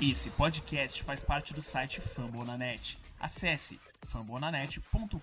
Esse 0.00 0.30
podcast 0.30 1.02
faz 1.02 1.24
parte 1.24 1.52
do 1.52 1.60
site 1.60 2.00
Fambonanet. 2.00 2.96
Acesse 3.18 3.80
fambonanet.com.br. 4.06 5.18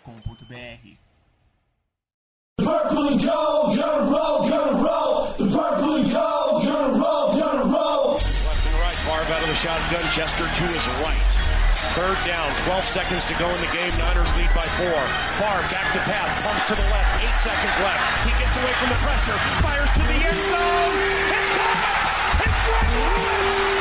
Purple 2.57 3.07
and 3.07 3.23
gold, 3.23 3.77
gonna 3.77 4.11
roll, 4.11 4.49
gonna 4.49 4.75
roll. 4.83 5.31
The 5.39 5.47
purple 5.47 5.95
and 5.95 6.11
gold, 6.11 6.63
gonna 6.67 6.91
roll, 6.91 7.39
gonna 7.39 7.63
roll. 7.71 8.19
Left 8.19 8.67
and 8.67 8.75
right, 8.83 8.99
Favre 8.99 9.31
out 9.31 9.41
of 9.43 9.47
the 9.47 9.55
shotgun. 9.55 10.03
Chester 10.11 10.43
to 10.43 10.63
his 10.67 10.87
right. 11.07 11.23
Third 11.95 12.19
down, 12.27 12.51
12 12.67 12.83
seconds 12.83 13.23
to 13.31 13.33
go 13.39 13.47
in 13.47 13.59
the 13.63 13.71
game. 13.71 13.95
Niners 13.95 14.27
lead 14.35 14.51
by 14.51 14.67
four. 14.75 14.99
Favre 15.39 15.63
back 15.71 15.87
to 15.95 16.03
pass, 16.03 16.27
pumps 16.43 16.67
to 16.67 16.75
the 16.75 16.83
left. 16.91 17.23
Eight 17.23 17.37
seconds 17.39 17.77
left. 17.79 18.03
He 18.27 18.31
gets 18.43 18.51
away 18.59 18.75
from 18.75 18.89
the 18.91 18.99
pressure, 18.99 19.39
fires 19.63 19.91
to 19.95 20.03
the 20.03 20.19
end 20.19 20.41
zone. 20.51 20.95
It's 21.31 21.47
caught! 21.55 22.43
It's 22.43 22.59
Greg 22.67 22.91
Lewis! 22.91 23.74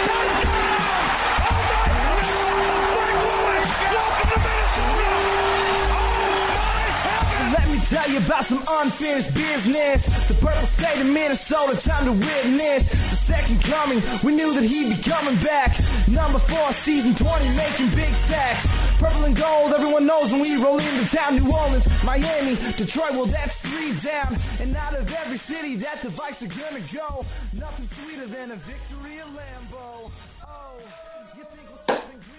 Tell 7.95 8.11
you 8.11 8.19
about 8.19 8.45
some 8.45 8.63
unfinished 8.83 9.35
business. 9.35 10.29
The 10.29 10.35
purple 10.35 10.67
state 10.67 11.01
of 11.01 11.07
Minnesota, 11.07 11.77
time 11.79 12.05
to 12.07 12.13
witness 12.13 12.91
the 12.91 13.17
second 13.17 13.63
coming. 13.63 14.03
We 14.25 14.35
knew 14.35 14.53
that 14.55 14.65
he'd 14.65 14.97
be 14.97 15.01
coming 15.03 15.37
back. 15.45 15.79
Number 16.09 16.39
four, 16.39 16.73
season 16.73 17.15
20, 17.15 17.29
making 17.55 17.89
big 17.95 18.11
stacks. 18.27 18.67
Purple 18.99 19.25
and 19.25 19.37
gold, 19.37 19.73
everyone 19.73 20.07
knows 20.07 20.33
when 20.33 20.41
we 20.41 20.57
roll 20.63 20.79
into 20.79 21.07
town. 21.15 21.37
New 21.37 21.47
Orleans, 21.47 21.87
Miami, 22.05 22.57
Detroit, 22.75 23.13
well, 23.13 23.27
that's 23.27 23.59
three 23.63 23.95
down. 24.01 24.35
And 24.61 24.75
out 24.77 24.95
of 24.95 25.07
every 25.23 25.39
city 25.39 25.77
that 25.77 26.03
the 26.03 26.09
Vikes 26.09 26.43
are 26.43 26.51
gonna 26.51 26.83
go, 26.91 27.25
nothing 27.55 27.87
sweeter 27.87 28.27
than 28.27 28.51
a 28.51 28.57
victory 28.57 29.19
at 29.23 29.29
Lambeau. 29.39 30.11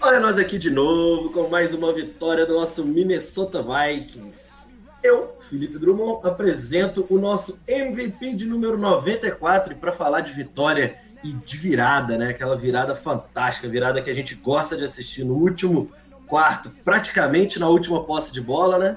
Olha 0.00 0.20
nós 0.20 0.38
aqui 0.38 0.58
de 0.58 0.70
novo 0.70 1.30
com 1.32 1.48
mais 1.48 1.72
uma 1.72 1.92
vitória 1.92 2.44
do 2.44 2.54
nosso 2.54 2.84
Minnesota 2.84 3.62
Vikings. 3.62 4.68
Eu, 5.02 5.36
Felipe 5.48 5.78
Drummond, 5.78 6.26
apresento 6.26 7.06
o 7.08 7.18
nosso 7.18 7.58
MVP 7.66 8.34
de 8.34 8.44
número 8.44 8.76
94 8.76 9.72
e 9.72 9.76
para 9.76 9.92
falar 9.92 10.20
de 10.20 10.32
vitória 10.32 10.96
e 11.24 11.32
de 11.32 11.56
virada, 11.56 12.18
né? 12.18 12.28
Aquela 12.28 12.56
virada 12.56 12.94
fantástica, 12.94 13.68
virada 13.68 14.02
que 14.02 14.10
a 14.10 14.14
gente 14.14 14.34
gosta 14.34 14.76
de 14.76 14.84
assistir 14.84 15.24
no 15.24 15.34
último 15.34 15.90
quarto, 16.26 16.70
praticamente 16.84 17.58
na 17.58 17.68
última 17.68 18.04
posse 18.04 18.32
de 18.32 18.40
bola, 18.40 18.78
né? 18.78 18.96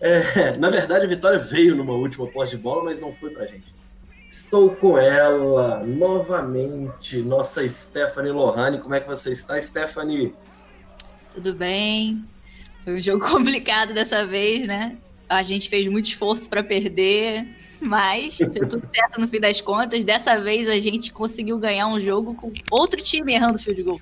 É, 0.00 0.56
na 0.56 0.70
verdade, 0.70 1.04
a 1.04 1.08
vitória 1.08 1.38
veio 1.38 1.74
numa 1.74 1.94
última 1.94 2.26
posse 2.28 2.56
de 2.56 2.62
bola, 2.62 2.84
mas 2.84 3.00
não 3.00 3.12
foi 3.12 3.30
pra 3.30 3.46
gente. 3.46 3.71
Estou 4.32 4.70
com 4.70 4.96
ela 4.96 5.84
novamente, 5.84 7.18
nossa 7.18 7.68
Stephanie 7.68 8.32
Lohane. 8.32 8.80
Como 8.80 8.94
é 8.94 9.00
que 9.00 9.06
você 9.06 9.30
está, 9.30 9.60
Stephanie? 9.60 10.34
Tudo 11.34 11.52
bem? 11.52 12.24
Foi 12.82 12.94
um 12.94 13.00
jogo 13.00 13.22
complicado 13.28 13.92
dessa 13.92 14.26
vez, 14.26 14.66
né? 14.66 14.96
A 15.28 15.42
gente 15.42 15.68
fez 15.68 15.86
muito 15.86 16.06
esforço 16.06 16.48
para 16.48 16.62
perder, 16.62 17.46
mas 17.78 18.38
deu 18.38 18.66
tudo 18.66 18.88
certo 18.90 19.20
no 19.20 19.28
fim 19.28 19.38
das 19.38 19.60
contas. 19.60 20.02
Dessa 20.02 20.40
vez 20.40 20.66
a 20.66 20.78
gente 20.78 21.12
conseguiu 21.12 21.58
ganhar 21.58 21.86
um 21.88 22.00
jogo 22.00 22.34
com 22.34 22.50
outro 22.70 23.02
time 23.02 23.34
errando 23.34 23.58
field 23.58 23.82
goal. 23.82 24.00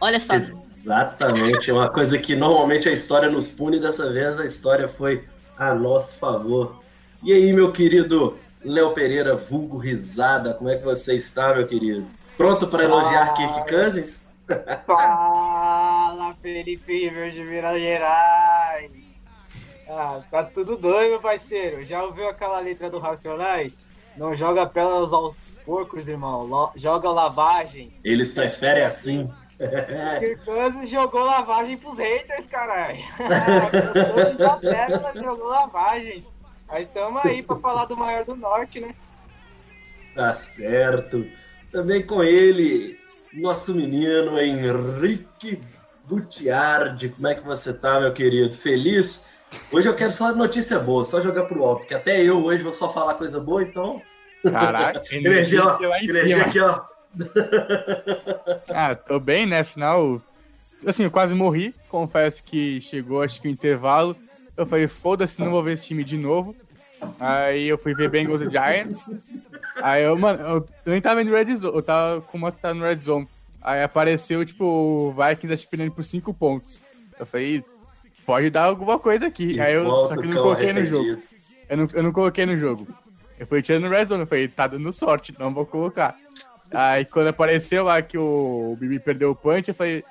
Olha 0.00 0.18
só. 0.18 0.36
Exatamente, 0.36 1.68
é 1.68 1.74
uma 1.74 1.90
coisa 1.90 2.16
que 2.16 2.34
normalmente 2.34 2.88
a 2.88 2.92
história 2.92 3.28
nos 3.28 3.48
pune, 3.48 3.78
dessa 3.78 4.10
vez 4.10 4.40
a 4.40 4.46
história 4.46 4.88
foi 4.88 5.22
a 5.58 5.74
nosso 5.74 6.16
favor. 6.16 6.80
E 7.22 7.30
aí, 7.30 7.52
meu 7.52 7.70
querido 7.70 8.38
Léo 8.64 8.92
Pereira, 8.92 9.34
vulgo 9.36 9.78
risada, 9.78 10.52
como 10.54 10.68
é 10.70 10.76
que 10.76 10.84
você 10.84 11.14
está, 11.14 11.54
meu 11.54 11.66
querido? 11.66 12.06
Pronto 12.36 12.66
para 12.68 12.84
elogiar 12.84 13.34
Kirk 13.34 13.68
Cousins? 13.70 14.22
Fala, 14.86 16.34
Felipe 16.42 16.92
River 17.08 17.30
de 17.30 17.42
Minas 17.44 17.80
Gerais. 17.80 19.20
Ah, 19.88 20.20
tá 20.30 20.42
tudo 20.44 20.76
doido, 20.76 21.10
meu 21.10 21.20
parceiro. 21.20 21.84
Já 21.84 22.02
ouviu 22.04 22.28
aquela 22.28 22.60
letra 22.60 22.90
do 22.90 22.98
Racionais? 22.98 23.90
Não 24.16 24.36
joga 24.36 24.66
pérolas 24.66 25.12
aos 25.12 25.58
porcos, 25.64 26.08
irmão. 26.08 26.42
Lo- 26.44 26.72
joga 26.76 27.10
lavagem. 27.10 27.92
Eles 28.04 28.32
preferem 28.32 28.84
assim. 28.84 29.32
Kirkans 30.18 30.90
jogou 30.90 31.22
lavagem 31.24 31.76
pros 31.76 31.98
haters, 31.98 32.46
caralho. 32.46 32.98
Jogou 35.22 35.48
lavagens. 35.48 36.36
Mas 36.70 36.82
estamos 36.86 37.24
aí 37.24 37.42
pra 37.42 37.56
falar 37.56 37.84
do 37.86 37.96
maior 37.96 38.24
do 38.24 38.36
norte, 38.36 38.80
né? 38.80 38.94
Tá 40.14 40.34
certo. 40.34 41.26
Também 41.72 42.02
com 42.04 42.22
ele, 42.22 42.98
nosso 43.32 43.74
menino 43.74 44.38
Henrique 44.40 45.60
Gutiardi. 46.08 47.08
Como 47.10 47.28
é 47.28 47.34
que 47.34 47.44
você 47.44 47.72
tá, 47.72 48.00
meu 48.00 48.12
querido? 48.12 48.56
Feliz? 48.56 49.24
Hoje 49.72 49.88
eu 49.88 49.94
quero 49.96 50.12
só 50.12 50.32
notícia 50.32 50.78
boa, 50.78 51.04
só 51.04 51.20
jogar 51.20 51.44
pro 51.44 51.64
alto, 51.64 51.80
porque 51.80 51.94
até 51.94 52.22
eu 52.22 52.44
hoje 52.44 52.62
vou 52.62 52.72
só 52.72 52.92
falar 52.92 53.14
coisa 53.14 53.40
boa, 53.40 53.62
então. 53.62 54.00
Caraca, 54.48 55.02
Energia, 55.14 55.64
ó. 55.64 55.70
energia 55.76 55.88
lá 55.88 55.98
em 56.00 56.04
Energia 56.08 56.36
cima. 56.36 56.46
aqui, 56.46 56.60
ó. 56.60 56.80
Ah, 58.68 58.94
tô 58.94 59.18
bem, 59.18 59.46
né? 59.46 59.60
Afinal, 59.60 60.22
assim, 60.86 61.04
eu 61.04 61.10
quase 61.10 61.34
morri. 61.34 61.74
Confesso 61.88 62.44
que 62.44 62.80
chegou, 62.80 63.22
acho 63.22 63.40
que 63.40 63.48
o 63.48 63.50
intervalo. 63.50 64.16
Eu 64.60 64.66
falei, 64.66 64.86
foda-se, 64.86 65.40
não 65.40 65.50
vou 65.50 65.62
ver 65.62 65.72
esse 65.72 65.86
time 65.86 66.04
de 66.04 66.18
novo. 66.18 66.54
Aí 67.18 67.66
eu 67.66 67.78
fui 67.78 67.94
ver 67.94 68.10
Bengals 68.10 68.42
e 68.42 68.50
Giants. 68.50 69.10
Aí 69.76 70.02
eu, 70.02 70.18
mano, 70.18 70.38
eu, 70.38 70.68
nem 70.84 71.00
tava 71.00 71.24
vendo 71.24 71.34
Red 71.34 71.56
Zone, 71.56 71.74
eu 71.74 71.82
tava 71.82 72.20
com 72.20 72.36
uma 72.36 72.52
tá 72.52 72.74
no 72.74 72.84
Red 72.84 72.98
Zone. 72.98 73.26
Aí 73.62 73.82
apareceu, 73.82 74.44
tipo, 74.44 74.64
o 74.64 75.14
Vikings 75.14 75.66
perdendo 75.66 75.92
por 75.92 76.04
5 76.04 76.34
pontos. 76.34 76.82
Eu 77.18 77.24
falei, 77.24 77.64
pode 78.26 78.50
dar 78.50 78.64
alguma 78.64 78.98
coisa 78.98 79.28
aqui. 79.28 79.54
E 79.54 79.60
Aí 79.60 79.72
eu, 79.72 79.86
só 80.04 80.14
que 80.14 80.26
eu 80.26 80.34
não 80.34 80.42
coloquei 80.42 80.72
no 80.74 80.84
jogo. 80.84 81.22
Eu 81.68 81.76
não, 81.76 81.88
eu 81.94 82.02
não 82.02 82.12
coloquei 82.12 82.44
no 82.44 82.58
jogo. 82.58 82.86
Eu 83.38 83.46
fui 83.46 83.62
tirando 83.62 83.84
no 83.84 83.90
Red 83.90 84.04
Zone, 84.04 84.20
eu 84.20 84.26
falei, 84.26 84.46
tá 84.46 84.66
dando 84.66 84.92
sorte, 84.92 85.34
não 85.38 85.54
vou 85.54 85.64
colocar. 85.64 86.14
Aí 86.70 87.06
quando 87.06 87.28
apareceu 87.28 87.84
lá 87.84 88.02
que 88.02 88.18
o 88.18 88.76
Bibi 88.78 88.98
perdeu 88.98 89.30
o 89.30 89.34
punch, 89.34 89.68
eu 89.68 89.74
falei, 89.74 90.04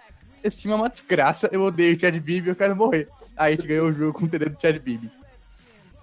esse 0.44 0.58
time 0.58 0.74
é 0.74 0.78
uma 0.78 0.90
desgraça, 0.90 1.48
eu 1.52 1.62
odeio 1.62 1.96
o 1.96 2.00
Chad 2.00 2.18
Bibi, 2.18 2.50
eu 2.50 2.56
quero 2.56 2.76
morrer. 2.76 3.08
Aí 3.40 3.54
a 3.54 3.56
gente 3.56 3.68
ganhou 3.70 3.88
o 3.88 3.94
jogo 3.94 4.12
com 4.12 4.26
o 4.26 4.28
TD 4.28 4.50
do 4.50 4.62
Chad 4.62 4.78
Bibi. 4.80 5.10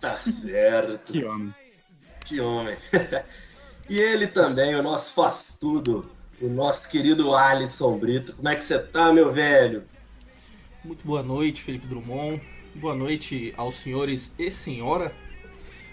Tá 0.01 0.19
certo. 0.19 1.13
Que 1.13 1.23
homem. 1.23 1.55
Que 2.25 2.41
homem. 2.41 2.75
e 3.91 4.01
ele 4.01 4.27
também, 4.27 4.75
o 4.75 4.83
nosso 4.83 5.13
faz 5.13 5.55
tudo, 5.61 6.11
o 6.41 6.49
nosso 6.49 6.89
querido 6.89 7.35
Alisson 7.35 7.99
Brito. 7.99 8.33
Como 8.33 8.49
é 8.49 8.57
que 8.57 8.65
você 8.65 8.79
tá, 8.79 9.13
meu 9.13 9.35
velho? 9.35 9.85
Muito 10.83 11.07
boa 11.07 11.23
noite, 11.23 11.61
Felipe 11.61 11.87
Drummond. 11.87 12.41
Boa 12.75 12.95
noite 12.95 13.53
aos 13.59 13.75
senhores 13.75 14.33
e 14.39 14.51
senhora. 14.51 15.13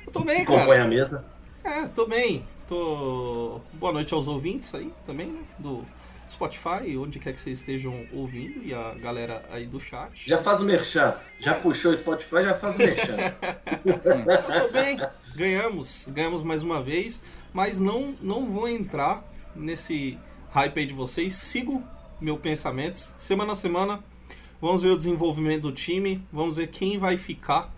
Eu 0.05 0.13
tô 0.13 0.23
bem, 0.23 0.43
Acompanha 0.43 0.65
cara. 0.67 0.83
a 0.83 0.87
mesa. 0.87 1.25
É, 1.61 1.87
tô 1.87 2.07
bem. 2.07 2.47
Tô. 2.69 3.59
Boa 3.73 3.91
noite 3.91 4.13
aos 4.13 4.29
ouvintes 4.29 4.73
aí 4.73 4.93
também, 5.05 5.27
né? 5.27 5.41
Do 5.59 5.85
Spotify, 6.33 6.97
onde 6.97 7.19
quer 7.19 7.33
que 7.33 7.39
vocês 7.39 7.59
estejam 7.59 8.05
ouvindo, 8.11 8.61
e 8.65 8.73
a 8.73 8.93
galera 8.95 9.43
aí 9.51 9.65
do 9.65 9.79
chat. 9.79 10.27
Já 10.27 10.39
faz 10.39 10.61
o 10.61 10.65
merchan. 10.65 11.15
Já 11.39 11.53
puxou 11.55 11.91
o 11.91 11.97
Spotify, 11.97 12.43
já 12.43 12.53
faz 12.55 12.75
o 12.75 12.79
merchan. 12.79 13.33
Eu 13.85 14.67
tô 14.67 14.73
bem. 14.73 14.99
Ganhamos, 15.35 16.07
ganhamos 16.11 16.43
mais 16.43 16.63
uma 16.63 16.81
vez, 16.81 17.23
mas 17.53 17.79
não, 17.79 18.13
não 18.21 18.45
vou 18.45 18.67
entrar 18.67 19.23
nesse 19.55 20.17
hype 20.51 20.79
aí 20.79 20.85
de 20.85 20.93
vocês. 20.93 21.33
Sigo 21.33 21.83
meu 22.19 22.37
pensamento. 22.37 22.97
Semana 22.97 23.53
a 23.53 23.55
semana, 23.55 24.03
vamos 24.61 24.83
ver 24.83 24.89
o 24.89 24.97
desenvolvimento 24.97 25.63
do 25.63 25.71
time, 25.71 26.25
vamos 26.31 26.57
ver 26.57 26.67
quem 26.67 26.97
vai 26.97 27.17
ficar. 27.17 27.73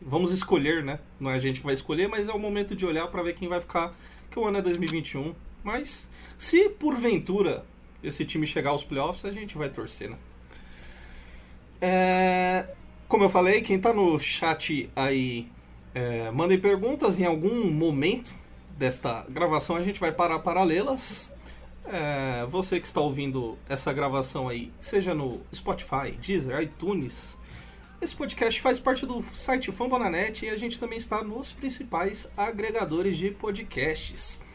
Vamos 0.00 0.32
escolher, 0.32 0.84
né? 0.84 1.00
Não 1.18 1.30
é 1.30 1.34
a 1.34 1.38
gente 1.38 1.60
que 1.60 1.66
vai 1.66 1.74
escolher, 1.74 2.08
mas 2.08 2.28
é 2.28 2.32
o 2.32 2.38
momento 2.38 2.74
de 2.76 2.86
olhar 2.86 3.08
para 3.08 3.22
ver 3.22 3.34
quem 3.34 3.48
vai 3.48 3.60
ficar, 3.60 3.94
que 4.30 4.38
o 4.38 4.46
ano 4.46 4.58
é 4.58 4.62
2021. 4.62 5.34
Mas 5.68 6.08
se 6.38 6.70
porventura 6.70 7.62
esse 8.02 8.24
time 8.24 8.46
chegar 8.46 8.70
aos 8.70 8.82
playoffs, 8.82 9.26
a 9.26 9.30
gente 9.30 9.58
vai 9.58 9.68
torcer, 9.68 10.08
né? 10.08 10.16
É, 11.78 12.68
como 13.06 13.24
eu 13.24 13.28
falei, 13.28 13.60
quem 13.60 13.78
tá 13.78 13.92
no 13.92 14.18
chat 14.18 14.88
aí, 14.96 15.46
é, 15.94 16.30
mandem 16.30 16.58
perguntas. 16.58 17.20
Em 17.20 17.26
algum 17.26 17.70
momento 17.70 18.34
desta 18.78 19.26
gravação 19.28 19.76
a 19.76 19.82
gente 19.82 20.00
vai 20.00 20.10
parar 20.10 20.38
para 20.38 20.64
lê-las. 20.64 21.34
É, 21.84 22.46
você 22.46 22.80
que 22.80 22.86
está 22.86 23.02
ouvindo 23.02 23.58
essa 23.68 23.92
gravação 23.92 24.48
aí, 24.48 24.72
seja 24.80 25.14
no 25.14 25.42
Spotify, 25.54 26.12
Deezer, 26.18 26.62
iTunes, 26.62 27.36
esse 28.00 28.16
podcast 28.16 28.58
faz 28.62 28.80
parte 28.80 29.04
do 29.04 29.22
site 29.22 29.70
Fambonanet 29.70 30.46
e 30.46 30.48
a 30.48 30.56
gente 30.56 30.80
também 30.80 30.96
está 30.96 31.22
nos 31.22 31.52
principais 31.52 32.26
agregadores 32.38 33.18
de 33.18 33.30
podcasts. 33.32 34.47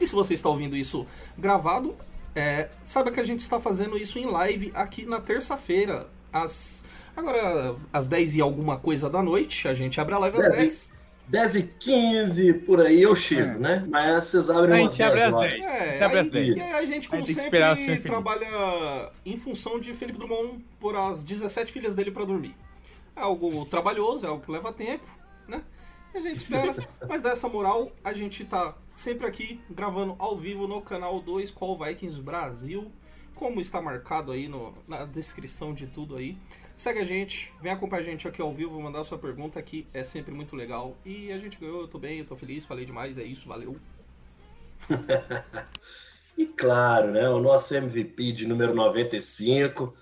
E 0.00 0.06
se 0.06 0.14
você 0.14 0.34
está 0.34 0.48
ouvindo 0.48 0.76
isso 0.76 1.06
gravado, 1.38 1.94
é, 2.34 2.68
saiba 2.84 3.10
que 3.10 3.20
a 3.20 3.24
gente 3.24 3.40
está 3.40 3.58
fazendo 3.58 3.96
isso 3.96 4.18
em 4.18 4.26
live 4.26 4.70
aqui 4.74 5.06
na 5.06 5.20
terça-feira, 5.20 6.06
às 6.32 6.84
agora 7.16 7.74
às 7.92 8.06
10 8.06 8.36
e 8.36 8.40
alguma 8.42 8.76
coisa 8.78 9.08
da 9.08 9.22
noite. 9.22 9.66
A 9.68 9.74
gente 9.74 9.98
abre 10.00 10.14
a 10.14 10.18
live 10.18 10.36
às 10.38 10.42
Dez 10.48 10.54
e- 10.54 10.56
10. 10.58 10.96
10 11.28 11.54
e 11.56 11.62
15 11.80 12.52
por 12.52 12.80
aí 12.80 13.02
eu 13.02 13.16
chego, 13.16 13.58
né? 13.58 13.84
Mas 13.88 14.26
vocês 14.26 14.48
abrem 14.50 14.74
A 14.74 14.76
gente 14.88 15.02
abre 15.02 15.18
10 15.20 15.28
às 15.28 15.34
horas. 15.34 15.50
10. 15.52 15.64
É, 15.66 15.92
Gente 15.92 16.02
abre 16.04 16.18
às 16.18 16.26
aí- 16.26 16.32
10. 16.32 16.56
E 16.56 16.60
aí 16.60 16.72
a 16.72 16.84
gente, 16.84 17.08
como 17.08 17.22
A 17.22 17.24
gente 17.26 17.40
sempre, 17.40 18.00
trabalha 18.00 19.10
em 19.24 19.36
função 19.36 19.80
de 19.80 19.92
Felipe 19.94 20.18
Drummond 20.18 20.64
por 20.78 20.94
as 20.94 21.24
17 21.24 21.72
filhas 21.72 21.94
dele 21.94 22.10
pra 22.10 22.24
dormir. 22.24 22.54
É 23.16 23.20
algo 23.22 23.64
trabalhoso, 23.64 24.24
é 24.26 24.28
algo 24.28 24.44
que 24.44 24.50
leva 24.52 24.70
tempo, 24.72 25.08
né? 25.48 25.62
A 26.16 26.20
gente 26.20 26.36
espera, 26.36 26.74
mas 27.06 27.20
dessa 27.20 27.46
moral, 27.48 27.92
a 28.02 28.12
gente 28.14 28.42
tá 28.44 28.74
sempre 28.96 29.26
aqui 29.26 29.60
gravando 29.70 30.16
ao 30.18 30.36
vivo 30.36 30.66
no 30.66 30.80
canal 30.80 31.20
do 31.20 31.38
Skol 31.40 31.76
Vikings 31.78 32.20
Brasil, 32.22 32.90
como 33.34 33.60
está 33.60 33.82
marcado 33.82 34.32
aí 34.32 34.48
no- 34.48 34.72
na 34.88 35.04
descrição 35.04 35.74
de 35.74 35.86
tudo 35.86 36.16
aí. 36.16 36.38
Segue 36.74 37.00
a 37.00 37.04
gente, 37.04 37.52
vem 37.60 37.70
acompanhar 37.70 38.00
a 38.00 38.04
gente 38.04 38.26
aqui 38.26 38.40
ao 38.40 38.50
vivo, 38.52 38.80
mandar 38.80 39.04
sua 39.04 39.18
pergunta 39.18 39.58
aqui, 39.58 39.86
é 39.92 40.02
sempre 40.02 40.32
muito 40.34 40.56
legal. 40.56 40.96
E 41.04 41.30
a 41.32 41.38
gente 41.38 41.58
ganhou, 41.58 41.82
eu 41.82 41.88
tô 41.88 41.98
bem, 41.98 42.18
eu 42.18 42.24
tô 42.24 42.34
feliz, 42.34 42.64
falei 42.64 42.86
demais, 42.86 43.18
é 43.18 43.22
isso, 43.24 43.46
valeu. 43.46 43.76
E 46.38 46.44
claro, 46.44 47.12
né? 47.12 47.26
O 47.30 47.40
nosso 47.40 47.74
MVP 47.74 48.32
de 48.32 48.46
número 48.46 48.74
95. 48.74 49.94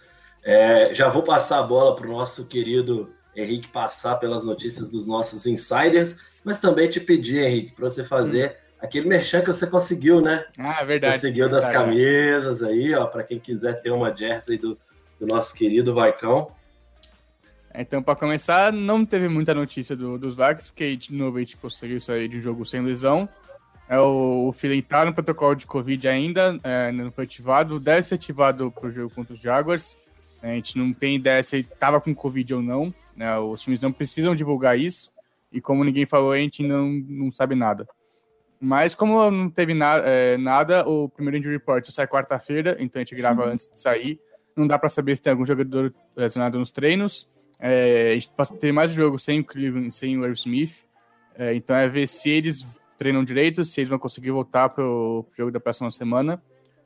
É, 0.42 0.92
já 0.92 1.08
vou 1.08 1.22
passar 1.22 1.60
a 1.60 1.62
bola 1.62 1.94
para 1.94 2.08
o 2.08 2.10
nosso 2.10 2.46
querido 2.46 3.14
Henrique 3.36 3.68
passar 3.68 4.16
pelas 4.16 4.44
notícias 4.44 4.88
dos 4.90 5.06
nossos 5.06 5.46
insiders, 5.46 6.16
mas 6.44 6.58
também 6.60 6.88
te 6.88 7.00
pedir, 7.00 7.42
Henrique, 7.44 7.72
para 7.72 7.90
você 7.90 8.04
fazer 8.04 8.56
aquele 8.80 9.08
merchan 9.08 9.40
que 9.40 9.48
você 9.48 9.66
conseguiu, 9.66 10.20
né? 10.20 10.44
Ah, 10.58 10.84
verdade. 10.84 11.14
Conseguiu 11.16 11.48
das 11.48 11.64
verdade. 11.64 11.84
camisas 11.86 12.62
aí, 12.62 12.94
ó, 12.94 13.06
para 13.06 13.22
quem 13.24 13.38
quiser 13.40 13.80
ter 13.82 13.90
uma 13.90 14.14
jersey 14.14 14.58
do, 14.58 14.78
do 15.18 15.26
nosso 15.26 15.54
querido 15.54 15.94
Vaicão. 15.94 16.50
Então, 17.74 18.02
pra 18.02 18.14
começar, 18.14 18.72
não 18.72 19.04
teve 19.04 19.28
muita 19.28 19.52
notícia 19.52 19.96
do- 19.96 20.16
dos 20.16 20.36
Vikings, 20.36 20.68
porque 20.70 20.94
de 20.96 21.12
novo 21.14 21.38
a 21.38 21.40
gente 21.40 21.56
conseguiu 21.56 22.00
sair 22.00 22.28
de 22.28 22.38
um 22.38 22.40
jogo 22.40 22.64
sem 22.64 22.80
lesão. 22.82 23.28
É, 23.88 23.98
o, 23.98 24.46
o 24.48 24.52
Philly 24.52 24.80
tá 24.80 25.04
no 25.04 25.12
protocolo 25.12 25.54
de 25.56 25.66
Covid 25.66 26.06
ainda, 26.08 26.58
é, 26.62 26.92
não 26.92 27.10
foi 27.10 27.24
ativado, 27.24 27.80
deve 27.80 28.02
ser 28.04 28.14
ativado 28.14 28.70
pro 28.70 28.90
jogo 28.90 29.12
contra 29.12 29.34
os 29.34 29.40
Jaguars. 29.40 29.98
A 30.42 30.46
gente 30.48 30.78
não 30.78 30.92
tem 30.92 31.16
ideia 31.16 31.42
se 31.42 31.56
ele 31.56 31.68
tava 31.78 32.00
com 32.00 32.14
Covid 32.14 32.54
ou 32.54 32.62
não, 32.62 32.94
né? 33.16 33.38
Os 33.38 33.62
times 33.62 33.80
não 33.80 33.92
precisam 33.92 34.34
divulgar 34.34 34.78
isso, 34.78 35.12
e 35.52 35.60
como 35.60 35.84
ninguém 35.84 36.04
falou, 36.06 36.32
a 36.32 36.38
gente 36.38 36.62
ainda 36.62 36.76
não, 36.76 36.88
não 36.88 37.30
sabe 37.30 37.54
nada. 37.54 37.86
Mas 38.60 38.94
como 38.94 39.30
não 39.30 39.50
teve 39.50 39.74
na, 39.74 39.98
é, 39.98 40.36
nada, 40.36 40.88
o 40.88 41.08
primeiro 41.08 41.36
injury 41.36 41.56
report 41.56 41.86
sai 41.90 42.06
quarta-feira, 42.06 42.76
então 42.80 43.00
a 43.00 43.04
gente 43.04 43.14
grava 43.14 43.44
antes 43.46 43.70
de 43.70 43.78
sair. 43.78 44.18
Não 44.56 44.66
dá 44.66 44.78
pra 44.78 44.88
saber 44.88 45.14
se 45.16 45.22
tem 45.22 45.32
algum 45.32 45.44
jogador 45.44 45.94
lesionado 46.16 46.58
nos 46.58 46.70
treinos. 46.70 47.28
É, 47.60 48.12
a 48.12 48.14
gente 48.14 48.30
tem 48.58 48.72
mais 48.72 48.92
um 48.92 48.94
jogo 48.94 49.18
sem 49.18 49.40
o 49.40 49.44
Cleveland, 49.44 49.92
sem 49.94 50.18
o 50.18 50.24
Irv 50.24 50.34
Smith. 50.34 50.84
É, 51.36 51.54
então 51.54 51.76
é 51.76 51.88
ver 51.88 52.08
se 52.08 52.30
eles 52.30 52.80
treinam 52.96 53.24
direito, 53.24 53.64
se 53.64 53.80
eles 53.80 53.90
vão 53.90 53.98
conseguir 53.98 54.30
voltar 54.30 54.68
pro, 54.70 55.24
pro 55.28 55.36
jogo 55.36 55.50
da 55.50 55.60
próxima 55.60 55.90
semana. 55.90 56.42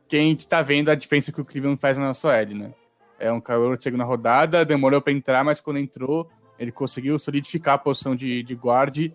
Que 0.09 0.17
a 0.17 0.21
gente 0.21 0.49
tá 0.49 0.61
vendo 0.63 0.91
a 0.91 0.95
diferença 0.95 1.31
que 1.31 1.41
o 1.41 1.45
Cleveland 1.45 1.81
faz 1.81 1.97
na 1.97 2.07
nossa 2.07 2.35
L, 2.35 2.55
né? 2.55 2.73
É 3.19 3.33
um 3.33 3.41
calor 3.41 3.77
de 3.77 3.83
segunda 3.83 4.05
rodada, 4.05 4.65
demorou 4.65 5.01
para 5.01 5.13
entrar, 5.13 5.45
mas 5.45 5.61
quando 5.61 5.79
entrou, 5.79 6.31
ele 6.59 6.73
conseguiu 6.73 7.19
solidificar 7.19 7.75
a 7.75 7.79
posição 7.79 8.15
de, 8.15 8.43
de 8.43 8.55
guarde 8.55 9.13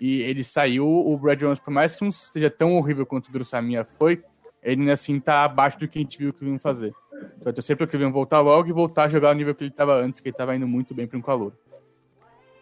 e 0.00 0.22
ele 0.22 0.42
saiu. 0.42 0.86
O 0.86 1.16
Brad 1.16 1.38
Jones, 1.38 1.60
por 1.60 1.70
mais 1.70 1.96
que 1.96 2.02
não 2.02 2.08
esteja 2.08 2.50
tão 2.50 2.74
horrível 2.74 3.06
quanto 3.06 3.28
o 3.28 3.32
Drussamia 3.32 3.84
foi, 3.84 4.22
ele 4.62 4.80
ainda 4.80 4.92
assim 4.92 5.20
tá 5.20 5.44
abaixo 5.44 5.78
do 5.78 5.86
que 5.86 5.98
a 5.98 6.02
gente 6.02 6.18
viu 6.18 6.30
o 6.30 6.32
Cleveland 6.32 6.62
fazer. 6.62 6.94
Então 7.36 7.50
eu 7.50 7.52
torcer 7.52 7.76
pro 7.76 7.86
Cleveland 7.86 8.12
voltar 8.12 8.40
logo 8.40 8.68
e 8.68 8.72
voltar 8.72 9.04
a 9.04 9.08
jogar 9.08 9.30
o 9.30 9.34
nível 9.34 9.54
que 9.54 9.64
ele 9.64 9.70
estava 9.70 9.94
antes, 9.94 10.20
que 10.20 10.28
ele 10.28 10.34
estava 10.34 10.56
indo 10.56 10.66
muito 10.66 10.94
bem 10.94 11.06
para 11.06 11.18
um 11.18 11.22
calor. 11.22 11.52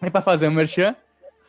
E 0.03 0.11
para 0.11 0.21
fazer 0.21 0.49
um 0.49 0.53
merchan, 0.53 0.97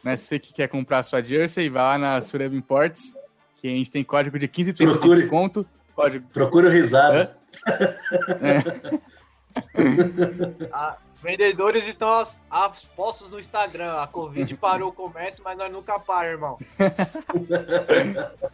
né, 0.04 0.16
você 0.16 0.38
que 0.38 0.54
quer 0.54 0.68
comprar 0.68 1.00
a 1.00 1.04
sua 1.04 1.24
jersey, 1.24 1.70
vai 1.70 1.84
lá 1.84 1.98
na 1.98 2.22
Surab 2.22 2.56
Imports, 2.56 3.16
que 3.56 3.68
a 3.68 3.72
gente 3.72 3.90
tem 3.90 4.04
código 4.04 4.38
de 4.38 4.48
15% 4.48 4.74
de 4.74 4.86
Procure. 4.86 5.22
desconto. 5.22 5.66
Código. 5.96 6.28
Procura 6.32 6.68
o 6.70 6.72
risada. 6.72 7.36
Ah, 10.72 10.98
os 11.14 11.22
vendedores 11.22 11.88
estão 11.88 12.08
aos, 12.08 12.42
aos 12.50 12.84
postos 12.86 13.32
no 13.32 13.40
Instagram. 13.40 13.94
A 14.02 14.08
Covid 14.08 14.54
parou 14.58 14.90
o 14.90 14.94
comércio, 14.94 15.44
mas 15.44 15.58
nós 15.58 15.72
nunca 15.72 16.00
paramos, 16.00 16.34
irmão. 16.34 16.58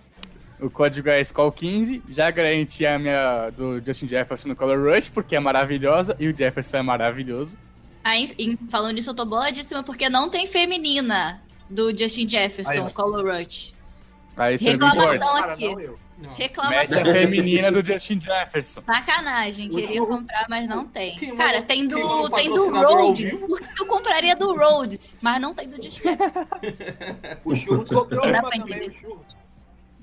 O 0.62 0.70
código 0.70 1.08
é 1.08 1.22
SCOL15. 1.22 2.02
Já 2.10 2.30
garanti 2.30 2.86
a 2.86 3.00
minha 3.00 3.50
do 3.52 3.80
Justin 3.80 4.10
Jefferson 4.10 4.50
no 4.50 4.56
Color 4.58 4.94
Rush, 4.94 5.08
porque 5.08 5.36
é 5.36 5.40
maravilhosa, 5.40 6.18
e 6.20 6.28
o 6.28 6.36
Jefferson 6.36 6.78
é 6.78 6.82
maravilhoso. 6.82 7.58
Aí, 8.04 8.34
em- 8.38 8.58
falando 8.70 8.96
nisso, 8.96 9.10
eu 9.10 9.14
tô 9.16 9.26
boladíssima 9.26 9.84
porque 9.84 10.10
não 10.10 10.30
tem 10.30 10.46
feminina 10.48 11.42
do 11.70 11.98
Justin 11.98 12.28
Jefferson, 12.28 12.88
Aí. 12.88 12.94
Color 12.94 13.38
Rush. 13.38 13.74
Aí 14.36 14.58
você 14.58 14.76
não 14.76 14.88
Reclamação 14.90 15.16
importa. 15.16 15.40
Cara, 15.42 15.54
aqui. 15.54 15.72
não 15.72 15.80
eu. 15.80 16.00
Reclamação. 16.36 17.02
a 17.02 17.06
feminina 17.06 17.72
do 17.72 17.86
Justin 17.86 18.20
Jefferson. 18.22 18.82
Sacanagem, 18.86 19.70
queria 19.70 20.02
comprar, 20.06 20.46
mas 20.50 20.68
não 20.68 20.86
tem. 20.86 21.16
Quem 21.18 21.36
Cara, 21.36 21.62
tem 21.62 21.88
quem 21.88 21.88
do, 21.88 22.30
tem 22.32 22.50
do 22.50 22.52
patrocinador 22.56 22.98
ao 22.98 23.08
Rhodes. 23.08 23.32
vivo? 23.34 23.48
Por 23.48 23.60
que 23.74 23.82
eu 23.82 23.86
compraria 23.86 24.36
do 24.36 24.56
Rhodes? 24.56 25.18
Mas 25.22 25.42
não 25.42 25.54
tem 25.54 25.70
do 25.70 25.82
Justin 25.82 26.02
Jefferson. 26.10 26.48
O 27.46 27.56
Churros 27.56 27.90
comprou 27.92 28.22
Dá 28.22 28.40
uma 28.40 28.50
pra 28.50 28.60
também. 28.60 28.76
entender. 28.78 28.88
O 28.98 29.00
Churros, 29.02 29.26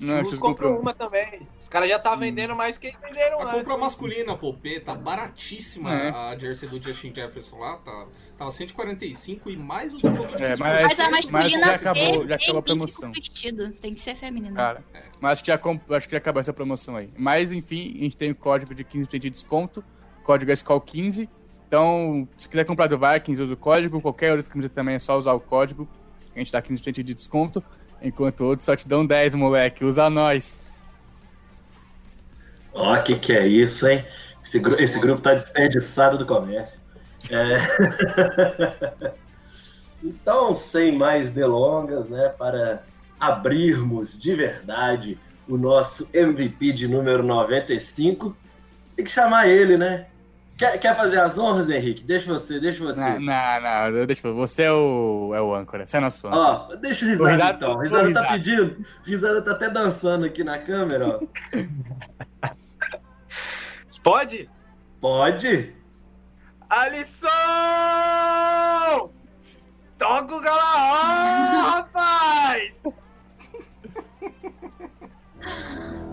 Não, 0.01 0.17
Churros 0.23 0.39
comprou 0.39 0.73
comprou. 0.75 0.79
uma 0.81 0.93
também. 0.93 1.47
Os 1.59 1.67
caras 1.67 1.89
já 1.89 1.99
tá 1.99 2.15
vendendo 2.15 2.55
mais 2.55 2.77
que 2.77 2.87
eles 2.87 2.97
venderam 2.99 3.39
A 3.39 3.43
antes. 3.45 3.53
compra 3.61 3.77
masculina, 3.77 4.35
pô, 4.35 4.53
P, 4.53 4.79
tá 4.79 4.95
baratíssima 4.95 5.93
É. 5.93 6.09
a 6.09 6.37
jersey 6.37 6.67
do 6.69 6.81
Justin 6.81 7.13
Jefferson 7.13 7.57
lá, 7.59 7.77
tá, 7.77 8.05
tava 8.37 8.51
145 8.51 9.49
e 9.49 9.57
mais 9.57 9.93
o 9.93 9.97
desconto 10.01 10.37
de 10.37 10.43
É, 10.43 10.53
15%. 10.53 10.59
mas- 10.59 10.83
Mas 10.83 10.99
a 10.99 11.03
mas 11.03 11.11
masculina 11.25 11.65
já 11.67 11.75
acabou- 11.75 12.23
é 12.23 12.27
já 12.27 12.35
acabou 12.35 12.57
a 12.59 12.61
promoção. 12.63 13.11
vestido. 13.11 13.71
Tem 13.73 13.93
que 13.93 14.01
ser 14.01 14.15
feminina. 14.15 14.55
Cara, 14.55 14.83
mas 15.19 15.31
acho 15.33 15.43
que, 15.43 15.47
já, 15.51 15.59
acho 15.97 16.07
que 16.07 16.11
já 16.13 16.17
acabou 16.17 16.39
essa 16.39 16.53
promoção 16.53 16.95
aí. 16.95 17.09
Mas, 17.17 17.51
enfim, 17.51 17.95
a 17.97 18.03
gente 18.03 18.15
tem 18.17 18.31
o 18.31 18.35
código 18.35 18.73
de 18.75 18.83
15% 18.83 19.19
de 19.19 19.29
desconto. 19.29 19.83
Código 20.23 20.51
é 20.51 20.53
SCOL15. 20.55 21.27
Então, 21.67 22.27
se 22.37 22.47
quiser 22.47 22.63
comprar 22.65 22.87
do 22.87 22.97
Vikings, 22.97 23.41
usa 23.41 23.53
o 23.53 23.57
código. 23.57 23.99
Qualquer 24.01 24.33
outra 24.35 24.49
camisa 24.49 24.69
também 24.69 24.95
é 24.95 24.99
só 24.99 25.17
usar 25.17 25.33
o 25.33 25.39
código. 25.39 25.87
A 26.35 26.39
gente 26.39 26.51
dá 26.51 26.61
15% 26.61 27.03
de 27.03 27.13
desconto. 27.13 27.63
Enquanto 28.01 28.41
outros 28.41 28.65
só 28.65 28.75
te 28.75 28.87
dão 28.87 29.05
10, 29.05 29.33
moleque. 29.35 29.83
Usa 29.83 30.09
nós. 30.09 30.61
Ó, 32.73 32.95
que 33.01 33.17
que 33.17 33.33
é 33.33 33.47
isso, 33.47 33.87
hein? 33.87 34.05
Esse, 34.43 34.59
gru- 34.59 34.79
esse 34.79 34.99
grupo 34.99 35.21
tá 35.21 35.33
desperdiçado 35.33 36.17
do 36.17 36.25
comércio. 36.25 36.79
É. 37.31 39.13
então, 40.03 40.53
sem 40.55 40.97
mais 40.97 41.31
delongas, 41.31 42.09
né, 42.09 42.29
para 42.37 42.83
abrirmos 43.19 44.19
de 44.19 44.35
verdade 44.35 45.17
o 45.47 45.57
nosso 45.57 46.07
MVP 46.13 46.73
de 46.73 46.87
número 46.87 47.23
95, 47.23 48.35
tem 48.95 49.05
que 49.05 49.11
chamar 49.11 49.47
ele, 49.47 49.77
né? 49.77 50.07
Quer, 50.57 50.77
quer 50.79 50.95
fazer 50.95 51.19
as 51.19 51.37
honras, 51.37 51.69
Henrique? 51.69 52.03
Deixa 52.03 52.33
você, 52.33 52.59
deixa 52.59 52.83
você. 52.83 52.99
Não, 52.99 53.19
não, 53.19 53.91
não. 53.91 54.05
Deixa 54.07 54.27
eu 54.27 54.33
Você 54.35 54.63
é 54.63 54.71
o, 54.71 55.31
é 55.35 55.39
o 55.39 55.53
âncora. 55.53 55.85
Você 55.85 55.97
é 55.97 55.99
nosso 55.99 56.25
âncora. 56.27 56.41
Ó, 56.71 56.75
deixa 56.75 57.05
o 57.05 57.07
risada, 57.09 57.23
O 57.23 57.31
risada- 57.31 57.53
então. 57.57 57.73
O 57.73 57.77
o 57.77 57.81
risada 57.81 58.01
tá 58.01 58.07
risada. 58.07 58.27
pedindo. 58.33 58.85
O 59.05 59.09
risada 59.09 59.41
tá 59.43 59.51
até 59.51 59.69
dançando 59.69 60.25
aqui 60.25 60.43
na 60.43 60.57
câmera, 60.57 61.07
ó. 61.07 61.19
Pode? 64.03 64.49
Pode? 64.99 65.75
Alisson! 66.69 67.29
Toca 69.97 70.35
o 70.35 70.41
Galahó, 70.41 71.71
rapaz! 71.77 72.75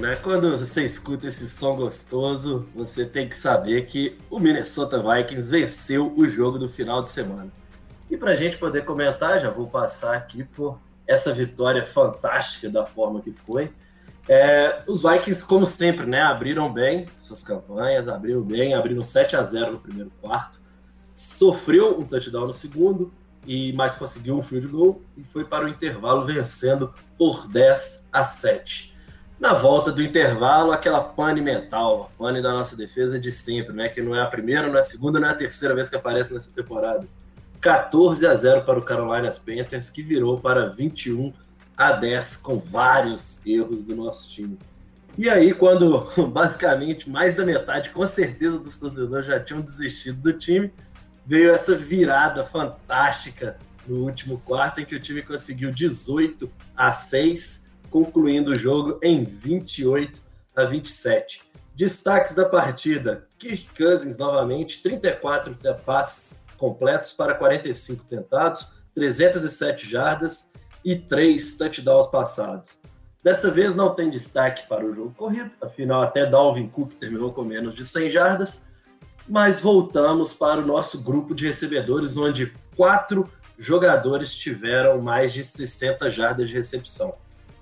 né? 0.00 0.16
Quando 0.16 0.56
você 0.56 0.82
escuta 0.82 1.26
esse 1.26 1.48
som 1.48 1.76
gostoso, 1.76 2.68
você 2.74 3.04
tem 3.04 3.28
que 3.28 3.36
saber 3.36 3.86
que 3.86 4.16
o 4.30 4.38
Minnesota 4.38 5.02
Vikings 5.02 5.48
venceu 5.48 6.12
o 6.16 6.28
jogo 6.28 6.58
do 6.58 6.68
final 6.68 7.02
de 7.02 7.10
semana. 7.10 7.50
E 8.10 8.16
para 8.16 8.32
a 8.32 8.34
gente 8.34 8.56
poder 8.56 8.84
comentar, 8.84 9.40
já 9.40 9.50
vou 9.50 9.66
passar 9.66 10.14
aqui 10.14 10.44
por 10.44 10.78
essa 11.06 11.32
vitória 11.32 11.84
fantástica 11.84 12.68
da 12.68 12.84
forma 12.84 13.20
que 13.20 13.32
foi. 13.32 13.70
É, 14.28 14.82
os 14.86 15.02
Vikings, 15.02 15.44
como 15.44 15.64
sempre, 15.64 16.06
né, 16.06 16.20
abriram 16.20 16.72
bem 16.72 17.06
suas 17.18 17.42
campanhas, 17.42 18.08
abriram 18.08 18.42
bem, 18.42 18.74
abriram 18.74 19.02
7 19.02 19.36
a 19.36 19.42
0 19.42 19.72
no 19.72 19.78
primeiro 19.78 20.10
quarto, 20.20 20.60
sofreu 21.14 21.98
um 21.98 22.04
touchdown 22.04 22.46
no 22.46 22.54
segundo, 22.54 23.12
e 23.46 23.72
mas 23.72 23.94
conseguiu 23.94 24.36
um 24.36 24.42
field 24.42 24.66
goal 24.66 25.00
e 25.16 25.22
foi 25.22 25.44
para 25.44 25.64
o 25.64 25.68
intervalo 25.68 26.24
vencendo 26.24 26.92
por 27.16 27.46
10 27.48 28.08
a 28.12 28.24
7. 28.24 28.95
Na 29.38 29.52
volta 29.52 29.92
do 29.92 30.02
intervalo, 30.02 30.72
aquela 30.72 31.02
pane 31.02 31.42
mental, 31.42 32.10
a 32.10 32.18
pane 32.22 32.40
da 32.40 32.52
nossa 32.52 32.74
defesa 32.74 33.18
de 33.18 33.30
sempre, 33.30 33.74
né? 33.74 33.88
Que 33.88 34.00
não 34.00 34.16
é 34.16 34.22
a 34.22 34.26
primeira, 34.26 34.66
não 34.66 34.76
é 34.76 34.80
a 34.80 34.84
segunda, 34.84 35.20
não 35.20 35.28
é 35.28 35.32
a 35.32 35.34
terceira 35.34 35.74
vez 35.74 35.90
que 35.90 35.96
aparece 35.96 36.32
nessa 36.32 36.50
temporada. 36.54 37.06
14 37.60 38.26
a 38.26 38.34
0 38.34 38.62
para 38.62 38.78
o 38.78 38.82
Carolina 38.82 39.30
Panthers, 39.44 39.90
que 39.90 40.02
virou 40.02 40.38
para 40.38 40.68
21 40.70 41.32
a 41.76 41.92
10 41.92 42.36
com 42.38 42.58
vários 42.58 43.38
erros 43.44 43.82
do 43.82 43.94
nosso 43.94 44.30
time. 44.30 44.58
E 45.18 45.28
aí, 45.28 45.52
quando 45.52 46.08
basicamente 46.32 47.08
mais 47.08 47.34
da 47.34 47.44
metade, 47.44 47.90
com 47.90 48.06
certeza, 48.06 48.58
dos 48.58 48.78
torcedores 48.78 49.26
já 49.26 49.38
tinham 49.40 49.60
desistido 49.60 50.20
do 50.20 50.32
time, 50.32 50.72
veio 51.26 51.50
essa 51.50 51.74
virada 51.74 52.44
fantástica 52.44 53.56
no 53.86 54.04
último 54.04 54.38
quarto, 54.44 54.80
em 54.80 54.84
que 54.84 54.96
o 54.96 55.00
time 55.00 55.22
conseguiu 55.22 55.72
18 55.72 56.50
a 56.76 56.92
6, 56.92 57.65
concluindo 57.96 58.52
o 58.52 58.58
jogo 58.58 58.98
em 59.02 59.24
28 59.24 60.20
a 60.54 60.64
27. 60.64 61.42
Destaques 61.74 62.34
da 62.34 62.46
partida: 62.46 63.26
Kirk 63.38 63.68
Cousins 63.74 64.18
novamente, 64.18 64.82
34 64.82 65.56
passes 65.82 66.38
completos 66.58 67.12
para 67.12 67.34
45 67.34 68.04
tentados, 68.04 68.68
307 68.94 69.88
jardas 69.88 70.52
e 70.84 70.94
3 70.94 71.56
touchdowns 71.56 72.08
passados. 72.08 72.78
Dessa 73.24 73.50
vez 73.50 73.74
não 73.74 73.94
tem 73.94 74.10
destaque 74.10 74.68
para 74.68 74.84
o 74.84 74.94
jogo 74.94 75.14
corrido, 75.14 75.50
afinal 75.62 76.02
até 76.02 76.26
Dalvin 76.26 76.68
Cook 76.68 76.92
terminou 76.96 77.32
com 77.32 77.44
menos 77.44 77.74
de 77.74 77.86
100 77.86 78.10
jardas, 78.10 78.66
mas 79.26 79.58
voltamos 79.60 80.34
para 80.34 80.60
o 80.60 80.66
nosso 80.66 81.00
grupo 81.00 81.34
de 81.34 81.46
recebedores, 81.46 82.18
onde 82.18 82.52
quatro 82.76 83.26
jogadores 83.58 84.34
tiveram 84.34 85.00
mais 85.00 85.32
de 85.32 85.42
60 85.42 86.10
jardas 86.10 86.48
de 86.48 86.54
recepção. 86.54 87.14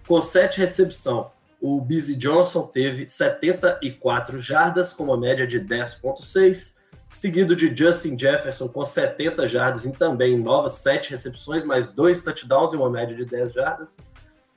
Com 0.07 0.21
sete 0.21 0.59
recepção, 0.59 1.31
o 1.61 1.81
Busy 1.81 2.15
Johnson 2.15 2.67
teve 2.67 3.09
74 3.09 4.39
jardas, 4.39 4.93
com 4.93 5.05
uma 5.05 5.17
média 5.17 5.47
de 5.47 5.59
10,6, 5.59 6.77
seguido 7.09 7.57
de 7.57 7.75
Justin 7.75 8.19
Jefferson 8.19 8.69
com 8.69 8.85
70 8.85 9.49
jardas 9.49 9.87
e 9.87 9.93
também 9.93 10.39
novas 10.39 10.75
sete 10.75 11.11
recepções, 11.11 11.65
mais 11.65 11.91
dois 11.93 12.23
touchdowns 12.23 12.73
e 12.73 12.77
uma 12.77 12.91
média 12.91 13.17
de 13.17 13.25
10 13.25 13.53
jardas. 13.55 13.97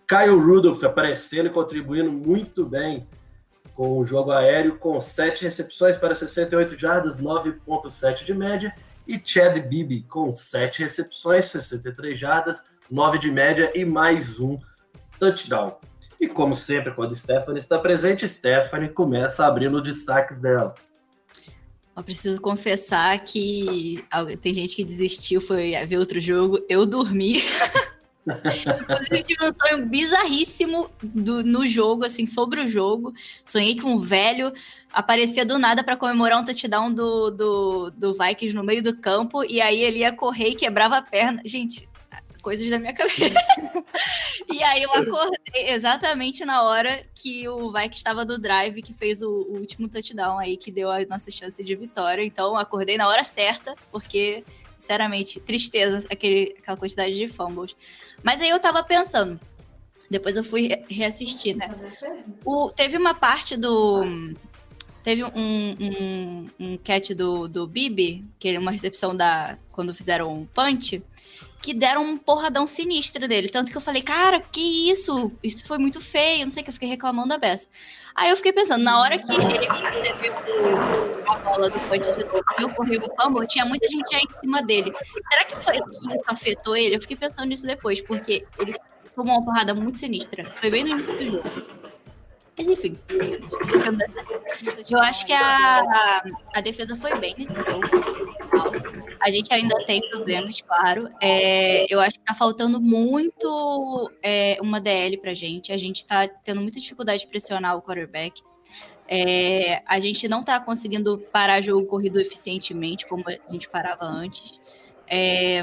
Kyle 0.06 0.38
Rudolph 0.38 0.84
aparecendo 0.84 1.48
e 1.48 1.50
contribuindo 1.50 2.12
muito 2.12 2.66
bem 2.66 3.08
com 3.74 4.00
o 4.00 4.06
jogo 4.06 4.32
aéreo, 4.32 4.78
com 4.78 5.00
7 5.00 5.44
recepções 5.44 5.96
para 5.96 6.16
68 6.16 6.78
jardas, 6.78 7.18
9,7 7.22 8.26
de 8.26 8.34
média, 8.34 8.74
e 9.08 9.22
Chad 9.24 9.60
Bibi 9.60 10.02
com 10.04 10.36
7 10.36 10.80
recepções, 10.80 11.46
63 11.46 12.20
jardas, 12.20 12.66
9 12.90 13.20
de 13.20 13.32
média 13.32 13.72
e 13.76 13.86
mais 13.86 14.40
um 14.40 14.60
touchdown. 15.20 15.78
E 16.20 16.28
como 16.28 16.56
sempre, 16.56 16.94
quando 16.94 17.16
Stephanie 17.16 17.60
está 17.60 17.78
presente, 17.78 18.28
Stephanie 18.28 18.90
começa 18.90 19.46
abrindo 19.46 19.78
os 19.78 19.84
destaques 19.84 20.40
dela. 20.40 20.74
Eu 21.96 22.04
preciso 22.04 22.40
confessar 22.40 23.20
que 23.20 24.04
tem 24.42 24.54
gente 24.54 24.76
que 24.76 24.84
desistiu, 24.84 25.42
foi 25.42 25.74
ver 25.86 25.98
outro 25.98 26.20
jogo. 26.20 26.60
Eu 26.70 26.86
dormi. 26.86 27.42
Inclusive, 28.28 29.24
tive 29.24 29.46
um 29.46 29.54
sonho 29.54 29.86
bizarríssimo 29.86 30.90
do, 31.02 31.44
no 31.44 31.66
jogo, 31.66 32.06
assim, 32.06 32.26
sobre 32.26 32.62
o 32.62 32.68
jogo. 32.68 33.14
Sonhei 33.46 33.76
que 33.76 33.86
um 33.86 33.98
velho 33.98 34.52
aparecia 34.92 35.46
do 35.46 35.58
nada 35.58 35.84
para 35.84 35.96
comemorar 35.96 36.40
um 36.40 36.46
touchdown 36.46 36.92
do, 36.94 37.32
do, 37.32 37.92
do 37.92 38.14
Vikings 38.14 38.56
no 38.56 38.64
meio 38.64 38.84
do 38.84 38.98
campo, 38.98 39.44
e 39.46 39.62
aí 39.62 39.82
ele 39.82 40.00
ia 40.00 40.12
correr 40.12 40.50
e 40.50 40.56
quebrava 40.56 40.98
a 40.98 41.02
perna. 41.02 41.42
Gente, 41.46 41.88
coisas 42.48 42.70
da 42.70 42.80
minha 42.80 42.94
cabeça. 42.94 43.18
e 44.50 44.64
aí 44.64 44.82
eu 44.82 44.94
acordei 44.94 45.70
exatamente 45.70 46.46
na 46.46 46.64
hora 46.64 47.04
que 47.14 47.46
o 47.50 47.74
Vikings 47.74 47.98
estava 47.98 48.24
do 48.24 48.38
drive, 48.38 48.82
que 48.82 48.94
fez 48.94 49.22
o, 49.22 49.30
o 49.30 49.58
último 49.58 49.90
touchdown 49.90 50.40
aí, 50.40 50.56
que 50.56 50.72
deu 50.72 50.90
a 50.90 51.04
nossa 51.08 51.30
chance 51.30 51.62
de 51.62 51.76
vitória. 51.76 52.24
Então, 52.24 52.56
acordei 52.56 52.98
na 52.98 53.06
hora 53.06 53.26
certa, 53.26 53.76
porque 53.92 54.46
sinceramente, 54.80 55.42
tristeza 55.42 56.08
aquele, 56.10 56.56
aquela 56.58 56.78
quantidade 56.78 57.18
de 57.18 57.28
fumbles. 57.28 57.76
Mas 58.24 58.40
aí 58.40 58.48
eu 58.48 58.62
tava 58.62 58.82
pensando, 58.82 59.38
depois 60.10 60.38
eu 60.38 60.44
fui 60.44 60.70
reassistir, 60.90 61.54
né? 61.54 61.70
O, 62.46 62.72
teve 62.72 62.96
uma 62.98 63.14
parte 63.14 63.58
do. 63.58 64.06
Teve 65.04 65.26
um, 65.26 65.30
um, 65.36 66.50
um 66.58 66.78
catch 66.78 67.10
do, 67.10 67.50
do 67.50 67.68
Bibi, 67.68 68.24
que 68.40 68.48
é 68.48 68.60
uma 68.60 68.72
recepção 68.72 69.14
da. 69.14 69.58
Quando 69.74 69.94
fizeram 69.94 70.34
um 70.34 70.46
punch, 70.46 71.04
que 71.68 71.74
deram 71.74 72.02
um 72.02 72.18
porradão 72.18 72.66
sinistro 72.66 73.28
dele. 73.28 73.50
Tanto 73.50 73.74
que 73.74 73.78
eu 73.78 73.82
falei, 73.82 74.02
cara, 74.02 74.40
que 74.40 74.90
isso? 74.90 75.30
Isso 75.44 75.68
foi 75.68 75.78
muito 75.78 76.00
feio, 76.00 76.46
não 76.46 76.50
sei 76.50 76.62
o 76.62 76.64
que, 76.64 76.70
eu 76.70 76.74
fiquei 76.74 76.88
reclamando 76.88 77.28
da 77.28 77.38
beça. 77.38 77.68
Aí 78.16 78.30
eu 78.30 78.38
fiquei 78.38 78.54
pensando, 78.54 78.86
na 78.86 79.02
hora 79.02 79.20
que 79.20 79.34
ele 79.34 79.68
a 81.28 81.36
bola 81.40 81.70
do 81.70 81.78
punch 81.78 82.08
e 82.58 82.62
eu 82.62 82.70
corri 82.70 82.98
o 82.98 83.22
fumble, 83.22 83.46
tinha 83.46 83.66
muita 83.66 83.86
gente 83.90 84.10
já 84.10 84.18
em 84.18 84.40
cima 84.40 84.62
dele. 84.62 84.94
Será 85.30 85.44
que 85.44 85.58
foi 85.58 85.74
que 85.74 85.90
isso 85.90 86.22
afetou 86.26 86.78
ele? 86.78 86.96
Eu 86.96 87.02
fiquei 87.02 87.18
pensando 87.18 87.44
nisso 87.44 87.68
depois, 87.68 88.00
porque 88.00 88.46
ele 88.58 88.74
tomou 89.14 89.36
uma 89.36 89.44
porrada 89.44 89.74
muito 89.74 90.00
sinistra. 90.00 90.50
Foi 90.62 90.72
bem 90.72 90.86
no 90.86 90.92
início 90.92 91.18
do 91.18 91.26
jogo. 91.26 91.52
Mas 92.58 92.68
enfim. 92.70 92.98
Eu 94.90 95.00
acho 95.00 95.26
que 95.26 95.34
a, 95.34 96.24
a 96.56 96.62
defesa 96.62 96.96
foi 96.96 97.14
bem 97.20 97.36
nesse 97.38 97.54
jogo. 97.54 98.37
A 99.20 99.30
gente 99.30 99.54
ainda 99.54 99.76
tem 99.86 100.02
problemas, 100.10 100.62
claro. 100.62 101.10
É, 101.22 101.92
eu 101.94 102.00
acho 102.00 102.20
que 102.20 102.26
tá 102.26 102.34
faltando 102.34 102.80
muito 102.80 104.12
é, 104.22 104.58
uma 104.62 104.80
DL 104.80 105.18
pra 105.18 105.34
gente. 105.34 105.72
A 105.72 105.78
gente 105.78 106.06
tá 106.06 106.28
tendo 106.28 106.62
muita 106.62 106.80
dificuldade 106.80 107.22
de 107.22 107.28
pressionar 107.28 107.76
o 107.76 107.82
quarterback. 107.82 108.42
É, 109.08 109.82
a 109.86 110.00
gente 110.00 110.28
não 110.28 110.42
tá 110.42 110.60
conseguindo 110.60 111.18
parar 111.32 111.62
jogo 111.62 111.86
corrido 111.86 112.20
eficientemente, 112.20 113.08
como 113.08 113.24
a 113.28 113.52
gente 113.52 113.70
parava 113.70 114.06
antes. 114.06 114.60
É, 115.08 115.62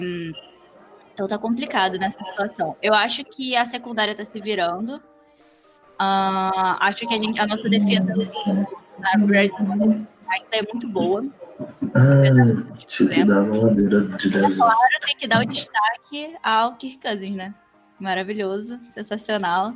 então 1.13 1.29
tá 1.29 1.39
complicado 1.39 1.97
nessa 1.99 2.23
situação. 2.23 2.77
Eu 2.83 2.93
acho 2.93 3.25
que 3.25 3.57
a 3.57 3.65
secundária 3.65 4.15
tá 4.15 4.25
se 4.25 4.41
virando. 4.41 4.97
Uh, 5.95 6.75
acho 6.81 7.07
que 7.07 7.15
a, 7.15 7.19
gente, 7.19 7.41
a 7.41 7.47
nossa 7.47 7.69
defesa 7.69 8.13
ainda 10.29 10.57
é 10.57 10.63
muito 10.63 10.89
boa. 10.89 11.25
Ah, 11.95 12.77
tinha 12.87 13.09
que 13.09 13.25
dar 13.25 13.43
uma 13.43 13.75
de 13.75 14.31
10 14.31 14.57
Claro, 14.57 14.77
tem 15.07 15.17
que 15.17 15.29
dar 15.29 15.43
o 15.43 15.47
destaque 15.47 16.35
ao 16.43 16.77
Kirk 16.77 16.99
Cousins, 16.99 17.37
né? 17.37 17.55
Maravilhoso, 17.99 18.77
sensacional. 18.91 19.73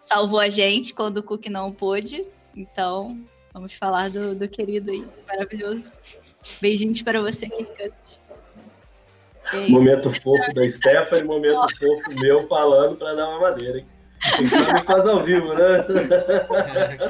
Salvou 0.00 0.38
a 0.38 0.48
gente 0.48 0.94
quando 0.94 1.18
o 1.18 1.22
Cook 1.22 1.46
não 1.46 1.72
pôde. 1.72 2.26
Então, 2.54 3.20
vamos 3.52 3.74
falar 3.74 4.10
do, 4.10 4.34
do 4.34 4.48
querido 4.48 4.90
aí. 4.90 5.04
Maravilhoso. 5.28 5.92
Beijinhos 6.60 7.02
para 7.02 7.20
você, 7.20 7.48
Kirk 7.48 7.76
Cousins. 7.76 8.22
Momento 9.68 10.08
fofo 10.22 10.54
da 10.54 10.68
Stephanie, 10.68 11.24
momento 11.24 11.66
fofo 11.76 12.20
meu 12.20 12.46
falando 12.46 12.96
para 12.96 13.14
dar 13.14 13.28
uma 13.28 13.40
madeira, 13.40 13.78
hein? 13.78 13.86
Então 14.40 14.84
faz 14.84 15.06
ao 15.06 15.18
vivo, 15.24 15.52
né? 15.52 15.76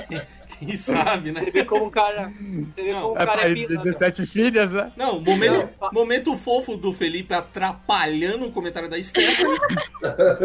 Quem 0.65 0.77
sabe, 0.77 1.33
né? 1.33 1.41
Você 1.45 1.51
vê 1.51 1.65
como 1.65 1.87
o 1.87 1.91
cara. 1.91 2.33
Você 2.69 2.83
vê 2.83 2.93
como 2.93 3.09
o 3.09 3.17
É 3.17 3.27
cara 3.27 3.33
é 3.33 3.37
pai 3.37 3.49
de 3.55 3.67
pilantra. 3.67 3.79
17 3.79 4.27
filhas, 4.27 4.73
né? 4.73 4.93
Não, 4.97 5.21
momento, 5.21 5.69
momento 5.93 6.37
fofo 6.37 6.77
do 6.77 6.93
Felipe 6.93 7.35
atrapalhando 7.35 8.47
o 8.47 8.53
comentário 8.53 8.89
da 8.89 9.03
Stephanie. 9.03 9.59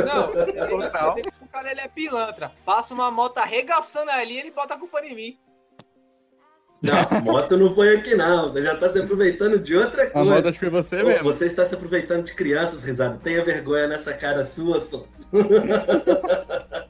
Não, 0.05 0.27
você 0.27 0.51
vê, 0.53 0.59
você 0.59 1.13
vê 1.15 1.21
como 1.23 1.45
o 1.45 1.47
cara 1.49 1.71
ele 1.71 1.81
é 1.81 1.87
pilantra. 1.87 2.51
Passa 2.65 2.93
uma 2.93 3.11
moto 3.11 3.37
arregaçando 3.37 4.09
ali 4.09 4.33
e 4.33 4.39
ele 4.39 4.51
bota 4.51 4.73
a 4.73 4.79
culpa 4.79 4.99
em 5.05 5.15
mim. 5.15 5.37
Não, 6.83 7.21
moto 7.23 7.57
não 7.57 7.73
foi 7.73 7.95
aqui, 7.97 8.13
não. 8.15 8.43
Você 8.43 8.61
já 8.61 8.77
tá 8.77 8.87
se 8.89 8.99
aproveitando 8.99 9.57
de 9.59 9.75
outra 9.75 10.03
A 10.03 10.09
coisa. 10.11 10.29
moda 10.35 10.49
acho 10.49 10.59
que 10.59 10.69
foi 10.69 10.81
você 10.81 11.03
mesmo. 11.03 11.23
Você 11.23 11.45
está 11.47 11.65
se 11.65 11.73
aproveitando 11.73 12.25
de 12.25 12.33
crianças, 12.35 12.83
risada. 12.83 13.17
Tenha 13.17 13.43
vergonha 13.43 13.87
nessa 13.87 14.13
cara 14.13 14.45
sua, 14.45 14.79
só. 14.79 15.03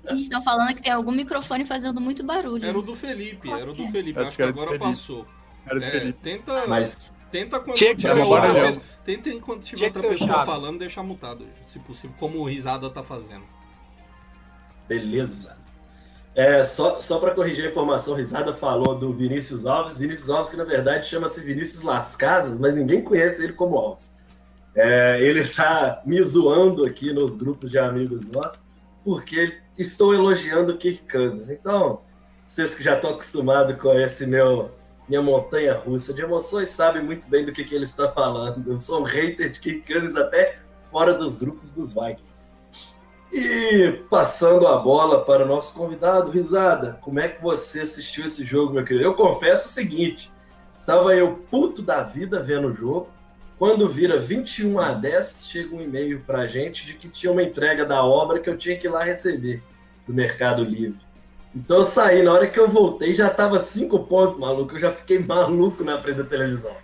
A 0.05 0.13
gente 0.15 0.29
tá 0.29 0.41
falando 0.41 0.75
que 0.75 0.81
tem 0.81 0.91
algum 0.91 1.11
microfone 1.11 1.65
fazendo 1.65 2.01
muito 2.01 2.23
barulho. 2.23 2.65
Era 2.65 2.77
o 2.77 2.81
do 2.81 2.95
Felipe, 2.95 3.49
era 3.49 3.71
o 3.71 3.73
do 3.73 3.87
Felipe. 3.87 4.19
Acho 4.19 4.27
Acho 4.27 4.31
que 4.31 4.35
que 4.37 4.41
era 4.43 4.51
do 4.51 4.61
agora 4.61 4.77
Felipe. 4.77 4.85
passou. 4.85 5.25
Era 5.65 5.79
de 5.79 5.87
É, 5.87 5.91
Felipe. 5.91 6.19
tenta, 6.21 6.67
Mas, 6.67 7.13
tenta 7.31 7.59
quando 7.59 7.77
Tinha 7.77 7.95
tiver 7.95 8.13
o 8.23 8.27
outra 8.27 8.41
barulhão. 8.53 8.65
pessoa, 8.73 8.95
tenta 9.05 9.29
enquanto 9.29 9.63
tiver 9.63 9.77
Tinha 9.77 9.89
outra 9.89 10.07
o 10.07 10.11
pessoa 10.11 10.45
falando, 10.45 10.79
deixar 10.79 11.03
mutado, 11.03 11.45
se 11.61 11.79
possível, 11.79 12.15
como 12.19 12.39
o 12.39 12.45
risada 12.45 12.89
tá 12.89 13.03
fazendo. 13.03 13.43
beleza. 14.87 15.55
É, 16.37 16.63
só, 16.63 16.99
só 16.99 17.17
para 17.17 17.33
corrigir 17.33 17.65
a 17.65 17.69
informação, 17.69 18.13
Risada 18.13 18.53
falou 18.53 18.93
do 18.93 19.11
Vinícius 19.11 19.65
Alves. 19.65 19.97
Vinícius 19.97 20.29
Alves, 20.29 20.49
que 20.49 20.55
na 20.55 20.63
verdade 20.63 21.07
chama-se 21.07 21.41
Vinícius 21.41 21.81
Las 21.81 22.15
Casas, 22.15 22.59
mas 22.59 22.75
ninguém 22.75 23.01
conhece 23.01 23.43
ele 23.43 23.53
como 23.53 23.75
Alves. 23.75 24.13
É, 24.75 25.19
ele 25.19 25.47
tá 25.47 25.99
me 26.05 26.21
zoando 26.21 26.85
aqui 26.85 27.11
nos 27.11 27.35
grupos 27.35 27.71
de 27.71 27.79
amigos 27.79 28.23
nossos, 28.27 28.61
porque 29.03 29.57
estou 29.79 30.13
elogiando 30.13 30.73
o 30.73 30.77
Kirk 30.77 31.11
Cousins. 31.11 31.49
Então, 31.49 32.01
vocês 32.45 32.75
que 32.75 32.83
já 32.83 32.93
estão 32.93 33.09
acostumados 33.09 33.75
com 33.81 33.91
esse 33.99 34.27
meu 34.27 34.69
minha 35.09 35.23
montanha 35.23 35.73
russa 35.73 36.13
de 36.13 36.21
emoções 36.21 36.69
sabem 36.69 37.01
muito 37.01 37.27
bem 37.27 37.45
do 37.45 37.51
que, 37.51 37.63
que 37.63 37.73
ele 37.73 37.85
está 37.85 38.11
falando. 38.11 38.69
Eu 38.69 38.77
sou 38.77 38.99
um 38.99 39.03
hater 39.03 39.49
de 39.49 39.59
Kirk 39.59 39.91
Cousins 39.91 40.15
até 40.15 40.59
fora 40.91 41.15
dos 41.15 41.35
grupos 41.35 41.71
dos 41.71 41.95
Vikings. 41.95 42.26
E 43.31 44.03
passando 44.09 44.67
a 44.67 44.77
bola 44.77 45.25
para 45.25 45.43
o 45.43 45.47
nosso 45.47 45.73
convidado, 45.73 46.31
Risada, 46.31 46.97
como 47.01 47.19
é 47.19 47.27
que 47.27 47.41
você 47.41 47.81
assistiu 47.81 48.25
esse 48.25 48.45
jogo, 48.45 48.73
meu 48.73 48.85
querido? 48.85 49.03
Eu 49.03 49.15
confesso 49.15 49.67
o 49.67 49.71
seguinte: 49.71 50.31
estava 50.73 51.13
eu 51.13 51.33
puto 51.49 51.81
da 51.81 52.03
vida 52.03 52.41
vendo 52.41 52.69
o 52.69 52.73
jogo. 52.73 53.09
Quando 53.59 53.89
vira 53.89 54.19
21 54.19 54.79
a 54.79 54.93
10, 54.93 55.47
chega 55.47 55.75
um 55.75 55.81
e-mail 55.81 56.21
para 56.21 56.41
a 56.41 56.47
gente 56.47 56.85
de 56.85 56.93
que 56.93 57.09
tinha 57.09 57.31
uma 57.31 57.41
entrega 57.41 57.83
da 57.83 58.03
obra 58.03 58.39
que 58.39 58.49
eu 58.49 58.57
tinha 58.57 58.77
que 58.77 58.85
ir 58.85 58.89
lá 58.89 59.03
receber 59.03 59.63
do 60.05 60.13
Mercado 60.13 60.63
Livre. 60.63 60.99
Então 61.55 61.77
eu 61.77 61.83
saí, 61.83 62.21
na 62.21 62.31
hora 62.31 62.47
que 62.47 62.59
eu 62.59 62.67
voltei 62.67 63.15
já 63.15 63.29
tava 63.29 63.57
cinco 63.57 63.99
pontos, 64.05 64.37
maluco. 64.37 64.75
Eu 64.75 64.79
já 64.79 64.91
fiquei 64.91 65.19
maluco 65.19 65.83
na 65.83 65.99
frente 65.99 66.17
da 66.17 66.23
televisão. 66.23 66.75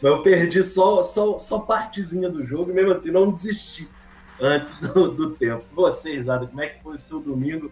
Mas 0.00 0.02
eu 0.02 0.22
perdi 0.22 0.62
só, 0.62 1.02
só, 1.04 1.36
só 1.36 1.60
partezinha 1.60 2.30
do 2.30 2.44
jogo 2.44 2.70
e 2.70 2.74
mesmo 2.74 2.92
assim 2.92 3.10
não 3.10 3.30
desisti 3.30 3.86
antes 4.40 4.76
do, 4.80 5.10
do 5.10 5.30
tempo. 5.30 5.64
Você, 5.72 6.16
Risada, 6.16 6.46
como 6.46 6.60
é 6.60 6.68
que 6.68 6.82
foi 6.82 6.94
o 6.94 6.98
seu 6.98 7.20
domingo 7.20 7.70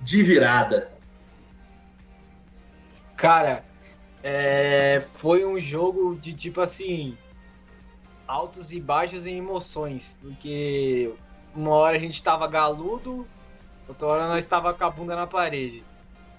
de 0.00 0.22
virada? 0.22 0.90
Cara, 3.16 3.64
é, 4.22 5.02
foi 5.14 5.44
um 5.46 5.58
jogo 5.58 6.16
de 6.16 6.34
tipo 6.34 6.60
assim 6.60 7.16
altos 8.26 8.72
e 8.72 8.80
baixos 8.80 9.24
em 9.24 9.38
emoções, 9.38 10.18
porque 10.20 11.12
uma 11.54 11.70
hora 11.70 11.96
a 11.96 12.00
gente 12.00 12.22
tava 12.22 12.46
galudo, 12.46 13.26
outra 13.88 14.06
hora 14.08 14.28
nós 14.28 14.44
tava 14.46 14.74
com 14.74 14.84
a 14.84 14.90
bunda 14.90 15.14
na 15.14 15.26
parede. 15.26 15.84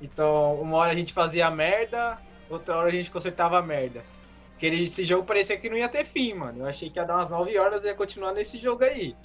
Então, 0.01 0.55
uma 0.55 0.77
hora 0.77 0.91
a 0.91 0.96
gente 0.96 1.13
fazia 1.13 1.50
merda, 1.50 2.17
outra 2.50 2.75
hora 2.75 2.89
a 2.89 2.91
gente 2.91 3.10
consertava 3.10 3.62
merda. 3.62 4.03
Porque 4.51 4.67
esse 4.67 5.03
jogo 5.03 5.24
parecia 5.24 5.57
que 5.57 5.69
não 5.69 5.77
ia 5.77 5.89
ter 5.89 6.03
fim, 6.03 6.34
mano. 6.34 6.60
Eu 6.60 6.65
achei 6.65 6.89
que 6.89 7.00
ia 7.00 7.05
dar 7.05 7.15
umas 7.15 7.29
9 7.29 7.57
horas 7.57 7.84
e 7.84 7.88
ia 7.88 7.96
continuar 7.96 8.34
nesse 8.34 8.57
jogo 8.57 8.84
aí, 8.84 9.15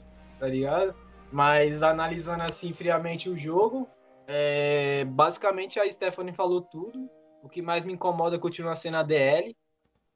tá 0.42 0.48
ligado? 0.48 0.92
Mas 1.30 1.84
analisando 1.84 2.42
assim 2.42 2.72
friamente 2.72 3.30
o 3.30 3.36
jogo, 3.36 3.88
é... 4.26 5.04
basicamente 5.04 5.78
a 5.78 5.90
Stephanie 5.90 6.34
falou 6.34 6.60
tudo. 6.60 7.08
O 7.44 7.48
que 7.48 7.62
mais 7.62 7.84
me 7.84 7.92
incomoda 7.92 8.40
continua 8.40 8.74
sendo 8.74 8.96
a 8.96 9.04
DL. 9.04 9.56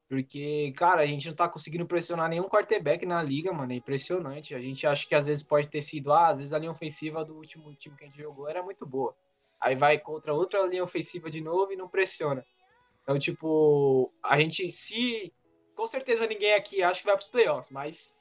Porque, 0.09 0.73
cara, 0.75 1.01
a 1.01 1.05
gente 1.05 1.27
não 1.27 1.35
tá 1.35 1.47
conseguindo 1.47 1.85
pressionar 1.85 2.29
nenhum 2.29 2.43
quarterback 2.43 3.05
na 3.05 3.23
liga, 3.23 3.53
mano. 3.53 3.71
É 3.71 3.75
impressionante. 3.77 4.53
A 4.53 4.59
gente 4.59 4.85
acha 4.85 5.07
que 5.07 5.15
às 5.15 5.27
vezes 5.27 5.45
pode 5.45 5.69
ter 5.69 5.81
sido, 5.81 6.11
ah, 6.11 6.27
às 6.27 6.39
vezes 6.39 6.51
a 6.51 6.59
linha 6.59 6.71
ofensiva 6.71 7.23
do 7.23 7.35
último 7.35 7.73
time 7.75 7.95
que 7.95 8.03
a 8.03 8.07
gente 8.07 8.21
jogou 8.21 8.49
era 8.49 8.61
muito 8.61 8.85
boa. 8.85 9.15
Aí 9.61 9.75
vai 9.75 9.97
contra 9.97 10.33
outra 10.33 10.65
linha 10.65 10.83
ofensiva 10.83 11.29
de 11.29 11.39
novo 11.39 11.71
e 11.71 11.77
não 11.77 11.87
pressiona. 11.87 12.45
Então, 13.01 13.17
tipo, 13.17 14.11
a 14.21 14.37
gente 14.37 14.69
se. 14.73 15.33
Com 15.73 15.87
certeza 15.87 16.27
ninguém 16.27 16.53
aqui 16.53 16.83
acha 16.83 16.99
que 16.99 17.05
vai 17.05 17.15
pros 17.15 17.29
playoffs, 17.29 17.71
mas 17.71 18.16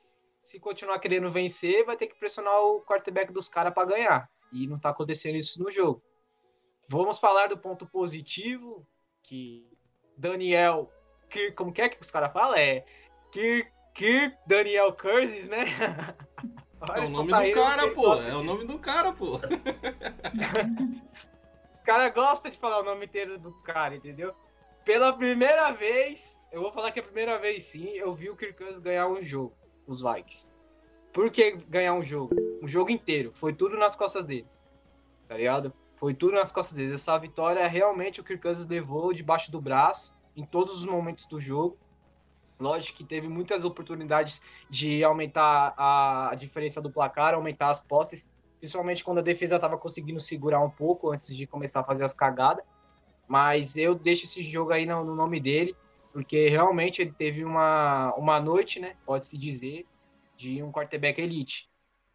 se 0.46 0.60
continuar 0.60 1.00
querendo 1.00 1.28
vencer, 1.28 1.84
vai 1.84 1.96
ter 1.96 2.06
que 2.06 2.14
pressionar 2.14 2.54
o 2.60 2.80
quarterback 2.82 3.32
dos 3.32 3.48
caras 3.48 3.74
para 3.74 3.88
ganhar. 3.88 4.30
E 4.52 4.68
não 4.68 4.78
tá 4.78 4.90
acontecendo 4.90 5.34
isso 5.34 5.60
no 5.60 5.72
jogo. 5.72 6.00
Vamos 6.88 7.18
falar 7.18 7.48
do 7.48 7.58
ponto 7.58 7.84
positivo, 7.84 8.86
que 9.24 9.68
Daniel 10.16 10.88
Kirk, 11.28 11.56
como 11.56 11.72
que 11.72 11.82
é 11.82 11.88
que 11.88 12.00
os 12.00 12.12
caras 12.12 12.32
falam? 12.32 12.56
É 12.56 12.84
Kirk, 13.32 13.68
Kirk 13.92 14.36
Daniel 14.46 14.92
Curses, 14.92 15.48
né? 15.48 15.64
Olha, 16.80 17.00
é 17.00 17.06
o 17.06 17.10
nome 17.10 17.32
do 17.32 17.52
cara, 17.52 17.90
pô. 17.90 18.14
É 18.14 18.36
o 18.36 18.44
nome 18.44 18.64
do 18.66 18.78
cara, 18.78 19.12
pô. 19.12 19.40
Os 21.72 21.82
caras 21.82 22.14
gostam 22.14 22.50
de 22.50 22.58
falar 22.58 22.80
o 22.80 22.84
nome 22.84 23.06
inteiro 23.06 23.36
do 23.38 23.52
cara, 23.62 23.96
entendeu? 23.96 24.32
Pela 24.84 25.12
primeira 25.12 25.72
vez, 25.72 26.40
eu 26.52 26.62
vou 26.62 26.72
falar 26.72 26.92
que 26.92 27.00
é 27.00 27.02
a 27.02 27.04
primeira 27.04 27.38
vez 27.38 27.64
sim, 27.64 27.88
eu 27.88 28.14
vi 28.14 28.30
o 28.30 28.36
Kirk 28.36 28.56
Cousins 28.56 28.78
ganhar 28.78 29.08
um 29.08 29.20
jogo, 29.20 29.56
os 29.86 30.02
Vikings. 30.02 30.54
Por 31.12 31.30
que 31.30 31.52
ganhar 31.68 31.94
um 31.94 32.02
jogo? 32.02 32.34
Um 32.62 32.68
jogo 32.68 32.90
inteiro. 32.90 33.32
Foi 33.34 33.52
tudo 33.52 33.76
nas 33.76 33.96
costas 33.96 34.25
dele. 34.25 34.46
Tá 35.26 35.36
ligado? 35.36 35.72
Foi 35.96 36.12
tudo 36.12 36.34
nas 36.34 36.52
costas 36.52 36.76
dele. 36.76 36.94
Essa 36.94 37.16
vitória 37.18 37.66
realmente 37.66 38.20
o 38.20 38.25
Kirk 38.25 38.42
Cousins 38.42 38.66
levou 38.66 39.12
debaixo 39.12 39.50
do 39.50 39.60
braço 39.60 40.16
em 40.36 40.44
todos 40.44 40.75
os 40.75 40.84
momentos 40.84 41.26
do 41.26 41.40
jogo. 41.40 41.78
Lógico 42.58 42.99
que 42.99 43.04
teve 43.04 43.28
muitas 43.28 43.64
oportunidades 43.64 44.42
de 44.68 45.02
aumentar 45.04 45.75
a, 45.76 46.34
diferença 46.34 46.80
do 46.80 46.90
placar, 46.90 47.34
aumentar 47.34 47.70
as 47.70 47.80
posses, 47.80 48.32
principalmente 48.58 49.04
quando 49.04 49.18
a 49.18 49.22
defesa 49.22 49.56
estava 49.56 49.76
conseguindo 49.76 50.20
segurar 50.20 50.60
um 50.60 50.70
pouco 50.70 51.10
antes 51.10 51.34
de 51.36 51.46
começar 51.46 51.80
a 51.80 51.84
fazer 51.84 52.04
as 52.04 52.14
cagadas. 52.14 52.64
Mas 53.28 53.76
eu 53.76 53.94
deixo 53.94 54.25
esse 54.25 54.42
jogo 54.42 54.72
aí 54.72 54.86
no 54.86 55.14
nome 55.14 55.40
dele, 55.40 55.76
porque 56.16 56.48
realmente 56.48 57.02
ele 57.02 57.12
teve 57.12 57.44
uma, 57.44 58.14
uma 58.14 58.40
noite, 58.40 58.80
né, 58.80 58.96
pode-se 59.04 59.36
dizer, 59.36 59.86
de 60.34 60.62
um 60.62 60.72
quarterback 60.72 61.20
elite. 61.20 61.68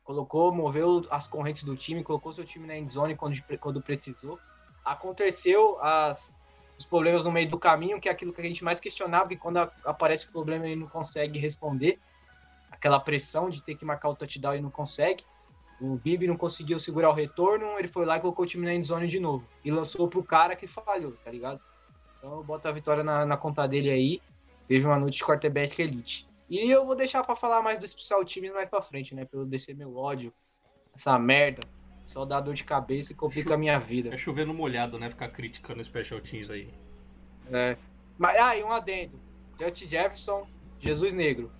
Colocou, 0.03 0.51
moveu 0.51 1.05
as 1.11 1.27
correntes 1.27 1.63
do 1.63 1.77
time, 1.77 2.03
colocou 2.03 2.31
seu 2.31 2.43
time 2.43 2.65
na 2.65 2.75
endzone 2.75 3.15
quando, 3.15 3.37
quando 3.59 3.79
precisou. 3.79 4.39
Aconteceu 4.83 5.77
as, 5.79 6.47
os 6.79 6.83
problemas 6.83 7.25
no 7.25 7.31
meio 7.31 7.47
do 7.47 7.59
caminho, 7.59 8.01
que 8.01 8.09
é 8.09 8.11
aquilo 8.11 8.33
que 8.33 8.41
a 8.41 8.43
gente 8.43 8.63
mais 8.63 8.79
questionava, 8.79 9.29
que 9.29 9.37
quando 9.37 9.57
aparece 9.85 10.29
o 10.29 10.31
problema 10.31 10.65
ele 10.65 10.77
não 10.77 10.87
consegue 10.87 11.37
responder, 11.37 11.99
aquela 12.71 12.99
pressão 12.99 13.51
de 13.51 13.61
ter 13.61 13.75
que 13.75 13.85
marcar 13.85 14.09
o 14.09 14.15
touchdown 14.15 14.55
e 14.55 14.61
não 14.61 14.71
consegue. 14.71 15.23
O 15.79 15.95
Bibi 15.95 16.25
não 16.25 16.37
conseguiu 16.37 16.79
segurar 16.79 17.11
o 17.11 17.13
retorno, 17.13 17.77
ele 17.77 17.87
foi 17.87 18.07
lá 18.07 18.17
e 18.17 18.19
colocou 18.19 18.45
o 18.45 18.47
time 18.47 18.65
na 18.65 18.73
endzone 18.73 19.05
de 19.05 19.19
novo. 19.19 19.47
E 19.63 19.69
lançou 19.69 20.09
pro 20.09 20.23
cara 20.23 20.55
que 20.55 20.65
falhou, 20.65 21.11
tá 21.23 21.29
ligado? 21.29 21.61
Então 22.21 22.37
eu 22.37 22.43
boto 22.43 22.67
a 22.67 22.71
vitória 22.71 23.03
na, 23.03 23.25
na 23.25 23.35
conta 23.35 23.67
dele 23.67 23.89
aí. 23.89 24.21
Teve 24.67 24.85
uma 24.85 24.99
noite 24.99 25.17
de 25.17 25.25
quarterback 25.25 25.81
elite. 25.81 26.29
E 26.47 26.69
eu 26.69 26.85
vou 26.85 26.95
deixar 26.95 27.23
para 27.23 27.35
falar 27.35 27.63
mais 27.63 27.79
do 27.79 27.85
especial 27.85 28.23
time 28.23 28.51
mais 28.51 28.69
pra 28.69 28.79
frente, 28.79 29.15
né? 29.15 29.27
Eu 29.33 29.43
descer 29.43 29.75
meu 29.75 29.97
ódio. 29.97 30.31
Essa 30.93 31.17
merda. 31.17 31.61
Só 32.03 32.23
dá 32.23 32.39
dor 32.39 32.53
de 32.53 32.63
cabeça 32.63 33.11
e 33.11 33.15
complica 33.15 33.55
a 33.55 33.57
minha 33.57 33.79
vida. 33.79 34.13
É 34.13 34.17
chover 34.17 34.45
no 34.45 34.53
molhado, 34.53 34.99
né? 34.99 35.09
Ficar 35.09 35.29
criticando 35.29 35.83
Special 35.83 36.21
Teams 36.21 36.51
aí. 36.51 36.69
É. 37.51 37.75
Mas, 38.19 38.37
ah, 38.39 38.55
e 38.55 38.63
um 38.63 38.71
adendo. 38.71 39.19
Justin 39.59 39.87
Jefferson, 39.87 40.47
Jesus 40.79 41.13
Negro. 41.13 41.51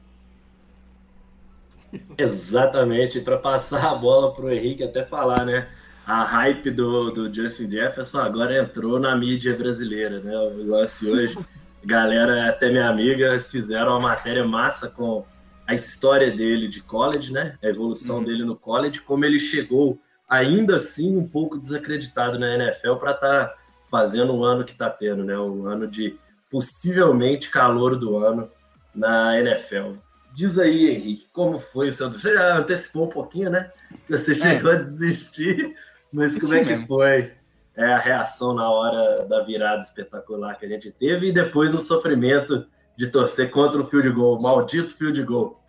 Exatamente, 2.18 3.20
para 3.22 3.38
passar 3.38 3.92
a 3.92 3.96
bola 3.96 4.34
pro 4.34 4.52
Henrique 4.52 4.84
até 4.84 5.06
falar, 5.06 5.44
né? 5.44 5.72
A 6.06 6.24
hype 6.24 6.72
do, 6.72 7.12
do 7.12 7.34
Justin 7.34 7.70
Jefferson 7.70 8.20
agora 8.20 8.62
entrou 8.62 9.00
na 9.00 9.16
mídia 9.16 9.56
brasileira, 9.56 10.20
né? 10.20 10.36
O 10.36 10.58
negócio 10.58 11.16
hoje, 11.16 11.38
galera, 11.86 12.50
até 12.50 12.70
minha 12.70 12.90
amiga, 12.90 13.40
fizeram 13.40 13.92
uma 13.92 14.00
matéria 14.00 14.46
massa 14.46 14.90
com 14.90 15.26
a 15.68 15.74
história 15.74 16.32
dele 16.32 16.68
de 16.68 16.82
college, 16.82 17.32
né? 17.32 17.58
A 17.64 17.68
evolução 17.68 18.18
uhum. 18.18 18.24
dele 18.24 18.44
no 18.44 18.56
college, 18.56 19.00
como 19.02 19.24
ele 19.24 19.40
chegou 19.40 20.00
ainda 20.28 20.78
assim 20.78 21.16
um 21.16 21.28
pouco 21.28 21.60
desacreditado 21.60 22.40
na 22.40 22.56
NFL 22.56 22.96
para 22.96 23.12
estar 23.12 23.46
tá 23.46 23.56
fazendo 23.90 24.34
o 24.34 24.44
ano 24.44 24.64
que 24.64 24.72
está 24.72 24.90
tendo, 24.90 25.24
né? 25.24 25.38
O 25.38 25.68
ano 25.68 25.88
de 25.88 26.18
possivelmente 26.50 27.50
calor 27.50 27.98
do 27.98 28.18
ano 28.18 28.50
na 28.94 29.40
NFL. 29.40 29.94
Diz 30.34 30.58
aí, 30.58 30.90
Henrique, 30.90 31.28
como 31.34 31.60
foi 31.60 31.90
o 31.90 31.92
seu. 31.92 32.10
Você 32.10 32.34
já 32.34 32.58
antecipou 32.58 33.06
um 33.06 33.10
pouquinho, 33.10 33.50
né? 33.50 33.72
Você 34.10 34.32
é. 34.32 34.36
chegou 34.36 34.72
é. 34.72 34.76
a 34.76 34.80
desistir, 34.80 35.76
mas 36.12 36.36
Isso 36.36 36.46
como 36.46 36.58
é 36.60 36.64
que 36.64 36.72
mesmo. 36.72 36.88
foi 36.88 37.32
é, 37.76 37.94
a 37.94 37.98
reação 37.98 38.54
na 38.54 38.70
hora 38.70 39.26
da 39.26 39.44
virada 39.44 39.82
espetacular 39.82 40.58
que 40.58 40.66
a 40.66 40.70
gente 40.70 40.92
teve 40.92 41.28
e 41.28 41.32
depois 41.34 41.74
o 41.74 41.80
sofrimento 41.80 42.66
de 42.98 43.08
torcer 43.08 43.50
contra 43.50 43.82
o 43.82 43.86
field 43.86 44.10
goal, 44.12 44.42
maldito 44.42 44.96
field 44.96 45.24
goal? 45.24 45.62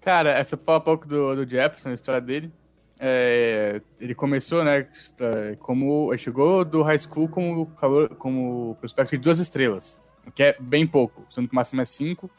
Cara, 0.00 0.30
essa 0.30 0.56
fala 0.56 0.78
um 0.78 0.82
pouco 0.82 1.08
do, 1.08 1.34
do 1.34 1.48
Jefferson, 1.48 1.90
a 1.90 1.94
história 1.94 2.20
dele. 2.20 2.52
É, 3.00 3.80
ele 4.00 4.14
começou, 4.14 4.62
né, 4.62 4.86
como 5.58 6.12
ele 6.12 6.18
chegou 6.18 6.64
do 6.64 6.82
high 6.82 6.98
school 6.98 7.28
como 7.28 7.66
calor, 7.66 8.10
como 8.16 8.76
prospecto 8.76 9.16
de 9.16 9.22
duas 9.22 9.38
estrelas, 9.38 10.00
que 10.34 10.42
é 10.42 10.56
bem 10.60 10.86
pouco, 10.86 11.26
sendo 11.28 11.48
que 11.48 11.52
o 11.52 11.56
máximo 11.56 11.80
é 11.80 11.84
cinco. 11.84 12.30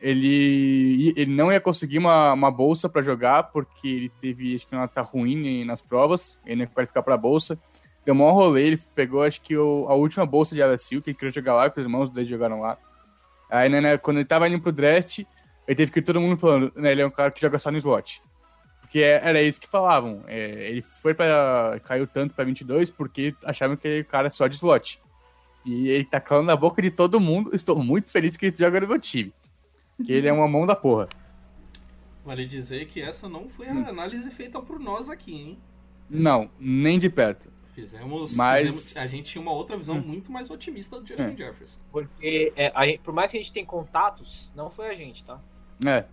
Ele, 0.00 1.12
ele 1.14 1.30
não 1.30 1.52
ia 1.52 1.60
conseguir 1.60 1.98
uma, 1.98 2.32
uma 2.32 2.50
bolsa 2.50 2.88
para 2.88 3.02
jogar 3.02 3.44
porque 3.44 3.86
ele 3.86 4.12
teve, 4.20 4.54
acho 4.54 4.66
que 4.66 4.74
uma 4.74 4.82
nota 4.82 5.02
ruim 5.02 5.64
nas 5.64 5.82
provas, 5.82 6.38
ele 6.46 6.56
não 6.56 6.62
ia 6.62 6.68
qualificar 6.68 7.02
para 7.02 7.14
a 7.14 7.18
bolsa. 7.18 7.60
Deu 8.04 8.14
um 8.14 8.30
rolê, 8.30 8.68
ele 8.68 8.80
pegou, 8.94 9.22
acho 9.22 9.42
que 9.42 9.56
o, 9.56 9.86
a 9.88 9.94
última 9.94 10.24
bolsa 10.24 10.54
de 10.54 10.62
LSU, 10.62 11.02
que 11.02 11.10
ele 11.10 11.18
queria 11.18 11.32
jogar 11.32 11.54
lá, 11.54 11.68
porque 11.68 11.80
os 11.80 11.86
irmãos 11.86 12.08
dele 12.08 12.26
jogaram 12.26 12.60
lá. 12.60 12.78
Aí, 13.50 13.68
né, 13.68 13.80
né, 13.80 13.98
quando 13.98 14.18
ele 14.18 14.24
tava 14.24 14.48
indo 14.48 14.60
pro 14.60 14.72
draft, 14.72 15.18
ele 15.68 15.76
teve 15.76 15.92
que 15.92 15.98
ir 15.98 16.02
todo 16.02 16.20
mundo 16.20 16.38
falando, 16.38 16.72
né, 16.76 16.92
ele 16.92 17.02
é 17.02 17.06
um 17.06 17.10
cara 17.10 17.30
que 17.30 17.40
joga 17.40 17.58
só 17.58 17.70
no 17.70 17.76
slot. 17.76 18.22
Porque 18.80 19.00
era 19.00 19.40
isso 19.40 19.60
que 19.60 19.68
falavam. 19.68 20.24
É, 20.26 20.70
ele 20.70 20.82
foi 20.82 21.14
para 21.14 21.80
caiu 21.84 22.08
tanto 22.08 22.34
para 22.34 22.44
22 22.44 22.90
porque 22.90 23.32
achavam 23.44 23.76
que 23.76 23.86
ele 23.86 24.02
cara 24.02 24.28
só 24.30 24.48
de 24.48 24.56
slot. 24.56 25.00
E 25.64 25.88
ele 25.88 26.04
tá 26.04 26.20
calando 26.20 26.46
na 26.46 26.56
boca 26.56 26.82
de 26.82 26.90
todo 26.90 27.20
mundo. 27.20 27.54
Estou 27.54 27.80
muito 27.80 28.10
feliz 28.10 28.36
que 28.36 28.46
ele 28.46 28.56
joga 28.56 28.80
no 28.80 28.88
meu 28.88 28.98
time. 28.98 29.32
Que 30.04 30.12
ele 30.12 30.28
é 30.28 30.32
uma 30.32 30.48
mão 30.48 30.66
da 30.66 30.74
porra. 30.74 31.08
Vale 32.24 32.46
dizer 32.46 32.86
que 32.86 33.00
essa 33.00 33.28
não 33.28 33.48
foi 33.48 33.68
a 33.68 33.72
hum. 33.72 33.86
análise 33.86 34.30
feita 34.30 34.60
por 34.60 34.78
nós 34.78 35.08
aqui, 35.08 35.34
hein? 35.34 35.58
Não, 36.08 36.50
nem 36.58 36.98
de 36.98 37.08
perto. 37.08 37.50
Fizemos, 37.72 38.34
Mas- 38.34 38.66
fizemos- 38.66 38.96
A 38.96 39.06
gente 39.06 39.30
tinha 39.30 39.40
uma 39.40 39.52
outra 39.52 39.76
visão 39.76 40.00
muito 40.00 40.30
mais 40.30 40.50
otimista 40.50 41.00
do 41.00 41.06
Justin 41.06 41.32
É. 41.32 41.36
Jefferson. 41.36 41.78
Porque, 41.90 42.52
é, 42.56 42.66
a 42.74 42.98
por 43.02 43.14
mais 43.14 43.30
que 43.30 43.36
a 43.38 43.40
gente 43.40 43.52
tenha 43.52 43.64
contatos, 43.64 44.52
não 44.56 44.68
foi 44.68 44.88
a 44.90 44.94
gente, 44.94 45.24
tá? 45.24 45.40
É. 45.86 46.04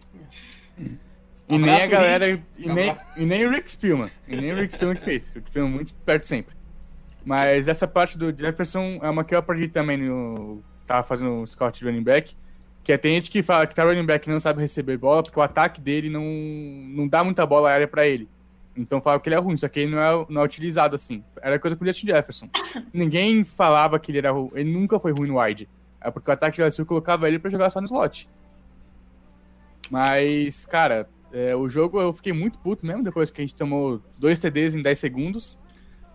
E 1.49 1.57
nem 1.57 1.69
a 1.69 1.73
Abraço, 1.75 1.89
galera. 1.91 2.25
Rick. 2.27 2.43
E 2.57 2.67
nem, 2.67 2.97
e 3.17 3.25
nem 3.25 3.45
o 3.45 3.49
Rick 3.51 3.71
Spielman. 3.71 4.11
E 4.27 4.35
nem 4.35 4.51
o 4.53 4.55
Rick 4.55 4.73
Spielman 4.73 4.97
que 4.97 5.03
fez. 5.03 5.29
O 5.31 5.35
Rick 5.35 5.49
Spielman 5.49 5.73
muito 5.73 5.93
perto 5.95 6.25
sempre. 6.25 6.55
Mas 7.25 7.67
essa 7.67 7.87
parte 7.87 8.17
do 8.17 8.31
Jefferson 8.37 8.99
é 9.01 9.09
uma 9.09 9.23
que 9.23 9.33
eu 9.33 9.39
aprendi 9.39 9.67
também 9.67 9.97
no. 9.97 10.61
Tava 10.85 11.03
fazendo 11.03 11.31
um 11.31 11.45
scout 11.45 11.77
de 11.79 11.85
running 11.85 12.03
back. 12.03 12.35
Que 12.87 12.93
é, 12.93 12.97
tem 12.97 13.15
gente 13.15 13.29
que 13.29 13.43
fala 13.43 13.67
que 13.67 13.75
tá 13.75 13.83
running 13.83 14.05
back 14.05 14.29
não 14.29 14.39
sabe 14.39 14.61
receber 14.61 14.95
bola 14.95 15.21
porque 15.21 15.37
o 15.37 15.43
ataque 15.43 15.81
dele 15.81 16.09
não, 16.09 16.23
não 16.23 17.05
dá 17.05 17.21
muita 17.21 17.45
bola 17.45 17.67
aérea 17.69 17.85
pra 17.85 18.07
ele. 18.07 18.29
Então 18.77 19.01
fala 19.01 19.19
que 19.19 19.27
ele 19.27 19.35
é 19.35 19.37
ruim, 19.37 19.57
só 19.57 19.67
que 19.67 19.81
ele 19.81 19.91
não 19.93 19.99
é, 20.01 20.25
não 20.29 20.41
é 20.41 20.45
utilizado 20.45 20.95
assim. 20.95 21.21
Era 21.41 21.59
coisa 21.59 21.75
com 21.75 21.83
o 21.83 21.87
Justin 21.87 22.07
Jefferson. 22.07 22.49
Ninguém 22.93 23.43
falava 23.43 23.99
que 23.99 24.09
ele 24.09 24.19
era 24.19 24.31
ruim. 24.31 24.51
Ele 24.53 24.71
nunca 24.71 24.97
foi 25.01 25.11
ruim 25.11 25.27
no 25.27 25.37
wide. 25.37 25.67
É 25.99 26.09
porque 26.09 26.31
o 26.31 26.33
ataque 26.33 26.55
de 26.55 26.63
LSU 26.63 26.85
colocava 26.85 27.27
ele 27.27 27.39
pra 27.39 27.51
jogar 27.51 27.69
só 27.69 27.81
no 27.81 27.87
slot. 27.87 28.29
Mas, 29.91 30.65
cara, 30.65 31.09
é, 31.33 31.53
o 31.57 31.67
jogo 31.67 31.99
eu 31.99 32.13
fiquei 32.13 32.31
muito 32.31 32.57
puto 32.57 32.85
mesmo 32.85 33.03
depois 33.03 33.29
que 33.29 33.41
a 33.41 33.43
gente 33.43 33.53
tomou 33.53 34.01
dois 34.17 34.39
TDs 34.39 34.75
em 34.75 34.81
10 34.81 34.97
segundos. 34.97 35.57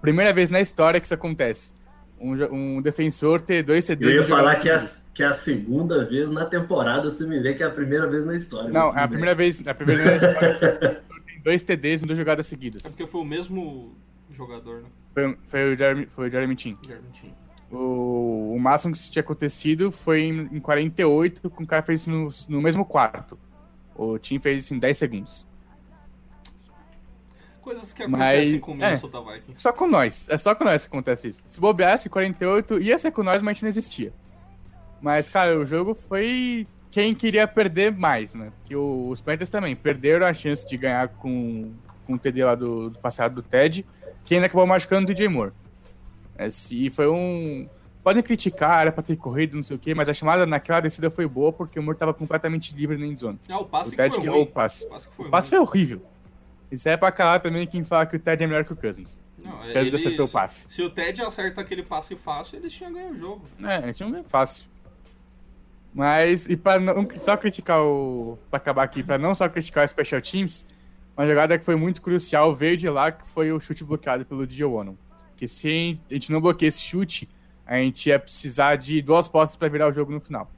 Primeira 0.01 0.33
vez 0.33 0.49
na 0.49 0.63
história 0.63 0.99
que 0.99 1.05
isso 1.05 1.13
acontece. 1.13 1.75
Um, 2.23 2.77
um 2.77 2.81
defensor 2.83 3.41
ter 3.41 3.65
dois 3.65 3.85
TDs 3.85 4.17
Eu 4.17 4.23
ia 4.23 4.25
falar 4.29 4.55
que 4.61 4.69
é, 4.69 4.77
a, 4.77 4.89
que 5.13 5.23
é 5.25 5.27
a 5.27 5.33
segunda 5.33 6.05
vez 6.05 6.31
na 6.31 6.45
temporada, 6.47 7.11
você 7.11 7.27
me 7.27 7.41
vê 7.41 7.53
que 7.55 7.63
é 7.63 7.67
a 7.67 7.71
primeira 7.71 8.07
vez 8.09 8.25
na 8.25 8.37
história. 8.37 8.71
Não, 8.71 8.97
é 8.97 9.01
a 9.01 9.03
me 9.03 9.09
primeira 9.09 9.35
vez, 9.35 9.61
é 9.67 9.71
a 9.71 9.75
primeira 9.75 10.05
vez 10.05 10.23
na 10.23 10.29
história. 10.29 11.03
Tem 11.27 11.41
dois 11.43 11.63
TDs 11.63 12.05
em 12.05 12.07
duas 12.07 12.19
jogadas 12.19 12.47
É 12.47 12.51
seguidas. 12.51 12.83
porque 12.83 13.07
foi 13.07 13.21
o 13.21 13.25
mesmo 13.25 13.97
jogador, 14.31 14.83
né? 14.83 14.89
Foi, 15.13 15.37
foi 15.45 15.75
o 15.75 15.77
Jeremy, 15.79 16.07
foi 16.07 16.29
o 16.29 16.31
Jeremy 16.31 16.55
Chin. 16.59 16.79
Jeremy 16.87 17.09
Chin. 17.13 17.35
O, 17.71 18.55
o 18.55 18.61
máximo 18.61 18.93
que 18.93 18.99
isso 18.99 19.11
tinha 19.11 19.23
acontecido 19.23 19.91
foi 19.91 20.21
em, 20.23 20.49
em 20.53 20.61
48, 20.61 21.51
com 21.51 21.65
o 21.65 21.67
cara 21.67 21.83
fez 21.83 22.03
isso 22.03 22.11
no, 22.11 22.29
no 22.49 22.63
mesmo 22.63 22.85
quarto. 22.85 23.39
O 23.97 24.19
Tim 24.19 24.39
fez 24.39 24.65
isso 24.65 24.75
em 24.75 24.79
10 24.79 24.97
segundos. 24.99 25.47
Coisas 27.63 27.93
que 27.93 28.07
Mas- 28.09 28.21
acontecem 28.23 28.59
com 28.61 28.73
o 28.73 28.75
é. 28.75 28.77
Minnesota 28.79 29.21
Vikings. 29.21 29.61
Só 29.63 29.73
com 29.73 29.87
nós. 29.87 30.29
É 30.29 30.37
só 30.37 30.55
com 30.55 30.65
nós 30.65 30.83
que 30.85 30.89
acontece 30.89 31.29
isso. 31.29 31.45
Se 31.47 31.61
bobeasse, 31.61 32.09
48 32.11 32.81
ia 32.81 32.99
ser 32.99 33.13
com 33.13 33.23
nós, 33.23 33.41
mas 33.41 33.51
a 33.51 33.53
gente 33.55 33.63
não 33.63 33.69
existia. 33.71 34.13
Mas, 35.01 35.29
cara, 35.29 35.59
o 35.59 35.65
jogo 35.65 35.95
foi 35.95 36.67
quem 36.91 37.15
queria 37.15 37.47
perder 37.47 37.93
mais, 37.97 38.35
né? 38.35 38.53
Porque 38.61 38.75
os 38.77 39.21
Panthers 39.21 39.49
também 39.51 39.75
perderam 39.77 40.27
a 40.27 40.33
chance 40.35 40.69
de 40.69 40.77
ganhar 40.77 41.09
com, 41.09 41.73
com 42.07 42.15
o 42.15 42.19
TD 42.19 42.45
lá 42.45 42.55
do, 42.55 42.91
do 42.91 42.99
passado 42.99 43.37
do 43.37 43.43
Ted, 43.43 43.85
que 44.25 44.35
ainda 44.35 44.47
acabou 44.47 44.67
machucando 44.67 45.05
o 45.05 45.07
DJ 45.15 45.29
Moore. 45.29 45.53
É, 46.37 46.51
se- 46.51 46.87
E 46.87 46.91
foi 46.91 47.09
um. 47.09 47.69
Podem 48.03 48.23
criticar, 48.23 48.81
era 48.83 48.91
pra 48.91 49.03
ter 49.05 49.15
corrido, 49.17 49.55
não 49.55 49.63
sei 49.63 49.77
o 49.77 49.79
quê, 49.79 49.95
mas 49.95 50.09
a 50.09 50.15
chamada 50.15 50.45
naquela 50.45 50.81
descida 50.81 51.09
foi 51.09 51.27
boa 51.29 51.53
porque 51.53 51.79
o 51.79 51.83
Moore 51.83 51.97
tava 51.97 52.13
completamente 52.13 52.75
livre 52.75 52.97
na 52.99 53.07
endzone. 53.07 53.39
Ah, 53.49 53.59
o 53.61 53.65
passe 53.65 53.89
O 53.89 53.91
que 53.93 53.97
Ted 53.97 54.11
foi 54.15 54.21
que 54.23 54.27
ruim. 54.29 54.39
errou 54.39 54.49
o 54.49 54.53
passe. 54.53 54.85
O 54.85 54.89
passe 54.89 55.09
foi 55.13 55.27
O 55.29 55.31
passe 55.31 55.49
foi 55.51 55.59
ruim. 55.59 55.69
horrível. 55.69 56.03
Isso 56.73 56.89
é 56.89 56.97
pra 56.97 57.13
calar 57.13 57.39
também 57.41 57.67
quem 57.67 57.85
fala 57.85 58.07
que 58.07 58.17
o 58.17 58.19
Ted 58.19 58.43
é 58.43 58.47
melhor 58.47 58.65
que 58.65 58.73
o 58.73 58.77
Cousins. 58.77 59.23
Não, 59.39 59.53
Cousins 59.59 59.77
eles- 59.77 59.95
acertou 59.95 60.25
o 60.25 60.29
passe. 60.29 60.73
Se 60.73 60.83
o 60.83 60.89
Ted 60.91 61.21
acerta 61.23 61.61
aquele 61.61 61.83
passe 61.83 62.17
fácil, 62.17 62.57
eles 62.59 62.73
tinham 62.73 62.93
ganho 62.93 63.11
o 63.13 63.17
jogo. 63.19 63.45
É, 63.63 63.83
gente 63.93 64.05
não 64.05 64.19
é 64.19 64.23
fácil. 64.27 64.65
Mas, 65.95 66.47
e 66.49 66.57
pra 66.57 66.81
não 66.81 67.07
só 67.17 67.37
criticar 67.37 67.81
o. 67.83 68.39
Pra 68.51 68.57
acabar 68.57 68.83
aqui, 68.83 69.03
pra 69.03 69.19
não 69.19 69.35
só 69.35 69.49
criticar 69.49 69.85
o 69.85 69.89
Special 69.89 70.23
Teams, 70.23 70.67
uma 71.17 71.27
jogada 71.27 71.59
que 71.59 71.65
foi 71.65 71.77
muito 71.77 72.01
crucial 72.01 72.55
veio 72.55 72.77
de 72.77 72.89
lá, 72.89 73.13
que 73.13 73.29
foi 73.29 73.53
o 73.53 73.61
chute 73.61 73.85
bloqueado 73.85 74.25
pelo 74.25 74.47
DJ 74.47 74.65
Wano. 74.65 74.97
Porque 75.31 75.47
se 75.47 76.01
a 76.11 76.15
gente 76.15 76.33
não 76.33 76.41
bloqueia 76.41 76.69
esse 76.71 76.81
chute, 76.81 77.29
a 77.67 77.77
gente 77.77 78.09
ia 78.09 78.19
precisar 78.19 78.77
de 78.77 79.03
duas 79.03 79.29
postas 79.29 79.57
pra 79.57 79.69
virar 79.69 79.89
o 79.89 79.93
jogo 79.93 80.11
no 80.11 80.21
final. 80.21 80.51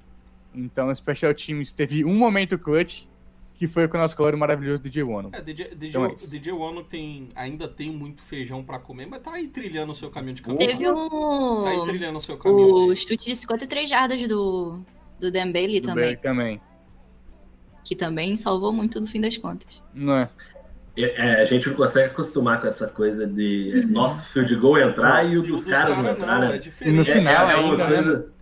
Então 0.55 0.89
o 0.89 0.95
Special 0.95 1.35
Teams 1.35 1.73
teve 1.73 2.05
um 2.05 2.15
momento 2.15 2.57
clutch, 2.57 3.07
que 3.55 3.67
foi 3.69 3.87
com 3.87 3.97
o 3.97 4.01
nosso 4.01 4.17
calor 4.17 4.37
maravilhoso 4.37 4.83
DJ 4.83 5.03
Wano. 5.05 5.31
É, 5.33 5.41
DJ, 5.41 5.69
DJ, 5.77 5.89
Então 5.91 6.05
é. 6.07 6.15
DJ 6.15 6.53
Wano 6.53 6.83
tem, 6.83 7.29
ainda 7.35 7.69
tem 7.69 7.91
muito 7.91 8.21
feijão 8.23 8.65
pra 8.65 8.79
comer, 8.79 9.07
mas 9.07 9.21
tá 9.21 9.33
aí 9.35 9.47
trilhando 9.49 9.93
o 9.93 9.95
seu 9.95 10.11
caminho 10.11 10.35
de 10.35 10.43
caminho. 10.43 10.59
Teve 10.59 10.85
Tá 10.85 10.91
aí 11.71 11.77
um. 11.79 11.85
trilhando 11.85 12.19
o 12.19 12.21
seu 12.21 12.37
caminho. 12.37 12.69
O 12.87 12.93
de- 12.93 13.01
chute 13.01 13.17
de 13.27 13.37
53 13.37 13.89
jardas 13.89 14.21
do, 14.27 14.81
do 15.21 15.31
Dan 15.31 15.53
Bailey 15.53 15.81
Do 15.81 15.89
também. 15.89 16.05
Bailey 16.05 16.17
também. 16.17 16.61
Que 17.85 17.95
também 17.95 18.35
salvou 18.35 18.73
muito 18.73 19.01
no 19.01 19.07
fim 19.07 19.21
das 19.21 19.37
contas. 19.37 19.83
Não 19.95 20.15
é? 20.17 20.29
É, 20.97 21.43
a 21.43 21.45
gente 21.45 21.69
não 21.69 21.75
consegue 21.75 22.07
acostumar 22.11 22.61
com 22.61 22.67
essa 22.69 22.87
coisa 22.87 23.27
de 23.27 23.85
nosso 23.89 24.33
field 24.33 24.55
goal 24.57 24.79
entrar 24.79 25.25
e 25.29 25.37
o 25.37 25.45
E 25.45 25.47
dos 25.49 25.61
dos 25.63 25.71
caras 25.71 25.89
não 25.91 25.97
caras 25.97 26.13
entrar, 26.19 26.41
não, 26.41 26.49
né? 26.49 26.53
é 26.55 26.57
E 26.57 26.59
diferente. 26.61 26.95
no 26.95 27.03
É- 27.03 27.05
final 27.05 27.51
é 27.51 27.57
uma 27.57 27.77
né? 27.77 27.87
coisa- 27.87 28.33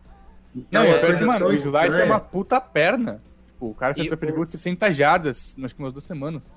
Não, 0.71 0.83
é 0.83 0.85
e 0.85 0.89
uma 0.89 0.97
o 0.97 1.01
pior 1.01 1.01
que, 1.01 1.07
coisa 1.13 1.27
mano, 1.27 1.39
tão 1.41 1.49
o 1.49 1.53
Slide 1.55 1.73
tem 1.79 1.85
estranha. 1.87 2.05
uma 2.13 2.21
puta 2.21 2.61
perna. 2.61 3.23
Tipo, 3.63 3.71
o 3.71 3.75
cara 3.75 3.93
acertou 3.93 4.15
E 4.15 4.17
o 4.17 4.19
field 4.19 4.35
goal 4.35 4.45
de 4.47 4.53
60 4.53 4.91
jardas, 4.91 5.57
acho 5.63 5.75
que 5.75 5.81
umas 5.81 5.93
duas 5.93 6.05
semanas. 6.05 6.53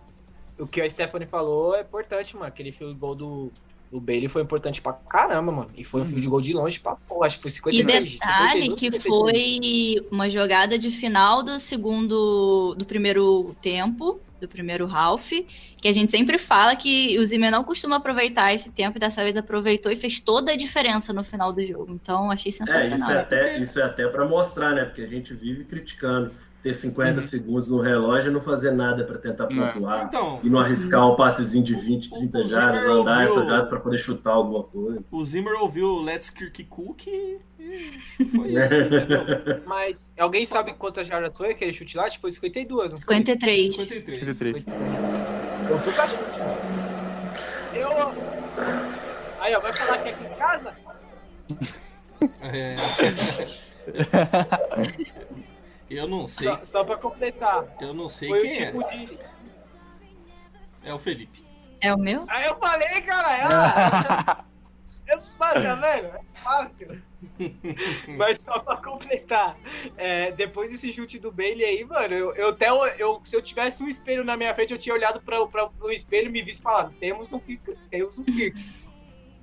O 0.58 0.66
que 0.66 0.82
a 0.82 0.90
Stephanie 0.90 1.28
falou 1.28 1.76
é 1.76 1.82
importante, 1.82 2.34
mano. 2.36 2.48
Aquele 2.48 2.72
field 2.72 2.96
goal 2.98 3.14
do, 3.14 3.52
do 3.92 4.00
Bailey 4.02 4.28
foi 4.28 4.42
importante 4.42 4.82
pra 4.82 4.94
caramba, 4.94 5.52
mano. 5.52 5.70
E 5.76 5.84
foi 5.84 6.02
um 6.02 6.06
field 6.06 6.28
goal 6.28 6.42
de 6.42 6.54
longe 6.54 6.80
pra 6.80 6.96
porra. 6.96 7.28
Acho 7.28 7.38
que 7.38 7.44
foi 7.44 7.52
E 7.74 7.78
53. 7.78 8.12
detalhe 8.14 8.62
52, 8.72 8.80
que 8.80 8.92
52. 8.92 9.04
foi 9.04 10.08
uma 10.12 10.30
jogada 10.30 10.78
de 10.80 10.90
final 10.90 11.44
do 11.44 11.60
segundo. 11.60 12.74
do 12.76 12.86
primeiro 12.86 13.56
tempo, 13.62 14.20
do 14.40 14.48
primeiro 14.48 14.88
half, 14.88 15.30
que 15.78 15.88
a 15.88 15.92
gente 15.94 16.10
sempre 16.12 16.38
fala 16.38 16.76
que 16.76 17.18
o 17.20 17.26
Zimmer 17.26 17.52
não 17.52 17.64
costuma 17.64 17.98
aproveitar 17.98 18.54
esse 18.54 18.72
tempo 18.72 18.98
e 18.98 19.00
dessa 19.00 19.24
vez 19.24 19.36
aproveitou 19.38 19.92
e 19.92 19.96
fez 19.96 20.20
toda 20.20 20.54
a 20.54 20.56
diferença 20.56 21.12
no 21.14 21.24
final 21.24 21.52
do 21.54 21.64
jogo. 21.64 21.92
Então 21.94 22.32
achei 22.32 22.50
É, 22.50 22.52
isso 22.52 22.58
sensacional. 22.66 23.12
é, 23.12 23.20
até, 23.20 23.60
isso 23.60 23.80
é 23.80 23.84
até 23.84 24.08
pra 24.08 24.26
mostrar, 24.26 24.74
né? 24.74 24.86
Porque 24.86 25.02
a 25.02 25.08
gente 25.08 25.34
vive 25.34 25.66
criticando 25.66 26.32
ter 26.66 26.74
50 26.74 27.22
segundos 27.22 27.70
no 27.70 27.80
relógio 27.80 28.32
e 28.32 28.34
não 28.34 28.42
fazer 28.42 28.72
nada 28.72 29.04
pra 29.04 29.20
tentar 29.20 29.44
É. 29.44 29.48
pontuar. 29.72 30.06
Então, 30.06 30.40
E 30.44 30.50
não 30.50 30.58
arriscar 30.60 31.08
um 31.08 31.16
passezinho 31.16 31.64
de 31.64 31.76
20, 31.76 32.10
30 32.10 32.40
O 32.40 32.48
jardas, 32.48 32.82
Zimmer 32.82 32.96
andar 33.02 33.20
ouviu- 33.28 33.38
essa 33.40 33.46
jada 33.52 33.66
pra 33.68 33.80
poder 33.80 34.00
chutar 34.00 34.32
alguma 34.32 34.64
coisa. 34.64 35.04
o 35.12 35.24
Zimmer 35.24 35.54
ouviu 35.62 36.02
Let's 36.02 36.32
Kirk 36.32 36.64
Cook 36.64 37.06
e 37.06 37.40
foi 38.36 38.48
isso, 38.58 38.74
entendeu? 38.82 39.62
Mas 39.68 40.12
alguém 40.18 40.44
sabe 40.44 40.74
quantas 40.74 41.06
jardas 41.06 41.32
foi 41.38 41.52
aquele 41.52 41.72
chute 41.72 41.96
lá? 41.96 42.06
Acho 42.06 42.16
que 42.16 42.22
foi 42.22 42.32
52, 42.32 42.92
não 42.94 42.98
foi? 42.98 43.16
53. 43.18 43.76
53. 43.76 44.20
53. 44.20 44.64
Foi 45.68 45.76
um 45.76 45.80
puta 45.82 46.08
chute, 46.08 46.40
mano. 46.40 46.56
Eu. 47.76 47.90
Aí, 49.40 49.54
ó, 49.54 49.60
vai 49.60 49.72
falar 49.74 50.00
que 50.00 50.10
é 50.10 50.14
aqui 50.14 50.24
em 50.26 50.36
casa? 50.36 50.74
É. 52.42 52.76
Eu 55.90 56.08
não 56.08 56.26
sei, 56.26 56.48
Só, 56.48 56.66
só 56.66 56.84
pra 56.84 56.98
completar. 56.98 57.76
eu 57.80 57.94
não 57.94 58.10
sei 58.10 58.30
Foi 58.30 58.40
o 58.40 58.42
quem 58.44 58.52
tipo 58.52 58.82
é. 58.82 58.88
de. 58.88 59.20
É 60.84 60.94
o 60.94 61.00
Felipe. 61.00 61.44
É 61.82 61.94
o 61.94 61.98
meu? 61.98 62.26
Aí 62.28 62.46
eu 62.46 62.58
falei, 62.58 63.02
cara, 63.02 63.28
ah, 63.48 64.46
eu, 65.08 65.18
mano, 65.40 65.64
tá 65.64 65.76
vendo? 65.76 66.08
É 66.08 66.22
fácil. 66.34 67.02
Mas 68.18 68.42
só 68.42 68.60
pra 68.60 68.78
completar, 68.78 69.58
é, 69.98 70.32
depois 70.32 70.72
desse 70.72 70.92
chute 70.92 71.20
do 71.20 71.32
Bailey 71.32 71.64
aí, 71.64 71.84
mano, 71.84 72.14
eu, 72.14 72.36
eu 72.36 72.50
até 72.50 72.70
eu, 72.70 73.22
se 73.24 73.36
eu 73.36 73.42
tivesse 73.42 73.84
um 73.84 73.88
espelho 73.88 74.24
na 74.24 74.38
minha 74.38 74.54
frente, 74.54 74.74
eu 74.74 74.80
tinha 74.80 74.94
olhado 74.96 75.22
pra, 75.22 75.46
pra, 75.48 75.68
pro 75.68 75.92
espelho 75.92 76.28
e 76.28 76.32
me 76.32 76.42
visto 76.44 76.60
e 76.60 76.64
falado, 76.64 76.94
temos 77.00 77.34
um 77.34 77.40
Kirk, 77.40 77.76
temos 77.90 78.20
um 78.20 78.24
Kirk. 78.24 78.64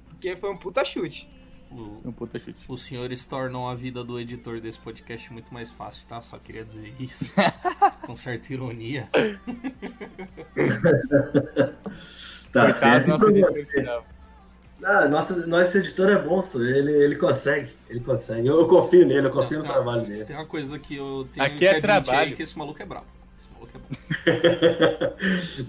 Porque 0.09 0.37
foi 0.37 0.51
um 0.51 0.57
puta 0.57 0.85
chute. 0.85 1.29
O, 1.73 2.01
Um 2.09 2.13
puta 2.13 2.39
chute. 2.39 2.65
os 2.69 2.83
senhores 2.83 3.25
tornam 3.25 3.67
a 3.69 3.75
vida 3.75 4.05
do 4.05 4.21
editor 4.21 4.61
desse 4.61 4.79
podcast 4.79 5.33
muito 5.33 5.53
mais 5.55 5.71
fácil, 5.71 6.07
tá? 6.07 6.21
Só 6.21 6.39
queria 6.39 6.65
dizer 6.65 6.93
isso. 7.01 7.35
Com 8.05 8.15
certa 8.15 8.53
ironia. 8.53 9.09
Tá 12.53 12.65
Coitado 12.65 12.79
certo. 12.79 13.09
nosso 13.09 13.29
editor. 13.31 14.05
Ah, 14.85 15.07
nossa, 15.09 15.47
nosso 15.47 15.79
editor 15.79 16.11
é 16.11 16.19
bom, 16.19 16.43
só. 16.43 16.59
Ele, 16.61 16.91
ele 16.93 17.17
consegue. 17.17 17.71
Ele 17.89 18.01
consegue. 18.01 18.47
Eu, 18.49 18.59
eu 18.61 18.67
confio 18.67 19.07
nele, 19.07 19.29
eu 19.29 19.31
confio 19.31 19.59
no 19.61 19.65
trabalho 19.65 20.03
dele. 20.03 20.25
tem 20.25 20.37
uma 20.37 20.45
coisa 20.47 20.79
que 20.79 20.97
eu 20.97 21.27
tenho 21.33 21.47
Aqui 21.47 21.57
que 21.57 21.67
é 21.67 21.71
admitir 21.77 21.83
trabalho. 22.05 22.37
que 22.37 22.43
esse 22.43 22.59
maluco 22.59 22.83
é 22.83 22.87
brabo. 22.87 23.07
Esse 23.39 23.49
maluco 23.55 23.73
é 23.77 23.79
bom. 23.79 25.15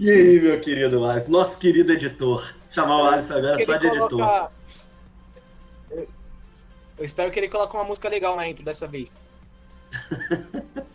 e 0.00 0.10
aí, 0.10 0.40
meu 0.40 0.60
querido 0.60 1.04
Alisson? 1.04 1.30
Nosso 1.30 1.58
querido 1.58 1.92
editor. 1.92 2.52
Chamar 2.72 3.02
o 3.02 3.06
Alisson 3.06 3.34
agora 3.34 3.64
só 3.64 3.76
de 3.76 3.86
editor. 3.86 4.08
coloca- 4.10 4.50
Eu, 4.50 4.63
eu 6.98 7.04
espero 7.04 7.30
que 7.30 7.38
ele 7.38 7.48
coloque 7.48 7.74
uma 7.74 7.84
música 7.84 8.08
legal 8.08 8.36
na 8.36 8.48
intro 8.48 8.64
dessa 8.64 8.86
vez. 8.86 9.18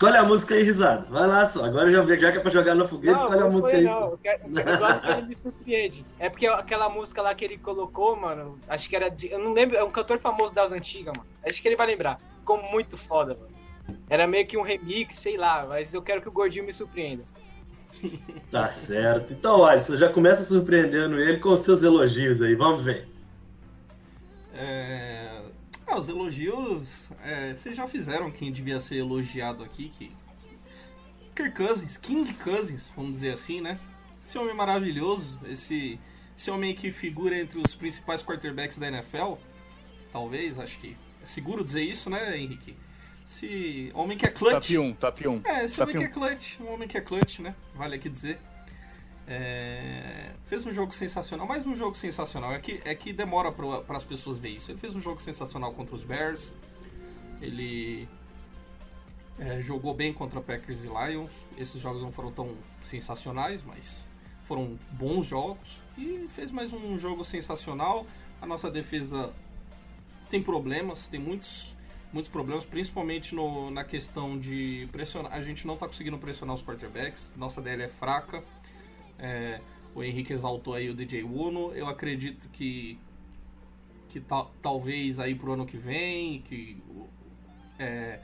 Escolhe 0.00 0.16
a 0.16 0.22
música 0.24 0.54
aí, 0.54 0.62
risado. 0.62 1.12
Vai 1.12 1.26
lá 1.26 1.44
só. 1.44 1.62
Agora 1.62 1.90
já, 1.90 2.02
já 2.06 2.32
que 2.32 2.38
é 2.38 2.40
pra 2.40 2.50
jogar 2.50 2.74
no 2.74 2.88
foguete, 2.88 3.18
Não, 3.18 3.24
escolhe 3.24 3.40
a 3.40 3.44
música 3.44 3.68
aí. 3.68 3.84
não. 3.84 4.10
Eu, 4.12 4.18
quero, 4.22 4.42
eu, 4.46 4.78
gosto 4.78 5.00
que 5.04 5.10
ele 5.10 5.22
me 5.22 5.34
surpreende. 5.34 6.06
É 6.18 6.30
porque 6.30 6.46
aquela 6.46 6.88
música 6.88 7.20
lá 7.20 7.34
que 7.34 7.44
ele 7.44 7.58
colocou, 7.58 8.16
mano, 8.16 8.58
acho 8.66 8.88
que 8.88 8.96
era 8.96 9.10
de. 9.10 9.30
Eu 9.30 9.38
não 9.38 9.52
lembro, 9.52 9.76
é 9.76 9.84
um 9.84 9.90
cantor 9.90 10.18
famoso 10.18 10.54
das 10.54 10.72
antigas, 10.72 11.12
mano. 11.14 11.28
Acho 11.44 11.60
que 11.60 11.68
ele 11.68 11.76
vai 11.76 11.86
lembrar. 11.86 12.18
Ficou 12.38 12.62
muito 12.62 12.96
foda, 12.96 13.36
mano. 13.38 13.98
Era 14.08 14.26
meio 14.26 14.46
que 14.46 14.56
um 14.56 14.62
remix, 14.62 15.16
sei 15.16 15.36
lá, 15.36 15.66
mas 15.68 15.92
eu 15.92 16.00
quero 16.00 16.22
que 16.22 16.28
o 16.28 16.32
gordinho 16.32 16.64
me 16.64 16.72
surpreenda. 16.72 17.22
Tá 18.50 18.70
certo. 18.70 19.34
Então, 19.34 19.66
Alisson, 19.66 19.98
já 19.98 20.10
começa 20.10 20.42
surpreendendo 20.42 21.20
ele 21.20 21.40
com 21.40 21.50
os 21.50 21.60
seus 21.60 21.82
elogios 21.82 22.40
aí. 22.40 22.54
Vamos 22.54 22.82
ver. 22.84 23.06
É... 24.54 25.42
Ah, 25.86 25.98
os 25.98 26.08
elogios. 26.08 27.10
é, 27.22 27.54
vocês 27.54 27.76
já 27.76 27.86
fizeram 27.88 28.30
quem 28.30 28.52
devia 28.52 28.78
ser 28.78 28.96
elogiado 28.96 29.64
aqui, 29.64 29.88
que. 29.88 30.12
Kirk 31.34 31.56
Cousins, 31.56 31.96
King 31.96 32.32
Cousins, 32.34 32.92
vamos 32.94 33.12
dizer 33.12 33.32
assim, 33.32 33.60
né? 33.60 33.78
Esse 34.26 34.36
homem 34.38 34.54
maravilhoso, 34.54 35.40
esse, 35.46 35.98
esse 36.36 36.50
homem 36.50 36.74
que 36.74 36.92
figura 36.92 37.36
entre 37.38 37.58
os 37.58 37.74
principais 37.74 38.22
quarterbacks 38.22 38.76
da 38.76 38.88
NFL. 38.88 39.34
Talvez, 40.12 40.58
acho 40.58 40.78
que. 40.78 40.96
É 41.22 41.26
seguro 41.26 41.64
dizer 41.64 41.82
isso, 41.82 42.08
né, 42.08 42.38
Henrique? 42.38 42.76
Esse 43.26 43.90
homem 43.94 44.16
que 44.16 44.26
é 44.26 44.28
clutch. 44.28 44.72
Top 44.72 44.78
1, 44.78 44.94
top 44.94 45.28
1. 45.28 45.42
É, 45.44 45.64
esse 45.64 45.76
Top 45.76 45.90
homem 45.90 45.96
que 45.96 46.04
é 46.04 46.12
clutch, 46.12 46.60
um 46.60 46.72
homem 46.72 46.88
que 46.88 46.98
é 46.98 47.00
clutch, 47.00 47.38
né? 47.40 47.54
Vale 47.74 47.96
aqui 47.96 48.08
dizer. 48.08 48.38
É, 49.26 50.32
fez 50.46 50.66
um 50.66 50.72
jogo 50.72 50.92
sensacional, 50.92 51.46
mais 51.46 51.66
um 51.66 51.76
jogo 51.76 51.94
sensacional. 51.94 52.52
É 52.52 52.58
que, 52.58 52.80
é 52.84 52.94
que 52.94 53.12
demora 53.12 53.52
para 53.52 53.96
as 53.96 54.04
pessoas 54.04 54.38
ver 54.38 54.50
isso. 54.50 54.70
Ele 54.70 54.78
fez 54.78 54.94
um 54.94 55.00
jogo 55.00 55.20
sensacional 55.20 55.72
contra 55.72 55.94
os 55.94 56.04
Bears. 56.04 56.56
Ele 57.40 58.08
é, 59.38 59.60
jogou 59.60 59.94
bem 59.94 60.12
contra 60.12 60.40
Packers 60.40 60.84
e 60.84 60.88
Lions. 60.88 61.32
Esses 61.56 61.80
jogos 61.80 62.02
não 62.02 62.12
foram 62.12 62.30
tão 62.30 62.54
sensacionais, 62.82 63.62
mas 63.62 64.06
foram 64.44 64.78
bons 64.92 65.26
jogos. 65.26 65.80
E 65.96 66.26
fez 66.28 66.50
mais 66.50 66.72
um 66.72 66.98
jogo 66.98 67.24
sensacional. 67.24 68.06
A 68.42 68.46
nossa 68.46 68.70
defesa 68.70 69.32
tem 70.28 70.42
problemas, 70.42 71.08
tem 71.08 71.18
muitos, 71.18 71.74
muitos 72.12 72.30
problemas, 72.30 72.64
principalmente 72.64 73.34
no, 73.34 73.70
na 73.70 73.84
questão 73.84 74.38
de 74.38 74.88
pressionar. 74.92 75.32
A 75.32 75.40
gente 75.40 75.66
não 75.66 75.74
está 75.74 75.86
conseguindo 75.86 76.18
pressionar 76.18 76.54
os 76.54 76.62
quarterbacks. 76.62 77.32
Nossa 77.36 77.62
DL 77.62 77.82
é 77.82 77.88
fraca. 77.88 78.42
É, 79.20 79.60
o 79.94 80.02
Henrique 80.02 80.32
exaltou 80.32 80.74
aí 80.74 80.88
o 80.88 80.94
DJ 80.94 81.22
Uno. 81.22 81.72
Eu 81.74 81.86
acredito 81.86 82.48
que 82.48 82.98
que 84.08 84.18
tal- 84.18 84.50
talvez 84.60 85.20
aí 85.20 85.36
pro 85.36 85.52
ano 85.52 85.64
que 85.64 85.76
vem, 85.76 86.40
que 86.42 86.82
é, 87.78 88.18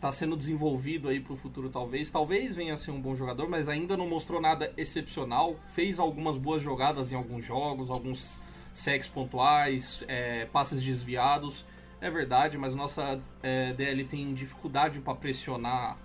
tá 0.00 0.12
sendo 0.12 0.36
desenvolvido 0.36 1.08
aí 1.08 1.18
pro 1.18 1.34
futuro 1.34 1.68
talvez. 1.68 2.08
Talvez 2.08 2.54
venha 2.54 2.74
a 2.74 2.76
ser 2.76 2.92
um 2.92 3.00
bom 3.00 3.16
jogador, 3.16 3.48
mas 3.48 3.68
ainda 3.68 3.96
não 3.96 4.08
mostrou 4.08 4.40
nada 4.40 4.72
excepcional. 4.76 5.56
Fez 5.72 5.98
algumas 5.98 6.36
boas 6.36 6.62
jogadas 6.62 7.12
em 7.12 7.16
alguns 7.16 7.44
jogos, 7.44 7.90
alguns 7.90 8.40
sacks 8.72 9.08
pontuais, 9.08 10.04
é, 10.06 10.44
passes 10.46 10.82
desviados. 10.82 11.64
É 12.00 12.10
verdade, 12.10 12.56
mas 12.56 12.74
nossa 12.74 13.20
é, 13.42 13.72
DL 13.72 14.04
tem 14.04 14.32
dificuldade 14.34 15.00
para 15.00 15.14
pressionar 15.16 15.98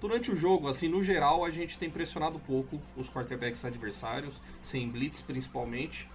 Durante 0.00 0.30
o 0.30 0.36
jogo, 0.36 0.68
assim, 0.68 0.88
no 0.88 1.02
geral, 1.02 1.44
a 1.44 1.50
gente 1.50 1.76
tem 1.76 1.90
pressionado 1.90 2.38
pouco 2.38 2.80
os 2.96 3.08
quarterbacks 3.08 3.64
adversários, 3.64 4.34
sem 4.62 4.88
blitz 4.88 5.20
principalmente. 5.20 6.08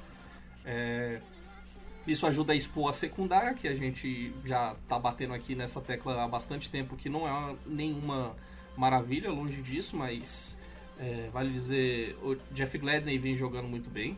É, 0.65 1.19
Isso 2.07 2.25
ajuda 2.27 2.53
a 2.53 2.55
expor 2.55 2.89
a 2.89 2.93
secundária, 2.93 3.53
que 3.53 3.67
a 3.67 3.73
gente 3.75 4.33
já 4.45 4.75
tá 4.87 4.97
batendo 4.99 5.33
aqui 5.33 5.55
nessa 5.55 5.79
tecla 5.81 6.21
há 6.23 6.27
bastante 6.27 6.69
tempo, 6.69 6.95
que 6.97 7.07
não 7.09 7.27
é 7.27 7.55
nenhuma 7.65 8.35
maravilha, 8.75 9.31
longe 9.31 9.61
disso, 9.61 9.95
mas 9.95 10.57
é, 10.99 11.29
vale 11.31 11.51
dizer, 11.51 12.17
o 12.21 12.35
Jeff 12.51 12.77
Gladney 12.77 13.17
vem 13.17 13.35
jogando 13.35 13.67
muito 13.67 13.89
bem. 13.89 14.17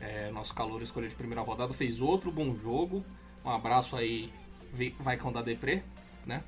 É, 0.00 0.30
nosso 0.30 0.54
calor 0.54 0.80
escolhido 0.80 1.10
de 1.10 1.16
primeira 1.16 1.42
rodada 1.42 1.72
fez 1.74 2.00
outro 2.00 2.30
bom 2.30 2.54
jogo. 2.56 3.04
Um 3.44 3.50
abraço 3.50 3.96
aí, 3.96 4.32
Vi- 4.72 4.94
vai 5.00 5.16
com 5.16 5.32
da 5.32 5.42
Deprê, 5.42 5.82
né? 6.24 6.42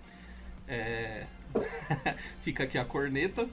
É, 0.69 1.27
Fica 2.41 2.65
aqui 2.65 2.79
a 2.79 2.85
corneta. 2.85 3.49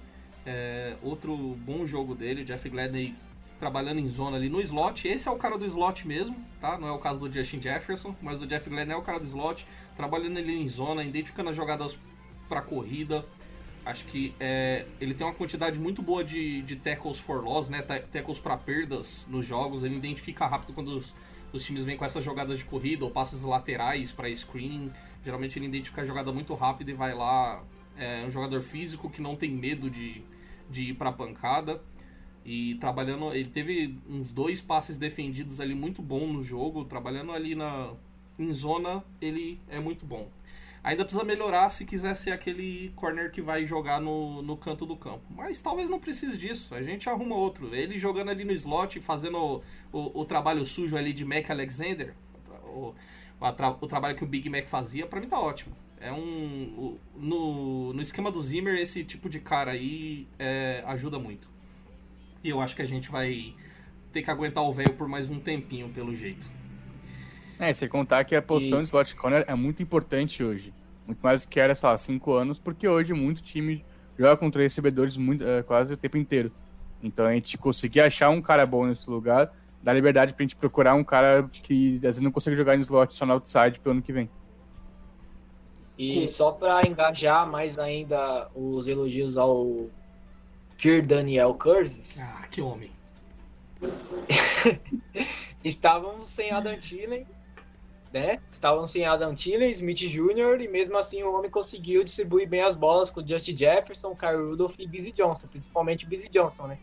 É, 0.45 0.95
outro 1.01 1.35
bom 1.35 1.85
jogo 1.85 2.15
dele, 2.15 2.43
Jeff 2.43 2.69
Gladney 2.69 3.15
trabalhando 3.59 3.99
em 3.99 4.07
zona 4.07 4.37
ali 4.37 4.49
no 4.49 4.61
slot. 4.61 5.07
Esse 5.07 5.27
é 5.27 5.31
o 5.31 5.35
cara 5.35 5.57
do 5.57 5.65
slot 5.65 6.07
mesmo, 6.07 6.37
tá? 6.61 6.77
Não 6.77 6.87
é 6.87 6.91
o 6.91 6.99
caso 6.99 7.19
do 7.19 7.31
Justin 7.31 7.61
Jefferson, 7.61 8.15
mas 8.21 8.41
o 8.41 8.47
Jeff 8.47 8.69
Gladney 8.69 8.93
é 8.93 8.97
o 8.97 9.01
cara 9.01 9.19
do 9.19 9.25
slot, 9.25 9.65
trabalhando 9.95 10.37
ali 10.37 10.61
em 10.61 10.69
zona, 10.69 11.03
identificando 11.03 11.49
as 11.49 11.55
jogadas 11.55 11.97
para 12.47 12.61
corrida. 12.61 13.25
Acho 13.85 14.05
que 14.05 14.33
é, 14.39 14.85
ele 14.99 15.13
tem 15.13 15.25
uma 15.25 15.33
quantidade 15.33 15.79
muito 15.79 16.01
boa 16.01 16.23
de, 16.23 16.61
de 16.61 16.75
tackles 16.75 17.19
for 17.19 17.43
loss, 17.43 17.69
né? 17.69 17.81
Ta- 17.81 17.99
Tackles 17.99 18.37
para 18.37 18.57
perdas 18.57 19.25
nos 19.29 19.45
jogos. 19.45 19.83
Ele 19.83 19.95
identifica 19.95 20.45
rápido 20.45 20.73
quando 20.73 20.89
os, 20.89 21.15
os 21.53 21.63
times 21.63 21.85
vêm 21.85 21.95
com 21.97 22.03
essas 22.05 22.23
jogadas 22.23 22.57
de 22.57 22.65
corrida 22.65 23.05
ou 23.05 23.11
passes 23.11 23.43
laterais 23.43 24.11
para 24.11 24.33
screen. 24.35 24.91
Geralmente 25.23 25.57
ele 25.57 25.65
identifica 25.67 26.01
a 26.01 26.05
jogada 26.05 26.31
muito 26.31 26.53
rápido 26.53 26.89
e 26.89 26.93
vai 26.93 27.13
lá. 27.13 27.63
É 27.97 28.25
um 28.25 28.31
jogador 28.31 28.61
físico 28.61 29.09
que 29.09 29.21
não 29.21 29.35
tem 29.35 29.49
medo 29.49 29.89
de, 29.89 30.21
de 30.69 30.89
ir 30.89 30.93
para 30.93 31.11
pancada. 31.11 31.81
E 32.45 32.75
trabalhando, 32.75 33.33
ele 33.33 33.49
teve 33.49 33.97
uns 34.09 34.31
dois 34.31 34.61
passes 34.61 34.97
defendidos 34.97 35.59
ali 35.59 35.75
muito 35.75 36.01
bom 36.01 36.27
no 36.27 36.41
jogo, 36.41 36.85
trabalhando 36.85 37.33
ali 37.33 37.55
na 37.55 37.93
em 38.39 38.53
zona, 38.53 39.03
ele 39.19 39.59
é 39.67 39.79
muito 39.79 40.05
bom. 40.05 40.29
Ainda 40.83 41.03
precisa 41.03 41.23
melhorar 41.23 41.69
se 41.69 41.83
quiser 41.83 42.15
ser 42.15 42.31
aquele 42.31 42.93
corner 42.95 43.31
que 43.31 43.41
vai 43.41 43.65
jogar 43.65 43.99
no, 43.99 44.41
no 44.41 44.55
canto 44.55 44.85
do 44.85 44.95
campo. 44.95 45.23
Mas 45.29 45.59
talvez 45.59 45.89
não 45.89 45.99
precise 45.99 46.37
disso. 46.37 46.73
A 46.73 46.81
gente 46.81 47.09
arruma 47.09 47.35
outro. 47.35 47.75
Ele 47.75 47.97
jogando 47.97 48.29
ali 48.29 48.45
no 48.45 48.53
slot, 48.53 48.99
fazendo 49.01 49.37
o, 49.37 49.63
o, 49.91 50.21
o 50.21 50.25
trabalho 50.25 50.65
sujo 50.65 50.95
ali 50.95 51.11
de 51.11 51.25
Mac 51.25 51.49
Alexander, 51.49 52.13
o, 52.63 52.93
o, 53.41 53.55
o 53.81 53.87
trabalho 53.87 54.15
que 54.15 54.23
o 54.23 54.27
Big 54.27 54.49
Mac 54.49 54.67
fazia, 54.67 55.05
pra 55.05 55.19
mim 55.19 55.27
tá 55.27 55.39
ótimo. 55.39 55.75
É 55.99 56.11
um. 56.11 56.97
no, 57.15 57.93
no 57.93 58.01
esquema 58.01 58.31
do 58.31 58.41
Zimmer, 58.41 58.75
esse 58.75 59.03
tipo 59.03 59.29
de 59.29 59.39
cara 59.39 59.71
aí 59.71 60.27
é, 60.37 60.83
ajuda 60.87 61.17
muito. 61.17 61.49
E 62.43 62.49
eu 62.49 62.61
acho 62.61 62.75
que 62.75 62.81
a 62.81 62.85
gente 62.87 63.09
vai 63.09 63.53
ter 64.13 64.21
que 64.21 64.29
aguentar 64.29 64.63
o 64.63 64.71
velho 64.71 64.93
por 64.93 65.07
mais 65.07 65.29
um 65.29 65.39
tempinho, 65.39 65.89
pelo 65.89 66.15
jeito. 66.15 66.45
É, 67.59 67.73
sem 67.73 67.89
contar 67.89 68.23
que 68.23 68.35
a 68.35 68.41
posição 68.41 68.79
E- 68.79 68.83
de 68.83 68.87
slot 68.89 69.15
corner 69.15 69.43
é 69.47 69.55
muito 69.55 69.81
importante 69.81 70.43
hoje. 70.43 70.71
Muito 71.07 71.19
mais 71.19 71.43
do 71.45 71.49
que 71.49 71.59
era, 71.59 71.73
sei 71.73 71.89
lá, 71.89 71.97
5 71.97 72.33
anos, 72.33 72.59
porque 72.59 72.87
hoje 72.87 73.13
muito 73.13 73.41
time 73.41 73.83
joga 74.17 74.37
contra 74.37 74.61
recebedores 74.61 75.17
muito, 75.17 75.43
é, 75.43 75.63
quase 75.63 75.93
o 75.93 75.97
tempo 75.97 76.17
inteiro. 76.17 76.51
Então 77.01 77.25
a 77.25 77.33
gente 77.33 77.57
conseguir 77.57 78.01
achar 78.01 78.29
um 78.29 78.41
cara 78.41 78.65
bom 78.65 78.85
nesse 78.85 79.09
lugar, 79.09 79.51
dá 79.81 79.93
liberdade 79.93 80.33
pra 80.33 80.43
gente 80.43 80.55
procurar 80.55 80.93
um 80.95 81.03
cara 81.03 81.49
que 81.63 81.95
às 81.95 82.01
vezes 82.01 82.21
não 82.21 82.31
consegue 82.31 82.55
jogar 82.55 82.75
no 82.75 82.81
slot 82.83 83.15
só 83.15 83.25
no 83.25 83.33
outside 83.33 83.79
pro 83.79 83.91
ano 83.91 84.01
que 84.01 84.11
vem. 84.13 84.29
E 85.97 86.27
só 86.27 86.51
para 86.51 86.87
engajar 86.87 87.49
mais 87.49 87.77
ainda 87.77 88.49
os 88.53 88.87
elogios 88.87 89.37
ao 89.37 89.87
Kir 90.77 91.05
Daniel 91.05 91.53
Curtis, 91.55 92.19
Ah, 92.21 92.47
que 92.51 92.61
homem. 92.61 92.91
estavam 95.63 96.23
sem 96.23 96.51
Adam 96.51 96.77
Thielen, 96.77 97.25
né? 98.13 98.39
Estavam 98.49 98.87
sem 98.87 99.05
Adam 99.05 99.33
Thielen, 99.33 99.69
Smith 99.71 99.97
Jr. 99.99 100.61
e 100.61 100.67
mesmo 100.67 100.97
assim 100.97 101.23
o 101.23 101.33
homem 101.35 101.49
conseguiu 101.49 102.03
distribuir 102.03 102.47
bem 102.47 102.61
as 102.61 102.75
bolas 102.75 103.09
com 103.09 103.21
o 103.21 103.27
Justin 103.27 103.57
Jefferson, 103.57 104.15
Kyle 104.15 104.37
Rudolph 104.49 104.75
e 104.79 104.87
Busy 104.87 105.11
Johnson, 105.11 105.47
principalmente 105.47 106.05
o 106.05 106.09
Busy 106.09 106.29
Johnson, 106.29 106.67
né? 106.67 106.79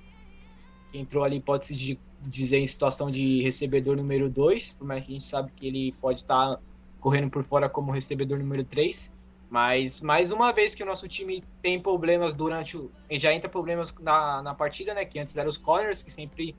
Que 0.92 0.98
entrou 0.98 1.24
ali, 1.24 1.40
pode-se 1.40 1.74
di- 1.74 1.98
dizer, 2.20 2.58
em 2.58 2.66
situação 2.66 3.10
de 3.10 3.42
recebedor 3.42 3.96
número 3.96 4.28
2, 4.28 4.72
por 4.72 4.86
mais 4.86 5.04
que 5.04 5.10
a 5.10 5.14
gente 5.14 5.24
sabe 5.24 5.52
que 5.56 5.66
ele 5.66 5.92
pode 6.00 6.20
estar 6.20 6.58
correndo 7.04 7.28
por 7.28 7.44
fora 7.44 7.68
como 7.68 7.92
recebedor 7.92 8.38
número 8.38 8.64
3. 8.64 9.14
Mas 9.50 10.00
mais 10.00 10.32
uma 10.32 10.52
vez 10.52 10.74
que 10.74 10.82
o 10.82 10.86
nosso 10.86 11.06
time 11.06 11.44
tem 11.60 11.78
problemas 11.78 12.34
durante 12.34 12.78
o. 12.78 12.90
Já 13.10 13.32
entra 13.34 13.46
problemas 13.46 13.94
na, 14.00 14.42
na 14.42 14.54
partida, 14.54 14.94
né? 14.94 15.04
Que 15.04 15.18
antes 15.18 15.36
eram 15.36 15.50
os 15.50 15.58
corners, 15.58 16.02
que 16.02 16.10
sempre 16.10 16.56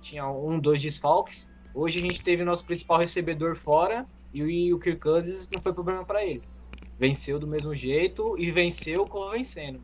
tinham 0.00 0.44
um, 0.44 0.58
dois 0.58 0.80
desfalques. 0.80 1.54
Hoje 1.74 1.98
a 1.98 2.02
gente 2.02 2.24
teve 2.24 2.42
o 2.42 2.46
nosso 2.46 2.64
principal 2.64 2.98
recebedor 2.98 3.54
fora 3.54 4.06
e 4.32 4.42
o, 4.42 4.48
e 4.48 4.72
o 4.72 4.80
Kirk 4.80 4.98
Cousins 4.98 5.50
não 5.52 5.60
foi 5.60 5.74
problema 5.74 6.06
para 6.06 6.24
ele. 6.24 6.42
Venceu 6.98 7.38
do 7.38 7.46
mesmo 7.46 7.74
jeito 7.74 8.34
e 8.38 8.50
venceu 8.50 9.04
convencendo. 9.04 9.78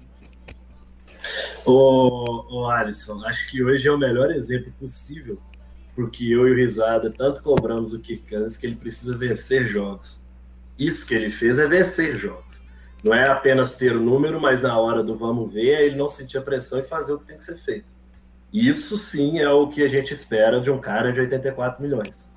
Ô, 1.66 2.46
ô 2.50 2.70
Alisson, 2.70 3.22
acho 3.26 3.50
que 3.50 3.62
hoje 3.62 3.86
é 3.86 3.92
o 3.92 3.98
melhor 3.98 4.30
exemplo 4.30 4.72
possível, 4.80 5.38
porque 5.98 6.32
eu 6.32 6.46
e 6.46 6.52
o 6.52 6.54
Risada 6.54 7.10
tanto 7.10 7.42
cobramos 7.42 7.92
o 7.92 7.98
Kirk 7.98 8.30
Cousins 8.30 8.56
que 8.56 8.64
ele 8.68 8.76
precisa 8.76 9.18
vencer 9.18 9.66
jogos. 9.66 10.24
Isso 10.78 11.04
que 11.04 11.12
ele 11.12 11.28
fez 11.28 11.58
é 11.58 11.66
vencer 11.66 12.16
jogos. 12.16 12.62
Não 13.02 13.12
é 13.12 13.28
apenas 13.28 13.76
ter 13.76 13.96
o 13.96 14.00
número, 14.00 14.40
mas 14.40 14.62
na 14.62 14.78
hora 14.78 15.02
do 15.02 15.18
vamos 15.18 15.52
ver, 15.52 15.86
ele 15.86 15.96
não 15.96 16.08
sentir 16.08 16.38
a 16.38 16.40
pressão 16.40 16.78
e 16.78 16.84
fazer 16.84 17.14
o 17.14 17.18
que 17.18 17.26
tem 17.26 17.36
que 17.36 17.42
ser 17.42 17.56
feito. 17.56 17.86
Isso 18.52 18.96
sim 18.96 19.40
é 19.40 19.50
o 19.50 19.66
que 19.66 19.82
a 19.82 19.88
gente 19.88 20.12
espera 20.12 20.60
de 20.60 20.70
um 20.70 20.78
cara 20.78 21.12
de 21.12 21.18
84 21.18 21.82
milhões. 21.82 22.30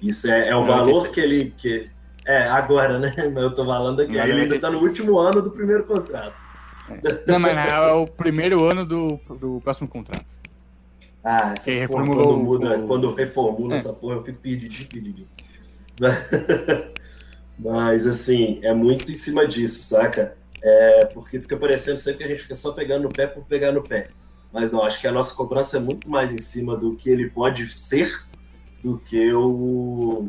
Isso 0.00 0.30
é, 0.30 0.48
é 0.48 0.56
o 0.56 0.64
valor 0.64 0.86
96. 0.86 1.14
que 1.14 1.20
ele. 1.20 1.54
Que, 1.58 1.90
é, 2.24 2.48
agora, 2.48 2.98
né? 2.98 3.12
Mas 3.14 3.36
eu 3.44 3.54
tô 3.54 3.66
falando 3.66 4.00
aqui. 4.00 4.16
Ele 4.16 4.40
ainda 4.40 4.58
tá 4.58 4.70
no 4.70 4.80
96. 4.80 4.82
último 4.88 5.18
ano 5.18 5.42
do 5.42 5.50
primeiro 5.50 5.84
contrato. 5.84 6.34
Não, 7.26 7.38
mas 7.38 7.52
real 7.52 7.88
é 7.90 7.92
o 7.92 8.06
primeiro 8.06 8.64
ano 8.64 8.86
do, 8.86 9.20
do 9.38 9.60
próximo 9.60 9.86
contrato. 9.86 10.45
Ah, 11.28 11.54
Quem 11.64 11.80
reformulou 11.80 12.24
quando, 12.34 12.44
muda, 12.44 12.78
o- 12.78 12.86
quando 12.86 13.04
eu 13.08 13.12
reformulo 13.14 13.72
É. 13.72 13.76
essa 13.78 13.92
porra, 13.92 14.14
eu 14.14 14.22
fico 14.22 14.38
perdidinho, 14.38 14.88
perdidinho. 14.88 15.28
Mas 17.58 18.06
assim, 18.06 18.60
é 18.62 18.72
muito 18.72 19.10
em 19.10 19.16
cima 19.16 19.44
disso, 19.46 19.88
saca? 19.88 20.36
É, 20.62 21.06
porque 21.06 21.40
fica 21.40 21.56
parecendo 21.56 21.98
sempre 21.98 22.18
que 22.18 22.24
a 22.24 22.28
gente 22.28 22.42
fica 22.42 22.54
só 22.54 22.70
pegando 22.72 23.02
no 23.04 23.08
pé 23.08 23.26
por 23.26 23.44
pegar 23.44 23.72
no 23.72 23.82
pé. 23.82 24.06
Mas 24.52 24.70
não, 24.70 24.82
acho 24.84 25.00
que 25.00 25.06
a 25.08 25.12
nossa 25.12 25.34
cobrança 25.34 25.78
é 25.78 25.80
muito 25.80 26.08
mais 26.08 26.30
em 26.32 26.38
cima 26.38 26.76
do 26.76 26.94
que 26.94 27.10
ele 27.10 27.28
pode 27.28 27.72
ser 27.72 28.22
do 28.84 28.96
que 28.98 29.32
o 29.32 30.28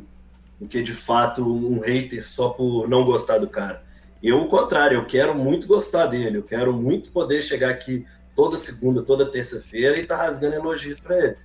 do 0.60 0.68
que 0.68 0.82
de 0.82 0.94
fato 0.94 1.46
um 1.46 1.80
hater 1.80 2.28
só 2.28 2.50
por 2.50 2.90
não 2.90 3.06
gostar 3.06 3.38
do 3.38 3.48
cara. 3.48 3.84
Eu, 4.24 4.42
o 4.42 4.48
contrário, 4.48 4.96
eu 4.98 5.06
quero 5.06 5.36
muito 5.36 5.68
gostar 5.68 6.08
dele, 6.08 6.40
eu 6.40 6.44
quero 6.44 6.74
muito 6.74 7.12
poder 7.12 7.44
chegar 7.44 7.70
aqui 7.70 8.04
toda 8.38 8.56
segunda, 8.56 9.02
toda 9.02 9.32
terça-feira 9.32 10.00
e 10.00 10.06
tá 10.06 10.16
rasgando 10.16 10.56
elogios 10.56 11.00
para 11.00 11.18
ele. 11.18 11.38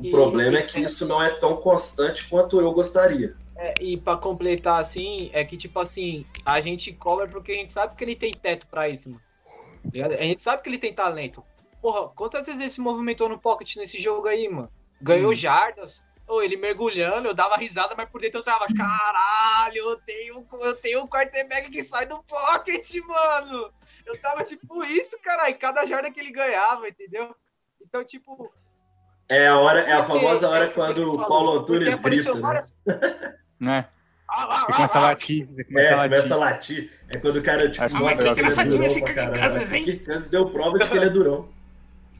O 0.00 0.02
E- 0.04 0.10
problema 0.10 0.58
e- 0.58 0.62
é 0.62 0.62
que 0.64 0.80
isso 0.80 1.06
não 1.06 1.22
é 1.22 1.30
tão 1.30 1.56
constante 1.58 2.28
quanto 2.28 2.60
eu 2.60 2.72
gostaria. 2.72 3.36
É, 3.56 3.72
e 3.80 3.96
pra 3.96 4.16
completar 4.16 4.80
assim, 4.80 5.30
é 5.32 5.44
que 5.44 5.56
tipo 5.56 5.78
assim, 5.78 6.26
a 6.44 6.60
gente 6.60 6.92
cobra 6.92 7.28
porque 7.28 7.52
a 7.52 7.54
gente 7.54 7.70
sabe 7.70 7.94
que 7.94 8.02
ele 8.02 8.16
tem 8.16 8.32
teto 8.32 8.66
pra 8.66 8.88
isso, 8.88 9.10
mano. 9.10 9.22
A 10.18 10.24
gente 10.24 10.40
sabe 10.40 10.60
que 10.60 10.68
ele 10.68 10.78
tem 10.78 10.92
talento. 10.92 11.44
Porra, 11.80 12.08
quantas 12.08 12.46
vezes 12.46 12.60
ele 12.60 12.70
se 12.70 12.80
movimentou 12.80 13.28
no 13.28 13.38
pocket 13.38 13.76
nesse 13.76 14.02
jogo 14.02 14.26
aí, 14.26 14.48
mano? 14.48 14.68
Ganhou 15.00 15.30
Hum. 15.30 15.34
jardas. 15.34 16.02
Ou 16.26 16.42
ele 16.42 16.56
mergulhando, 16.56 17.28
eu 17.28 17.34
dava 17.34 17.54
risada, 17.56 17.94
mas 17.94 18.08
por 18.08 18.18
dentro 18.20 18.40
eu 18.40 18.42
trava. 18.42 18.66
Caralho, 18.74 19.76
eu 19.76 20.00
tenho, 20.00 20.44
eu 20.62 20.74
tenho 20.76 21.02
um 21.02 21.06
quarterback 21.06 21.70
que 21.70 21.82
sai 21.82 22.06
do 22.06 22.20
pocket, 22.24 22.90
mano. 23.06 23.70
Eu 24.06 24.16
tava 24.20 24.44
tipo 24.44 24.84
isso, 24.84 25.18
caralho. 25.22 25.56
Cada 25.58 25.86
jarda 25.86 26.10
que 26.10 26.20
ele 26.20 26.30
ganhava, 26.30 26.88
entendeu? 26.88 27.34
Então, 27.80 28.04
tipo, 28.04 28.52
É 29.28 29.46
a 29.48 29.58
hora, 29.58 29.80
é 29.80 29.92
a 29.92 30.02
famosa 30.02 30.48
hora 30.48 30.64
é 30.66 30.68
quando 30.68 31.10
o 31.12 31.26
Paulo 31.26 31.58
Antunes 31.60 31.98
grita, 32.00 32.34
né? 32.34 32.40
várias- 32.40 32.76
Né? 33.58 33.86
Ah, 34.26 34.46
ah, 34.48 34.66
ah, 34.68 34.72
começa 34.72 34.98
a 34.98 35.02
ah, 35.02 35.04
latir. 35.08 35.48
Ele 35.52 35.60
É, 35.60 35.64
começa 35.64 35.92
a 35.92 35.96
latir. 35.96 36.16
começa 36.16 36.34
a 36.34 36.38
latir. 36.38 36.90
É 37.08 37.18
quando 37.18 37.36
o 37.36 37.42
cara, 37.42 37.58
tipo, 37.70 37.80
mostra 37.82 38.00
muito 38.00 38.18
que 38.22 38.28
é 38.28 38.30
engraçadinho 38.32 38.84
esse 38.84 39.02
caralho. 39.02 39.40
Cousins, 39.40 39.72
hein? 39.72 39.98
Cousins 40.04 40.28
deu 40.28 40.50
prova 40.50 40.78
de 40.78 40.88
que 40.88 40.96
ele 40.96 41.04
é 41.04 41.10
durão. 41.10 41.48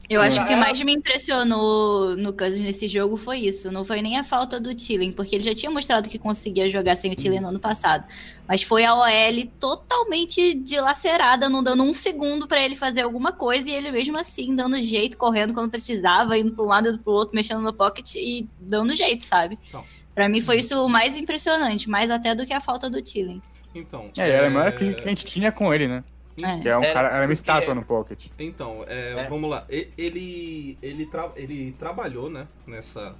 Eu 0.09 0.21
acho 0.21 0.37
que 0.37 0.43
o 0.43 0.47
que 0.47 0.53
É. 0.53 0.55
mais 0.57 0.79
me 0.81 0.93
impressionou 0.93 2.15
no 2.15 2.31
Cousins 2.31 2.61
nesse 2.61 2.87
jogo 2.87 3.17
foi 3.17 3.39
isso. 3.39 3.71
Não 3.71 3.83
foi 3.83 4.01
nem 4.01 4.17
a 4.17 4.23
falta 4.23 4.59
do 4.59 4.73
Tillen, 4.75 5.11
porque 5.11 5.35
ele 5.35 5.43
já 5.43 5.53
tinha 5.53 5.71
mostrado 5.71 6.07
que 6.09 6.19
conseguia 6.19 6.69
jogar 6.69 6.95
sem 6.95 7.11
o 7.11 7.15
Tillen 7.15 7.41
no 7.41 7.47
ano 7.49 7.59
passado. 7.59 8.05
Mas 8.47 8.61
foi 8.61 8.85
a 8.85 8.93
OL 8.93 9.45
totalmente 9.59 10.53
dilacerada, 10.53 11.49
não 11.49 11.63
dando 11.63 11.83
um 11.83 11.93
segundo 11.93 12.47
pra 12.47 12.61
ele 12.63 12.75
fazer 12.75 13.01
alguma 13.01 13.31
coisa 13.31 13.69
e 13.69 13.73
ele 13.73 13.91
mesmo 13.91 14.17
assim 14.17 14.55
dando 14.55 14.79
jeito, 14.81 15.17
correndo 15.17 15.53
quando 15.53 15.69
precisava, 15.71 16.37
indo 16.37 16.51
pra 16.51 16.63
um 16.63 16.67
lado 16.67 16.89
e 16.89 16.97
pro 16.97 17.13
outro, 17.13 17.35
mexendo 17.35 17.61
no 17.61 17.73
pocket 17.73 18.15
e 18.15 18.47
dando 18.59 18.93
jeito, 18.93 19.25
sabe? 19.25 19.57
Então. 19.67 19.83
Pra 20.13 20.29
mim 20.29 20.39
foi 20.39 20.59
isso 20.59 20.79
o 20.81 20.87
mais 20.87 21.17
impressionante, 21.17 21.89
mais 21.89 22.09
até 22.11 22.33
do 22.33 22.45
que 22.45 22.53
a 22.53 22.61
falta 22.61 22.89
do 22.89 23.01
Tillen. 23.01 23.41
Então. 23.73 24.09
É, 24.15 24.29
era 24.29 24.47
a 24.47 24.49
maior 24.49 24.71
gente- 24.77 24.95
que 25.01 25.03
a 25.03 25.09
gente 25.09 25.25
tinha 25.25 25.51
com 25.51 25.73
ele, 25.73 25.87
né? 25.87 26.03
É. 26.41 26.59
Que 26.59 26.67
é 26.69 26.77
um 26.77 26.83
É, 26.83 26.91
cara, 26.93 27.07
era 27.07 27.15
uma 27.17 27.21
porque- 27.23 27.33
estátua 27.33 27.73
no 27.75 27.83
pocket. 27.85 28.27
Então, 28.37 28.83
é, 28.87 29.11
É. 29.23 29.29
vamos 29.29 29.49
lá. 29.49 29.65
Ele, 29.69 30.77
ele, 30.81 31.05
tra- 31.05 31.31
ele 31.35 31.71
trabalhou, 31.79 32.29
né, 32.29 32.47
nessa 32.67 33.15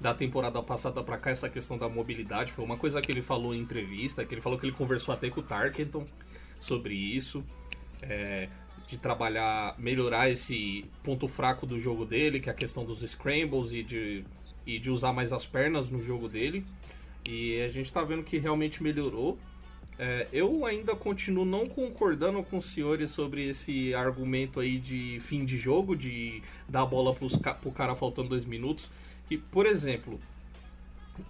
da 0.00 0.14
temporada 0.14 0.62
passada 0.62 1.02
pra 1.02 1.16
cá 1.18 1.30
essa 1.30 1.48
questão 1.48 1.76
da 1.76 1.88
mobilidade. 1.88 2.52
Foi 2.52 2.64
uma 2.64 2.76
coisa 2.76 3.00
que 3.00 3.10
ele 3.10 3.22
falou 3.22 3.52
em 3.54 3.58
entrevista, 3.60 4.24
que 4.24 4.32
ele 4.34 4.40
falou 4.40 4.56
que 4.58 4.64
ele 4.66 4.72
conversou 4.72 5.12
até 5.12 5.28
com 5.28 5.40
o 5.40 5.42
Tarkenton 5.42 6.04
sobre 6.60 6.94
isso. 6.94 7.44
é, 8.02 8.48
de 8.86 8.96
trabalhar, 8.96 9.74
melhorar 9.76 10.30
esse 10.30 10.84
ponto 11.02 11.26
fraco 11.28 11.66
do 11.66 11.78
jogo 11.80 12.04
dele, 12.06 12.38
que 12.40 12.48
é 12.48 12.52
a 12.52 12.54
questão 12.54 12.84
dos 12.84 13.00
scrambles 13.00 13.72
e 13.72 13.82
de, 13.82 14.24
e 14.64 14.78
de 14.78 14.88
usar 14.90 15.12
mais 15.12 15.32
as 15.32 15.44
pernas 15.44 15.90
no 15.90 16.00
jogo 16.00 16.28
dele. 16.28 16.64
E 17.28 17.60
a 17.60 17.68
gente 17.68 17.92
tá 17.92 18.02
vendo 18.04 18.22
que 18.22 18.38
realmente 18.38 18.80
melhorou. 18.82 19.36
É, 19.98 20.28
eu 20.32 20.64
ainda 20.64 20.94
continuo 20.94 21.44
não 21.44 21.66
concordando 21.66 22.42
com 22.44 22.58
os 22.58 22.66
senhores 22.66 23.10
sobre 23.10 23.48
esse 23.48 23.92
argumento 23.94 24.60
aí 24.60 24.78
de 24.78 25.18
fim 25.20 25.44
de 25.44 25.56
jogo, 25.56 25.96
de 25.96 26.40
dar 26.68 26.82
a 26.82 26.86
bola 26.86 27.12
pros, 27.12 27.36
pro 27.36 27.72
cara 27.72 27.96
faltando 27.96 28.28
dois 28.28 28.44
minutos. 28.44 28.88
E, 29.28 29.36
por 29.36 29.66
exemplo, 29.66 30.20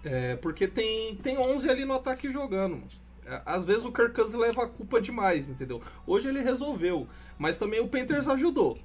é, 0.03 0.35
porque 0.35 0.67
tem, 0.67 1.15
tem 1.15 1.37
11 1.37 1.69
ali 1.69 1.83
no 1.83 1.93
ataque 1.93 2.29
jogando. 2.29 2.83
É, 3.25 3.41
Às 3.43 3.65
vezes 3.65 3.85
o 3.85 3.91
Kirk 3.91 4.13
Cousins 4.13 4.39
leva 4.39 4.63
a 4.63 4.67
culpa 4.67 5.01
demais, 5.01 5.49
entendeu? 5.49 5.81
Hoje 6.05 6.29
ele 6.29 6.41
resolveu, 6.41 7.07
mas 7.39 7.57
também 7.57 7.79
o 7.79 7.87
Panthers 7.87 8.27
ajudou. 8.27 8.77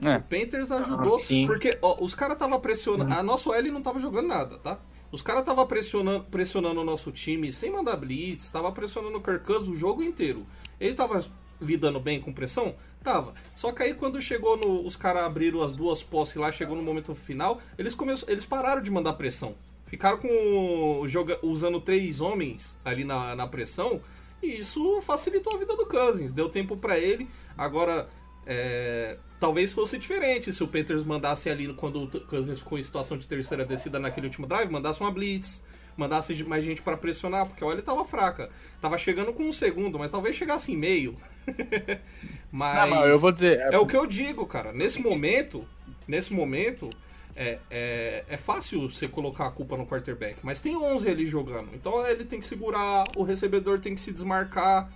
É. 0.00 0.16
O 0.16 0.22
Panthers 0.22 0.70
ajudou, 0.70 1.16
Ah, 1.16 1.46
porque 1.46 1.76
ó, 1.82 1.96
os 2.02 2.14
caras 2.14 2.38
tava 2.38 2.58
pressionando. 2.58 3.12
A 3.12 3.22
nossa 3.22 3.50
OL 3.50 3.62
não 3.64 3.82
tava 3.82 3.98
jogando 3.98 4.28
nada, 4.28 4.58
tá? 4.58 4.78
Os 5.10 5.22
caras 5.22 5.44
tava 5.44 5.64
pressionando, 5.66 6.24
pressionando 6.24 6.80
o 6.80 6.84
nosso 6.84 7.10
time 7.10 7.50
sem 7.50 7.70
mandar 7.70 7.96
blitz, 7.96 8.50
tava 8.50 8.70
pressionando 8.70 9.16
o 9.16 9.20
Kirk 9.22 9.44
Cousins 9.44 9.68
o 9.68 9.74
jogo 9.74 10.02
inteiro. 10.02 10.46
Ele 10.78 10.94
tava 10.94 11.24
lidando 11.60 11.98
bem 11.98 12.20
com 12.20 12.32
pressão? 12.32 12.74
Tava. 13.02 13.34
Só 13.56 13.72
que 13.72 13.82
aí 13.82 13.94
quando 13.94 14.20
chegou 14.20 14.56
no. 14.56 14.84
Os 14.84 14.96
caras 14.96 15.24
abriram 15.24 15.62
as 15.62 15.72
duas 15.72 16.02
posses 16.02 16.36
lá, 16.36 16.52
chegou 16.52 16.76
no 16.76 16.82
momento 16.82 17.14
final, 17.14 17.58
eles, 17.76 17.94
começam, 17.94 18.28
eles 18.28 18.44
pararam 18.46 18.82
de 18.82 18.90
mandar 18.90 19.14
pressão. 19.14 19.56
Ficaram 19.86 20.18
com. 20.18 21.02
Joga, 21.08 21.38
usando 21.42 21.80
três 21.80 22.20
homens 22.20 22.78
ali 22.84 23.02
na, 23.02 23.34
na 23.34 23.46
pressão. 23.46 24.00
E 24.42 24.60
isso 24.60 25.00
facilitou 25.00 25.54
a 25.54 25.58
vida 25.58 25.74
do 25.74 25.86
Cousins. 25.86 26.32
Deu 26.32 26.48
tempo 26.48 26.76
pra 26.76 26.98
ele. 26.98 27.28
Agora. 27.56 28.08
é, 28.46 29.18
talvez 29.38 29.72
fosse 29.72 29.98
diferente 29.98 30.52
se 30.52 30.62
o 30.62 30.68
Panthers 30.68 31.04
mandasse 31.04 31.48
ali 31.48 31.72
quando 31.74 32.04
o 32.04 32.20
Cousins 32.22 32.58
ficou 32.58 32.78
em 32.78 32.82
situação 32.82 33.16
de 33.16 33.26
terceira 33.26 33.64
descida 33.64 33.98
naquele 33.98 34.26
último 34.26 34.46
drive, 34.46 34.70
mandasse 34.70 35.00
uma 35.00 35.10
blitz, 35.10 35.62
mandasse 35.96 36.44
mais 36.44 36.64
gente 36.64 36.80
pra 36.80 36.96
pressionar, 36.96 37.46
porque 37.46 37.62
a 37.62 37.66
OL 37.66 37.82
tava 37.82 38.04
fraca. 38.04 38.50
Tava 38.80 38.96
chegando 38.96 39.32
com 39.32 39.42
um 39.42 39.52
segundo, 39.52 39.98
mas 39.98 40.10
talvez 40.10 40.36
chegasse 40.36 40.72
em 40.72 40.76
meio. 40.76 41.16
mas 42.50 42.90
Não, 42.90 43.04
eu 43.06 43.18
vou 43.18 43.32
dizer. 43.32 43.58
é 43.60 43.78
o 43.78 43.86
que 43.86 43.96
eu 43.96 44.06
digo, 44.06 44.46
cara. 44.46 44.72
Nesse 44.72 45.00
momento, 45.00 45.66
nesse 46.06 46.32
momento, 46.32 46.88
é, 47.34 47.58
é, 47.70 48.24
é 48.28 48.36
fácil 48.36 48.88
você 48.88 49.08
colocar 49.08 49.46
a 49.46 49.50
culpa 49.50 49.76
no 49.76 49.86
quarterback, 49.86 50.38
mas 50.42 50.60
tem 50.60 50.76
11 50.76 51.08
ali 51.08 51.26
jogando. 51.26 51.70
Então 51.74 52.06
ele 52.06 52.24
tem 52.24 52.38
que 52.38 52.44
segurar, 52.44 53.04
o 53.16 53.22
recebedor 53.22 53.80
tem 53.80 53.94
que 53.94 54.00
se 54.00 54.12
desmarcar. 54.12 54.90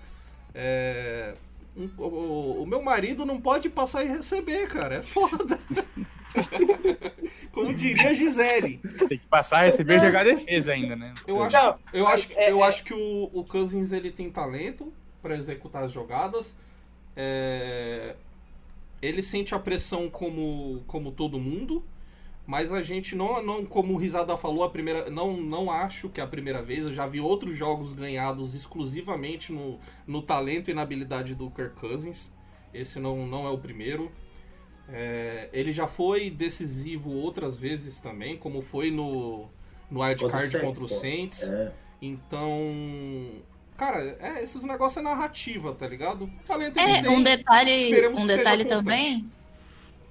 É, 0.55 1.33
um- 1.75 1.89
o, 1.97 2.63
o 2.63 2.65
meu 2.67 2.81
marido 2.81 3.25
não 3.25 3.39
pode 3.41 3.69
passar 3.69 4.03
e 4.03 4.07
receber, 4.07 4.67
cara. 4.67 4.95
É 4.95 5.01
foda. 5.01 5.59
Como 7.51 7.73
diria 7.73 8.09
a 8.09 8.13
Gisele. 8.13 8.77
Tem 9.07 9.19
que 9.19 9.27
passar, 9.27 9.63
receber 9.65 9.97
e 9.97 9.99
jogar 9.99 10.21
a 10.21 10.23
defesa 10.35 10.73
ainda, 10.73 10.95
né? 10.95 11.13
Eu 11.27 11.41
acho, 11.43 11.55
Não, 11.55 11.79
eu 11.93 12.07
acho, 12.07 12.33
é- 12.33 12.51
eu 12.51 12.63
é- 12.63 12.67
acho 12.67 12.83
que 12.83 12.93
o, 12.93 13.29
o 13.33 13.43
Cousins 13.43 13.91
ele 13.91 14.11
tem 14.11 14.29
talento 14.29 14.91
para 15.21 15.35
executar 15.35 15.83
as 15.83 15.91
jogadas. 15.91 16.57
É, 17.15 18.15
ele 19.01 19.21
sente 19.21 19.53
a 19.53 19.59
pressão 19.59 20.09
como, 20.09 20.83
como 20.87 21.11
todo 21.11 21.39
mundo, 21.39 21.83
mas 22.45 22.73
a 22.73 22.81
gente 22.81 23.15
não, 23.15 23.41
não 23.41 23.65
como 23.65 23.93
o 23.93 23.97
Risada 23.97 24.35
falou, 24.35 24.63
a 24.63 24.69
primeira, 24.69 25.09
não, 25.09 25.37
não 25.37 25.71
acho 25.71 26.09
que 26.09 26.19
é 26.19 26.23
a 26.23 26.27
primeira 26.27 26.61
vez. 26.61 26.81
Eu 26.81 26.93
já 26.93 27.07
vi 27.07 27.21
outros 27.21 27.55
jogos 27.55 27.93
ganhados 27.93 28.53
exclusivamente 28.53 29.53
no, 29.53 29.79
no 30.05 30.21
talento 30.21 30.69
e 30.69 30.73
na 30.73 30.81
habilidade 30.81 31.35
do 31.35 31.49
Kirk 31.49 31.79
Cousins. 31.79 32.29
Esse 32.73 32.99
não, 32.99 33.25
não 33.25 33.47
é 33.47 33.49
o 33.49 33.57
primeiro. 33.57 34.11
É, 34.89 35.47
ele 35.53 35.71
já 35.71 35.87
foi 35.87 36.29
decisivo 36.29 37.11
outras 37.11 37.57
vezes 37.57 37.99
também, 37.99 38.37
como 38.37 38.61
foi 38.61 38.91
no, 38.91 39.47
no 39.89 40.01
Wild 40.01 40.21
Contra 40.21 40.25
o 40.25 40.39
Card 40.39 40.51
Saints, 40.51 40.67
contra 40.67 40.83
o 40.83 40.87
pô. 40.87 40.95
Saints. 40.95 41.43
É. 41.43 41.71
Então, 42.01 42.51
cara, 43.77 44.17
é, 44.19 44.43
esses 44.43 44.63
negócios 44.63 44.97
é 44.97 45.01
narrativa, 45.01 45.73
tá 45.73 45.87
ligado? 45.87 46.29
Talento 46.45 46.77
É, 46.77 47.01
tem. 47.01 47.09
um 47.09 47.23
detalhe, 47.23 47.71
Esperemos 47.71 48.19
um 48.19 48.23
que 48.23 48.27
seja 48.27 48.43
detalhe 48.43 48.65
também 48.65 49.31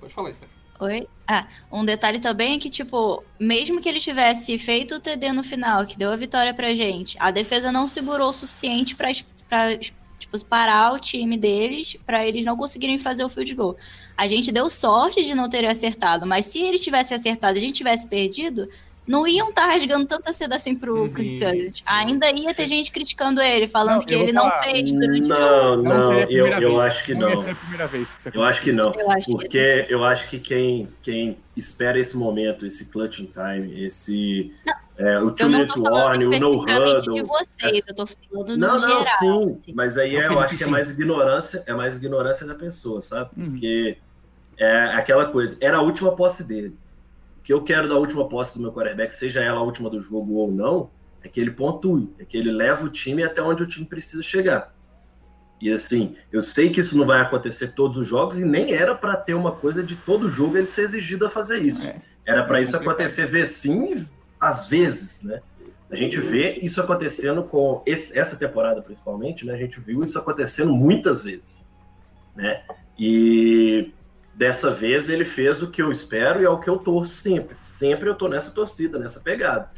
Pode 0.01 0.15
falar, 0.15 0.33
Steph. 0.33 0.62
Oi? 0.83 1.07
Ah, 1.29 1.47
um 1.71 1.85
detalhe 1.85 2.19
também 2.19 2.57
é 2.57 2.59
que, 2.59 2.69
tipo, 2.69 3.23
mesmo 3.39 3.81
que 3.81 3.89
ele 3.89 4.01
tivesse 4.01 4.59
feito 4.59 4.97
o 4.97 5.01
TD 5.01 5.33
no 5.33 5.45
final, 5.45 5.87
que 5.87 5.97
deu 5.97 6.11
a 6.11 6.17
vitória 6.17 6.53
pra 6.53 6.75
gente, 6.75 7.17
a 7.21 7.31
defesa 7.31 7.71
não 7.71 7.87
segurou 7.87 8.31
o 8.31 8.33
suficiente 8.33 8.97
pra, 8.97 9.09
pra 9.49 9.79
tipo, 9.79 10.45
parar 10.45 10.93
o 10.93 10.99
time 10.99 11.39
deles 11.39 11.97
pra 12.05 12.27
eles 12.27 12.45
não 12.45 12.57
conseguirem 12.57 12.99
fazer 12.99 13.23
o 13.23 13.29
field 13.29 13.55
goal. 13.55 13.77
A 14.17 14.27
gente 14.27 14.51
deu 14.51 14.69
sorte 14.69 15.23
de 15.23 15.37
não 15.37 15.49
ter 15.49 15.65
acertado, 15.65 16.27
mas 16.27 16.47
se 16.47 16.61
ele 16.61 16.79
tivesse 16.81 17.15
acertado 17.15 17.57
e 17.57 17.59
a 17.59 17.61
gente 17.61 17.77
tivesse 17.77 18.09
perdido, 18.09 18.69
não 19.07 19.27
iam 19.27 19.49
estar 19.51 19.67
rasgando 19.67 20.07
tanta 20.07 20.33
seda 20.33 20.55
assim 20.57 20.77
pro 20.77 21.09
Uhum, 21.09 21.13
Kirk 21.13 21.39
Cousins. 21.41 21.77
sim. 21.79 21.83
Ainda 21.87 22.31
ia 22.31 22.55
ter 22.55 22.67
gente 22.67 22.91
criticando 22.93 23.41
ele, 23.43 23.67
falando 23.67 23.99
Não, 23.99 24.07
que 24.07 24.15
eu 24.15 24.21
ele 24.21 24.33
não 24.33 24.51
falar. 24.51 24.63
fez 24.65 24.93
durante 24.93 25.31
o 25.33 25.35
jogo. 25.37 25.77
Não, 25.83 25.83
Não, 25.83 25.83
não, 25.83 26.13
eu, 26.21 26.47
eu 26.61 26.79
vez. 26.79 26.79
acho 26.87 27.05
que 27.05 27.15
não. 27.15 27.29
ia 27.29 27.35
não. 27.35 27.43
ser 27.43 27.51
a 27.51 27.55
primeira 27.57 27.87
vez 27.89 28.15
que 28.15 28.21
isso 28.21 28.31
Eu 28.33 28.45
acho 28.45 28.63
que 28.63 28.73
não. 28.73 28.93
Eu 28.93 29.11
acho 29.11 29.27
que 29.27 29.33
Porque 29.33 29.59
ia 29.59 29.87
eu 29.91 30.05
acho 30.05 30.29
que 30.31 30.39
quem, 30.39 30.89
quem 31.03 31.39
espera 31.57 31.99
esse 31.99 32.17
momento, 32.17 32.65
esse 32.67 32.87
clutch 32.91 33.19
in 33.21 33.27
time, 33.27 33.85
esse. 33.85 34.53
é, 34.97 35.19
o 35.19 35.29
Eu 35.29 35.31
two 35.33 35.49
não 35.49 35.59
minute 35.59 35.75
tô 35.75 35.83
falando 35.83 35.95
warning, 35.95 36.25
o 36.27 36.39
no 36.39 36.65
especificamente 36.65 37.11
de 37.11 37.23
huddle. 37.23 37.27
vocês, 37.27 37.85
eu 37.89 37.95
tô 37.95 38.07
falando 38.07 38.57
no 38.57 38.57
Não, 38.57 38.79
não, 38.79 38.79
geral. 38.79 39.05
sim. 39.19 39.51
assim. 39.51 39.73
Mas 39.75 39.99
aí 39.99 40.17
É 40.17 40.21
o 40.21 40.23
é, 40.23 40.27
eu 40.29 40.41
acho 40.41 40.57
que 40.59 40.65
é 40.65 40.67
mais 40.69 40.91
ignorância, 40.91 41.63
é 41.67 41.75
mais 41.75 41.97
ignorância 41.97 42.47
da 42.47 42.55
pessoa, 42.55 43.01
sabe? 43.03 43.31
Uhum. 43.37 43.51
Porque 43.51 43.99
é 44.59 44.85
aquela 44.95 45.27
coisa, 45.27 45.57
era 45.61 45.79
a 45.79 45.83
última 45.83 46.15
posse 46.15 46.45
dele. 46.45 46.77
O 47.43 47.45
que 47.45 47.53
eu 47.53 47.61
quero 47.65 47.89
da 47.89 47.97
última 47.97 48.29
posse 48.29 48.57
do 48.57 48.63
meu 48.63 48.73
quarterback, 48.73 49.13
seja 49.13 49.41
ela 49.43 49.59
a 49.59 49.63
última 49.63 49.91
do 49.91 50.01
jogo 50.01 50.35
ou 50.35 50.51
não, 50.51 50.91
é 51.25 51.29
que 51.29 51.41
ele 51.41 51.51
pontue, 51.51 52.09
é 52.19 52.25
que 52.25 52.37
ele 52.37 52.53
leva 52.53 52.87
o 52.87 52.89
time 52.89 53.25
até 53.25 53.43
onde 53.43 53.65
o 53.65 53.67
time 53.67 53.85
precisa 53.85 54.23
chegar. 54.23 54.73
E 55.61 55.71
assim, 55.73 56.15
eu 56.31 56.41
sei 56.41 56.71
que 56.71 56.79
isso 56.79 56.97
não 56.97 57.05
vai 57.05 57.21
acontecer 57.21 57.75
todos 57.75 57.97
os 57.97 58.07
jogos 58.07 58.39
e 58.39 58.45
nem 58.45 58.73
era 58.73 58.95
para 58.95 59.17
ter 59.17 59.35
uma 59.35 59.51
coisa 59.53 59.83
de 59.83 59.97
todo 59.97 60.31
jogo 60.31 60.57
ele 60.57 60.69
ser 60.69 60.83
exigido 60.83 61.27
a 61.27 61.31
fazer 61.31 61.59
isso. 61.59 61.85
É. 61.85 62.01
Era 62.25 62.45
para 62.45 62.61
É 62.61 62.63
isso 62.63 62.77
acontecer 62.77 63.27
ver 63.27 63.49
sim, 63.49 64.07
às 64.41 64.69
vezes, 64.69 65.21
né? 65.23 65.41
A 65.91 65.97
gente 65.97 66.19
vê 66.21 66.59
isso 66.63 66.81
acontecendo 66.81 67.43
com 67.43 67.83
esse- 67.85 68.17
essa 68.17 68.37
temporada 68.37 68.81
principalmente, 68.81 69.45
né? 69.45 69.53
A 69.55 69.57
gente 69.59 69.81
viu 69.81 70.03
isso 70.05 70.17
acontecendo 70.19 70.73
muitas 70.73 71.25
vezes, 71.25 71.69
né? 72.37 72.63
E 72.99 73.82
dessa 74.35 74.71
vez 74.71 75.09
ele 75.09 75.25
fez 75.25 75.63
o 75.63 75.71
que 75.71 75.83
eu 75.83 75.91
espero 75.91 76.41
e 76.41 76.45
é 76.45 76.51
o 76.51 76.59
que 76.59 76.69
eu 76.69 76.79
torço 76.79 77.15
sempre. 77.15 77.57
Sempre 77.63 78.09
eu 78.09 78.15
tô 78.15 78.29
nessa 78.29 78.55
torcida, 78.55 78.99
nessa 78.99 79.21
pegada. 79.21 79.71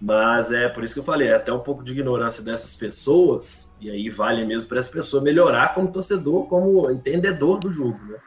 Mas 0.00 0.52
é 0.52 0.68
por 0.68 0.84
isso 0.84 0.94
que 0.94 1.00
eu 1.00 1.04
falei, 1.04 1.28
é 1.28 1.34
até 1.34 1.52
um 1.52 1.58
pouco 1.58 1.82
de 1.82 1.92
ignorância 1.92 2.42
dessas 2.42 2.72
pessoas, 2.74 3.68
e 3.80 3.90
aí 3.90 4.08
vale 4.08 4.44
mesmo 4.44 4.68
para 4.68 4.78
essa 4.78 4.92
pessoa 4.92 5.22
melhorar 5.22 5.74
como 5.74 5.90
torcedor, 5.90 6.46
como 6.46 6.88
entendedor 6.90 7.58
do 7.58 7.72
jogo, 7.72 7.98
né? 8.04 8.18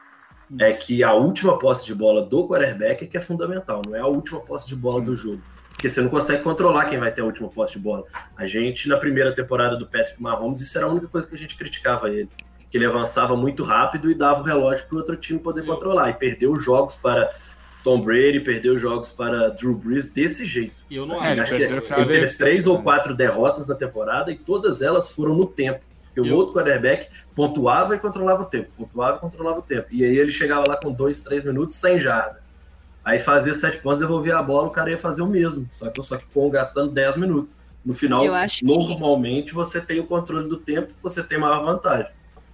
É 0.60 0.74
que 0.74 1.02
a 1.02 1.14
última 1.14 1.58
posse 1.58 1.86
de 1.86 1.94
bola 1.94 2.26
do 2.26 2.46
quarterback 2.46 3.04
é 3.04 3.06
que 3.06 3.16
é 3.16 3.20
fundamental, 3.20 3.80
não 3.86 3.96
é 3.96 4.00
a 4.00 4.06
última 4.06 4.38
posse 4.40 4.68
de 4.68 4.76
bola 4.76 5.00
do 5.00 5.16
jogo. 5.16 5.40
Porque 5.70 5.88
você 5.88 6.02
não 6.02 6.10
consegue 6.10 6.42
controlar 6.42 6.84
quem 6.84 6.98
vai 6.98 7.10
ter 7.10 7.22
a 7.22 7.24
última 7.24 7.48
posse 7.48 7.72
de 7.72 7.78
bola. 7.78 8.04
A 8.36 8.46
gente, 8.46 8.86
na 8.86 8.98
primeira 8.98 9.34
temporada 9.34 9.76
do 9.76 9.86
Patrick 9.86 10.20
Mahomes, 10.22 10.60
isso 10.60 10.76
era 10.76 10.86
a 10.86 10.90
única 10.90 11.08
coisa 11.08 11.26
que 11.26 11.34
a 11.34 11.38
gente 11.38 11.56
criticava 11.56 12.10
ele. 12.10 12.28
Que 12.72 12.78
ele 12.78 12.86
avançava 12.86 13.36
muito 13.36 13.62
rápido 13.62 14.10
e 14.10 14.14
dava 14.14 14.40
o 14.40 14.44
relógio 14.44 14.86
para 14.88 14.96
o 14.96 14.98
outro 15.00 15.14
time 15.14 15.38
poder 15.38 15.62
controlar. 15.64 16.08
E 16.08 16.14
perdeu 16.14 16.56
jogos 16.56 16.94
para 16.96 17.30
Tom 17.84 18.00
Brady, 18.00 18.40
perdeu 18.40 18.78
jogos 18.78 19.12
para 19.12 19.50
Drew 19.50 19.74
Brees 19.74 20.10
desse 20.10 20.46
jeito. 20.46 20.82
E 20.88 20.96
eu 20.96 21.04
não 21.04 21.14
Assim, 21.16 21.26
É, 21.26 21.30
acho. 21.32 21.40
acho 21.42 21.50
que 21.54 21.62
ele 22.00 22.06
teve 22.06 22.36
três 22.38 22.66
ou 22.66 22.78
né? 22.78 22.82
quatro 22.82 23.14
derrotas 23.14 23.66
na 23.66 23.74
temporada 23.74 24.32
e 24.32 24.36
todas 24.38 24.80
elas 24.80 25.10
foram 25.10 25.34
no 25.34 25.46
tempo. 25.46 25.80
Porque 26.06 26.20
o 26.22 26.26
Eu- 26.26 26.36
outro 26.38 26.54
quarterback 26.54 27.08
pontuava 27.34 27.94
e 27.94 27.98
controlava 27.98 28.42
o 28.42 28.46
tempo, 28.46 28.70
pontuava 28.76 29.18
e 29.18 29.20
controlava 29.20 29.58
o 29.58 29.62
tempo. 29.62 29.88
E 29.90 30.02
aí 30.04 30.16
ele 30.16 30.30
chegava 30.32 30.64
lá 30.66 30.76
com 30.76 30.90
dois, 30.92 31.20
três 31.20 31.44
minutos, 31.44 31.76
100 31.76 31.98
jardas. 32.00 32.50
Aí 33.04 33.18
fazia 33.18 33.52
sete 33.52 33.78
pontos, 33.78 33.98
devolvia 33.98 34.38
a 34.38 34.42
bola, 34.42 34.68
o 34.68 34.70
cara 34.70 34.90
ia 34.90 34.98
fazer 34.98 35.20
o 35.22 35.26
mesmo. 35.26 35.66
Só 35.70 35.90
que, 35.90 36.02
só 36.02 36.16
que 36.16 36.24
com 36.32 36.48
gastando 36.48 36.90
10 36.90 37.16
minutos. 37.16 37.52
No 37.84 37.94
final, 37.94 38.22
acho 38.34 38.60
que- 38.60 38.64
normalmente, 38.64 39.52
você 39.52 39.80
tem 39.80 39.98
o 40.00 40.04
controle 40.06 40.48
do 40.48 40.56
tempo, 40.56 40.92
você 41.02 41.22
tem 41.22 41.36
maior 41.38 41.64
vantagem. 41.64 42.06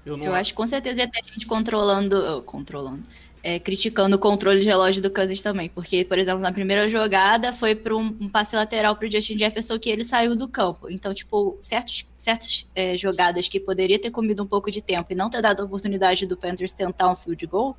Eu 0.05 0.17
não 0.17 0.27
Eu 0.27 0.35
acho 0.35 0.53
que 0.53 0.57
com 0.57 0.67
certeza 0.67 1.01
ia 1.01 1.09
ter 1.09 1.25
gente 1.25 1.47
controlando. 1.47 2.43
controlando. 2.47 3.03
é, 3.43 3.59
criticando 3.59 4.17
o 4.17 4.19
controle 4.19 4.61
de 4.61 4.67
relógio 4.67 5.01
do 5.03 5.11
Cousins 5.11 5.41
também. 5.41 5.69
Porque, 5.69 6.05
por 6.05 6.19
exemplo, 6.19 6.41
na 6.41 6.53
primeira 6.53 6.89
jogada 6.89 7.53
foi 7.53 7.75
para 7.75 7.97
um, 7.97 8.17
um 8.21 8.29
passe 8.29 8.57
lateral 8.57 8.97
pro 8.97 9.11
Justin 9.11 9.39
Jefferson 9.39 9.79
que 9.79 9.89
ele 9.91 10.05
saiu 10.05 10.37
do 10.37 10.49
campo. 10.49 10.91
Então, 10.91 11.15
tipo, 11.15 11.57
certos, 11.61 12.07
certas 12.17 12.67
é, 12.75 12.97
jogadas 12.97 13.49
que 13.49 13.61
poderia 13.61 13.99
ter 13.99 14.11
comido 14.11 14.43
um 14.43 14.47
pouco 14.47 14.71
de 14.71 14.83
tempo 14.83 15.07
e 15.11 15.15
não 15.15 15.31
ter 15.31 15.41
dado 15.41 15.61
a 15.61 15.65
oportunidade 15.65 16.27
do 16.27 16.37
Panthers 16.37 16.73
tentar 16.73 17.11
um 17.11 17.17
field 17.17 17.47
goal, 17.47 17.77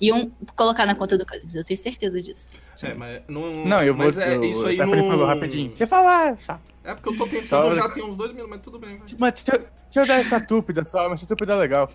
iam 0.00 0.30
colocar 0.56 0.86
na 0.86 0.94
conta 0.94 1.18
do 1.18 1.26
Cousins. 1.26 1.54
Eu 1.54 1.64
tenho 1.64 1.78
certeza 1.78 2.20
disso. 2.22 2.50
É, 2.82 2.94
mas 2.94 3.22
não, 3.28 3.64
Não, 3.66 3.78
eu 3.78 3.94
vou. 3.94 4.06
mas 4.06 4.16
é, 4.18 4.36
eu- 4.36 4.44
isso 4.44 4.62
o 4.62 4.66
aí 4.66 4.74
Stephanie 4.74 5.02
não... 5.02 5.08
falou 5.08 5.26
rapidinho. 5.26 5.76
Você 5.76 5.86
falar, 5.86 6.38
chato. 6.38 6.62
É 6.82 6.94
porque 6.94 7.10
eu 7.10 7.16
tô 7.18 7.26
tentando 7.26 7.46
Só- 7.48 7.72
já 7.72 7.88
tem 7.90 8.02
uns 8.02 8.16
dois 8.16 8.30
minutos, 8.30 8.50
mas 8.50 8.60
tudo 8.62 8.78
bem. 8.78 8.96
vai. 8.96 9.06
Mas 9.18 9.42
deixa, 9.42 9.52
eu- 9.60 9.66
deixa 9.84 10.00
eu 10.00 10.06
dar 10.06 10.20
essa 10.20 10.40
túpida 10.40 10.84
só, 10.84 11.06
uma 11.06 11.16
túpida 11.16 11.54
legal. 11.56 11.90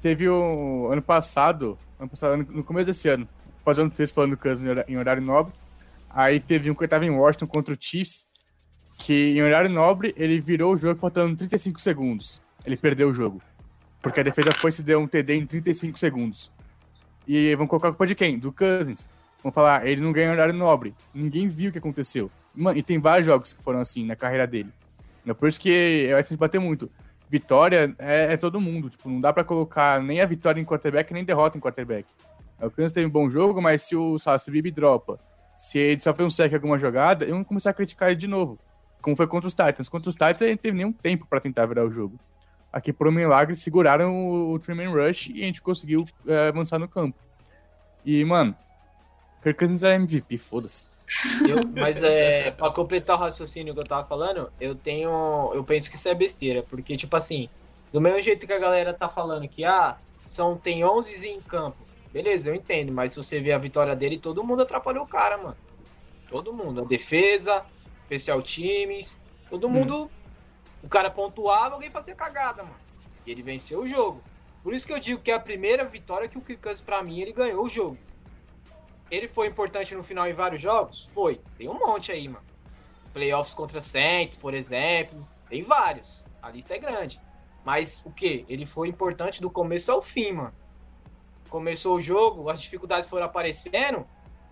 Teve 0.00 0.28
um 0.28 0.90
ano 0.90 1.00
passado, 1.02 1.78
ano 2.00 2.08
passado, 2.08 2.36
no 2.50 2.64
começo 2.64 2.86
desse 2.86 3.08
ano, 3.08 3.28
fazendo 3.64 3.90
texto 3.90 4.14
falando 4.14 4.30
do 4.32 4.36
Cousins 4.36 4.68
em 4.88 4.96
horário 4.96 5.22
nobre. 5.22 5.52
Aí 6.10 6.40
teve 6.40 6.70
um 6.70 6.74
que 6.74 6.88
tava 6.88 7.06
em 7.06 7.10
Washington 7.10 7.46
contra 7.46 7.72
o 7.72 7.76
Chiefs, 7.78 8.26
que 8.98 9.36
em 9.38 9.42
horário 9.42 9.70
nobre 9.70 10.12
ele 10.16 10.40
virou 10.40 10.74
o 10.74 10.76
jogo 10.76 10.98
faltando 10.98 11.36
35 11.36 11.80
segundos. 11.80 12.40
Ele 12.66 12.76
perdeu 12.76 13.08
o 13.10 13.14
jogo. 13.14 13.40
Porque 14.02 14.18
a 14.18 14.22
defesa 14.24 14.50
foi 14.60 14.72
se 14.72 14.82
deu 14.82 14.98
um 15.00 15.06
TD 15.06 15.34
em 15.36 15.46
35 15.46 15.96
segundos. 15.98 16.50
E 17.26 17.54
vão 17.56 17.66
colocar 17.66 17.88
a 17.88 17.90
culpa 17.92 18.06
de 18.06 18.14
quem? 18.14 18.38
Do 18.38 18.52
Cousins. 18.52 19.10
Vão 19.42 19.50
falar, 19.50 19.86
ele 19.86 20.00
não 20.00 20.12
ganha 20.12 20.30
horário 20.30 20.54
nobre. 20.54 20.94
Ninguém 21.12 21.48
viu 21.48 21.70
o 21.70 21.72
que 21.72 21.78
aconteceu. 21.78 22.30
Mano, 22.54 22.78
e 22.78 22.82
tem 22.82 22.98
vários 22.98 23.26
jogos 23.26 23.52
que 23.52 23.62
foram 23.62 23.80
assim 23.80 24.04
na 24.04 24.14
carreira 24.14 24.46
dele. 24.46 24.72
É 25.26 25.32
por 25.32 25.48
isso 25.48 25.60
que 25.60 25.70
eu 25.70 26.16
acho 26.16 26.28
que 26.28 26.34
a 26.34 26.34
gente 26.34 26.40
bater 26.40 26.60
muito. 26.60 26.90
Vitória 27.28 27.94
é, 27.98 28.34
é 28.34 28.36
todo 28.36 28.60
mundo. 28.60 28.90
Tipo, 28.90 29.08
não 29.08 29.20
dá 29.20 29.32
pra 29.32 29.44
colocar 29.44 30.02
nem 30.02 30.20
a 30.20 30.26
vitória 30.26 30.60
em 30.60 30.64
quarterback, 30.64 31.12
nem 31.12 31.24
derrota 31.24 31.56
em 31.56 31.60
quarterback. 31.60 32.06
O 32.60 32.70
Kansas 32.70 32.92
teve 32.92 33.06
um 33.06 33.10
bom 33.10 33.28
jogo, 33.28 33.60
mas 33.60 33.82
se 33.82 33.96
o, 33.96 34.16
Bibi 34.48 34.70
dropa, 34.70 35.18
se 35.56 35.78
ele 35.78 36.00
sofreu 36.00 36.26
um 36.26 36.30
sec 36.30 36.52
alguma 36.54 36.78
jogada, 36.78 37.24
eu 37.24 37.34
vou 37.34 37.44
começar 37.44 37.70
a 37.70 37.74
criticar 37.74 38.10
ele 38.10 38.20
de 38.20 38.28
novo. 38.28 38.58
Como 39.00 39.16
foi 39.16 39.26
contra 39.26 39.48
os 39.48 39.54
Titans. 39.54 39.88
Contra 39.88 40.10
os 40.10 40.14
Titans, 40.14 40.42
ele 40.42 40.52
não 40.52 40.58
teve 40.58 40.76
nenhum 40.76 40.92
tempo 40.92 41.26
pra 41.26 41.40
tentar 41.40 41.66
virar 41.66 41.84
o 41.84 41.90
jogo. 41.90 42.18
Aqui, 42.72 42.92
por 42.92 43.06
um 43.06 43.12
milagre, 43.12 43.54
seguraram 43.54 44.14
o, 44.14 44.54
o 44.54 44.58
Truman 44.58 44.90
Rush 44.90 45.28
e 45.28 45.42
a 45.42 45.44
gente 45.44 45.60
conseguiu 45.60 46.06
é, 46.26 46.48
avançar 46.48 46.78
no 46.78 46.88
campo. 46.88 47.18
E, 48.04 48.24
mano, 48.24 48.56
Kirk 49.42 49.58
Cousins 49.58 49.82
é 49.82 49.94
MVP, 49.94 50.38
foda-se. 50.38 50.88
Mas 51.74 52.02
é, 52.02 52.50
pra 52.50 52.70
completar 52.70 53.16
o 53.16 53.18
raciocínio 53.20 53.74
que 53.74 53.80
eu 53.80 53.84
tava 53.84 54.06
falando, 54.06 54.50
eu 54.60 54.74
tenho. 54.74 55.50
Eu 55.54 55.62
penso 55.62 55.90
que 55.90 55.96
isso 55.96 56.08
é 56.08 56.14
besteira, 56.14 56.62
porque, 56.62 56.96
tipo 56.96 57.14
assim, 57.14 57.48
do 57.92 58.00
mesmo 58.00 58.20
jeito 58.20 58.46
que 58.46 58.52
a 58.52 58.58
galera 58.58 58.94
tá 58.94 59.08
falando 59.08 59.46
que, 59.46 59.64
ah, 59.64 59.96
são, 60.24 60.56
tem 60.56 60.84
11 60.84 61.28
em 61.28 61.40
campo. 61.40 61.76
Beleza, 62.12 62.50
eu 62.50 62.54
entendo, 62.54 62.92
mas 62.92 63.12
se 63.12 63.18
você 63.18 63.40
vê 63.40 63.52
a 63.52 63.58
vitória 63.58 63.96
dele, 63.96 64.18
todo 64.18 64.44
mundo 64.44 64.62
atrapalhou 64.62 65.04
o 65.04 65.08
cara, 65.08 65.36
mano. 65.36 65.56
Todo 66.28 66.52
mundo. 66.52 66.82
A 66.82 66.84
defesa, 66.84 67.62
especial 67.96 68.40
times, 68.42 69.20
todo 69.50 69.68
mundo. 69.68 70.10
O 70.82 70.88
cara 70.88 71.10
pontuava, 71.10 71.74
alguém 71.74 71.90
fazia 71.90 72.14
cagada, 72.14 72.62
mano. 72.62 72.76
E 73.24 73.30
ele 73.30 73.42
venceu 73.42 73.80
o 73.80 73.86
jogo. 73.86 74.22
Por 74.62 74.74
isso 74.74 74.86
que 74.86 74.92
eu 74.92 74.98
digo 74.98 75.20
que 75.20 75.30
é 75.30 75.34
a 75.34 75.40
primeira 75.40 75.84
vitória 75.84 76.28
que 76.28 76.38
o 76.38 76.40
Kirk 76.40 76.62
Cousins, 76.62 76.84
pra 76.84 77.02
mim, 77.02 77.20
ele 77.20 77.32
ganhou 77.32 77.64
o 77.64 77.68
jogo. 77.68 77.98
Ele 79.10 79.28
foi 79.28 79.46
importante 79.46 79.94
no 79.94 80.02
final 80.02 80.26
em 80.26 80.32
vários 80.32 80.60
jogos? 80.60 81.04
Foi. 81.04 81.40
Tem 81.58 81.68
um 81.68 81.78
monte 81.78 82.10
aí, 82.10 82.28
mano. 82.28 82.44
Playoffs 83.12 83.54
contra 83.54 83.80
Saints, 83.80 84.36
por 84.36 84.54
exemplo. 84.54 85.20
Tem 85.48 85.62
vários. 85.62 86.24
A 86.40 86.50
lista 86.50 86.74
é 86.74 86.78
grande. 86.78 87.20
Mas 87.64 88.02
o 88.04 88.10
que? 88.10 88.44
Ele 88.48 88.66
foi 88.66 88.88
importante 88.88 89.40
do 89.40 89.50
começo 89.50 89.92
ao 89.92 90.00
fim, 90.00 90.32
mano. 90.32 90.54
Começou 91.48 91.96
o 91.96 92.00
jogo, 92.00 92.48
as 92.48 92.60
dificuldades 92.62 93.08
foram 93.08 93.26
aparecendo. 93.26 94.06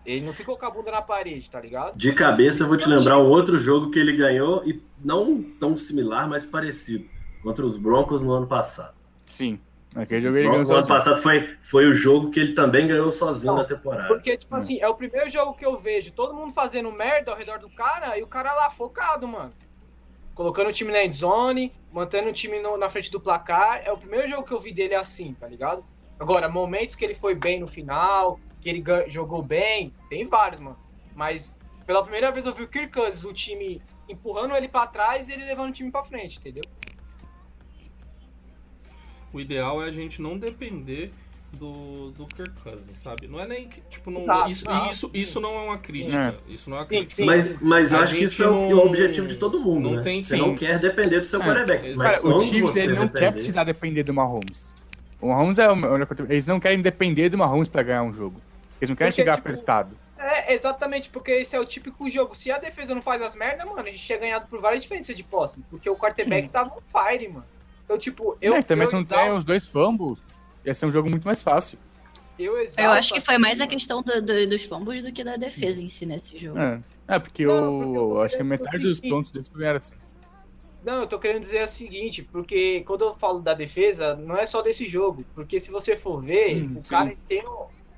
Ele 0.05 0.25
não 0.25 0.33
ficou 0.33 0.57
com 0.57 0.65
a 0.67 0.71
bunda 0.71 0.91
na 0.91 1.03
parede, 1.03 1.51
tá 1.51 1.61
ligado? 1.61 1.97
De 1.97 2.13
cabeça, 2.15 2.63
eu 2.63 2.67
vou 2.67 2.77
te 2.79 2.89
lembrar 2.89 3.19
um 3.19 3.29
outro 3.29 3.59
jogo 3.59 3.91
que 3.91 3.99
ele 3.99 4.17
ganhou, 4.17 4.65
e 4.65 4.83
não 5.05 5.43
tão 5.61 5.77
similar, 5.77 6.29
mas 6.29 6.45
parecido. 6.45 7.09
Contra 7.43 7.65
os 7.65 7.77
Broncos 7.79 8.21
no 8.23 8.33
ano 8.33 8.47
passado. 8.47 8.95
Sim. 9.27 9.61
Aquele 9.95 10.21
jogo 10.21 10.37
ele 10.37 10.45
No 10.47 10.51
ganhou 10.53 10.67
ano 10.67 10.75
sozinho. 10.75 10.97
passado 10.97 11.23
foi, 11.23 11.57
foi 11.63 11.87
o 11.87 11.93
jogo 11.93 12.31
que 12.31 12.39
ele 12.41 12.55
também 12.55 12.87
ganhou 12.87 13.11
sozinho 13.11 13.53
Não, 13.55 13.59
na 13.59 13.65
temporada. 13.65 14.09
Porque, 14.09 14.37
tipo 14.37 14.55
assim, 14.57 14.79
é 14.81 14.89
o 14.89 14.95
primeiro 14.95 15.29
jogo 15.29 15.55
que 15.55 15.67
eu 15.67 15.77
vejo 15.77 16.13
todo 16.13 16.33
mundo 16.35 16.53
fazendo 16.53 16.91
merda 16.93 17.33
ao 17.33 17.37
redor 17.37 17.59
do 17.59 17.69
cara 17.71 18.17
e 18.19 18.23
o 18.23 18.27
cara 18.27 18.53
lá 18.55 18.71
focado, 18.71 19.27
mano. 19.27 19.53
Colocando 20.35 20.69
o 20.69 20.73
time 20.73 20.93
na 20.93 21.05
endzone, 21.05 21.73
mantendo 21.93 22.29
o 22.29 22.33
time 22.33 22.61
no- 22.61 22.77
na 22.79 22.89
frente 22.89 23.11
do 23.11 23.21
placar. 23.21 23.83
É 23.85 23.91
o 23.93 23.97
primeiro 23.99 24.29
jogo 24.29 24.45
que 24.45 24.53
eu 24.55 24.61
vi 24.61 24.73
dele 24.73 24.95
assim, 24.95 25.35
tá 25.35 25.47
ligado? 25.49 25.85
Agora, 26.19 26.49
momentos 26.49 26.95
que 26.95 27.05
ele 27.05 27.15
foi 27.17 27.35
bem 27.35 27.59
no 27.59 27.67
final, 27.67 28.39
que 28.61 28.69
ele 28.69 28.83
jogou 29.09 29.43
bem, 29.43 29.93
tem 30.09 30.25
vários, 30.27 30.61
mano. 30.61 30.79
Mas 31.15 31.57
pela 31.87 32.03
primeira 32.03 32.31
vez 32.31 32.45
eu 32.47 32.55
vi 32.55 32.63
o 32.63 32.69
Kirk 32.69 32.93
Cousins, 32.93 33.25
o 33.25 33.33
time 33.33 33.81
empurrando 34.09 34.55
ele 34.55 34.69
pra 34.69 34.87
trás 34.87 35.29
e 35.29 35.33
ele 35.33 35.45
levando 35.45 35.71
o 35.71 35.73
time 35.73 35.91
pra 35.91 36.03
frente, 36.03 36.39
entendeu? 36.39 36.65
O 39.33 39.41
ideal 39.41 39.83
é 39.83 39.87
a 39.87 39.93
gente 39.93 40.21
não 40.21 40.37
depender 40.37 41.13
do, 41.53 42.11
do 42.11 42.27
Kirk 42.27 42.51
Cousins, 42.63 42.99
sabe? 42.99 43.29
Não 43.29 43.39
é 43.41 43.47
nem 43.47 43.69
que, 43.69 43.81
tipo, 43.83 44.11
não, 44.11 44.21
isso, 44.49 44.65
não, 44.69 44.91
isso, 44.91 45.07
sim. 45.07 45.11
isso 45.15 45.41
não 45.41 45.55
é 45.55 45.63
uma 45.63 45.79
crítica. 45.79 46.37
Isso 46.49 46.69
não 46.69 46.77
é 46.77 46.81
uma 46.81 46.87
crítica. 46.87 47.11
sim, 47.11 47.25
mas 47.25 47.43
sim. 47.43 47.57
mas 47.65 47.93
eu 47.93 47.99
A 47.99 48.03
acho 48.03 48.15
que 48.15 48.25
isso 48.25 48.43
é 48.43 48.49
o, 48.49 48.53
não- 48.53 48.73
o 48.79 48.87
objetivo 48.87 49.27
de 49.29 49.37
todo 49.37 49.61
mundo, 49.61 49.89
não 49.91 49.97
né? 49.97 50.03
tem- 50.03 50.23
você 50.23 50.37
sim. 50.37 50.43
não 50.43 50.57
quer 50.57 50.79
depender 50.81 51.21
do 51.21 51.27
seu 51.27 51.41
É. 51.41 51.45
quarterback. 51.45 51.95
Mas 51.97 52.11
Cara, 52.17 52.27
o 52.27 52.41
Chiefs 52.41 52.77
ele 52.77 52.93
não 52.95 53.03
depender- 53.07 53.19
quer 53.27 53.33
precisar 53.33 53.65
depender 53.65 54.03
do 54.03 54.13
Mahomes. 54.15 54.73
O 55.21 55.29
Mahomes 55.29 55.59
é 55.59 55.69
o 55.71 55.77
melhor 55.77 56.01
quarterback. 56.07 56.33
Eles 56.33 56.47
não 56.47 56.59
querem 56.59 56.81
depender 56.83 57.29
do 57.29 57.39
Mahomes 57.39 57.69
pra 57.69 57.83
ganhar 57.83 58.03
um 58.03 58.13
jogo. 58.13 58.41
Eles 58.81 58.89
não 58.91 58.97
querem 58.97 59.11
Porque, 59.12 59.22
chegar 59.22 59.37
tipo, 59.37 59.49
apertado. 59.49 59.97
É, 60.18 60.53
exatamente, 60.53 61.09
porque 61.11 61.31
esse 61.33 61.57
é 61.57 61.61
o 61.61 61.64
típico 61.64 62.09
jogo. 62.11 62.35
Se 62.35 62.51
a 62.51 62.59
defesa 62.59 62.95
não 62.95 63.03
faz 63.03 63.22
as 63.22 63.35
merdas, 63.35 63.66
mano, 63.66 63.81
a 63.81 63.85
gente 63.91 63.99
tinha 64.05 64.18
ganhado 64.18 64.47
por 64.49 64.61
várias 64.61 64.83
diferenças 64.83 65.16
de 65.16 65.24
posse. 65.24 65.62
Porque 65.70 65.89
o 65.89 65.97
quarterback 65.97 66.47
Sim. 66.47 66.53
tava 66.53 66.74
on 66.74 66.81
fire, 66.91 67.28
mano. 67.28 67.47
Então, 67.85 67.97
tipo, 67.99 68.37
eu. 68.41 68.55
é, 68.55 68.62
também 68.62 68.85
eu 68.85 68.87
se 68.89 68.95
não 68.95 69.05
tem 69.05 69.33
os 69.33 69.45
dois 69.45 69.66
fumbles, 69.68 70.22
ia 70.64 70.74
ser 70.74 70.87
um 70.87 70.93
jogo 70.93 71.09
muito 71.09 71.24
mais 71.24 71.41
fácil. 71.43 71.78
Eu, 72.39 72.59
exalto 72.61 72.83
Eu 72.83 72.91
acho 72.93 73.12
que 73.14 73.20
foi 73.20 73.37
mais 73.39 73.61
a 73.61 73.66
questão 73.66 74.03
do- 74.03 74.22
do- 74.22 74.49
dos 74.49 74.64
fumbles 74.64 75.03
do 75.03 75.12
que 75.12 75.22
da 75.24 75.37
defesa 75.37 75.83
em 75.83 75.89
si 75.89 76.07
nesse 76.07 76.39
jogo. 76.39 76.59
É, 76.59 76.81
é 77.09 77.18
porque 77.18 77.45
Não, 77.45 77.74
o. 77.78 77.83
porque 77.83 77.99
eu 77.99 78.22
acho 78.22 78.37
que 78.37 78.43
a 78.43 78.45
metade 78.45 78.78
dos 78.78 78.97
seguinte. 78.97 79.11
pontos 79.12 79.31
deles 79.31 79.49
foi 79.49 79.66
assim. 79.68 79.95
Não, 80.83 81.01
eu 81.03 81.07
tô 81.07 81.18
querendo 81.18 81.41
dizer 81.41 81.62
o 81.64 81.68
seguinte, 81.68 82.22
porque 82.22 82.81
quando 82.87 83.03
eu 83.05 83.12
falo 83.12 83.41
da 83.41 83.53
defesa, 83.53 84.16
não 84.16 84.37
é 84.37 84.47
só 84.47 84.62
desse 84.62 84.87
jogo. 84.89 85.24
Porque 85.35 85.61
se 85.61 85.70
você 85.70 85.95
for 85.97 86.22
ver, 86.22 86.62
Hum, 86.62 86.78
o 86.81 86.85
sim. 86.85 86.91
cara 86.95 87.14
tem, 87.28 87.45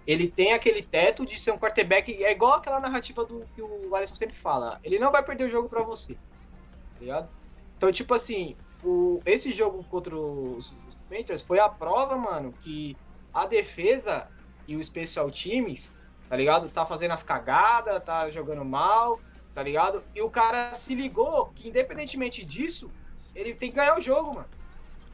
ele 0.07 0.29
tem 0.29 0.53
aquele 0.53 0.83
teto 0.83 1.25
de 1.25 1.39
ser 1.39 1.53
um 1.53 1.59
quarterback. 1.59 2.25
É 2.25 2.33
igual 2.33 2.55
aquela 2.55 2.81
narrativa 2.81 3.25
do 3.25 3.47
que 3.55 3.63
o 3.63 3.95
Alisson 3.95 4.15
sempre 4.15 4.35
fala. 4.35 4.81
Ele 4.83 4.99
não 4.99 5.13
vai 5.13 5.23
perder 5.23 5.45
o 5.45 5.51
jogo 5.51 5.69
pra 5.69 5.83
você. 5.83 6.15
Tá 6.15 7.01
ligado? 7.01 7.29
Então, 7.77 7.93
tipo 7.93 8.15
assim, 8.15 8.57
o, 8.83 9.21
esse 9.25 9.53
jogo 9.53 9.85
contra 9.85 10.17
os, 10.17 10.77
os 10.89 10.95
Panthers 11.09 11.43
foi 11.43 11.59
a 11.59 11.69
prova, 11.69 12.17
mano, 12.17 12.53
que 12.61 12.97
a 13.33 13.47
defesa 13.47 14.29
e 14.67 14.77
o 14.77 14.83
special 14.83 15.31
teams, 15.31 15.97
tá 16.29 16.37
ligado? 16.37 16.69
Tá 16.69 16.85
fazendo 16.85 17.13
as 17.13 17.23
cagadas, 17.23 18.03
tá 18.05 18.29
jogando 18.31 18.65
mal, 18.65 19.21
tá 19.55 19.63
ligado? 19.63 20.03
E 20.15 20.21
o 20.21 20.31
cara 20.31 20.75
se 20.75 20.95
ligou 20.95 21.47
que, 21.55 21.69
independentemente 21.69 22.45
disso, 22.45 22.91
ele 23.35 23.55
tem 23.55 23.71
que 23.71 23.77
ganhar 23.77 23.99
o 23.99 24.03
jogo, 24.03 24.35
mano. 24.35 24.49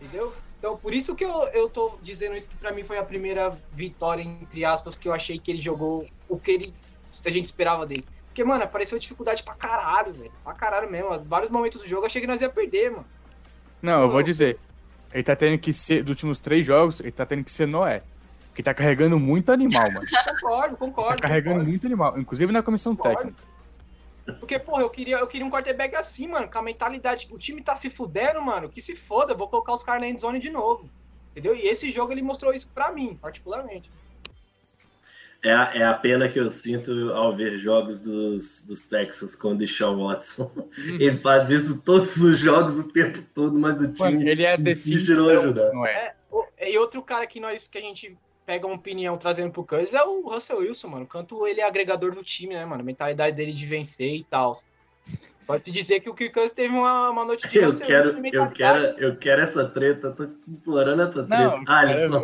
Entendeu? 0.01 0.33
Então, 0.59 0.77
por 0.77 0.93
isso 0.93 1.15
que 1.15 1.25
eu, 1.25 1.45
eu 1.55 1.69
tô 1.69 1.99
dizendo 2.03 2.37
isso, 2.37 2.51
que 2.51 2.57
pra 2.57 2.73
mim 2.73 2.83
foi 2.83 2.99
a 2.99 3.05
primeira 3.05 3.57
vitória, 3.73 4.23
entre 4.23 4.65
aspas, 4.65 4.99
que 4.99 5.09
eu 5.09 5.13
achei 5.13 5.39
que 5.39 5.51
ele 5.51 5.61
jogou 5.61 6.05
o 6.29 6.39
que 6.39 6.51
ele, 6.51 6.75
a 7.25 7.31
gente 7.31 7.47
esperava 7.47 7.87
dele. 7.87 8.05
Porque, 8.27 8.43
mano, 8.43 8.65
apareceu 8.65 8.99
dificuldade 8.99 9.43
pra 9.43 9.55
caralho, 9.55 10.13
velho. 10.13 10.33
Pra 10.43 10.55
caralho 10.55 10.91
mesmo. 10.91 11.25
Vários 11.25 11.51
momentos 11.51 11.81
do 11.81 11.89
jogo 11.89 12.07
achei 12.07 12.21
que 12.21 12.27
nós 12.27 12.41
ia 12.41 12.49
perder, 12.49 12.91
mano. 12.91 13.07
Não, 13.81 14.03
eu 14.03 14.11
vou 14.11 14.23
dizer. 14.23 14.59
Ele 15.13 15.23
tá 15.23 15.35
tendo 15.35 15.59
que 15.59 15.73
ser, 15.73 16.03
dos 16.03 16.11
últimos 16.11 16.39
três 16.39 16.67
jogos, 16.67 17.01
ele 17.01 17.13
tá 17.13 17.25
tendo 17.25 17.43
que 17.45 17.53
ser 17.53 17.67
Noé. 17.67 18.03
Porque 18.49 18.63
tá 18.63 18.75
carregando 18.75 19.19
muito 19.19 19.51
animal, 19.53 19.91
mano. 19.91 20.07
Concordo, 20.41 20.77
concordo. 20.77 21.21
Tá 21.21 21.29
carregando 21.29 21.55
concordo. 21.55 21.71
muito 21.71 21.87
animal, 21.87 22.19
inclusive 22.19 22.53
na 22.53 22.63
comissão 22.63 22.95
Concordo. 22.95 23.19
técnica. 23.19 23.43
Porque, 24.39 24.59
porra, 24.59 24.83
eu 24.83 24.91
queria, 24.91 25.19
eu 25.19 25.27
queria 25.27 25.47
um 25.47 25.51
quarterback 25.51 25.95
assim, 25.97 26.29
mano, 26.29 26.49
com 26.51 26.59
a 26.59 26.63
mentalidade. 26.63 27.29
O 27.31 27.39
time 27.39 27.63
tá 27.63 27.75
se 27.77 27.91
fudendo, 27.91 28.41
mano, 28.43 28.69
que 28.69 28.81
se 28.81 28.95
foda, 28.97 29.33
eu 29.33 29.37
vou 29.37 29.49
colocar 29.49 29.73
os 29.73 29.83
caras 29.83 30.01
na 30.03 30.09
endzone 30.09 30.39
de 30.39 30.51
novo. 30.51 30.89
Entendeu? 31.33 31.55
E 31.55 31.69
esse 31.69 31.91
jogo 31.93 32.13
ele 32.13 32.23
mostrou 32.23 32.53
isso 32.53 32.67
pra 32.75 32.91
mim, 32.93 33.17
particularmente. 33.21 33.91
É 35.41 35.53
a, 35.53 35.71
é 35.75 35.85
a 35.85 35.95
pena 35.95 36.29
que 36.29 36.39
eu 36.41 36.51
sinto 36.51 37.13
ao 37.13 37.35
ver 37.37 37.59
jogos 37.59 38.01
dos, 38.01 38.63
dos 38.65 38.89
Texans 38.89 39.37
com 39.37 39.53
o 39.53 39.57
Deshaun 39.57 40.05
Watson. 40.09 40.51
Ele 40.77 41.17
faz 41.19 41.49
isso 41.51 41.81
todos 41.83 42.17
os 42.17 42.39
jogos 42.39 42.77
o 42.79 42.85
tempo 42.85 43.23
todo, 43.33 43.57
mas 43.57 43.81
o 43.81 43.93
time 43.93 44.15
Mano, 44.17 44.29
ele 44.29 44.43
é 44.43 44.55
a 44.55 44.61
insiste 44.61 45.13
em 45.13 45.15
não 45.15 45.27
definição 45.27 45.41
ajudar. 45.45 45.71
de 45.71 45.77
Noé. 45.77 45.93
É, 45.93 46.15
o- 46.31 46.45
e 46.61 46.77
outro 46.79 47.01
cara 47.03 47.25
que 47.25 47.39
nós 47.39 47.69
que 47.69 47.79
a 47.79 47.81
gente 47.81 48.17
pega 48.49 48.67
uma 48.67 48.77
opinião 48.77 49.19
trazendo 49.19 49.53
pro 49.53 49.63
Cousins 49.63 49.93
é 49.93 50.03
o 50.03 50.27
Russell 50.27 50.61
Wilson, 50.61 50.89
mano. 50.89 51.07
Quanto 51.07 51.47
ele 51.47 51.61
é 51.61 51.67
agregador 51.67 52.15
do 52.15 52.25
time, 52.25 52.55
né, 52.55 52.65
mano? 52.65 52.81
A 52.81 52.85
mentalidade 52.85 53.37
dele 53.37 53.53
de 53.53 53.67
vencer 53.67 54.15
e 54.15 54.25
tal. 54.25 54.53
Pode 55.47 55.65
te 55.65 55.71
dizer 55.71 56.01
que 56.01 56.09
o 56.09 56.15
Kirk 56.15 56.33
Cousins 56.33 56.53
teve 56.53 56.75
uma, 56.75 57.11
uma 57.11 57.27
noite 57.27 57.47
de 57.47 57.59
Eu 57.59 57.67
Russell 57.67 57.87
quero, 57.87 58.05
Wilson 58.05 58.27
eu, 58.33 58.51
quero, 58.51 58.83
eu 58.99 59.17
quero 59.19 59.43
essa 59.43 59.69
treta, 59.69 60.13
tô 60.13 60.25
implorando 60.49 61.03
essa 61.03 61.25
treta. 61.25 61.45
Não, 61.45 61.63
Alisson. 61.67 62.23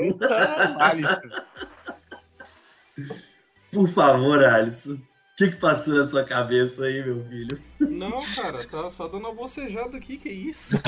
por 3.70 3.88
favor, 3.90 4.42
Alisson. 4.42 4.94
O 4.94 5.36
que, 5.36 5.50
que 5.50 5.56
passou 5.56 5.94
na 5.94 6.06
sua 6.06 6.24
cabeça 6.24 6.84
aí, 6.84 7.04
meu 7.04 7.22
filho? 7.26 7.60
Não, 7.80 8.22
cara, 8.34 8.64
tá 8.64 8.88
só 8.90 9.06
dando 9.08 9.22
uma 9.26 9.34
bocejada 9.34 9.96
aqui, 9.96 10.16
que 10.16 10.28
isso? 10.28 10.76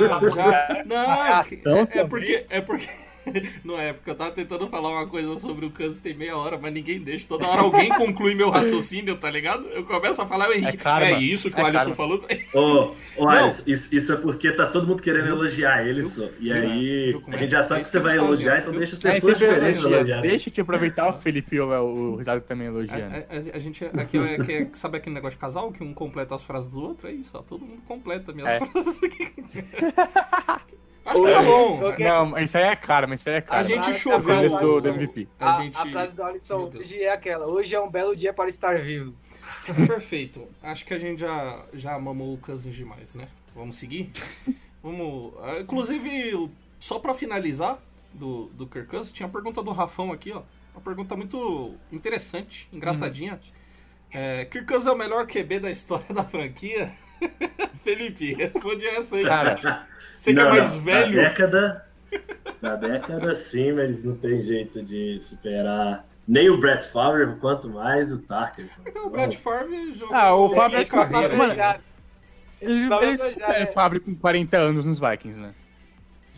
Não, 0.00 0.30
já- 0.30 0.84
não, 0.86 1.78
é, 1.80 1.98
é 2.00 2.04
porque. 2.04 2.46
É 2.48 2.60
porque. 2.60 2.86
Não 3.64 3.76
é, 3.76 3.92
porque 3.92 4.08
eu 4.08 4.14
tava 4.14 4.30
tentando 4.30 4.68
falar 4.68 4.88
uma 4.88 5.04
coisa 5.08 5.36
sobre 5.36 5.66
o 5.66 5.70
Kansas 5.72 5.98
tem 5.98 6.14
meia 6.14 6.36
hora, 6.36 6.56
mas 6.56 6.72
ninguém 6.72 7.00
deixa. 7.00 7.26
Toda 7.26 7.44
hora 7.48 7.60
alguém 7.62 7.88
conclui 7.88 8.36
meu 8.36 8.50
raciocínio, 8.50 9.16
tá 9.16 9.28
ligado? 9.28 9.66
Eu 9.66 9.82
começo 9.82 10.22
a 10.22 10.26
falar, 10.28 10.48
o 10.48 10.52
Henrique, 10.52 10.76
É 10.76 10.80
karma, 10.80 11.06
é 11.08 11.18
isso 11.20 11.50
que 11.50 11.56
o 11.56 11.60
é 11.60 11.64
Alisson 11.64 11.92
karma. 11.92 11.94
falou. 11.96 12.24
Ô, 12.54 12.92
ô. 13.24 13.26
Alisson, 13.28 13.62
isso, 13.66 13.96
isso 13.96 14.12
é 14.12 14.16
porque 14.16 14.52
tá 14.52 14.66
todo 14.66 14.86
mundo 14.86 15.02
querendo 15.02 15.24
Viu? 15.24 15.34
elogiar 15.34 15.84
ele 15.84 16.02
Viu? 16.02 16.08
só. 16.10 16.28
E 16.38 16.52
Viu? 16.52 16.54
aí, 16.54 17.20
a 17.26 17.34
é? 17.34 17.38
gente 17.38 17.50
já 17.50 17.64
sabe 17.64 17.80
É 17.80 17.82
que 17.82 17.90
você 17.90 17.98
vai 17.98 18.16
elogiar, 18.16 18.58
então 18.60 18.72
deixa 18.72 18.94
as 18.96 19.04
É, 19.04 19.12
pessoas 19.14 19.38
diferentes 19.38 19.80
elogia. 19.80 19.96
elogiar. 19.96 20.20
Deixa 20.20 20.48
eu 20.48 20.52
te 20.52 20.60
aproveitar 20.60 21.08
o 21.10 21.12
Felipe 21.12 21.58
ou 21.58 21.72
o 22.12 22.16
Risado 22.18 22.40
também 22.42 22.68
elogiando. 22.68 23.12
A, 23.12 23.18
a- 23.18 23.56
a 23.56 23.58
gente, 23.58 23.84
aqui, 23.86 24.18
é, 24.18 24.38
que 24.38 24.52
é- 24.52 24.68
sabe 24.74 24.98
aquele 24.98 25.16
negócio 25.16 25.36
de 25.36 25.40
casal 25.40 25.55
que 25.72 25.82
um 25.82 25.92
completa 25.94 26.34
as 26.34 26.42
frases 26.42 26.68
do 26.70 26.80
outro? 26.80 27.08
É 27.08 27.12
isso, 27.12 27.36
ó. 27.38 27.42
Todo 27.42 27.64
mundo 27.64 27.82
completa 27.82 28.32
minhas 28.32 28.50
É. 28.52 28.60
frases 28.66 29.02
aqui. 29.02 29.32
Acho 31.06 31.22
que 31.22 31.32
tá 31.32 31.42
bom. 31.42 31.80
Não, 32.00 32.36
isso 32.38 32.58
aí 32.58 32.64
é 32.64 32.74
caro, 32.74 33.08
mas 33.08 33.20
isso 33.20 33.28
aí 33.28 33.36
é 33.36 33.40
caro. 33.40 33.60
A 33.60 33.62
gente 33.62 33.90
Ah, 33.90 33.92
choveu. 33.92 34.34
começo 34.36 34.58
do, 34.58 34.80
do 34.80 34.88
MVP. 34.88 35.28
A, 35.38 35.56
A, 35.56 35.62
gente... 35.62 35.78
a 35.78 35.86
frase 35.86 36.16
do 36.16 36.22
Alisson 36.24 36.68
hoje 36.74 37.00
é 37.00 37.12
aquela. 37.12 37.46
Hoje 37.46 37.74
é 37.76 37.80
um 37.80 37.88
belo 37.88 38.16
dia 38.16 38.32
para 38.34 38.48
estar 38.48 38.76
vivo. 38.82 39.14
Perfeito. 39.86 40.48
Acho 40.62 40.84
que 40.84 40.92
a 40.94 40.98
gente 40.98 41.20
já, 41.20 41.64
já 41.72 41.96
mamou 41.98 42.34
o 42.34 42.38
Cousins 42.38 42.74
demais, 42.74 43.14
né? 43.14 43.26
Vamos 43.54 43.76
seguir? 43.76 44.10
Vamos. 44.82 45.34
ah, 45.42 45.60
Inclusive, 45.60 46.50
só 46.80 46.98
pra 46.98 47.14
finalizar 47.14 47.78
do, 48.12 48.46
do 48.46 48.66
Kirk 48.66 48.88
Cousins, 48.88 49.12
tinha 49.12 49.26
a 49.28 49.30
pergunta 49.30 49.62
do 49.62 49.70
Rafão 49.72 50.10
aqui, 50.12 50.32
ó. 50.32 50.42
Uma 50.74 50.80
pergunta 50.82 51.16
muito 51.16 51.74
interessante, 51.92 52.68
engraçadinha. 52.72 53.40
É, 54.12 54.44
Kirk 54.46 54.66
Cousins 54.66 54.86
é 54.86 54.92
o 54.92 54.96
melhor 54.96 55.26
QB 55.26 55.60
da 55.60 55.70
história 55.70 56.14
da 56.14 56.24
franquia? 56.24 56.90
Felipe, 57.82 58.34
responde 58.34 58.86
essa 58.86 59.16
aí. 59.16 59.24
Cara, 59.24 59.86
Você 60.16 60.34
que 60.34 60.40
é 60.40 60.44
mais 60.44 60.74
não, 60.74 60.82
velho. 60.82 61.16
Na 61.16 61.28
década, 61.28 61.86
na 62.62 62.76
década 62.76 63.34
sim, 63.34 63.72
mas 63.72 64.02
não 64.02 64.16
tem 64.16 64.42
jeito 64.42 64.82
de 64.82 65.20
superar 65.20 66.04
nem 66.26 66.50
o 66.50 66.58
Brett 66.58 66.88
Favre, 66.88 67.36
quanto 67.36 67.68
mais 67.68 68.12
o 68.12 68.18
Tarker. 68.18 68.68
O 69.04 69.10
Brad 69.10 69.32
Favre 69.34 69.92
jogou. 69.92 70.14
Ah, 70.14 70.34
o 70.34 70.48
Favre 70.54 70.82
é 70.82 70.84
carreira, 70.84 71.12
carreira, 71.12 71.36
mano. 71.36 71.54
né? 71.54 71.80
ele, 72.60 73.16
supera 73.16 73.58
é. 73.58 73.64
o 73.64 73.72
Fábio 73.72 74.00
com 74.00 74.14
40 74.14 74.56
anos 74.56 74.84
nos 74.84 74.98
Vikings, 74.98 75.40
né? 75.40 75.54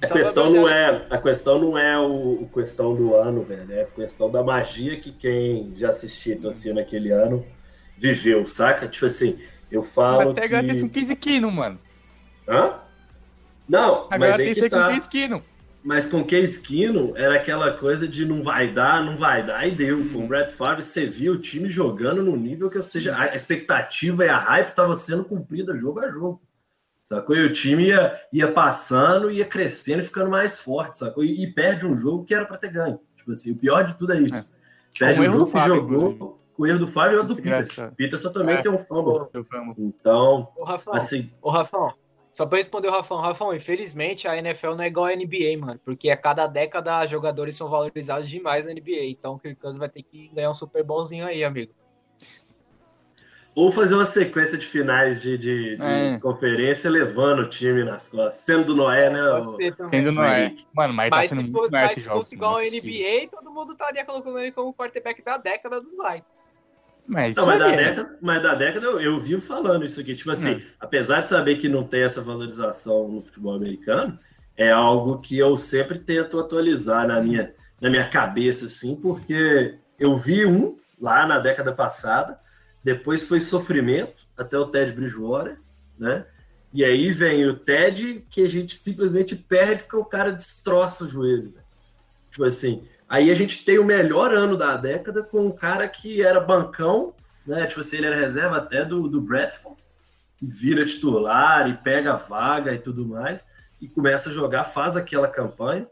A 0.02 0.06
questão 0.06 0.50
não 0.50 0.68
é, 0.68 1.06
a 1.10 1.18
questão 1.18 1.58
não 1.58 1.76
é 1.76 1.98
o, 1.98 2.42
o 2.42 2.50
questão 2.52 2.94
do 2.94 3.16
ano, 3.16 3.42
velho. 3.42 3.72
É 3.72 3.82
a 3.82 3.86
questão 3.86 4.30
da 4.30 4.42
magia 4.42 5.00
que 5.00 5.10
quem 5.10 5.72
já 5.76 5.88
assistiu 5.90 6.40
torcia 6.40 6.72
naquele 6.72 7.10
ano 7.10 7.44
viveu, 7.98 8.46
saca? 8.46 8.88
Tipo 8.88 9.06
assim, 9.06 9.38
eu 9.70 9.82
falo 9.82 10.30
até 10.30 10.44
agora 10.44 10.64
tem 10.64 10.74
que... 10.74 10.84
um 10.84 10.88
Case 10.88 11.16
Keenum, 11.16 11.50
mano. 11.50 11.78
Hã? 12.48 12.74
Não, 13.68 14.08
Agora 14.10 14.36
tem 14.36 14.46
que 14.46 14.54
que 14.54 14.60
ser 14.60 14.70
com 14.70 14.76
tá. 14.78 14.88
Case 14.88 15.08
Keenum. 15.08 15.42
Mas 15.84 16.06
com 16.06 16.24
Case 16.24 16.60
Keenum 16.60 17.16
era 17.16 17.36
aquela 17.36 17.72
coisa 17.72 18.08
de 18.08 18.24
não 18.24 18.42
vai 18.42 18.72
dar, 18.72 19.04
não 19.04 19.16
vai 19.16 19.44
dar, 19.44 19.66
e 19.66 19.74
deu. 19.74 20.08
Com 20.10 20.24
o 20.24 20.26
Brett 20.26 20.52
Favre, 20.52 20.82
você 20.82 21.06
via 21.06 21.30
o 21.30 21.38
time 21.38 21.68
jogando 21.68 22.22
no 22.22 22.36
nível 22.36 22.70
que, 22.70 22.76
ou 22.76 22.82
seja, 22.82 23.16
a 23.16 23.34
expectativa 23.34 24.24
e 24.24 24.28
a 24.28 24.38
hype 24.38 24.70
estava 24.70 24.96
sendo 24.96 25.24
cumprida 25.24 25.76
jogo 25.76 26.00
a 26.00 26.10
jogo. 26.10 26.42
Sacou? 27.02 27.36
E 27.36 27.44
o 27.44 27.52
time 27.52 27.86
ia, 27.86 28.20
ia 28.32 28.52
passando, 28.52 29.30
ia 29.30 29.44
crescendo 29.44 30.02
e 30.02 30.04
ficando 30.04 30.30
mais 30.30 30.58
forte, 30.58 30.98
sacou? 30.98 31.24
E, 31.24 31.42
e 31.42 31.46
perde 31.46 31.86
um 31.86 31.96
jogo 31.96 32.24
que 32.24 32.34
era 32.34 32.44
para 32.44 32.58
ter 32.58 32.70
ganho. 32.70 33.00
Tipo 33.16 33.32
assim, 33.32 33.52
o 33.52 33.56
pior 33.56 33.86
de 33.86 33.96
tudo 33.96 34.12
é 34.12 34.20
isso. 34.20 34.52
Perde 34.98 35.14
Com 35.14 35.26
o 35.26 35.28
um 35.28 35.32
jogo 35.32 35.52
que 35.52 35.66
jogou 35.66 36.12
inclusive. 36.12 36.37
O 36.58 36.66
erro 36.66 36.80
do 36.80 36.86
Fábio 36.88 37.18
e 37.18 37.20
o 37.20 37.22
do 37.24 37.34
Peterson. 37.36 37.90
Peterson 37.96 38.32
também 38.32 38.56
É. 38.56 38.62
tem 38.62 38.70
um 38.70 38.78
fumble. 38.78 39.28
Então, 39.78 40.48
Ô, 40.56 40.64
Rafão, 40.64 40.94
assim, 40.94 41.30
ô, 41.40 41.50
Rafão, 41.50 41.92
só 42.30 42.44
pra 42.46 42.58
responder 42.58 42.88
o 42.88 42.90
Rafão. 42.90 43.20
Rafão, 43.20 43.54
infelizmente 43.54 44.26
a 44.28 44.36
NFL 44.36 44.74
não 44.74 44.82
é 44.82 44.88
igual 44.88 45.06
a 45.06 45.14
NBA, 45.16 45.56
mano. 45.58 45.80
Porque 45.84 46.10
a 46.10 46.16
cada 46.16 46.46
década 46.46 47.06
jogadores 47.06 47.56
são 47.56 47.68
valorizados 47.70 48.28
demais 48.28 48.66
na 48.66 48.72
NBA. 48.72 49.06
Então 49.06 49.34
o 49.34 49.38
Kirk 49.38 49.60
Cousins 49.60 49.78
vai 49.78 49.88
ter 49.88 50.02
que 50.02 50.28
ganhar 50.34 50.50
um 50.50 50.54
Super 50.54 50.84
Bowlzinho 50.84 51.26
aí, 51.26 51.42
amigo. 51.42 51.72
Ou 53.60 53.72
fazer 53.72 53.94
uma 53.96 54.04
sequência 54.04 54.56
de 54.56 54.64
finais 54.66 55.20
de, 55.20 55.36
de- 55.36 55.76
de 55.76 55.82
É. 55.82 56.18
conferência 56.20 56.88
levando 56.88 57.40
o 57.40 57.48
time 57.48 57.82
nas 57.82 58.06
costas. 58.06 58.38
Sendo 58.38 58.66
do 58.66 58.76
Noé, 58.76 59.10
né? 59.10 59.20
Pode 59.30 59.38
o- 59.46 59.48
ser 59.50 59.74
também. 59.74 59.90
Tendo 59.90 60.12
não 60.12 60.22
é. 60.22 60.44
Henrique. 60.44 60.66
Mano, 60.72 60.94
mas, 60.94 61.10
Mas 61.10 61.28
tá 61.28 61.34
sendo 61.34 61.46
se, 61.46 61.52
muito 61.52 61.72
maior 61.72 61.86
esse 61.86 61.94
se 61.96 62.00
jogo. 62.06 62.18
fosse 62.18 62.36
igual 62.36 62.50
não 62.52 62.58
a 62.58 62.62
é 62.62 62.66
possível. 62.66 62.90
NBA, 63.20 63.28
todo 63.30 63.50
mundo 63.50 63.72
estaria 63.72 64.04
colocando 64.04 64.38
ele 64.38 64.52
como 64.52 64.72
quarterback 64.72 65.24
da 65.24 65.38
década 65.38 65.80
dos 65.80 65.96
Vikings. 65.96 66.46
Mas 67.06 67.36
Não, 67.36 67.42
isso 67.42 67.46
mas, 67.46 67.58
da 67.58 67.68
é. 67.72 67.76
década, 67.76 68.18
mas 68.20 68.42
da 68.42 68.54
década 68.54 68.86
eu, 68.86 69.00
eu 69.00 69.18
vi 69.18 69.40
falando 69.40 69.84
isso 69.84 69.98
aqui. 70.00 70.14
Tipo 70.14 70.30
assim, 70.30 70.52
Hum. 70.52 70.60
apesar 70.78 71.22
de 71.22 71.28
saber 71.28 71.56
que 71.56 71.68
não 71.68 71.82
tem 71.82 72.02
essa 72.04 72.20
valorização 72.22 73.08
no 73.08 73.22
futebol 73.22 73.54
americano, 73.56 74.16
é 74.56 74.70
algo 74.70 75.18
que 75.20 75.36
eu 75.36 75.56
sempre 75.56 75.98
tento 75.98 76.38
atualizar 76.38 77.08
na 77.08 77.20
minha, 77.20 77.52
na 77.80 77.90
minha 77.90 78.08
cabeça, 78.08 78.66
assim, 78.66 78.94
porque 78.94 79.74
eu 79.98 80.16
vi 80.16 80.46
um 80.46 80.76
lá 81.00 81.26
na 81.26 81.38
década 81.40 81.72
passada, 81.72 82.38
depois 82.82 83.26
foi 83.26 83.40
sofrimento 83.40 84.26
até 84.36 84.56
o 84.58 84.66
Ted 84.66 84.92
Bridgewater, 84.92 85.58
né? 85.98 86.26
E 86.72 86.84
aí 86.84 87.12
vem 87.12 87.46
o 87.46 87.56
Ted 87.56 88.24
que 88.30 88.42
a 88.42 88.48
gente 88.48 88.76
simplesmente 88.76 89.34
perde 89.34 89.84
porque 89.84 89.96
o 89.96 90.04
cara 90.04 90.32
destroça 90.32 91.04
o 91.04 91.06
joelho. 91.06 91.52
né? 91.54 91.62
Tipo 92.30 92.44
assim, 92.44 92.86
aí 93.08 93.30
a 93.30 93.34
gente 93.34 93.64
tem 93.64 93.78
o 93.78 93.84
melhor 93.84 94.34
ano 94.34 94.56
da 94.56 94.76
década 94.76 95.22
com 95.22 95.46
um 95.46 95.50
cara 95.50 95.88
que 95.88 96.22
era 96.22 96.40
bancão, 96.40 97.14
né? 97.46 97.66
Tipo 97.66 97.80
assim, 97.80 97.96
ele 97.96 98.06
era 98.06 98.16
reserva 98.16 98.58
até 98.58 98.84
do, 98.84 99.08
do 99.08 99.20
Bradford, 99.20 99.78
e 100.40 100.46
vira 100.46 100.84
titular 100.84 101.68
e 101.68 101.76
pega 101.76 102.12
a 102.12 102.16
vaga 102.16 102.72
e 102.72 102.78
tudo 102.78 103.04
mais, 103.04 103.44
e 103.80 103.88
começa 103.88 104.28
a 104.28 104.32
jogar, 104.32 104.64
faz 104.64 104.96
aquela 104.96 105.28
campanha, 105.28 105.86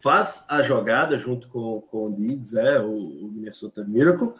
faz 0.00 0.44
a 0.48 0.62
jogada 0.62 1.16
junto 1.16 1.48
com, 1.48 1.80
com 1.82 2.06
o 2.06 2.16
Diggs, 2.16 2.58
é, 2.58 2.80
o, 2.80 2.90
o 2.90 3.30
Minnesota 3.32 3.84
Miracle, 3.84 4.32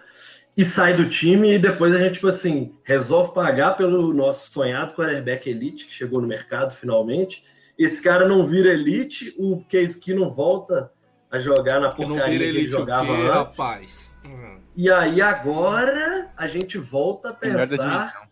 e 0.57 0.65
sai 0.65 0.95
do 0.95 1.09
time, 1.09 1.55
e 1.55 1.59
depois 1.59 1.95
a 1.95 1.99
gente, 1.99 2.15
tipo 2.15 2.29
assim, 2.29 2.75
resolve 2.85 3.33
pagar 3.33 3.77
pelo 3.77 4.13
nosso 4.13 4.51
sonhado 4.53 4.95
quarterback 4.95 5.49
elite, 5.49 5.87
que 5.87 5.95
chegou 5.95 6.21
no 6.21 6.29
mercado 6.29 6.75
finalmente. 6.75 7.43
Esse 7.79 8.03
cara 8.03 8.29
não 8.29 8.45
vira 8.45 8.69
elite, 8.71 9.35
o 9.39 9.65
Case 9.65 9.99
Keenum 9.99 10.31
volta 10.31 10.93
a 11.31 11.39
jogar 11.39 11.81
na 11.81 11.93
Que 11.93 12.03
não 12.03 12.17
porcaria 12.17 12.39
que 12.39 12.45
ele 12.45 12.71
jogava 12.71 13.07
quê, 13.07 13.13
antes. 13.13 13.33
rapaz? 13.33 14.17
Hum. 14.29 14.59
E 14.77 14.91
aí 14.91 15.23
agora 15.23 16.31
a 16.37 16.47
gente 16.47 16.77
volta 16.77 17.31
a 17.31 17.35
pensar 17.35 18.29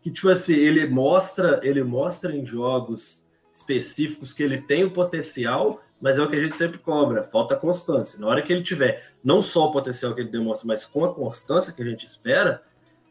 que, 0.00 0.10
tipo 0.10 0.28
assim, 0.28 0.54
ele 0.54 0.86
mostra, 0.86 1.60
ele 1.64 1.82
mostra 1.82 2.34
em 2.34 2.46
jogos 2.46 3.28
específicos 3.52 4.32
que 4.32 4.42
ele 4.42 4.60
tem 4.60 4.84
o 4.84 4.92
potencial, 4.92 5.82
mas 6.04 6.18
é 6.18 6.22
o 6.22 6.28
que 6.28 6.36
a 6.36 6.40
gente 6.40 6.54
sempre 6.54 6.76
cobra, 6.76 7.22
falta 7.22 7.56
constância. 7.56 8.20
Na 8.20 8.26
hora 8.26 8.42
que 8.42 8.52
ele 8.52 8.62
tiver 8.62 9.10
não 9.24 9.40
só 9.40 9.64
o 9.64 9.72
potencial 9.72 10.14
que 10.14 10.20
ele 10.20 10.28
demonstra, 10.28 10.68
mas 10.68 10.84
com 10.84 11.02
a 11.02 11.14
constância 11.14 11.72
que 11.72 11.80
a 11.80 11.84
gente 11.86 12.04
espera, 12.04 12.62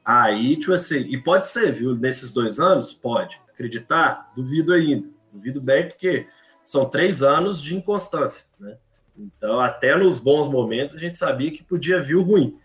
aí, 0.05 0.55
tipo 0.57 0.73
assim, 0.73 0.99
e 0.99 1.17
pode 1.17 1.47
ser, 1.47 1.71
viu, 1.71 1.95
nesses 1.95 2.31
dois 2.31 2.59
anos, 2.59 2.93
pode. 2.93 3.41
Acreditar? 3.51 4.31
Duvido 4.35 4.73
ainda. 4.73 5.07
Duvido 5.31 5.59
bem, 5.59 5.87
porque 5.87 6.27
são 6.63 6.87
três 6.87 7.23
anos 7.23 7.59
de 7.59 7.75
inconstância, 7.75 8.45
né? 8.59 8.77
Então, 9.17 9.59
até 9.59 9.97
nos 9.97 10.19
bons 10.19 10.47
momentos, 10.47 10.95
a 10.95 10.99
gente 10.99 11.17
sabia 11.17 11.49
que 11.49 11.63
podia 11.63 11.99
vir 11.99 12.17
o 12.17 12.21
ruim. 12.21 12.59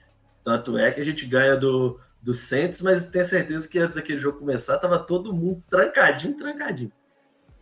Tanto 0.45 0.77
é 0.77 0.93
que 0.93 1.01
a 1.01 1.05
gente 1.05 1.25
ganha 1.25 1.57
do, 1.57 1.99
do 2.21 2.35
Saints, 2.35 2.83
mas 2.83 3.03
tenho 3.07 3.25
certeza 3.25 3.67
que 3.67 3.79
antes 3.79 3.95
daquele 3.95 4.19
jogo 4.19 4.41
começar, 4.41 4.77
tava 4.77 4.99
todo 4.99 5.33
mundo 5.33 5.65
trancadinho, 5.71 6.37
trancadinho. 6.37 6.93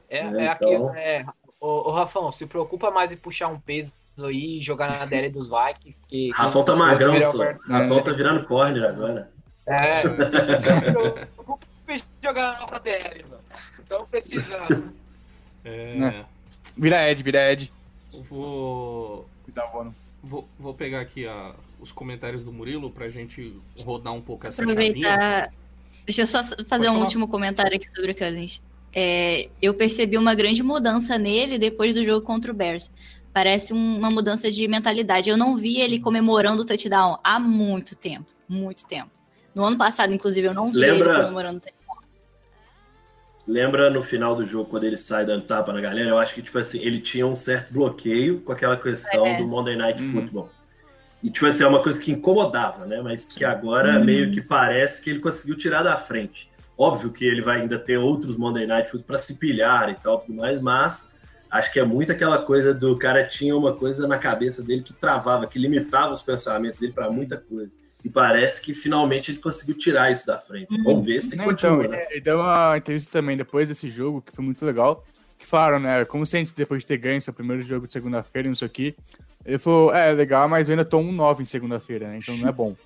É, 0.08 0.18
É, 0.18 0.44
é 0.44 0.48
aquilo, 0.48 0.72
então- 0.72 0.94
é. 0.96 1.24
Ô, 1.61 1.88
ô, 1.88 1.90
Rafão, 1.92 2.30
se 2.30 2.46
preocupa 2.46 2.90
mais 2.90 3.11
em 3.12 3.16
puxar 3.16 3.48
um 3.48 3.59
peso 3.59 3.94
aí 4.20 4.59
e 4.59 4.62
jogar 4.62 4.90
na 4.98 5.04
DL 5.07 5.30
dos 5.30 5.48
Vikings, 5.50 6.00
porque... 6.00 6.30
Rafão 6.34 6.64
tá 6.64 6.76
magrão, 6.76 7.18
guarda- 7.32 7.59
Rafão 7.68 8.02
tá 8.02 8.12
virando 8.12 8.46
corner 8.46 8.84
agora. 8.84 9.30
É, 9.66 10.02
se 10.61 10.82
preocupa 10.92 11.66
em 11.88 12.00
jogar 12.22 12.52
na 12.52 12.61
nossa 12.61 12.78
DL, 12.80 13.24
mano. 13.28 13.42
Então 13.80 14.07
precisando. 14.07 14.92
É, 15.64 15.94
Né. 15.94 16.26
Vira 16.76 17.11
Ed, 17.11 17.22
vira 17.22 17.52
Ed. 17.52 17.72
eu 18.12 18.22
vou, 18.22 19.26
Cuidado, 19.44 19.74
mano. 19.74 19.94
vou, 20.22 20.46
vou 20.59 20.74
pegar 20.74 21.00
aqui 21.00 21.26
a- 21.26 21.54
os 21.80 21.90
comentários 21.90 22.44
do 22.44 22.52
Murilo 22.52 22.90
pra 22.90 23.09
gente 23.09 23.59
rodar 23.84 24.12
um 24.12 24.20
pouco 24.20 24.46
essa 24.46 24.64
chavinha. 24.64 24.74
Aproveitar. 25.12 25.52
Deixa 26.04 26.22
eu 26.22 26.26
só 26.26 26.42
fazer 26.42 26.64
Pode 26.64 26.82
um 26.82 26.92
falar. 26.92 26.98
último 27.04 27.28
comentário 27.28 27.74
aqui 27.74 27.88
sobre 27.88 28.12
o 28.12 28.16
Cousins. 28.16 28.62
É, 28.99 29.51
eu 29.61 29.74
percebi 29.74 30.16
uma 30.16 30.34
grande 30.34 30.62
mudança 30.62 31.18
nele 31.18 31.59
depois 31.59 31.92
do 31.92 32.03
jogo 32.03 32.24
contra 32.24 32.51
o 32.51 32.55
Bears. 32.55 32.90
Parece 33.30 33.74
um- 33.74 33.99
uma 33.99 34.09
mudança 34.09 34.51
de 34.51 34.66
mentalidade. 34.66 35.28
Eu 35.28 35.36
não 35.36 35.55
vi 35.55 35.78
ele 35.78 36.01
comemorando 36.01 36.62
o 36.62 36.64
touchdown 36.64 37.18
há 37.22 37.38
muito 37.38 37.94
tempo. 37.94 38.24
Muito 38.49 38.86
tempo. 38.86 39.11
No 39.55 39.66
ano 39.66 39.76
passado, 39.76 40.14
inclusive, 40.14 40.47
eu 40.47 40.55
não 40.55 40.72
vi 40.72 40.78
Lembra- 40.78 41.11
ele 41.12 41.18
comemorando 41.24 41.59
o 41.59 41.61
touchdown. 41.61 41.97
Lembra 43.47 43.90
no 43.90 44.03
final 44.03 44.34
do 44.34 44.47
jogo, 44.47 44.70
quando 44.70 44.84
ele 44.84 44.97
sai 44.97 45.24
dando 45.26 45.44
tapa 45.44 45.72
na 45.74 45.80
galera? 45.80 46.09
Eu 46.09 46.18
acho 46.18 46.34
que, 46.34 46.42
tipo 46.42 46.59
assim, 46.59 46.78
ele 46.80 47.01
tinha 47.01 47.26
um 47.26 47.34
certo 47.34 47.72
bloqueio 47.72 48.40
com 48.40 48.51
aquela 48.53 48.76
questão 48.76 49.24
É. 49.26 49.36
do 49.36 49.47
Monday 49.47 49.76
Night 49.76 50.03
Uhum. 50.03 50.12
Football. 50.12 50.51
E, 51.22 51.30
tipo 51.30 51.47
assim, 51.47 51.62
é 51.62 51.66
uma 51.66 51.82
coisa 51.82 52.01
que 52.01 52.11
incomodava, 52.11 52.86
né? 52.86 53.01
Mas 53.03 53.32
que 53.32 53.44
agora 53.44 53.99
Uhum. 53.99 54.05
meio 54.05 54.30
que 54.32 54.40
parece 54.40 55.03
que 55.03 55.11
ele 55.11 55.20
conseguiu 55.20 55.57
tirar 55.57 55.82
da 55.82 55.97
frente. 55.97 56.49
Óbvio 56.78 57.10
que 57.10 57.24
ele 57.24 57.40
vai 57.40 57.60
ainda 57.60 57.78
ter 57.78 57.96
outros 57.96 58.36
Monday 58.36 58.66
Night 58.66 58.90
Football 58.90 59.06
para 59.06 59.18
se 59.18 59.38
pilhar 59.38 59.88
e 59.90 59.94
tal, 59.94 60.20
tudo 60.20 60.34
mais, 60.34 60.60
mas 60.60 61.14
acho 61.50 61.72
que 61.72 61.80
é 61.80 61.84
muito 61.84 62.12
aquela 62.12 62.42
coisa 62.42 62.74
do 62.74 62.98
cara 62.98 63.26
tinha 63.26 63.56
uma 63.56 63.74
coisa 63.74 64.06
na 64.06 64.18
cabeça 64.18 64.62
dele 64.62 64.82
que 64.82 64.92
travava, 64.92 65.46
que 65.46 65.58
limitava 65.58 66.12
os 66.12 66.22
pensamentos 66.22 66.80
dele 66.80 66.92
para 66.92 67.10
muita 67.10 67.36
coisa. 67.38 67.72
E 68.04 68.10
parece 68.10 68.62
que 68.62 68.74
finalmente 68.74 69.32
ele 69.32 69.38
conseguiu 69.38 69.76
tirar 69.76 70.12
isso 70.12 70.26
da 70.26 70.38
frente. 70.38 70.72
Uhum. 70.72 70.84
Vamos 70.84 71.06
ver 71.06 71.20
se 71.20 71.34
Não, 71.34 71.46
continua, 71.46 71.78
então, 71.78 71.90
né? 71.90 72.02
ele, 72.02 72.12
ele 72.12 72.20
deu 72.20 72.38
uma 72.38 72.76
entrevista 72.76 73.10
também 73.10 73.36
depois 73.36 73.68
desse 73.68 73.88
jogo, 73.88 74.22
que 74.22 74.32
foi 74.32 74.44
muito 74.44 74.64
legal, 74.64 75.04
que 75.38 75.46
falaram, 75.46 75.78
né, 75.78 76.04
como 76.04 76.24
sente 76.24 76.54
depois 76.54 76.82
de 76.82 76.86
ter 76.86 76.98
ganho 76.98 77.20
seu 77.20 77.32
primeiro 77.32 77.62
jogo 77.62 77.86
de 77.86 77.92
segunda-feira, 77.92 78.48
não 78.48 78.54
sei 78.54 78.66
o 78.68 78.70
que. 78.70 78.94
Ele 79.44 79.58
falou, 79.58 79.94
é, 79.94 80.12
legal, 80.12 80.48
mas 80.48 80.68
eu 80.68 80.74
ainda 80.74 80.84
tô 80.84 80.98
um 80.98 81.12
9 81.12 81.42
em 81.42 81.46
segunda-feira, 81.46 82.08
né, 82.08 82.18
então 82.18 82.36
não 82.36 82.48
é 82.48 82.52
bom. 82.52 82.76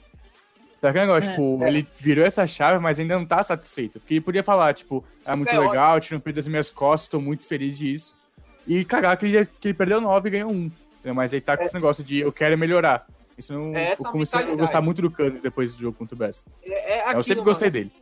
Então, 0.81 0.89
aquele 0.89 1.05
negócio, 1.07 1.29
É. 1.29 1.33
tipo, 1.35 1.63
ele 1.63 1.87
virou 1.99 2.25
essa 2.25 2.47
chave, 2.47 2.79
mas 2.79 2.99
ainda 2.99 3.19
não 3.19 3.27
tá 3.27 3.43
satisfeito. 3.43 4.01
Porque 4.01 4.15
ele 4.15 4.21
podia 4.23 4.43
falar, 4.43 4.73
tipo, 4.73 5.05
é 5.27 5.37
muito 5.37 5.51
é 5.51 5.59
legal, 5.59 6.01
tirou 6.01 6.17
um 6.17 6.23
peso 6.23 6.37
das 6.37 6.49
minhas 6.49 6.71
costas, 6.71 7.07
tô 7.07 7.21
muito 7.21 7.47
feliz 7.47 7.77
disso. 7.77 8.17
E 8.67 8.83
cagar 8.83 9.15
que 9.19 9.27
ele, 9.27 9.45
que 9.45 9.69
ele 9.69 9.75
perdeu 9.75 10.01
9 10.01 10.29
e 10.29 10.33
ganhou 10.33 10.51
1. 10.51 10.55
entendeu? 10.55 11.15
Mas 11.15 11.35
aí 11.35 11.41
tá 11.41 11.55
com 11.55 11.63
esse 11.65 11.75
negócio 11.75 12.03
de 12.03 12.21
eu 12.21 12.33
quero 12.33 12.57
melhorar. 12.57 13.07
Isso 13.37 13.53
não. 13.53 13.77
É 13.77 13.93
eu 13.93 14.11
comecei 14.11 14.41
a 14.41 14.55
gostar 14.55 14.81
muito 14.81 15.03
do 15.03 15.11
Cousins 15.11 15.43
depois 15.43 15.75
do 15.75 15.83
jogo 15.83 15.99
contra 15.99 16.15
o 16.15 16.19
Bears. 16.19 16.47
É, 16.65 16.71
é 16.71 16.99
eu 16.99 17.05
aquilo, 17.09 17.25
sempre 17.25 17.45
gostei 17.45 17.69
mano. 17.69 17.73
dele. 17.73 17.93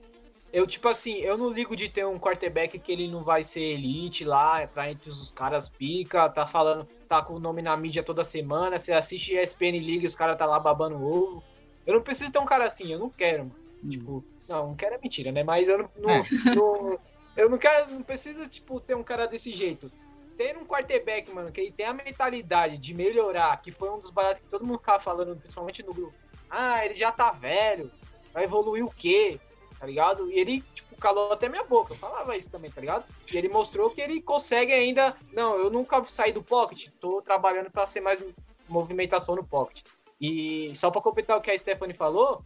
Eu, 0.52 0.66
tipo 0.66 0.88
assim, 0.88 1.16
eu 1.18 1.36
não 1.36 1.50
ligo 1.50 1.76
de 1.76 1.88
ter 1.88 2.06
um 2.06 2.18
quarterback 2.18 2.78
que 2.78 2.92
ele 2.92 3.06
não 3.08 3.22
vai 3.22 3.42
ser 3.44 3.60
elite 3.60 4.24
lá, 4.24 4.66
tá 4.66 4.90
entre 4.90 5.10
os 5.10 5.30
caras 5.32 5.68
pica, 5.68 6.28
tá 6.30 6.46
falando, 6.46 6.88
tá 7.06 7.20
com 7.22 7.34
o 7.34 7.38
nome 7.40 7.60
na 7.60 7.76
mídia 7.76 8.02
toda 8.02 8.24
semana, 8.24 8.78
você 8.78 8.92
assiste 8.92 9.34
ESPN 9.34 9.72
League 9.72 10.04
e 10.04 10.06
os 10.06 10.14
caras 10.16 10.38
tá 10.38 10.46
lá 10.46 10.58
babando 10.58 10.96
o 10.96 11.04
ovo. 11.04 11.44
Eu 11.88 11.94
não 11.94 12.02
preciso 12.02 12.30
ter 12.30 12.38
um 12.38 12.44
cara 12.44 12.66
assim, 12.66 12.92
eu 12.92 12.98
não 12.98 13.08
quero, 13.08 13.44
mano. 13.44 13.56
Tipo, 13.88 14.22
não, 14.46 14.68
não 14.68 14.76
quero 14.76 14.94
é 14.96 14.98
mentira, 15.02 15.32
né? 15.32 15.42
Mas 15.42 15.68
eu 15.68 15.78
não, 15.78 15.90
não- 15.96 16.10
É. 16.10 16.22
não- 16.54 16.98
eu 17.34 17.48
não 17.48 17.56
quero, 17.56 17.90
não 17.90 18.02
preciso, 18.02 18.46
tipo, 18.46 18.78
ter 18.78 18.94
um 18.94 19.02
cara 19.02 19.26
desse 19.26 19.54
jeito. 19.54 19.90
Ter 20.36 20.54
um 20.58 20.66
quarterback, 20.66 21.32
mano, 21.32 21.50
que 21.50 21.62
ele 21.62 21.72
tem 21.72 21.86
a 21.86 21.94
mentalidade 21.94 22.76
de 22.76 22.92
melhorar, 22.92 23.56
que 23.62 23.72
foi 23.72 23.88
um 23.90 23.98
dos 23.98 24.10
baratos 24.10 24.42
que 24.42 24.50
todo 24.50 24.66
mundo 24.66 24.78
ficava 24.80 25.00
falando, 25.00 25.34
principalmente 25.36 25.82
no 25.82 25.94
grupo. 25.94 26.14
Ah, 26.50 26.84
ele 26.84 26.94
já 26.94 27.10
tá 27.10 27.30
velho, 27.30 27.90
vai 28.34 28.44
evoluir 28.44 28.84
o 28.84 28.90
quê? 28.90 29.40
Tá 29.80 29.86
ligado? 29.86 30.30
E 30.30 30.38
ele, 30.38 30.60
tipo, 30.74 30.94
calou 30.96 31.32
até 31.32 31.48
minha 31.48 31.64
boca. 31.64 31.94
Eu 31.94 31.96
falava 31.96 32.36
isso 32.36 32.50
também, 32.50 32.70
tá 32.70 32.82
ligado? 32.82 33.04
E 33.32 33.38
ele 33.38 33.48
mostrou 33.48 33.90
que 33.90 34.00
ele 34.02 34.20
consegue 34.20 34.72
ainda. 34.74 35.16
Não, 35.32 35.56
eu 35.56 35.70
nunca 35.70 36.04
saí 36.04 36.32
do 36.32 36.42
pocket, 36.42 36.90
tô 37.00 37.22
trabalhando 37.22 37.70
pra 37.70 37.86
ser 37.86 38.00
mais 38.02 38.22
movimentação 38.68 39.34
no 39.34 39.44
pocket. 39.44 39.82
E 40.20 40.72
só 40.74 40.90
pra 40.90 41.00
completar 41.00 41.36
o 41.36 41.40
que 41.40 41.50
a 41.50 41.58
Stephanie 41.58 41.94
falou, 41.94 42.42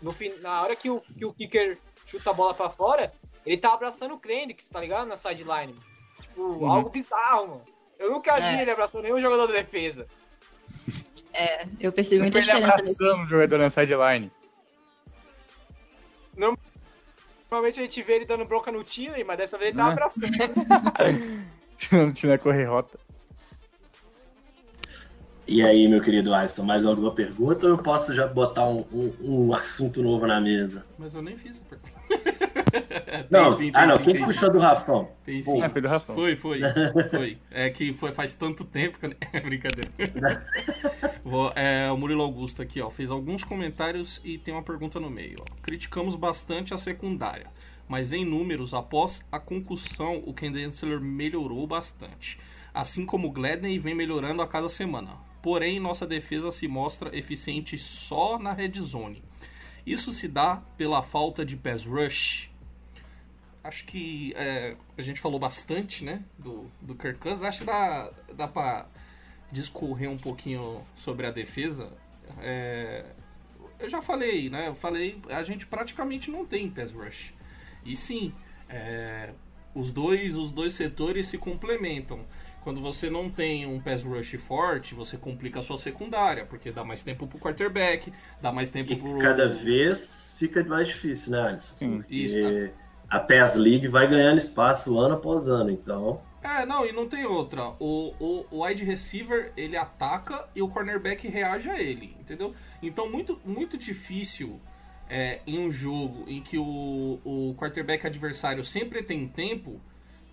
no 0.00 0.10
fim, 0.12 0.32
na 0.40 0.62
hora 0.62 0.74
que 0.74 0.90
o, 0.90 1.00
que 1.00 1.24
o 1.24 1.32
kicker 1.32 1.78
chuta 2.04 2.30
a 2.30 2.32
bola 2.32 2.52
pra 2.54 2.68
fora, 2.68 3.12
ele 3.46 3.56
tá 3.58 3.72
abraçando 3.74 4.14
o 4.14 4.18
Kendricks, 4.20 4.68
tá 4.68 4.80
ligado? 4.80 5.06
Na 5.06 5.16
sideline. 5.16 5.74
Tipo, 6.20 6.42
Uhum. 6.42 6.70
algo 6.72 6.90
bizarro, 6.90 7.48
mano. 7.48 7.62
Eu 7.98 8.10
nunca 8.10 8.34
vi 8.36 8.42
É. 8.58 8.62
ele 8.62 8.70
abraçando 8.72 9.02
nenhum 9.02 9.20
jogador 9.20 9.46
de 9.46 9.52
defesa. 9.52 10.06
É, 11.34 11.66
eu 11.80 11.90
percebi 11.90 12.20
muita 12.20 12.36
ele 12.36 12.44
diferença 12.44 12.76
desse. 12.76 13.02
abraçando 13.02 13.24
o 13.24 13.26
jogador 13.28 13.56
na 13.58 13.70
sideline. 13.70 14.30
Normalmente 16.36 17.80
a 17.80 17.82
gente 17.82 18.02
vê 18.02 18.16
ele 18.16 18.26
dando 18.26 18.44
bronca 18.44 18.70
no 18.70 18.84
Tilly, 18.84 19.24
mas 19.24 19.38
dessa 19.38 19.56
vez 19.56 19.70
ele 19.70 19.78
tá 19.78 19.88
É. 19.88 19.92
abraçando. 19.92 20.32
Não 21.92 22.12
tinha 22.12 22.36
correr 22.38 22.64
rota. 22.64 22.98
E 25.52 25.60
aí, 25.62 25.86
meu 25.86 26.00
querido 26.00 26.32
Alisson, 26.32 26.62
mais 26.64 26.82
alguma 26.82 27.12
pergunta 27.14 27.66
ou 27.66 27.72
eu 27.72 27.78
posso 27.78 28.14
já 28.14 28.26
botar 28.26 28.66
um, 28.66 28.86
um- 28.90 29.14
um 29.20 29.54
assunto 29.54 30.02
novo 30.02 30.26
na 30.26 30.40
mesa? 30.40 30.82
Mas 30.98 31.14
eu 31.14 31.20
nem 31.20 31.36
fiz 31.36 31.60
a 31.60 31.68
pergunta. 31.68 31.92
Não, 33.30 33.54
sim, 33.54 33.70
tem 33.70 33.80
ah 33.82 33.86
não, 33.86 33.96
sim, 33.98 34.02
quem 34.04 34.12
tem 34.14 34.24
puxou 34.24 34.50
do 34.50 34.58
Rafão? 34.58 35.10
Tem 35.22 35.42
sim. 35.42 35.60
É, 35.62 35.68
foi 35.68 35.82
do 35.82 35.88
Rafão. 35.88 36.14
Foi, 36.14 36.34
foi, 36.36 36.60
foi. 37.10 37.38
É 37.50 37.68
que 37.68 37.92
foi 37.92 38.12
faz 38.12 38.32
tanto 38.32 38.64
tempo 38.64 38.98
que. 38.98 39.14
É 39.32 39.40
brincadeira. 39.40 39.90
Vou, 41.22 41.52
é, 41.54 41.90
o 41.92 41.96
Murilo 41.98 42.22
Augusto 42.22 42.62
aqui, 42.62 42.80
ó, 42.80 42.88
fez 42.90 43.10
alguns 43.10 43.44
comentários 43.44 44.20
e 44.24 44.38
tem 44.38 44.54
uma 44.54 44.62
pergunta 44.62 44.98
no 44.98 45.10
meio. 45.10 45.36
ó. 45.40 45.44
Criticamos 45.60 46.16
bastante 46.16 46.72
a 46.72 46.78
secundária, 46.78 47.46
mas 47.86 48.12
em 48.14 48.24
números, 48.24 48.72
após 48.72 49.22
a 49.30 49.38
concussão, 49.38 50.22
o 50.24 50.32
Ken 50.32 50.50
Densler 50.50 50.98
melhorou 51.00 51.66
bastante. 51.66 52.38
Assim 52.72 53.04
como 53.04 53.28
o 53.28 53.32
Gladney 53.32 53.78
vem 53.78 53.94
melhorando 53.94 54.40
a 54.40 54.46
cada 54.46 54.68
semana. 54.68 55.18
Porém, 55.42 55.80
nossa 55.80 56.06
defesa 56.06 56.52
se 56.52 56.68
mostra 56.68 57.14
eficiente 57.16 57.76
só 57.76 58.38
na 58.38 58.52
red 58.52 58.72
zone. 58.80 59.22
Isso 59.84 60.12
se 60.12 60.28
dá 60.28 60.62
pela 60.76 61.02
falta 61.02 61.44
de 61.44 61.56
pass 61.56 61.84
rush. 61.84 62.48
Acho 63.64 63.84
que 63.84 64.32
é, 64.36 64.76
a 64.96 65.02
gente 65.02 65.20
falou 65.20 65.38
bastante, 65.38 66.04
né, 66.04 66.22
do, 66.38 66.70
do 66.80 66.94
Kirk 66.94 67.18
Cousins. 67.18 67.42
Acho 67.42 67.60
que 67.60 67.64
dá, 67.64 68.10
dá 68.34 68.48
pra 68.48 68.86
discorrer 69.50 70.08
um 70.08 70.16
pouquinho 70.16 70.84
sobre 70.94 71.26
a 71.26 71.30
defesa. 71.32 71.92
É, 72.40 73.04
eu 73.80 73.88
já 73.90 74.00
falei, 74.00 74.48
né, 74.48 74.68
eu 74.68 74.74
falei, 74.74 75.20
a 75.28 75.42
gente 75.42 75.66
praticamente 75.66 76.30
não 76.30 76.46
tem 76.46 76.70
pass 76.70 76.92
rush. 76.92 77.34
E 77.84 77.96
sim, 77.96 78.32
é, 78.68 79.32
os, 79.74 79.92
dois, 79.92 80.36
os 80.36 80.52
dois 80.52 80.72
setores 80.72 81.26
se 81.26 81.38
complementam. 81.38 82.24
Quando 82.62 82.80
você 82.80 83.10
não 83.10 83.28
tem 83.28 83.66
um 83.66 83.80
pass 83.80 84.04
rush 84.04 84.36
forte, 84.36 84.94
você 84.94 85.16
complica 85.16 85.60
a 85.60 85.62
sua 85.62 85.76
secundária, 85.76 86.46
porque 86.46 86.70
dá 86.70 86.84
mais 86.84 87.02
tempo 87.02 87.26
pro 87.26 87.38
quarterback, 87.38 88.12
dá 88.40 88.52
mais 88.52 88.70
tempo 88.70 88.92
E 88.92 88.96
pro... 88.96 89.18
cada 89.18 89.48
vez 89.48 90.34
fica 90.38 90.62
mais 90.64 90.86
difícil, 90.88 91.32
né, 91.32 91.40
Alisson? 91.40 91.74
Sim. 91.74 91.96
Porque 91.98 92.14
Isso, 92.14 92.38
tá. 92.40 93.16
a 93.16 93.20
PES 93.20 93.54
League 93.56 93.88
vai 93.88 94.08
ganhando 94.08 94.38
espaço 94.38 94.98
ano 94.98 95.14
após 95.14 95.48
ano, 95.48 95.70
então. 95.70 96.20
É, 96.42 96.64
não, 96.66 96.86
e 96.86 96.92
não 96.92 97.08
tem 97.08 97.24
outra. 97.24 97.74
O, 97.78 98.14
o, 98.18 98.46
o 98.50 98.64
wide 98.64 98.84
receiver, 98.84 99.52
ele 99.56 99.76
ataca 99.76 100.48
e 100.54 100.62
o 100.62 100.68
cornerback 100.68 101.26
reage 101.28 101.68
a 101.68 101.80
ele, 101.80 102.16
entendeu? 102.20 102.54
Então, 102.82 103.10
muito, 103.10 103.40
muito 103.44 103.78
difícil 103.78 104.60
é, 105.08 105.40
em 105.46 105.58
um 105.58 105.70
jogo 105.70 106.24
em 106.26 106.40
que 106.40 106.58
o, 106.58 107.20
o 107.24 107.54
quarterback 107.56 108.06
adversário 108.06 108.64
sempre 108.64 109.02
tem 109.02 109.28
tempo, 109.28 109.80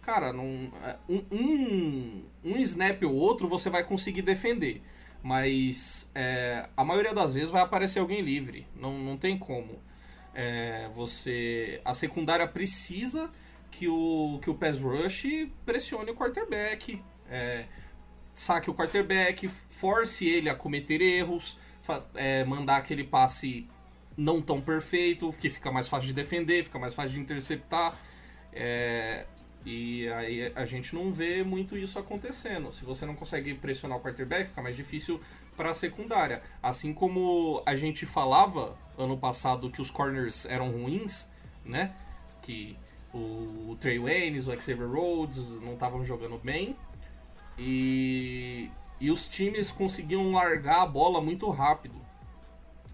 cara, 0.09 0.33
não, 0.33 0.71
é, 0.83 0.97
um, 1.07 2.23
um, 2.43 2.57
snap 2.57 3.03
ou 3.03 3.13
outro 3.13 3.47
você 3.47 3.69
vai 3.69 3.83
conseguir 3.83 4.23
defender. 4.23 4.81
Mas 5.21 6.09
é, 6.15 6.67
a 6.75 6.83
maioria 6.83 7.13
das 7.13 7.33
vezes 7.35 7.51
vai 7.51 7.61
aparecer 7.61 7.99
alguém 7.99 8.21
livre, 8.21 8.65
não, 8.75 8.97
não 8.97 9.17
tem 9.17 9.37
como. 9.37 9.79
É, 10.33 10.89
você. 10.95 11.79
A 11.85 11.93
secundária 11.93 12.47
precisa 12.47 13.29
que 13.69 13.87
o, 13.87 14.39
que 14.41 14.49
o 14.49 14.55
pass 14.55 14.79
rush 14.79 15.47
pressione 15.63 16.09
o 16.09 16.15
quarterback. 16.15 17.01
É, 17.29 17.65
saque 18.33 18.69
o 18.69 18.73
quarterback, 18.73 19.47
force 19.47 20.25
ele 20.27 20.49
a 20.49 20.55
cometer 20.55 21.01
erros, 21.01 21.59
é, 22.15 22.43
mandar 22.45 22.77
aquele 22.77 23.03
passe 23.03 23.67
não 24.17 24.41
tão 24.41 24.59
perfeito, 24.61 25.31
que 25.33 25.49
fica 25.49 25.71
mais 25.71 25.87
fácil 25.87 26.07
de 26.07 26.13
defender, 26.13 26.63
fica 26.63 26.79
mais 26.79 26.95
fácil 26.95 27.11
de 27.11 27.19
interceptar. 27.19 27.93
É, 28.53 29.25
e 29.65 30.07
aí 30.09 30.51
a 30.55 30.65
gente 30.65 30.95
não 30.95 31.11
vê 31.11 31.43
muito 31.43 31.77
isso 31.77 31.99
acontecendo. 31.99 32.71
Se 32.71 32.85
você 32.85 33.05
não 33.05 33.15
consegue 33.15 33.53
pressionar 33.53 33.97
o 33.97 34.01
quarterback, 34.01 34.47
fica 34.47 34.61
mais 34.61 34.75
difícil 34.75 35.19
para 35.57 35.71
a 35.71 35.73
secundária. 35.73 36.41
Assim 36.63 36.93
como 36.93 37.61
a 37.65 37.75
gente 37.75 38.05
falava 38.05 38.77
ano 38.97 39.17
passado 39.17 39.69
que 39.69 39.81
os 39.81 39.91
corners 39.91 40.45
eram 40.45 40.71
ruins, 40.71 41.29
né? 41.65 41.93
Que 42.41 42.77
o 43.13 43.75
Trey 43.79 43.99
Waynes, 43.99 44.47
o 44.47 44.55
Xavier 44.55 44.89
Rhodes 44.89 45.49
não 45.61 45.73
estavam 45.73 46.03
jogando 46.03 46.37
bem. 46.37 46.75
E, 47.57 48.69
e 48.99 49.11
os 49.11 49.27
times 49.27 49.69
conseguiam 49.71 50.31
largar 50.31 50.83
a 50.83 50.85
bola 50.85 51.19
muito 51.21 51.49
rápido. 51.49 51.95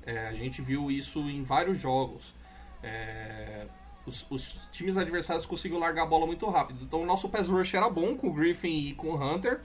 É, 0.04 0.28
a 0.28 0.34
gente 0.34 0.62
viu 0.62 0.90
isso 0.90 1.20
em 1.30 1.44
vários 1.44 1.80
jogos. 1.80 2.34
É, 2.82 3.68
os, 4.06 4.26
os 4.30 4.60
times 4.72 4.98
adversários 4.98 5.46
conseguiam 5.46 5.80
largar 5.80 6.04
a 6.04 6.06
bola 6.06 6.26
muito 6.26 6.48
rápido. 6.50 6.84
Então 6.84 7.02
o 7.02 7.06
nosso 7.06 7.30
pass 7.30 7.50
rush 7.50 7.74
era 7.74 7.90
bom 7.90 8.16
com 8.16 8.28
o 8.28 8.34
Griffin 8.34 8.88
e 8.88 8.94
com 8.94 9.10
o 9.10 9.16
Hunter. 9.16 9.62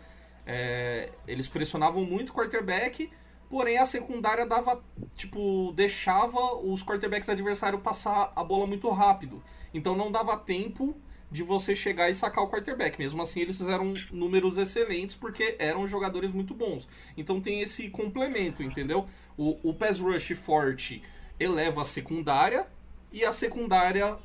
É, 0.47 1.11
eles 1.27 1.49
pressionavam 1.49 2.05
muito 2.05 2.31
o 2.31 2.33
quarterback, 2.33 3.11
porém 3.49 3.79
a 3.79 3.87
secundária 3.87 4.47
dava, 4.47 4.83
tipo, 5.15 5.73
deixava 5.77 6.57
os 6.57 6.83
quarterbacks 6.83 7.29
adversários 7.29 7.83
passar 7.83 8.33
a 8.35 8.43
bola 8.43 8.67
muito 8.67 8.89
rápido. 8.91 9.43
Então 9.73 9.97
não 9.97 10.11
dava 10.11 10.37
tempo 10.37 10.97
de 11.31 11.45
você 11.45 11.77
chegar 11.77 12.11
e 12.11 12.15
sacar 12.15 12.43
o 12.43 12.49
quarterback. 12.49 12.99
Mesmo 12.99 13.23
assim, 13.23 13.41
eles 13.41 13.57
fizeram 13.57 13.95
números 14.11 14.59
excelentes 14.59 15.15
porque 15.15 15.55
eram 15.59 15.87
jogadores 15.87 16.33
muito 16.33 16.55
bons. 16.55 16.89
Então 17.17 17.41
tem 17.41 17.61
esse 17.61 17.89
complemento, 17.89 18.63
entendeu? 18.63 19.07
O, 19.37 19.71
o 19.71 19.75
pass 19.75 20.01
rush 20.01 20.33
forte 20.35 21.03
eleva 21.39 21.83
a 21.83 21.85
secundária 21.85 22.67
e 23.13 23.25
a 23.25 23.33
secundária 23.33 24.19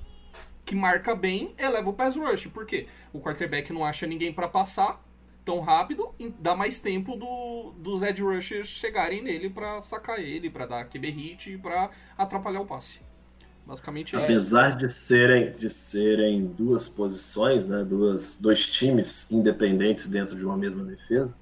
que 0.66 0.76
marca 0.76 1.16
bem 1.16 1.53
eleva 1.57 1.89
o 1.89 1.93
pass 1.93 2.16
rush. 2.16 2.47
Por 2.47 2.66
quê? 2.66 2.88
O 3.13 3.20
quarterback 3.20 3.72
não 3.72 3.86
acha 3.86 4.07
ninguém 4.07 4.34
para 4.34 4.47
passar 4.47 4.99
tão 5.45 5.59
rápido, 5.59 6.11
e 6.20 6.30
dá 6.39 6.55
mais 6.55 6.80
tempo 6.80 7.16
do, 7.16 7.72
dos 7.78 8.01
edge 8.01 8.24
rushers 8.24 8.68
chegarem 8.68 9.22
nele 9.22 9.47
para 9.47 9.80
sacar 9.80 10.20
ele, 10.20 10.49
para 10.49 10.66
dar 10.66 10.86
QB 10.86 11.09
hit 11.11 11.53
e 11.53 11.57
para 11.57 11.91
atrapalhar 12.18 12.61
o 12.61 12.66
passe. 12.66 13.01
Basicamente 13.66 14.16
é. 14.16 14.24
Apesar 14.24 14.76
de 14.76 14.89
serem, 14.89 15.51
de 15.51 15.70
serem 15.70 16.47
duas 16.47 16.88
posições, 16.88 17.68
né, 17.68 17.84
duas, 17.84 18.38
dois 18.39 18.66
times 18.66 19.30
independentes 19.32 20.07
dentro 20.07 20.36
de 20.36 20.43
uma 20.43 20.57
mesma 20.57 20.84
defesa, 20.84 21.36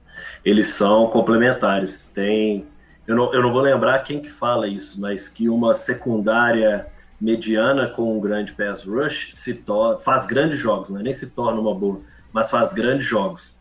eles 0.43 0.67
são 0.67 1.07
complementares. 1.07 2.05
Tem, 2.13 2.65
eu 3.07 3.15
não, 3.15 3.33
eu 3.33 3.41
não 3.41 3.51
vou 3.51 3.61
lembrar 3.61 3.99
quem 4.03 4.21
que 4.21 4.29
fala 4.29 4.67
isso, 4.67 4.99
mas 4.99 5.27
que 5.27 5.47
uma 5.49 5.73
secundária 5.73 6.87
mediana 7.19 7.87
com 7.89 8.17
um 8.17 8.19
grande 8.19 8.53
pass 8.53 8.83
rush 8.83 9.33
se 9.33 9.63
faz 10.03 10.25
grandes 10.25 10.59
jogos, 10.59 10.89
não 10.89 10.99
é 10.99 11.03
nem 11.03 11.13
se 11.13 11.31
torna 11.31 11.59
uma 11.59 11.73
boa, 11.73 12.01
mas 12.31 12.49
faz 12.49 12.73
grandes 12.73 13.05
jogos. 13.05 13.55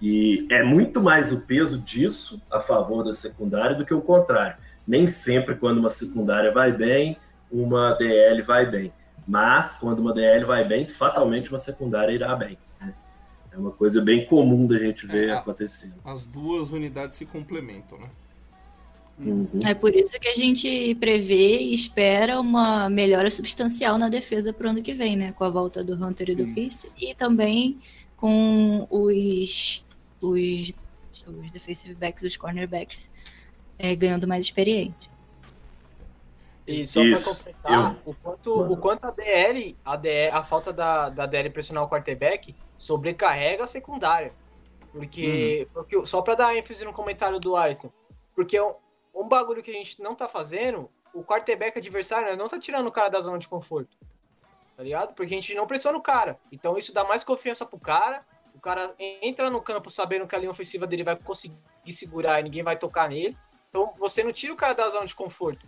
E 0.00 0.46
é 0.50 0.62
muito 0.62 1.02
mais 1.02 1.32
o 1.32 1.40
peso 1.40 1.80
disso 1.80 2.40
a 2.50 2.60
favor 2.60 3.02
da 3.04 3.12
secundária 3.12 3.74
do 3.74 3.84
que 3.84 3.92
o 3.92 4.00
contrário. 4.00 4.56
Nem 4.86 5.08
sempre, 5.08 5.56
quando 5.56 5.78
uma 5.78 5.90
secundária 5.90 6.52
vai 6.52 6.70
bem, 6.70 7.16
uma 7.50 7.94
DL 7.94 8.42
vai 8.42 8.64
bem. 8.64 8.92
Mas, 9.26 9.76
quando 9.78 9.98
uma 9.98 10.14
DL 10.14 10.44
vai 10.44 10.64
bem, 10.66 10.86
fatalmente 10.86 11.50
uma 11.50 11.58
secundária 11.58 12.12
irá 12.12 12.34
bem. 12.36 12.56
né? 12.80 12.94
É 13.52 13.58
uma 13.58 13.72
coisa 13.72 14.00
bem 14.00 14.24
comum 14.24 14.66
da 14.66 14.78
gente 14.78 15.06
ver 15.06 15.30
É, 15.30 15.32
acontecendo. 15.32 15.96
As 16.04 16.26
duas 16.26 16.72
unidades 16.72 17.18
se 17.18 17.26
complementam, 17.26 17.98
né? 17.98 18.08
Uhum. 19.18 19.48
É 19.66 19.74
por 19.74 19.94
isso 19.94 20.18
que 20.20 20.28
a 20.28 20.34
gente 20.34 20.94
prevê 20.94 21.58
e 21.58 21.72
espera 21.72 22.40
uma 22.40 22.88
melhora 22.88 23.28
substancial 23.28 23.98
na 23.98 24.08
defesa 24.08 24.52
pro 24.52 24.70
ano 24.70 24.82
que 24.82 24.94
vem, 24.94 25.16
né? 25.16 25.32
Com 25.32 25.44
a 25.44 25.50
volta 25.50 25.82
do 25.82 25.94
Hunter 25.94 26.30
e 26.30 26.36
do 26.36 26.44
Sim. 26.44 26.54
Pierce. 26.54 26.92
E 26.96 27.14
também 27.14 27.80
com 28.16 28.86
os, 28.90 29.84
os, 30.20 30.74
os 31.26 31.50
defensive 31.50 31.94
backs, 31.94 32.22
os 32.22 32.36
cornerbacks, 32.36 33.12
é, 33.78 33.94
ganhando 33.96 34.26
mais 34.28 34.44
experiência. 34.44 35.10
E 36.66 36.86
só 36.86 37.00
pra 37.00 37.10
Isso. 37.18 37.24
completar, 37.24 37.98
Eu- 38.04 38.12
o, 38.12 38.14
quanto, 38.14 38.60
o 38.72 38.76
quanto 38.76 39.04
a 39.06 39.10
DL, 39.10 39.76
a 39.84 39.96
DL, 39.96 40.36
a 40.36 40.42
falta 40.42 40.72
da, 40.72 41.08
da 41.08 41.26
DL 41.26 41.48
pressionar 41.50 41.82
o 41.82 41.88
quarterback 41.88 42.54
sobrecarrega 42.76 43.64
a 43.64 43.66
secundária. 43.66 44.32
Porque, 44.92 45.66
porque 45.72 46.06
só 46.06 46.22
pra 46.22 46.34
dar 46.34 46.56
ênfase 46.56 46.84
no 46.84 46.92
comentário 46.92 47.38
do 47.38 47.56
Alisson, 47.56 47.90
porque 48.34 48.58
um, 49.14 49.28
bagulho 49.28 49.62
que 49.62 49.70
a 49.70 49.74
gente 49.74 50.00
não 50.00 50.14
tá 50.14 50.28
fazendo, 50.28 50.90
o 51.12 51.22
quarterback 51.22 51.78
adversário 51.78 52.36
não 52.36 52.48
tá 52.48 52.58
tirando 52.58 52.86
o 52.86 52.92
cara 52.92 53.08
da 53.08 53.20
zona 53.20 53.38
de 53.38 53.48
conforto. 53.48 53.96
Tá 54.76 54.82
ligado? 54.82 55.14
Porque 55.14 55.32
a 55.32 55.36
gente 55.36 55.54
não 55.54 55.66
pressiona 55.66 55.98
o 55.98 56.02
cara. 56.02 56.38
Então 56.52 56.78
isso 56.78 56.94
dá 56.94 57.04
mais 57.04 57.24
confiança 57.24 57.66
pro 57.66 57.78
cara. 57.78 58.24
O 58.54 58.60
cara 58.60 58.94
entra 58.98 59.50
no 59.50 59.60
campo 59.60 59.90
sabendo 59.90 60.26
que 60.26 60.34
a 60.34 60.38
linha 60.38 60.50
ofensiva 60.50 60.86
dele 60.86 61.02
vai 61.02 61.16
conseguir 61.16 61.56
segurar 61.90 62.40
e 62.40 62.44
ninguém 62.44 62.62
vai 62.62 62.78
tocar 62.78 63.08
nele. 63.08 63.36
Então 63.68 63.92
você 63.98 64.22
não 64.22 64.32
tira 64.32 64.52
o 64.52 64.56
cara 64.56 64.74
da 64.74 64.88
zona 64.88 65.06
de 65.06 65.14
conforto. 65.14 65.66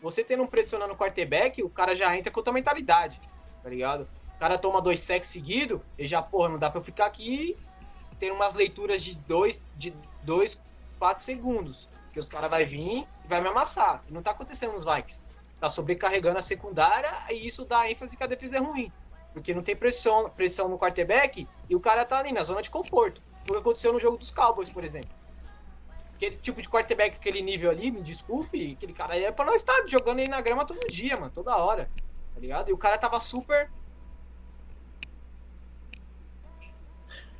Você 0.00 0.22
tendo 0.24 0.42
um 0.42 0.46
pressionando 0.46 0.92
o 0.94 0.96
quarterback, 0.96 1.62
o 1.62 1.70
cara 1.70 1.94
já 1.94 2.16
entra 2.16 2.30
com 2.30 2.40
outra 2.40 2.52
mentalidade, 2.52 3.20
tá 3.62 3.68
ligado? 3.68 4.08
O 4.36 4.38
cara 4.38 4.56
toma 4.56 4.80
dois 4.80 5.00
sacks 5.00 5.28
seguidos, 5.28 5.80
ele 5.98 6.08
já, 6.08 6.22
porra, 6.22 6.48
não 6.48 6.58
dá 6.58 6.70
pra 6.70 6.80
eu 6.80 6.84
ficar 6.84 7.06
aqui 7.06 7.56
tendo 8.20 8.34
umas 8.34 8.54
leituras 8.54 9.02
de 9.02 9.14
dois, 9.14 9.64
de 9.76 9.92
dois, 10.22 10.56
quatro 10.98 11.22
segundos. 11.22 11.88
Que 12.12 12.18
os 12.18 12.28
caras 12.28 12.50
vai 12.50 12.64
vir 12.64 13.06
e 13.24 13.28
vai 13.28 13.40
me 13.40 13.48
amassar. 13.48 14.02
Não 14.08 14.22
tá 14.22 14.32
acontecendo 14.32 14.72
nos 14.72 14.84
Vikings. 14.84 15.22
Tá 15.60 15.68
sobrecarregando 15.68 16.38
a 16.38 16.42
secundária 16.42 17.10
e 17.30 17.46
isso 17.46 17.64
dá 17.64 17.90
ênfase 17.90 18.16
que 18.16 18.24
a 18.24 18.26
defesa 18.26 18.56
é 18.56 18.60
ruim. 18.60 18.92
Porque 19.32 19.54
não 19.54 19.62
tem 19.62 19.76
pressão, 19.76 20.28
pressão 20.30 20.68
no 20.68 20.78
quarterback 20.78 21.46
e 21.68 21.76
o 21.76 21.80
cara 21.80 22.04
tá 22.04 22.18
ali 22.18 22.32
na 22.32 22.42
zona 22.42 22.62
de 22.62 22.70
conforto. 22.70 23.22
O 23.48 23.52
que 23.52 23.58
aconteceu 23.58 23.92
no 23.92 23.98
jogo 23.98 24.16
dos 24.16 24.30
Cowboys, 24.30 24.68
por 24.68 24.82
exemplo. 24.82 25.10
Aquele 26.14 26.36
tipo 26.36 26.60
de 26.60 26.68
quarterback, 26.68 27.16
aquele 27.16 27.40
nível 27.40 27.70
ali, 27.70 27.90
me 27.90 28.02
desculpe, 28.02 28.74
aquele 28.76 28.92
cara 28.92 29.14
aí 29.14 29.24
é 29.24 29.32
pra 29.32 29.44
nós 29.44 29.56
estar 29.56 29.86
jogando 29.86 30.18
aí 30.18 30.28
na 30.28 30.40
grama 30.40 30.66
todo 30.66 30.80
dia, 30.90 31.16
mano, 31.16 31.32
toda 31.34 31.56
hora. 31.56 31.88
Tá 32.34 32.40
ligado? 32.40 32.68
E 32.68 32.72
o 32.72 32.78
cara 32.78 32.98
tava 32.98 33.18
super. 33.20 33.70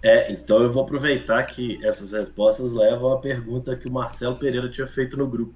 É, 0.02 0.32
então 0.32 0.62
eu 0.62 0.72
vou 0.72 0.82
aproveitar 0.82 1.44
que 1.44 1.84
essas 1.84 2.12
respostas 2.12 2.72
levam 2.72 3.12
à 3.12 3.18
pergunta 3.18 3.76
que 3.76 3.86
o 3.86 3.92
Marcelo 3.92 4.36
Pereira 4.36 4.68
tinha 4.68 4.86
feito 4.86 5.16
no 5.16 5.26
grupo. 5.26 5.54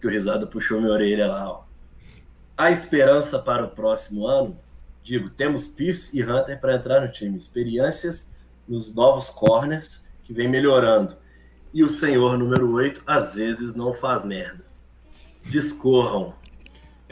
Que 0.00 0.06
o 0.06 0.10
Risada 0.10 0.46
puxou 0.46 0.80
minha 0.80 0.92
orelha 0.92 1.28
lá, 1.28 1.50
ó. 1.50 1.62
A 2.56 2.72
esperança 2.72 3.38
para 3.38 3.64
o 3.64 3.68
próximo 3.68 4.26
ano? 4.26 4.58
Digo, 5.02 5.30
temos 5.30 5.68
Pierce 5.68 6.18
e 6.18 6.22
Hunter 6.22 6.60
para 6.60 6.74
entrar 6.74 7.00
no 7.00 7.08
time. 7.08 7.36
Experiências 7.36 8.34
nos 8.66 8.94
novos 8.94 9.30
corners 9.30 10.06
que 10.24 10.32
vem 10.32 10.48
melhorando. 10.48 11.16
E 11.72 11.84
o 11.84 11.88
senhor 11.88 12.36
número 12.36 12.72
8 12.72 13.02
às 13.06 13.34
vezes 13.34 13.74
não 13.74 13.94
faz 13.94 14.24
merda. 14.24 14.64
Discorram. 15.44 16.34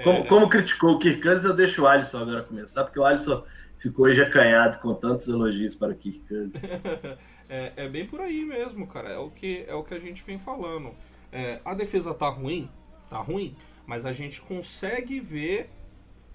Como, 0.03 0.27
como 0.27 0.49
criticou 0.49 0.95
o 0.95 0.99
Kirk 0.99 1.23
Cousins, 1.23 1.45
eu 1.45 1.55
deixo 1.55 1.83
o 1.83 1.87
Alisson 1.87 2.19
agora 2.19 2.43
começar, 2.43 2.85
porque 2.85 2.99
o 2.99 3.05
Alisson 3.05 3.45
ficou 3.79 4.07
hoje 4.07 4.23
acanhado 4.23 4.79
com 4.79 4.95
tantos 4.95 5.29
elogios 5.29 5.75
para 5.75 5.93
o 5.93 5.95
Kirk 5.95 6.21
Cousins. 6.29 6.63
é, 7.49 7.73
é 7.77 7.89
bem 7.89 8.07
por 8.07 8.21
aí 8.21 8.45
mesmo, 8.45 8.87
cara. 8.87 9.11
É 9.11 9.19
o 9.19 9.31
que, 9.31 9.65
é 9.67 9.75
o 9.75 9.83
que 9.83 9.95
a 9.95 9.99
gente 9.99 10.23
vem 10.23 10.39
falando. 10.39 10.95
É, 11.33 11.61
a 11.65 11.75
defesa 11.75 12.15
tá 12.15 12.29
ruim, 12.29 12.69
tá 13.09 13.19
ruim, 13.19 13.55
mas 13.87 14.07
a 14.07 14.13
gente 14.13 14.41
consegue 14.41 15.21
ver. 15.21 15.71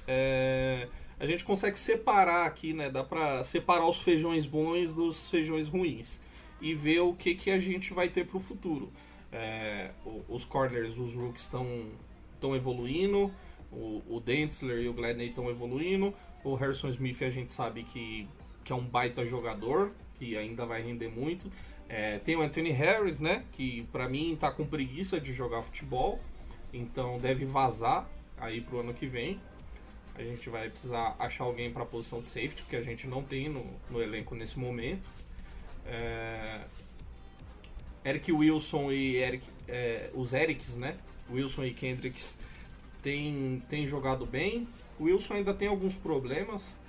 é, 0.07 0.87
a 1.19 1.25
gente 1.25 1.43
consegue 1.43 1.77
separar 1.77 2.47
aqui, 2.47 2.73
né? 2.73 2.89
Dá 2.89 3.03
pra 3.03 3.43
separar 3.43 3.87
os 3.87 4.01
feijões 4.01 4.47
bons 4.47 4.91
dos 4.93 5.29
feijões 5.29 5.67
ruins. 5.67 6.19
E 6.59 6.73
ver 6.73 6.99
o 6.99 7.13
que, 7.13 7.35
que 7.35 7.51
a 7.51 7.59
gente 7.59 7.93
vai 7.93 8.09
ter 8.09 8.25
pro 8.25 8.39
futuro. 8.39 8.91
É, 9.31 9.91
os 10.27 10.43
corners, 10.45 10.97
os 10.97 11.13
rooks 11.13 11.43
estão 11.43 12.55
evoluindo. 12.55 13.31
O, 13.71 14.01
o 14.09 14.19
Dentzler 14.19 14.81
e 14.81 14.89
o 14.89 14.93
Gladney 14.93 15.29
estão 15.29 15.49
evoluindo. 15.49 16.13
O 16.43 16.55
Harrison 16.55 16.89
Smith 16.89 17.21
a 17.21 17.29
gente 17.29 17.51
sabe 17.51 17.83
que, 17.83 18.27
que 18.63 18.71
é 18.71 18.75
um 18.75 18.83
baita 18.83 19.25
jogador, 19.25 19.91
que 20.17 20.37
ainda 20.37 20.65
vai 20.65 20.81
render 20.81 21.09
muito. 21.09 21.51
É, 21.87 22.19
tem 22.19 22.35
o 22.35 22.41
Anthony 22.41 22.71
Harris, 22.71 23.19
né? 23.19 23.43
Que 23.51 23.83
pra 23.91 24.07
mim 24.07 24.37
tá 24.39 24.49
com 24.51 24.65
preguiça 24.65 25.19
de 25.19 25.33
jogar 25.33 25.61
futebol. 25.61 26.19
Então 26.73 27.19
deve 27.19 27.45
vazar 27.45 28.09
aí 28.37 28.61
pro 28.61 28.79
ano 28.79 28.93
que 28.93 29.05
vem. 29.05 29.39
A 30.15 30.23
gente 30.23 30.49
vai 30.49 30.69
precisar 30.69 31.15
achar 31.19 31.43
alguém 31.43 31.71
para 31.71 31.83
a 31.83 31.85
posição 31.85 32.21
de 32.21 32.27
safety, 32.27 32.63
porque 32.63 32.75
a 32.75 32.81
gente 32.81 33.07
não 33.07 33.23
tem 33.23 33.49
no, 33.49 33.65
no 33.89 34.01
elenco 34.01 34.35
nesse 34.35 34.57
momento. 34.57 35.09
É, 35.85 36.61
Eric 38.05 38.31
Wilson 38.31 38.91
e 38.91 39.17
Eric, 39.17 39.47
é, 39.67 40.09
os 40.13 40.33
Erics, 40.33 40.77
né? 40.77 40.97
Wilson 41.29 41.65
e 41.65 41.73
Kendricks 41.73 42.37
tem, 43.01 43.61
tem 43.69 43.85
jogado 43.87 44.25
bem. 44.25 44.67
O 45.01 45.05
Wilson 45.05 45.33
ainda 45.35 45.53
tem 45.53 45.67
alguns 45.67 45.95
problemas, 45.95 46.79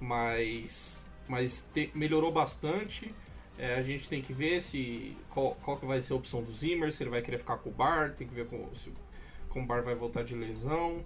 mas, 0.00 1.04
mas 1.28 1.68
te- 1.72 1.90
melhorou 1.94 2.32
bastante. 2.32 3.14
É, 3.58 3.74
a 3.74 3.82
gente 3.82 4.08
tem 4.08 4.22
que 4.22 4.32
ver 4.32 4.62
se 4.62 5.16
qual, 5.30 5.56
qual 5.62 5.76
que 5.76 5.84
vai 5.84 6.00
ser 6.00 6.12
a 6.12 6.16
opção 6.16 6.42
do 6.42 6.50
Zimmer, 6.52 6.92
se 6.92 7.02
ele 7.02 7.10
vai 7.10 7.20
querer 7.20 7.38
ficar 7.38 7.56
com 7.58 7.70
o 7.70 7.72
Bar, 7.72 8.14
tem 8.14 8.26
que 8.26 8.34
ver 8.34 8.46
com, 8.46 8.72
se, 8.72 8.92
como 9.48 9.64
o 9.64 9.68
Bar 9.68 9.82
vai 9.82 9.94
voltar 9.94 10.22
de 10.22 10.34
lesão. 10.34 11.04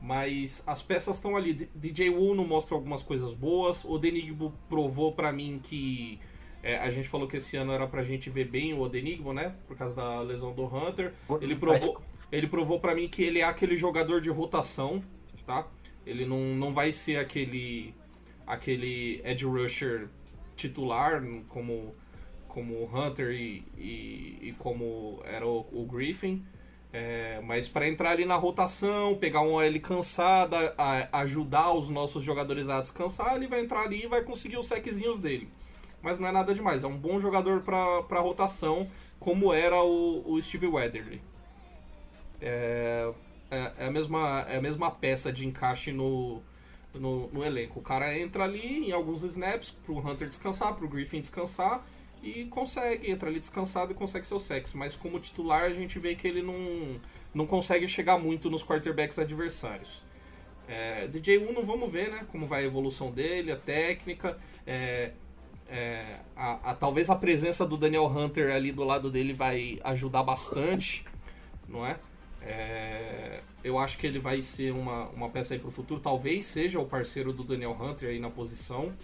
Mas 0.00 0.62
as 0.66 0.82
peças 0.82 1.16
estão 1.16 1.36
ali. 1.36 1.54
DJ 1.74 2.10
Uno 2.10 2.44
mostra 2.44 2.74
algumas 2.74 3.02
coisas 3.02 3.34
boas. 3.34 3.82
O 3.82 3.96
Denigbo 3.98 4.52
provou 4.68 5.12
pra 5.12 5.32
mim 5.32 5.58
que. 5.62 6.20
é, 6.62 6.76
a 6.78 6.90
gente 6.90 7.08
falou 7.08 7.26
que 7.26 7.38
esse 7.38 7.56
ano 7.56 7.72
era 7.72 7.86
pra 7.86 8.02
gente 8.02 8.28
ver 8.28 8.44
bem 8.44 8.74
o 8.74 8.80
Odenigbo, 8.80 9.32
né? 9.32 9.54
Por 9.66 9.74
causa 9.74 9.94
da 9.96 10.20
lesão 10.20 10.52
do 10.52 10.64
Hunter. 10.66 11.14
Ele 11.42 11.54
provou, 11.56 12.02
ele 12.30 12.46
provou 12.46 12.78
para 12.78 12.94
mim 12.94 13.08
que 13.08 13.22
ele 13.22 13.38
é 13.38 13.44
aquele 13.44 13.74
jogador 13.74 14.20
de 14.20 14.28
rotação, 14.28 15.02
tá? 15.46 15.66
Ele 16.06 16.24
não, 16.24 16.38
não 16.54 16.72
vai 16.72 16.92
ser 16.92 17.16
aquele 17.18 17.94
aquele 18.46 19.20
edge 19.24 19.44
rusher 19.44 20.08
titular 20.56 21.22
como 21.48 21.94
como 22.48 22.74
o 22.74 22.84
Hunter 22.86 23.32
e, 23.32 23.64
e, 23.76 24.38
e 24.48 24.54
como 24.58 25.20
era 25.24 25.46
o, 25.46 25.66
o 25.72 25.84
Griffin. 25.84 26.42
É, 26.92 27.40
mas 27.44 27.68
para 27.68 27.86
entrar 27.86 28.12
ali 28.12 28.24
na 28.24 28.36
rotação, 28.36 29.16
pegar 29.16 29.42
um 29.42 29.52
OL 29.52 29.80
cansada, 29.80 30.74
a- 30.78 31.20
ajudar 31.20 31.72
os 31.74 31.90
nossos 31.90 32.24
jogadores 32.24 32.70
a 32.70 32.80
descansar, 32.80 33.36
ele 33.36 33.46
vai 33.46 33.60
entrar 33.60 33.82
ali 33.82 34.04
e 34.04 34.06
vai 34.06 34.22
conseguir 34.22 34.56
os 34.56 34.66
seczinhos 34.66 35.18
dele. 35.18 35.50
Mas 36.00 36.18
não 36.18 36.28
é 36.28 36.32
nada 36.32 36.54
demais, 36.54 36.84
é 36.84 36.86
um 36.86 36.96
bom 36.96 37.18
jogador 37.18 37.60
para 37.62 38.20
rotação, 38.20 38.88
como 39.20 39.52
era 39.52 39.76
o, 39.82 40.22
o 40.26 40.40
Steve 40.40 40.66
Weatherly. 40.68 41.20
É, 42.40 43.12
é, 43.50 43.72
é 43.78 43.86
a 43.86 43.90
mesma, 43.90 44.44
é 44.48 44.56
a 44.56 44.60
mesma 44.60 44.90
peça 44.90 45.32
de 45.32 45.46
encaixe 45.46 45.92
no, 45.92 46.42
no, 46.94 47.28
no 47.28 47.44
elenco. 47.44 47.78
O 47.78 47.82
cara 47.82 48.16
entra 48.18 48.44
ali 48.44 48.88
em 48.88 48.92
alguns 48.92 49.22
snaps 49.24 49.70
pro 49.70 49.98
Hunter 49.98 50.28
descansar, 50.28 50.74
pro 50.74 50.88
Griffin 50.88 51.20
descansar 51.20 51.84
e 52.22 52.44
consegue, 52.46 53.10
entra 53.10 53.28
ali 53.28 53.38
descansado 53.38 53.92
e 53.92 53.94
consegue 53.94 54.26
seu 54.26 54.38
sexo. 54.40 54.76
Mas 54.76 54.96
como 54.96 55.20
titular 55.20 55.64
a 55.64 55.72
gente 55.72 55.98
vê 55.98 56.14
que 56.14 56.26
ele 56.26 56.42
não, 56.42 57.00
não 57.34 57.46
consegue 57.46 57.86
chegar 57.88 58.18
muito 58.18 58.50
nos 58.50 58.64
quarterbacks 58.64 59.18
adversários. 59.18 60.04
É, 60.68 61.06
DJ 61.06 61.38
Uno, 61.38 61.62
vamos 61.62 61.90
ver 61.92 62.10
né, 62.10 62.26
como 62.30 62.46
vai 62.46 62.62
a 62.62 62.66
evolução 62.66 63.10
dele, 63.12 63.52
a 63.52 63.56
técnica. 63.56 64.36
É, 64.66 65.12
é, 65.68 66.18
a, 66.36 66.70
a- 66.70 66.74
talvez 66.74 67.08
a 67.10 67.14
presença 67.16 67.64
do 67.66 67.76
Daniel 67.76 68.06
Hunter 68.06 68.54
ali 68.54 68.72
do 68.72 68.82
lado 68.84 69.10
dele 69.10 69.32
vai 69.32 69.78
ajudar 69.84 70.22
bastante, 70.22 71.04
não 71.68 71.86
é? 71.86 71.98
É, 72.46 73.40
eu 73.64 73.76
acho 73.76 73.98
que 73.98 74.06
ele 74.06 74.20
vai 74.20 74.40
ser 74.40 74.72
uma, 74.72 75.08
uma 75.08 75.28
peça 75.28 75.54
aí 75.54 75.60
pro 75.60 75.70
futuro. 75.70 76.00
Talvez 76.00 76.44
seja 76.44 76.78
o 76.78 76.86
parceiro 76.86 77.32
do 77.32 77.42
Daniel 77.42 77.76
Hunter 77.78 78.10
aí 78.10 78.20
na 78.20 78.30
posição. 78.30 78.94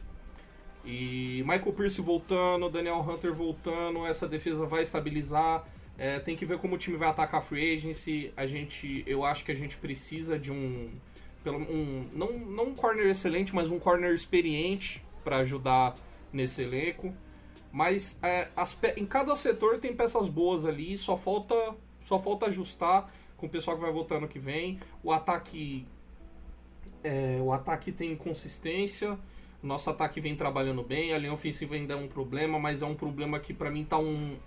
E 0.84 1.42
Michael 1.46 1.72
Pierce 1.72 2.00
voltando, 2.00 2.68
Daniel 2.68 3.00
Hunter 3.00 3.32
voltando, 3.32 4.06
essa 4.06 4.28
defesa 4.28 4.64
vai 4.64 4.82
estabilizar. 4.82 5.66
É, 5.98 6.18
tem 6.18 6.36
que 6.36 6.46
ver 6.46 6.58
como 6.58 6.76
o 6.76 6.78
time 6.78 6.96
vai 6.96 7.08
atacar 7.08 7.40
a 7.40 7.42
free 7.42 7.74
agency. 7.74 8.32
A 8.36 8.46
gente, 8.46 9.02
eu 9.06 9.24
acho 9.24 9.44
que 9.44 9.52
a 9.52 9.54
gente 9.54 9.76
precisa 9.76 10.38
de 10.38 10.52
um, 10.52 10.90
pelo, 11.42 11.58
um 11.58 12.08
não, 12.14 12.32
não 12.32 12.64
um 12.68 12.74
corner 12.74 13.06
excelente, 13.06 13.54
mas 13.54 13.70
um 13.70 13.78
corner 13.78 14.12
experiente 14.12 15.04
para 15.24 15.38
ajudar 15.38 15.96
nesse 16.32 16.62
elenco. 16.62 17.12
Mas 17.72 18.18
é, 18.22 18.48
as 18.54 18.78
em 18.96 19.06
cada 19.06 19.34
setor 19.34 19.78
tem 19.78 19.94
peças 19.94 20.28
boas 20.28 20.66
ali, 20.66 20.96
só 20.96 21.16
falta, 21.16 21.54
só 22.02 22.18
falta 22.18 22.46
ajustar 22.46 23.10
com 23.42 23.46
o 23.46 23.50
pessoal 23.50 23.76
que 23.76 23.82
vai 23.82 23.90
voltar 23.90 24.18
ano 24.18 24.28
que 24.28 24.38
vem. 24.38 24.78
O 25.02 25.10
ataque 25.10 25.84
é, 27.02 27.40
o 27.42 27.52
ataque 27.52 27.90
tem 27.90 28.14
consistência. 28.14 29.18
Nosso 29.60 29.90
ataque 29.90 30.20
vem 30.20 30.36
trabalhando 30.36 30.80
bem. 30.84 31.12
A 31.12 31.18
linha 31.18 31.32
ofensiva 31.32 31.74
ainda 31.74 31.94
é 31.94 31.96
um 31.96 32.06
problema, 32.06 32.56
mas 32.60 32.82
é 32.82 32.86
um 32.86 32.94
problema 32.94 33.40
que 33.40 33.52
pra 33.52 33.68
mim 33.68 33.84
tá 33.84 33.98
um, 33.98 34.38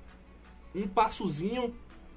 um 0.74 0.88
passozinho 0.88 1.76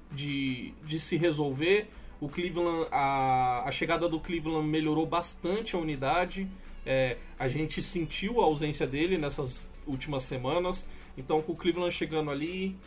de, 0.09 0.73
de 0.85 1.01
se 1.01 1.17
resolver. 1.17 1.89
O 2.21 2.29
Cleveland, 2.29 2.87
a, 2.91 3.63
a 3.67 3.71
chegada 3.71 4.07
do 4.07 4.17
Cleveland 4.17 4.65
melhorou 4.65 5.05
bastante 5.05 5.75
a 5.75 5.79
unidade. 5.79 6.49
É, 6.85 7.17
a 7.37 7.49
gente 7.49 7.81
sentiu 7.81 8.39
a 8.39 8.45
ausência 8.45 8.87
dele 8.87 9.17
nessas 9.17 9.65
últimas 9.85 10.23
semanas. 10.23 10.85
Então, 11.17 11.41
com 11.41 11.51
o 11.51 11.55
Cleveland 11.57 11.93
chegando 11.93 12.31
ali, 12.31 12.77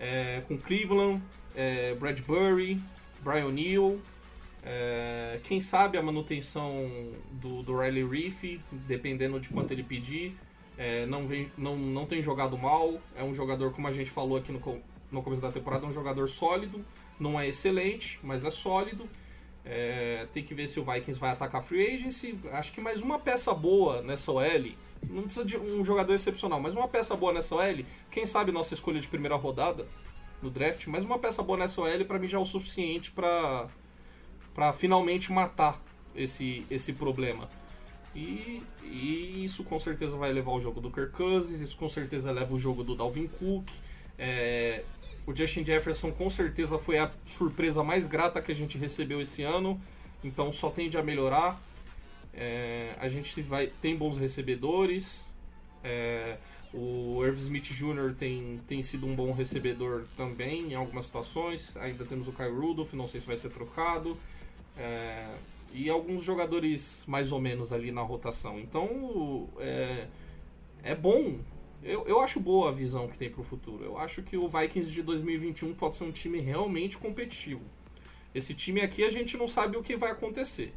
é, 0.00 0.42
com 0.48 0.58
Cleveland, 0.58 1.22
é, 1.54 1.94
Bradbury, 1.94 2.80
Brian 3.26 3.50
Neal, 3.50 3.96
é, 4.62 5.40
quem 5.42 5.60
sabe 5.60 5.98
a 5.98 6.02
manutenção 6.02 6.88
do, 7.32 7.60
do 7.64 7.76
Riley 7.76 8.06
Reef, 8.08 8.60
dependendo 8.70 9.40
de 9.40 9.48
quanto 9.48 9.72
ele 9.72 9.82
pedir. 9.82 10.38
É, 10.78 11.06
não, 11.06 11.26
vem, 11.26 11.50
não, 11.58 11.76
não 11.76 12.06
tem 12.06 12.22
jogado 12.22 12.56
mal. 12.56 13.00
É 13.16 13.24
um 13.24 13.34
jogador, 13.34 13.72
como 13.72 13.88
a 13.88 13.92
gente 13.92 14.10
falou 14.10 14.38
aqui 14.38 14.52
no, 14.52 14.60
no 15.10 15.22
começo 15.24 15.42
da 15.42 15.50
temporada, 15.50 15.84
um 15.84 15.90
jogador 15.90 16.28
sólido. 16.28 16.84
Não 17.18 17.38
é 17.38 17.48
excelente, 17.48 18.20
mas 18.22 18.44
é 18.44 18.50
sólido. 18.50 19.08
É, 19.64 20.28
tem 20.32 20.44
que 20.44 20.54
ver 20.54 20.68
se 20.68 20.78
o 20.78 20.84
Vikings 20.84 21.18
vai 21.18 21.32
atacar 21.32 21.60
a 21.60 21.64
free 21.64 21.94
agency. 21.94 22.38
Acho 22.52 22.72
que 22.72 22.80
mais 22.80 23.02
uma 23.02 23.18
peça 23.18 23.52
boa 23.52 24.02
nessa 24.02 24.30
OL. 24.30 24.70
Não 25.10 25.24
precisa 25.24 25.44
de 25.44 25.58
um 25.58 25.82
jogador 25.82 26.14
excepcional, 26.14 26.60
mas 26.60 26.76
uma 26.76 26.86
peça 26.86 27.16
boa 27.16 27.32
nessa 27.32 27.56
OL. 27.56 27.84
Quem 28.08 28.24
sabe 28.24 28.52
nossa 28.52 28.72
escolha 28.72 29.00
de 29.00 29.08
primeira 29.08 29.34
rodada 29.34 29.84
no 30.42 30.50
draft. 30.50 30.86
Mas 30.86 31.04
uma 31.04 31.18
peça 31.18 31.42
boa 31.42 31.58
nessa 31.58 31.80
OL 31.80 32.04
pra 32.04 32.18
mim 32.18 32.26
já 32.26 32.38
é 32.38 32.40
o 32.40 32.44
suficiente 32.44 33.10
pra 33.10 33.68
para 34.56 34.72
finalmente 34.72 35.30
matar 35.30 35.78
esse, 36.14 36.64
esse 36.70 36.94
problema. 36.94 37.46
E, 38.14 38.62
e 38.82 39.44
isso 39.44 39.62
com 39.62 39.78
certeza 39.78 40.16
vai 40.16 40.32
levar 40.32 40.52
o 40.52 40.58
jogo 40.58 40.80
do 40.80 40.90
Kirk 40.90 41.12
Cousins, 41.12 41.60
isso 41.60 41.76
com 41.76 41.90
certeza 41.90 42.32
leva 42.32 42.54
o 42.54 42.58
jogo 42.58 42.82
do 42.82 42.94
Dalvin 42.94 43.26
Cook. 43.26 43.68
É, 44.18 44.82
o 45.26 45.36
Justin 45.36 45.62
Jefferson 45.62 46.10
com 46.10 46.30
certeza 46.30 46.78
foi 46.78 46.98
a 46.98 47.10
surpresa 47.26 47.84
mais 47.84 48.06
grata 48.06 48.40
que 48.40 48.50
a 48.50 48.54
gente 48.54 48.78
recebeu 48.78 49.20
esse 49.20 49.42
ano, 49.42 49.78
então 50.24 50.50
só 50.50 50.70
tende 50.70 50.96
a 50.96 51.02
melhorar. 51.02 51.60
É, 52.32 52.94
a 52.98 53.08
gente 53.08 53.42
vai 53.42 53.66
tem 53.66 53.94
bons 53.94 54.16
recebedores. 54.16 55.26
É, 55.84 56.38
o 56.76 57.24
Irv 57.24 57.38
Smith 57.38 57.72
Jr. 57.72 58.14
Tem, 58.16 58.60
tem 58.66 58.82
sido 58.82 59.06
um 59.06 59.14
bom 59.14 59.32
recebedor 59.32 60.04
também 60.14 60.72
em 60.72 60.74
algumas 60.74 61.06
situações. 61.06 61.74
Ainda 61.78 62.04
temos 62.04 62.28
o 62.28 62.32
Kyle 62.32 62.50
Rudolph, 62.50 62.92
não 62.92 63.06
sei 63.06 63.20
se 63.20 63.26
vai 63.26 63.36
ser 63.36 63.48
trocado. 63.48 64.16
É, 64.76 65.34
e 65.72 65.88
alguns 65.88 66.22
jogadores 66.22 67.02
mais 67.06 67.32
ou 67.32 67.40
menos 67.40 67.72
ali 67.72 67.90
na 67.90 68.02
rotação. 68.02 68.60
Então 68.60 69.48
é, 69.58 70.06
é 70.82 70.94
bom. 70.94 71.38
Eu, 71.82 72.06
eu 72.06 72.20
acho 72.20 72.38
boa 72.40 72.68
a 72.68 72.72
visão 72.72 73.08
que 73.08 73.16
tem 73.16 73.30
pro 73.30 73.42
futuro. 73.42 73.82
Eu 73.82 73.96
acho 73.96 74.22
que 74.22 74.36
o 74.36 74.46
Vikings 74.46 74.92
de 74.92 75.02
2021 75.02 75.74
pode 75.74 75.96
ser 75.96 76.04
um 76.04 76.12
time 76.12 76.40
realmente 76.40 76.98
competitivo. 76.98 77.62
Esse 78.34 78.52
time 78.52 78.82
aqui 78.82 79.02
a 79.02 79.08
gente 79.08 79.34
não 79.38 79.48
sabe 79.48 79.78
o 79.78 79.82
que 79.82 79.96
vai 79.96 80.10
acontecer. 80.10 80.74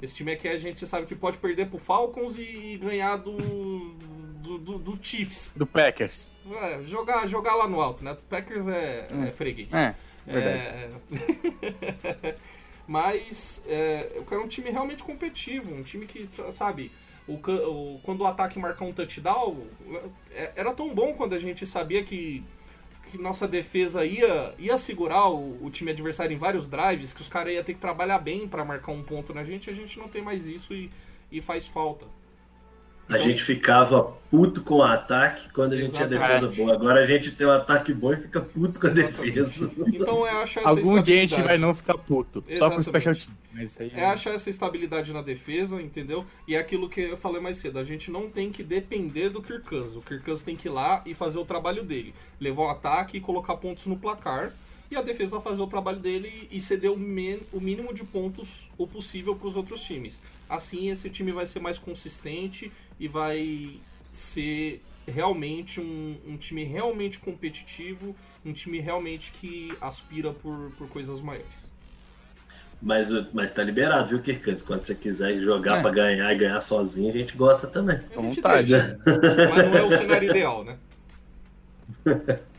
Esse 0.00 0.14
time 0.14 0.32
aqui 0.32 0.48
a 0.48 0.56
gente 0.56 0.86
sabe 0.86 1.06
que 1.06 1.14
pode 1.14 1.36
perder 1.36 1.68
pro 1.68 1.78
Falcons 1.78 2.38
e 2.38 2.78
ganhar 2.78 3.16
do, 3.16 3.36
do, 4.44 4.58
do, 4.58 4.78
do 4.78 4.98
Chiefs. 5.04 5.52
Do 5.56 5.66
Packers. 5.66 6.30
É, 6.62 6.82
jogar, 6.84 7.26
jogar 7.26 7.54
lá 7.54 7.66
no 7.66 7.80
alto, 7.80 8.04
né? 8.04 8.12
O 8.12 8.16
Packers 8.16 8.68
é, 8.68 9.08
é 9.28 9.32
freguês. 9.32 9.72
É. 9.74 9.94
É, 10.26 10.88
Mas 12.86 13.62
é, 13.66 14.12
eu 14.14 14.24
quero 14.24 14.42
um 14.42 14.48
time 14.48 14.70
realmente 14.70 15.02
competitivo, 15.02 15.74
um 15.74 15.82
time 15.82 16.06
que, 16.06 16.28
sabe, 16.52 16.92
o, 17.26 17.34
o- 17.34 18.00
quando 18.02 18.20
o 18.20 18.26
ataque 18.26 18.58
marcar 18.58 18.84
um 18.84 18.92
touchdown, 18.92 19.66
é- 20.30 20.52
era 20.56 20.72
tão 20.74 20.94
bom 20.94 21.14
quando 21.14 21.34
a 21.34 21.38
gente 21.38 21.64
sabia 21.64 22.04
que, 22.04 22.42
que 23.10 23.16
nossa 23.16 23.48
defesa 23.48 24.04
ia, 24.04 24.54
ia 24.58 24.76
segurar 24.76 25.28
o, 25.30 25.64
o 25.64 25.70
time 25.70 25.90
adversário 25.92 26.34
em 26.34 26.38
vários 26.38 26.66
drives, 26.68 27.14
que 27.14 27.22
os 27.22 27.28
caras 27.28 27.54
iam 27.54 27.64
ter 27.64 27.72
que 27.74 27.80
trabalhar 27.80 28.18
bem 28.18 28.46
pra 28.46 28.64
marcar 28.64 28.92
um 28.92 29.02
ponto 29.02 29.32
na 29.32 29.42
gente, 29.42 29.70
a 29.70 29.72
gente 29.74 29.98
não 29.98 30.08
tem 30.08 30.20
mais 30.20 30.46
isso 30.46 30.74
e, 30.74 30.90
e 31.32 31.40
faz 31.40 31.66
falta. 31.66 32.04
A 33.08 33.18
gente 33.18 33.42
ficava 33.42 34.14
puto 34.30 34.62
com 34.62 34.76
o 34.76 34.82
ataque 34.82 35.52
quando 35.52 35.74
a 35.74 35.76
gente 35.76 35.92
tinha 35.92 36.08
defesa 36.08 36.32
Exatamente. 36.32 36.56
boa. 36.56 36.72
Agora 36.72 37.02
a 37.02 37.06
gente 37.06 37.30
tem 37.32 37.46
um 37.46 37.50
ataque 37.50 37.92
bom 37.92 38.12
e 38.12 38.16
fica 38.16 38.40
puto 38.40 38.80
com 38.80 38.86
a 38.86 38.90
defesa. 38.90 39.70
Então 39.92 40.26
é 40.26 40.42
achar 40.42 40.60
essa 40.60 40.70
Algum 40.70 41.00
dia 41.02 41.16
a 41.16 41.20
gente 41.20 41.42
vai 41.42 41.58
não 41.58 41.74
ficar 41.74 41.98
puto. 41.98 42.40
Só 42.56 42.70
com 42.70 42.76
o 42.76 42.80
Exatamente. 42.80 42.84
special 42.84 43.14
team. 43.14 43.36
Mas 43.52 43.70
isso 43.72 43.82
aí 43.82 43.92
É 43.94 44.06
achar 44.06 44.30
essa 44.34 44.48
estabilidade 44.50 45.12
na 45.12 45.20
defesa, 45.22 45.80
entendeu? 45.80 46.24
E 46.48 46.54
é 46.56 46.58
aquilo 46.58 46.88
que 46.88 47.02
eu 47.02 47.16
falei 47.16 47.40
mais 47.40 47.58
cedo, 47.58 47.78
a 47.78 47.84
gente 47.84 48.10
não 48.10 48.28
tem 48.30 48.50
que 48.50 48.62
depender 48.62 49.28
do 49.28 49.42
Kirk 49.42 49.64
Cousins. 49.68 49.94
O 49.96 50.00
Kirk 50.00 50.24
Cousins 50.24 50.44
tem 50.44 50.56
que 50.56 50.66
ir 50.68 50.70
lá 50.70 51.02
e 51.04 51.12
fazer 51.14 51.38
o 51.38 51.44
trabalho 51.44 51.84
dele. 51.84 52.14
Levar 52.40 52.62
o 52.62 52.70
ataque 52.70 53.18
e 53.18 53.20
colocar 53.20 53.56
pontos 53.56 53.86
no 53.86 53.96
placar. 53.96 54.52
E 54.90 54.96
a 54.96 55.02
defesa 55.02 55.40
fazer 55.40 55.62
o 55.62 55.66
trabalho 55.66 55.98
dele 55.98 56.46
e 56.52 56.60
ceder 56.60 56.92
o, 56.92 56.96
men- 56.96 57.40
o 57.52 57.58
mínimo 57.58 57.92
de 57.92 58.04
pontos 58.04 58.68
o 58.78 58.86
possível 58.86 59.34
para 59.34 59.48
os 59.48 59.56
outros 59.56 59.80
times. 59.82 60.22
Assim, 60.48 60.90
esse 60.90 61.08
time 61.10 61.32
vai 61.32 61.46
ser 61.46 61.58
mais 61.58 61.78
consistente 61.78 62.70
e 62.98 63.08
vai 63.08 63.80
ser 64.12 64.82
realmente 65.06 65.80
um, 65.80 66.16
um 66.26 66.36
time 66.36 66.64
realmente 66.64 67.18
competitivo, 67.18 68.14
um 68.44 68.52
time 68.52 68.80
realmente 68.80 69.32
que 69.32 69.76
aspira 69.80 70.32
por, 70.32 70.70
por 70.78 70.88
coisas 70.88 71.20
maiores. 71.20 71.72
Mas, 72.80 73.08
mas 73.32 73.52
tá 73.52 73.62
liberado, 73.62 74.08
viu, 74.08 74.20
Kirkans? 74.20 74.62
Quando 74.62 74.82
você 74.82 74.94
quiser 74.94 75.40
jogar 75.40 75.78
É. 75.78 75.82
pra 75.82 75.90
ganhar 75.90 76.32
e 76.32 76.36
ganhar 76.38 76.60
sozinho, 76.60 77.10
a 77.12 77.16
gente 77.16 77.34
gosta 77.36 77.66
também. 77.66 77.98
Gente 78.00 78.14
vontade. 78.14 78.72
deixa. 78.72 78.98
Mas 79.04 79.70
não 79.70 79.76
é 79.76 79.82
o 79.82 79.90
cenário 79.90 80.30
ideal, 80.30 80.64
né? 80.64 80.76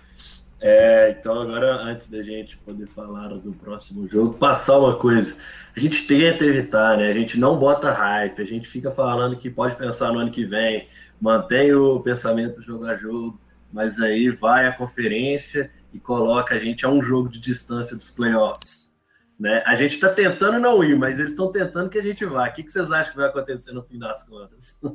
É, 0.68 1.12
então 1.12 1.42
agora, 1.42 1.76
antes 1.76 2.10
da 2.10 2.24
gente 2.24 2.58
poder 2.58 2.88
falar 2.88 3.28
do 3.28 3.54
próximo 3.54 4.08
jogo, 4.08 4.34
passar 4.34 4.80
uma 4.80 4.98
coisa. 4.98 5.38
A 5.78 5.80
gente 5.80 6.08
tenta 6.08 6.44
evitar, 6.44 6.98
né? 6.98 7.08
A 7.08 7.14
gente 7.14 7.38
não 7.38 7.60
bota 7.60 7.92
hype, 7.92 8.42
a 8.42 8.46
gente 8.46 8.68
fica 8.68 8.90
falando 8.90 9.38
que 9.38 9.48
pode 9.48 9.76
pensar 9.76 10.12
no 10.12 10.18
ano 10.18 10.32
que 10.32 10.44
vem, 10.44 10.88
mantém 11.22 11.72
o 11.72 12.00
pensamento 12.00 12.64
jogo 12.64 12.86
a 12.86 12.96
jogo, 12.96 13.40
mas 13.72 14.00
aí 14.00 14.32
vai 14.32 14.66
a 14.66 14.72
conferência 14.72 15.72
e 15.94 16.00
coloca 16.00 16.56
a 16.56 16.58
gente 16.58 16.84
a 16.84 16.90
um 16.90 17.00
jogo 17.00 17.30
de 17.30 17.40
distância 17.40 17.96
dos 17.96 18.10
playoffs. 18.10 18.92
Né? 19.40 19.62
A 19.68 19.76
gente 19.76 19.94
está 19.94 20.10
tentando 20.10 20.58
não 20.58 20.84
ir, 20.84 20.98
mas 20.98 21.20
eles 21.20 21.30
estão 21.30 21.52
tentando 21.52 21.92
que 21.92 22.00
a 22.00 22.04
gente 22.04 22.26
vá. 22.26 22.50
O 22.50 22.54
que, 22.54 22.64
que 22.64 22.72
vocês 22.72 22.92
acham 22.92 23.12
que 23.12 23.20
vai 23.20 23.30
acontecer 23.30 23.72
no 23.72 23.84
fim 23.84 24.00
das 24.00 24.24
contas? 24.24 24.82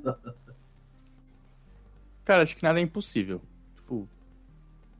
Cara, 2.26 2.42
acho 2.42 2.56
que 2.56 2.64
nada 2.64 2.80
é 2.80 2.82
impossível. 2.82 3.40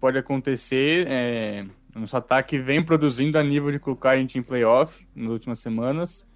Pode 0.01 0.19
acontecer. 0.19 1.07
É... 1.09 1.65
Nosso 1.95 2.17
ataque 2.17 2.59
vem 2.59 2.83
produzindo 2.83 3.37
a 3.37 3.43
nível 3.43 3.71
de 3.71 3.79
colocar 3.79 4.11
a 4.11 4.17
gente 4.17 4.39
em 4.39 4.43
playoff 4.43 5.07
nas 5.15 5.31
últimas 5.31 5.59
semanas. 5.59 6.29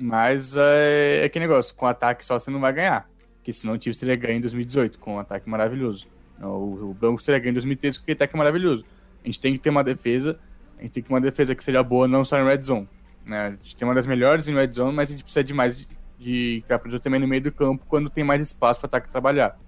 Mas 0.00 0.56
é, 0.56 1.24
é 1.24 1.28
que 1.28 1.38
negócio, 1.38 1.74
com 1.74 1.86
ataque 1.86 2.24
só 2.24 2.38
você 2.38 2.50
não 2.50 2.60
vai 2.60 2.72
ganhar. 2.72 3.08
Porque 3.36 3.52
senão 3.52 3.74
o 3.74 3.82
Chiefs 3.82 3.98
teria 3.98 4.14
ganho 4.14 4.38
em 4.38 4.40
2018 4.40 4.98
com 4.98 5.16
um 5.16 5.18
ataque 5.18 5.50
maravilhoso. 5.50 6.06
O, 6.40 6.90
o 6.90 6.96
Broncos 6.98 7.24
teria 7.24 7.38
ganho 7.38 7.50
em 7.50 7.54
2013 7.54 7.98
com 7.98 8.02
aquele 8.04 8.16
ataque 8.16 8.36
maravilhoso. 8.36 8.84
A 9.22 9.26
gente 9.26 9.40
tem 9.40 9.52
que 9.52 9.58
ter 9.58 9.70
uma 9.70 9.84
defesa. 9.84 10.38
A 10.78 10.82
gente 10.82 10.92
tem 10.92 11.02
que 11.02 11.08
ter 11.08 11.14
uma 11.14 11.20
defesa 11.20 11.54
que 11.54 11.62
seja 11.62 11.82
boa, 11.82 12.08
não 12.08 12.24
só 12.24 12.38
em 12.38 12.44
red 12.44 12.62
zone. 12.62 12.88
Né? 13.24 13.46
A 13.46 13.50
gente 13.50 13.76
tem 13.76 13.86
uma 13.86 13.94
das 13.94 14.06
melhores 14.06 14.48
em 14.48 14.54
red 14.54 14.72
zone, 14.72 14.94
mas 14.94 15.10
a 15.10 15.12
gente 15.12 15.22
precisa 15.22 15.44
de 15.44 15.54
mais 15.54 15.88
de, 16.18 16.64
captura 16.68 16.98
também 16.98 17.20
no 17.20 17.26
meio 17.26 17.42
do 17.42 17.52
campo 17.52 17.84
quando 17.86 18.08
tem 18.08 18.24
mais 18.24 18.40
espaço 18.40 18.80
para 18.80 18.86
ataque 18.86 19.08
trabalhar. 19.10 19.58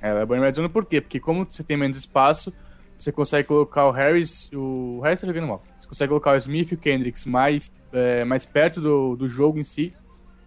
Ela 0.00 0.20
é 0.20 0.26
boa 0.26 0.38
em 0.38 0.42
red 0.42 0.54
zone 0.54 0.68
por 0.68 0.84
quê? 0.84 1.00
Porque 1.00 1.20
como 1.20 1.46
você 1.48 1.62
tem 1.62 1.76
menos 1.76 1.96
espaço, 1.96 2.54
você 2.98 3.12
consegue 3.12 3.46
colocar 3.46 3.86
o 3.86 3.92
Harris, 3.92 4.50
o 4.52 5.00
Harris 5.02 5.20
tá 5.20 5.26
jogando 5.26 5.46
mal. 5.46 5.62
Você 5.78 5.88
consegue 5.88 6.08
colocar 6.08 6.32
o 6.32 6.36
Smith 6.36 6.72
e 6.72 6.74
o 6.74 6.78
Kendricks 6.78 7.24
mais, 7.24 7.70
é, 7.92 8.24
mais 8.24 8.44
perto 8.44 8.80
do, 8.80 9.14
do 9.14 9.28
jogo 9.28 9.58
em 9.58 9.64
si, 9.64 9.94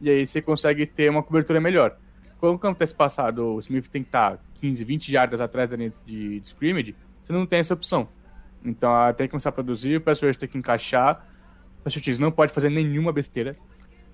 e 0.02 0.10
aí 0.10 0.28
você 0.28 0.41
consegue 0.41 0.86
ter 0.86 1.10
uma 1.10 1.24
cobertura 1.24 1.62
melhor. 1.62 1.97
Como 2.39 2.56
acontece 2.56 2.93
passado, 2.93 3.56
o 3.56 3.60
Smith 3.60 3.88
tem 3.88 4.02
que 4.02 4.10
estar 4.10 4.39
15, 4.60 4.84
20 4.84 5.12
jardas 5.12 5.39
atrás 5.39 5.70
da 5.70 5.78
linha 5.78 5.93
de, 6.06 6.39
de 6.39 6.47
scrimmage, 6.47 6.95
você 7.22 7.32
não 7.32 7.45
tem 7.45 7.60
essa 7.60 7.74
opção. 7.74 8.10
Então 8.66 8.93
ah, 8.93 9.14
tem 9.14 9.28
que 9.28 9.32
começar 9.32 9.49
a 9.49 9.54
produzir, 9.54 9.97
o 9.97 10.02
pass 10.02 10.22
rush 10.22 10.36
tem 10.36 10.49
que 10.49 10.58
encaixar, 10.58 11.26
o 11.78 11.89
special 11.89 12.04
teams 12.04 12.20
não 12.20 12.32
pode 12.32 12.52
fazer 12.52 12.70
nenhuma 12.70 13.14
besteira. 13.14 13.56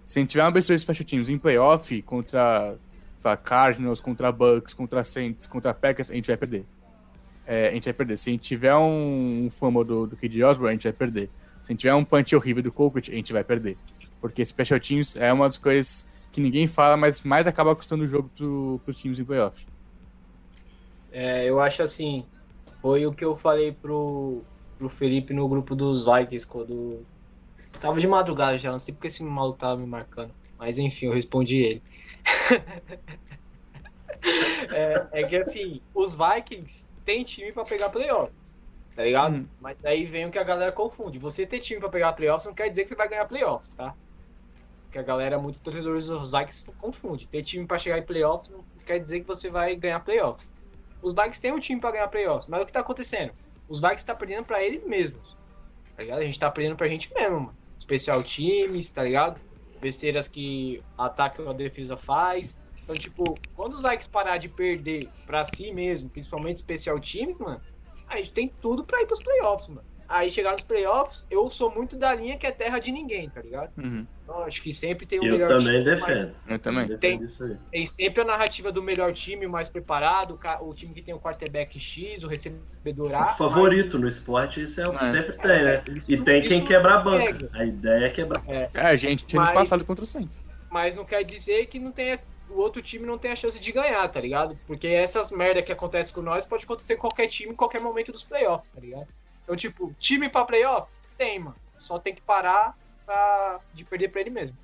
Se 0.05 0.19
a 0.19 0.21
gente 0.21 0.29
tiver 0.29 0.43
uma 0.43 0.51
besteira 0.51 0.77
de 0.77 0.81
special 0.81 1.05
teams 1.05 1.29
em 1.29 1.37
playoff 1.37 2.01
contra 2.03 2.77
sei 3.17 3.31
lá, 3.31 3.37
Cardinals, 3.37 3.99
contra 3.99 4.31
Bucks, 4.31 4.73
contra 4.73 5.03
Saints, 5.03 5.47
contra 5.47 5.73
Packers, 5.73 6.11
a 6.11 6.13
gente 6.13 6.27
vai 6.27 6.37
perder. 6.37 6.65
É, 7.47 7.69
a 7.69 7.71
gente 7.71 7.85
vai 7.85 7.93
perder. 7.93 8.17
Se 8.17 8.29
a 8.29 8.33
gente 8.33 8.41
tiver 8.41 8.75
um, 8.75 9.45
um 9.45 9.49
fumble 9.49 9.85
do, 9.85 10.05
do 10.05 10.17
KD 10.17 10.43
Osborne, 10.43 10.71
a 10.71 10.73
gente 10.73 10.83
vai 10.83 10.93
perder. 10.93 11.29
Se 11.63 11.71
a 11.71 11.73
gente 11.73 11.79
tiver 11.79 11.95
um 11.95 12.03
punch 12.03 12.35
horrível 12.35 12.61
do 12.61 12.73
Colquitt, 12.73 13.09
a 13.09 13.15
gente 13.15 13.31
vai 13.31 13.43
perder. 13.43 13.77
Porque 14.19 14.43
special 14.43 14.79
teams 14.81 15.15
é 15.15 15.31
uma 15.31 15.47
das 15.47 15.57
coisas 15.57 16.05
que 16.31 16.41
ninguém 16.41 16.67
fala, 16.67 16.97
mas 16.97 17.21
mais 17.21 17.47
acaba 17.47 17.73
custando 17.73 18.03
o 18.03 18.07
jogo 18.07 18.29
pro, 18.35 18.81
pros 18.83 18.97
times 18.97 19.17
em 19.17 19.23
playoff. 19.23 19.65
É, 21.11 21.49
eu 21.49 21.61
acho 21.61 21.81
assim, 21.81 22.25
foi 22.81 23.05
o 23.05 23.13
que 23.13 23.23
eu 23.23 23.35
falei 23.35 23.71
pro, 23.71 24.41
pro 24.77 24.89
Felipe 24.89 25.33
no 25.33 25.47
grupo 25.47 25.73
dos 25.73 26.05
Vikings 26.05 26.45
quando. 26.45 27.05
Tava 27.79 27.99
de 27.99 28.07
madrugada 28.07 28.57
já, 28.57 28.71
não 28.71 28.79
sei 28.79 28.93
porque 28.93 29.07
esse 29.07 29.23
maluco 29.23 29.57
tava 29.57 29.77
me 29.77 29.87
marcando. 29.87 30.31
Mas 30.59 30.79
enfim, 30.79 31.05
eu 31.05 31.13
respondi 31.13 31.57
ele. 31.57 31.81
é, 34.71 35.07
é 35.11 35.23
que 35.23 35.37
assim, 35.37 35.79
os 35.93 36.15
Vikings 36.15 36.89
têm 37.07 37.23
time 37.23 37.53
pra 37.53 37.63
pegar 37.63 37.89
playoffs, 37.89 38.59
tá 38.93 39.05
ligado? 39.05 39.35
Uhum. 39.35 39.47
Mas 39.61 39.85
aí 39.85 40.03
vem 40.03 40.25
o 40.25 40.29
que 40.29 40.37
a 40.37 40.43
galera 40.43 40.73
confunde. 40.73 41.17
Você 41.17 41.47
ter 41.47 41.59
time 41.59 41.79
pra 41.79 41.87
pegar 41.87 42.11
playoffs 42.11 42.45
não 42.45 42.53
quer 42.53 42.67
dizer 42.67 42.83
que 42.83 42.89
você 42.89 42.95
vai 42.95 43.07
ganhar 43.07 43.25
playoffs, 43.25 43.71
tá? 43.71 43.95
Porque 44.83 44.99
a 44.99 45.03
galera, 45.03 45.39
muitos 45.39 45.61
torcedores 45.61 46.07
dos 46.07 46.33
Vikings 46.33 46.69
confunde. 46.77 47.25
Ter 47.25 47.43
time 47.43 47.65
pra 47.65 47.77
chegar 47.77 47.97
em 47.97 48.03
playoffs 48.03 48.51
não 48.51 48.61
quer 48.85 48.99
dizer 48.99 49.21
que 49.21 49.25
você 49.25 49.49
vai 49.49 49.73
ganhar 49.77 50.01
playoffs. 50.01 50.57
Os 51.01 51.13
Vikings 51.13 51.41
têm 51.41 51.53
um 51.53 51.59
time 51.59 51.79
pra 51.79 51.91
ganhar 51.91 52.09
playoffs, 52.09 52.49
mas 52.49 52.61
o 52.61 52.65
que 52.65 52.73
tá 52.73 52.81
acontecendo? 52.81 53.31
Os 53.69 53.79
Vikings 53.79 54.05
tá 54.05 54.13
perdendo 54.13 54.43
pra 54.43 54.61
eles 54.61 54.83
mesmos. 54.83 55.37
Tá 55.95 56.03
ligado? 56.03 56.19
A 56.19 56.25
gente 56.25 56.37
tá 56.37 56.51
perdendo 56.51 56.75
pra 56.75 56.89
gente 56.89 57.13
mesmo, 57.13 57.39
mano. 57.39 57.57
Especial 57.79 58.21
times, 58.21 58.91
tá 58.91 59.01
ligado? 59.03 59.39
Besteiras 59.79 60.27
que 60.27 60.83
ataque 60.97 61.41
ou 61.41 61.51
a 61.51 61.53
defesa 61.53 61.95
faz. 61.95 62.61
Então, 62.87 62.95
tipo, 62.95 63.35
quando 63.53 63.73
os 63.73 63.81
Vikings 63.81 64.07
parar 64.09 64.37
de 64.37 64.47
perder 64.47 65.09
pra 65.25 65.43
si 65.43 65.73
mesmo, 65.73 66.09
principalmente 66.09 66.55
especial 66.55 66.97
times, 67.01 67.37
mano, 67.37 67.59
a 68.07 68.15
gente 68.15 68.31
tem 68.31 68.49
tudo 68.61 68.85
pra 68.85 69.01
ir 69.01 69.05
pros 69.05 69.21
playoffs, 69.21 69.67
mano. 69.67 69.81
Aí 70.07 70.31
chegar 70.31 70.53
nos 70.53 70.61
playoffs, 70.61 71.27
eu 71.29 71.49
sou 71.49 71.69
muito 71.69 71.97
da 71.97 72.15
linha 72.15 72.37
que 72.37 72.47
é 72.47 72.51
terra 72.51 72.79
de 72.79 72.93
ninguém, 72.93 73.29
tá 73.29 73.41
ligado? 73.41 73.71
Uhum. 73.77 74.07
Então, 74.23 74.39
acho 74.43 74.61
que 74.63 74.71
sempre 74.71 75.05
tem 75.05 75.19
o 75.19 75.25
Eu 75.25 75.31
melhor 75.33 75.49
também 75.49 75.83
time, 75.83 75.83
mas 75.99 75.99
defendo. 75.99 76.35
Eu 76.47 76.59
também. 76.59 76.85
Defendo 76.85 76.99
Tem- 77.01 77.23
isso 77.25 77.43
aí. 77.43 77.57
tem 77.69 77.91
sempre 77.91 78.21
a 78.21 78.23
narrativa 78.25 78.71
do 78.71 78.81
melhor 78.81 79.11
time, 79.11 79.45
o 79.45 79.49
mais 79.49 79.67
preparado, 79.67 80.39
o 80.61 80.73
time 80.73 80.93
que 80.93 81.01
tem 81.01 81.13
o 81.13 81.19
quarterback 81.19 81.77
X, 81.77 82.23
o 82.23 82.27
recebedor 82.29 83.13
A. 83.13 83.33
O 83.33 83.37
favorito 83.37 83.99
no 83.99 84.07
esporte, 84.07 84.63
isso 84.63 84.79
é 84.79 84.85
o 84.87 84.93
que 84.97 85.03
É. 85.03 85.11
sempre 85.11 85.33
tem, 85.33 85.63
né? 85.65 85.83
Isso- 85.99 86.13
E 86.13 86.23
tem 86.23 86.41
quem 86.47 86.63
quebra 86.63 86.95
a 86.95 86.99
banca. 86.99 87.25
pega. 87.25 87.49
A 87.51 87.65
ideia 87.65 88.05
é 88.05 88.09
quebrar. 88.09 88.41
É, 88.47 88.69
a 88.75 88.95
gente 88.95 89.25
tinha 89.25 89.41
Mas- 89.41 89.53
passado 89.53 89.85
contra 89.85 90.05
o 90.05 90.07
Saints. 90.07 90.45
mas 90.71 90.95
não 90.95 91.03
quer 91.03 91.23
dizer 91.25 91.65
que 91.65 91.79
não 91.79 91.91
tenha, 91.91 92.17
o 92.49 92.59
outro 92.59 92.81
time 92.81 93.05
não 93.05 93.17
tem 93.17 93.31
a 93.31 93.35
chance 93.35 93.59
de 93.59 93.71
ganhar, 93.71 94.07
tá 94.07 94.21
ligado? 94.21 94.57
Porque 94.65 94.87
essas 94.87 95.31
merda 95.31 95.61
que 95.61 95.71
acontecem 95.71 96.13
com 96.13 96.21
nós 96.21 96.45
pode 96.45 96.65
acontecer 96.65 96.95
com 96.95 97.01
qualquer 97.01 97.27
time 97.27 97.51
em 97.51 97.55
qualquer 97.55 97.81
momento 97.81 98.11
dos 98.11 98.23
playoffs, 98.23 98.69
tá 98.69 98.79
ligado? 98.79 99.07
Então, 99.43 99.55
tipo, 99.55 99.93
time 99.99 100.29
pra 100.29 100.45
playoffs? 100.45 101.07
Tem, 101.17 101.39
mano. 101.39 101.55
Só 101.77 101.99
tem 101.99 102.13
que 102.13 102.21
parar 102.21 102.77
pra, 103.05 103.59
de 103.73 103.85
perder 103.85 104.09
pra 104.09 104.21
ele 104.21 104.29
mesmo. 104.29 104.57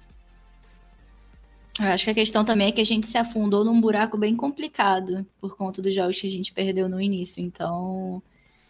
Eu 1.80 1.88
acho 1.88 2.04
que 2.06 2.12
a 2.12 2.16
questão 2.16 2.46
também 2.46 2.68
é 2.68 2.72
que 2.72 2.82
a 2.82 2.86
gente 2.86 3.08
se 3.08 3.18
afundou 3.18 3.64
num 3.64 3.82
buraco 3.82 4.18
bem 4.18 4.36
complicado 4.36 5.26
por 5.42 5.56
conta 5.56 5.82
dos 5.82 5.94
jogos 5.94 6.20
que 6.20 6.28
a 6.28 6.30
gente 6.30 6.54
perdeu 6.54 6.88
no 6.88 7.02
início. 7.02 7.42
Então, 7.42 8.22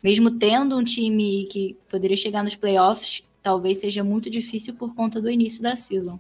mesmo 0.02 0.32
tendo 0.32 0.78
um 0.78 0.84
time 0.84 1.46
que 1.52 1.78
poderia 1.90 2.16
chegar 2.16 2.44
nos 2.44 2.56
playoffs, 2.56 3.24
talvez 3.42 3.80
seja 3.80 4.04
muito 4.04 4.30
difícil 4.30 4.76
por 4.76 4.96
conta 4.96 5.22
do 5.22 5.30
início 5.30 5.62
da 5.62 5.76
season. 5.76 6.18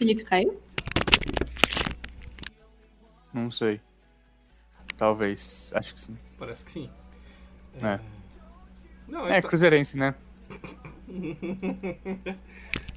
Felipe 0.00 0.24
caiu? 0.24 0.58
Não 3.34 3.50
sei. 3.50 3.82
Talvez. 4.96 5.70
Acho 5.74 5.94
que 5.94 6.00
sim. 6.00 6.16
Parece 6.38 6.64
que 6.64 6.72
sim. 6.72 6.88
É. 7.82 8.00
Não, 9.06 9.28
É, 9.28 9.36
então- 9.36 9.50
Cruzeirense, 9.50 9.98
né? 9.98 10.14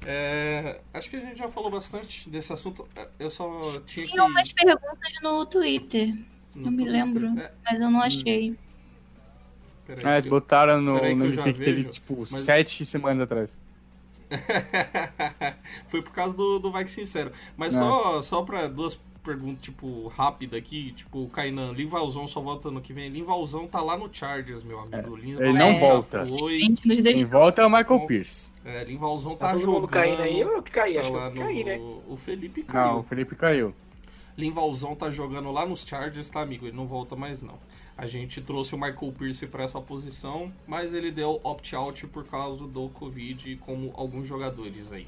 É, 0.06 0.80
acho 0.92 1.08
que 1.08 1.16
a 1.16 1.20
gente 1.20 1.38
já 1.38 1.48
falou 1.48 1.70
bastante 1.70 2.28
desse 2.28 2.52
assunto. 2.52 2.86
Eu 3.18 3.30
só 3.30 3.48
tinha 3.86 4.04
que. 4.06 4.12
Tinha 4.12 4.24
umas 4.24 4.52
perguntas 4.52 5.14
no 5.22 5.46
Twitter. 5.46 6.14
no 6.54 6.66
Eu 6.66 6.70
me 6.70 6.76
Twitter. 6.84 6.92
lembro, 6.92 7.26
É, 7.40 7.52
mas 7.64 7.80
eu 7.80 7.90
não 7.90 8.00
achei. 8.02 8.54
peraí, 9.86 10.04
É, 10.06 10.12
eles 10.16 10.26
botaram 10.26 10.80
no, 10.82 11.00
que 11.00 11.14
no 11.14 11.24
MVP 11.24 11.52
que 11.54 11.64
teve, 11.64 11.84
tipo, 11.84 12.18
mas- 12.18 12.30
sete 12.30 12.84
semanas 12.84 13.22
atrás. 13.24 13.58
Foi 15.88 16.02
por 16.02 16.12
causa 16.12 16.34
do, 16.36 16.58
do 16.58 16.70
Vai 16.70 16.84
Que 16.84 16.90
Sincero. 16.90 17.30
Mas 17.56 17.74
É. 17.74 17.78
só, 17.78 18.22
só 18.22 18.42
pra 18.42 18.66
duas 18.66 18.98
perguntas, 19.22 19.62
tipo, 19.62 20.06
rápida 20.08 20.56
aqui, 20.58 20.92
tipo, 20.92 21.24
o 21.24 21.28
Kainan, 21.30 21.72
Linvalzão 21.72 22.26
só 22.26 22.40
volta 22.42 22.68
ano 22.68 22.80
que 22.80 22.92
vem. 22.92 23.08
Linvalzão 23.08 23.66
tá 23.66 23.80
lá 23.80 23.96
no 23.96 24.08
Chargers, 24.12 24.62
meu 24.62 24.78
amigo. 24.80 25.16
Linvalzão 25.16 25.48
ele 25.48 25.58
não 25.58 25.78
volta. 25.78 26.26
Foi. 26.26 26.58
Quem 26.58 27.24
volta 27.26 27.62
é 27.62 27.66
o 27.66 27.70
Michael 27.70 28.06
Pierce. 28.06 28.52
É, 28.64 28.84
Linvalzão 28.84 29.34
Tá, 29.34 29.52
tá, 29.52 29.56
jogando. 29.56 29.88
caindo 29.88 30.20
aí 30.22 30.44
ou 30.44 30.52
eu 30.52 30.62
que 30.62 30.70
caí? 30.70 30.94
Tá 30.94 31.08
lá 31.08 31.30
no... 31.30 31.40
caí, 31.40 31.64
né? 31.64 31.78
O 32.06 32.16
Felipe 32.16 32.62
caiu. 32.64 32.92
Não, 32.92 33.00
o 33.00 33.02
Felipe 33.02 33.34
caiu. 33.34 33.74
Linvalzão 34.36 34.94
tá 34.94 35.10
jogando 35.10 35.50
lá 35.52 35.64
nos 35.64 35.84
Chargers, 35.86 36.28
tá, 36.28 36.42
amigo? 36.42 36.66
Ele 36.66 36.76
não 36.76 36.86
volta 36.86 37.14
mais, 37.16 37.40
não. 37.40 37.58
A 37.96 38.06
gente 38.06 38.40
trouxe 38.40 38.74
o 38.74 38.78
Michael 38.78 39.12
Pierce 39.16 39.46
pra 39.46 39.62
essa 39.64 39.80
posição, 39.80 40.52
mas 40.66 40.92
ele 40.92 41.12
deu 41.12 41.40
opt-out 41.44 42.06
por 42.08 42.24
causa 42.24 42.66
do 42.66 42.88
Covid, 42.88 43.56
como 43.56 43.92
alguns 43.94 44.26
jogadores 44.26 44.90
aí. 44.92 45.06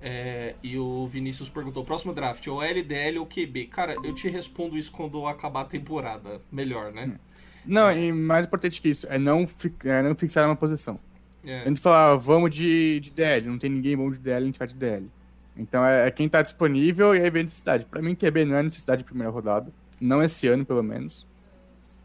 É, 0.00 0.54
e 0.62 0.78
o 0.78 1.06
Vinícius 1.08 1.48
perguntou: 1.48 1.82
próximo 1.84 2.12
draft, 2.14 2.46
ou 2.46 2.62
LDL 2.62 3.18
ou 3.18 3.26
QB? 3.26 3.66
Cara, 3.66 3.96
eu 4.04 4.14
te 4.14 4.28
respondo 4.28 4.76
isso 4.76 4.92
quando 4.92 5.26
acabar 5.26 5.62
a 5.62 5.64
temporada. 5.64 6.40
Melhor, 6.52 6.92
né? 6.92 7.18
Não, 7.64 7.90
e 7.90 8.12
mais 8.12 8.46
importante 8.46 8.80
que 8.80 8.88
isso, 8.90 9.06
é 9.10 9.18
não, 9.18 9.46
fi- 9.46 9.74
é 9.84 10.02
não 10.02 10.14
fixar 10.14 10.46
uma 10.46 10.54
posição. 10.54 11.00
É. 11.44 11.62
A 11.62 11.68
gente 11.68 11.80
fala, 11.80 12.12
ah, 12.12 12.16
vamos 12.16 12.50
de, 12.50 13.00
de 13.00 13.10
DL, 13.10 13.46
não 13.48 13.58
tem 13.58 13.70
ninguém 13.70 13.96
bom 13.96 14.08
de 14.10 14.18
DL, 14.18 14.42
a 14.42 14.46
gente 14.46 14.58
vai 14.58 14.68
de 14.68 14.74
DL. 14.74 15.10
Então 15.56 15.84
é, 15.84 16.06
é 16.06 16.10
quem 16.10 16.28
tá 16.28 16.42
disponível 16.42 17.14
e 17.14 17.20
aí 17.20 17.30
vem 17.30 17.40
a 17.40 17.44
necessidade. 17.44 17.84
Pra 17.86 18.02
mim, 18.02 18.14
QB 18.14 18.44
não 18.44 18.56
é 18.56 18.62
necessidade 18.62 18.98
de 18.98 19.04
primeira 19.04 19.30
rodada. 19.32 19.72
Não 20.00 20.22
esse 20.22 20.46
ano, 20.46 20.64
pelo 20.64 20.82
menos. 20.82 21.26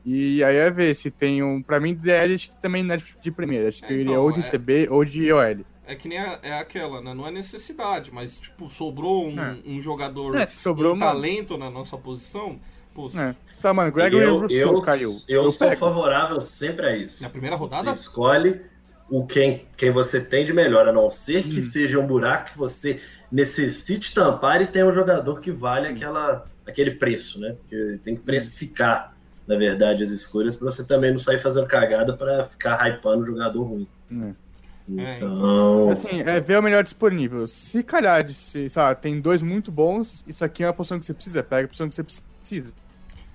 E 0.05 0.43
aí 0.43 0.55
é 0.55 0.69
ver 0.71 0.95
se 0.95 1.11
tem 1.11 1.43
um. 1.43 1.61
Pra 1.61 1.79
mim, 1.79 1.93
DL 1.93 2.33
acho 2.33 2.49
que 2.49 2.61
também 2.61 2.81
não 2.83 2.95
é 2.95 2.97
de 3.21 3.31
primeira. 3.31 3.69
Acho 3.69 3.81
que 3.83 3.93
É, 3.93 3.97
ele 3.97 4.09
é 4.09 4.11
então, 4.13 4.23
ou 4.23 4.31
de 4.31 4.39
é- 4.39 4.43
CB 4.43 4.87
ou 4.89 5.05
de 5.05 5.31
OL. 5.31 5.65
É 5.85 5.95
que 5.95 6.07
nem 6.07 6.17
a- 6.17 6.39
é 6.41 6.53
aquela, 6.57 7.01
né? 7.01 7.13
Não 7.13 7.27
é 7.27 7.31
necessidade, 7.31 8.11
mas, 8.13 8.39
tipo, 8.39 8.69
sobrou 8.69 9.27
um, 9.27 9.39
É. 9.39 9.57
um 9.65 9.79
jogador, 9.81 10.35
É, 10.35 10.45
sobrou 10.45 10.93
um 10.93 10.95
uma- 10.95 11.07
talento 11.07 11.57
na 11.57 11.69
nossa 11.69 11.97
posição, 11.97 12.59
pô, 12.95 13.11
É. 13.15 13.35
Só, 13.57 13.73
mano, 13.73 13.91
Gregory 13.91 14.23
eu, 14.23 14.37
Rousseau 14.37 14.73
eu, 14.73 14.81
caiu. 14.81 15.17
eu 15.27 15.51
sou 15.51 15.67
pego. 15.67 15.79
favorável 15.79 16.39
sempre 16.41 16.85
a 16.87 16.95
isso. 16.97 17.21
na 17.21 17.29
primeira 17.29 17.55
rodada, 17.55 17.91
Você 17.95 18.01
escolhe 18.01 18.61
o 19.09 19.25
quem, 19.27 19.65
quem 19.77 19.91
você 19.91 20.19
tem 20.21 20.45
de 20.45 20.53
melhor, 20.53 20.87
a 20.87 20.91
não 20.93 21.09
ser 21.11 21.45
Hum. 21.45 21.49
que 21.49 21.61
seja 21.61 21.99
um 21.99 22.07
buraco 22.07 22.51
que 22.53 22.57
você 22.57 22.99
necessite 23.31 24.13
tampar 24.13 24.61
e 24.61 24.67
tenha 24.67 24.85
um 24.85 24.93
jogador 24.93 25.39
que 25.41 25.51
vale 25.51 25.87
aquela, 25.89 26.45
aquele 26.65 26.91
preço, 26.91 27.39
né? 27.39 27.55
Porque 27.59 27.99
tem 28.03 28.15
que 28.15 28.21
precificar, 28.21 29.10
na 29.51 29.57
verdade, 29.57 30.01
as 30.01 30.09
escolhas 30.11 30.55
para 30.55 30.71
você 30.71 30.81
também 30.81 31.11
não 31.11 31.19
sair 31.19 31.37
fazendo 31.37 31.67
cagada 31.67 32.15
para 32.15 32.45
ficar 32.45 32.77
hypando 32.87 33.23
o 33.23 33.25
jogador 33.25 33.63
ruim. 33.63 33.87
É. 34.09 34.31
É, 34.97 35.17
Então, 35.17 35.89
Assim, 35.89 36.21
é 36.21 36.39
ver 36.39 36.57
o 36.57 36.63
melhor 36.63 36.81
disponível. 36.83 37.45
Se 37.47 37.83
calhar 37.83 38.23
de 38.23 38.33
se, 38.33 38.69
sei 38.69 38.81
lá, 38.81 38.95
tem 38.95 39.19
dois 39.19 39.41
muito 39.41 39.69
bons, 39.69 40.23
isso 40.25 40.45
aqui 40.45 40.63
é 40.63 40.67
uma 40.67 40.73
posição 40.73 40.97
que 40.97 41.05
você 41.05 41.13
precisa, 41.13 41.43
pega 41.43 41.65
a 41.65 41.67
posição 41.67 41.89
que 41.89 41.95
você 41.95 42.03
precisa. 42.39 42.73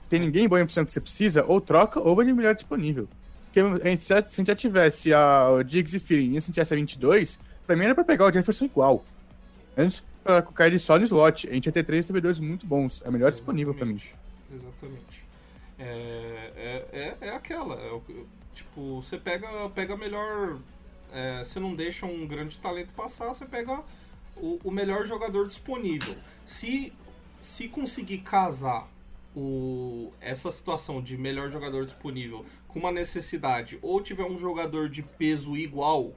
Tem 0.09 0.19
ninguém 0.19 0.49
bom 0.49 0.57
em 0.57 0.65
posição 0.65 0.87
que 0.87 0.91
você 0.91 1.03
precisa, 1.03 1.45
ou 1.45 1.61
troca, 1.61 2.01
ou 2.01 2.17
vai 2.17 2.25
de 2.25 2.33
melhor 2.33 2.55
disponível. 2.55 3.07
Porque 3.45 3.61
a 3.61 3.89
gente, 3.91 4.03
se 4.03 4.15
a 4.15 4.21
gente 4.23 4.47
já 4.47 4.55
tivesse 4.55 5.13
a, 5.13 5.51
o 5.51 5.63
Diggs 5.63 5.95
e 5.95 6.01
Feeling 6.01 6.37
e 6.37 6.41
se 6.41 6.47
a 6.47 6.47
gente 6.47 6.55
tivesse 6.55 6.73
a 6.73 6.77
22, 6.79 7.39
pra 7.67 7.77
mim 7.77 7.85
era 7.85 7.95
pra 7.95 8.05
pegar 8.05 8.25
o 8.25 8.33
Jefferson 8.33 8.65
igual. 8.65 9.05
Antes 9.77 10.03
pra 10.25 10.41
colocar 10.41 10.67
ele 10.67 10.79
só 10.79 10.99
no 10.99 11.05
slot. 11.05 11.47
A 11.49 11.53
gente 11.53 11.67
ia 11.67 11.73
ter 11.73 11.85
três 11.85 12.07
recebedores 12.07 12.41
muito 12.41 12.67
bons. 12.67 13.03
É 13.05 13.09
o 13.09 13.13
melhor 13.13 13.31
disponível 13.31 13.75
pra 13.75 13.85
mim. 13.85 14.01
Exatamente. 14.53 15.16
É, 15.79 16.53
é, 16.93 16.99
é, 16.99 17.29
é 17.29 17.31
aquela. 17.31 17.75
é 17.75 18.01
tipo, 18.55 19.01
você 19.01 19.19
pega, 19.19 19.69
pega 19.71 19.97
melhor. 19.97 20.59
é, 21.13 21.45
você 21.45 21.61
não 21.61 21.75
deixa 21.75 22.07
um 22.07 22.27
grande 22.27 22.59
talento 22.59 22.93
passar, 22.95 23.29
você 23.29 23.47
pega 23.47 23.83
o, 24.37 24.59
o 24.65 24.71
melhor 24.71 25.07
jogador 25.07 25.47
disponível. 25.47 26.17
Se, 26.45 26.93
se 27.41 27.69
conseguir 27.69 28.19
casar 28.19 28.89
o, 29.35 30.11
essa 30.21 30.51
situação 30.51 31.03
de 31.03 31.17
melhor 31.17 31.51
jogador 31.51 31.85
disponível 31.85 32.45
com 32.69 32.79
uma 32.79 32.91
necessidade, 32.91 33.79
ou 33.83 34.01
tiver 34.03 34.25
um 34.25 34.39
jogador 34.39 34.89
de 34.89 35.03
peso 35.03 35.57
igual, 35.57 36.15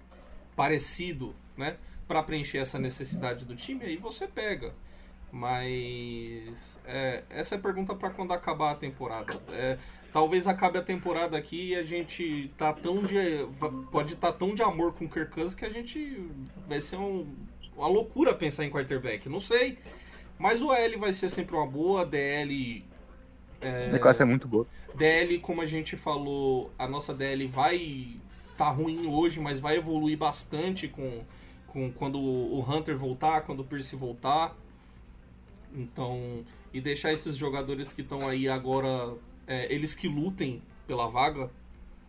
parecido, 0.55 1.35
né? 1.57 1.77
Pra 2.07 2.23
preencher 2.23 2.57
essa 2.57 2.79
necessidade 2.79 3.45
do 3.45 3.55
time, 3.55 3.85
aí 3.85 3.97
você 3.97 4.27
pega. 4.27 4.73
Mas 5.31 6.79
é, 6.85 7.23
essa 7.29 7.55
é 7.55 7.57
a 7.57 7.61
pergunta 7.61 7.95
para 7.95 8.09
quando 8.09 8.33
acabar 8.33 8.71
a 8.71 8.75
temporada. 8.75 9.39
É, 9.49 9.77
talvez 10.11 10.47
acabe 10.47 10.77
a 10.77 10.81
temporada 10.81 11.37
aqui 11.37 11.69
e 11.69 11.75
a 11.75 11.83
gente 11.83 12.51
tá 12.57 12.73
tão 12.73 13.03
de 13.03 13.15
pode 13.91 14.13
estar 14.13 14.31
tão 14.33 14.53
de 14.55 14.61
amor 14.63 14.93
com 14.93 15.05
o 15.05 15.09
Kirk 15.09 15.31
Cousins 15.31 15.53
que 15.55 15.65
a 15.65 15.69
gente 15.69 16.21
vai 16.67 16.81
ser 16.81 16.97
um- 16.97 17.27
uma 17.75 17.87
loucura 17.87 18.33
pensar 18.35 18.65
em 18.65 18.69
quarterback. 18.69 19.29
Não 19.29 19.39
sei. 19.39 19.77
Mas 20.37 20.61
o 20.61 20.73
L 20.73 20.97
vai 20.97 21.13
ser 21.13 21.29
sempre 21.29 21.55
uma 21.55 21.67
boa, 21.67 22.05
DL 22.05 22.83
A 23.93 23.99
classe 23.99 24.21
é 24.21 24.25
muito 24.25 24.47
boa. 24.47 24.65
DL, 24.95 25.37
como 25.39 25.61
a 25.61 25.65
gente 25.65 25.95
falou, 25.97 26.71
a 26.79 26.87
nossa 26.87 27.13
DL 27.13 27.45
vai 27.45 28.15
tá 28.57 28.69
ruim 28.69 29.07
hoje, 29.07 29.39
mas 29.39 29.59
vai 29.59 29.77
evoluir 29.77 30.17
bastante 30.17 30.87
com, 30.87 31.23
com 31.67 31.91
quando 31.91 32.19
o 32.19 32.59
Hunter 32.67 32.97
voltar, 32.97 33.41
quando 33.41 33.61
o 33.61 33.63
Pierce 33.63 33.95
voltar. 33.95 34.55
Então, 35.73 36.43
e 36.73 36.81
deixar 36.81 37.11
esses 37.11 37.37
jogadores 37.37 37.93
que 37.93 38.01
estão 38.01 38.27
aí 38.27 38.47
agora, 38.47 39.15
é, 39.47 39.73
eles 39.73 39.93
que 39.95 40.07
lutem 40.07 40.61
pela 40.87 41.07
vaga 41.07 41.49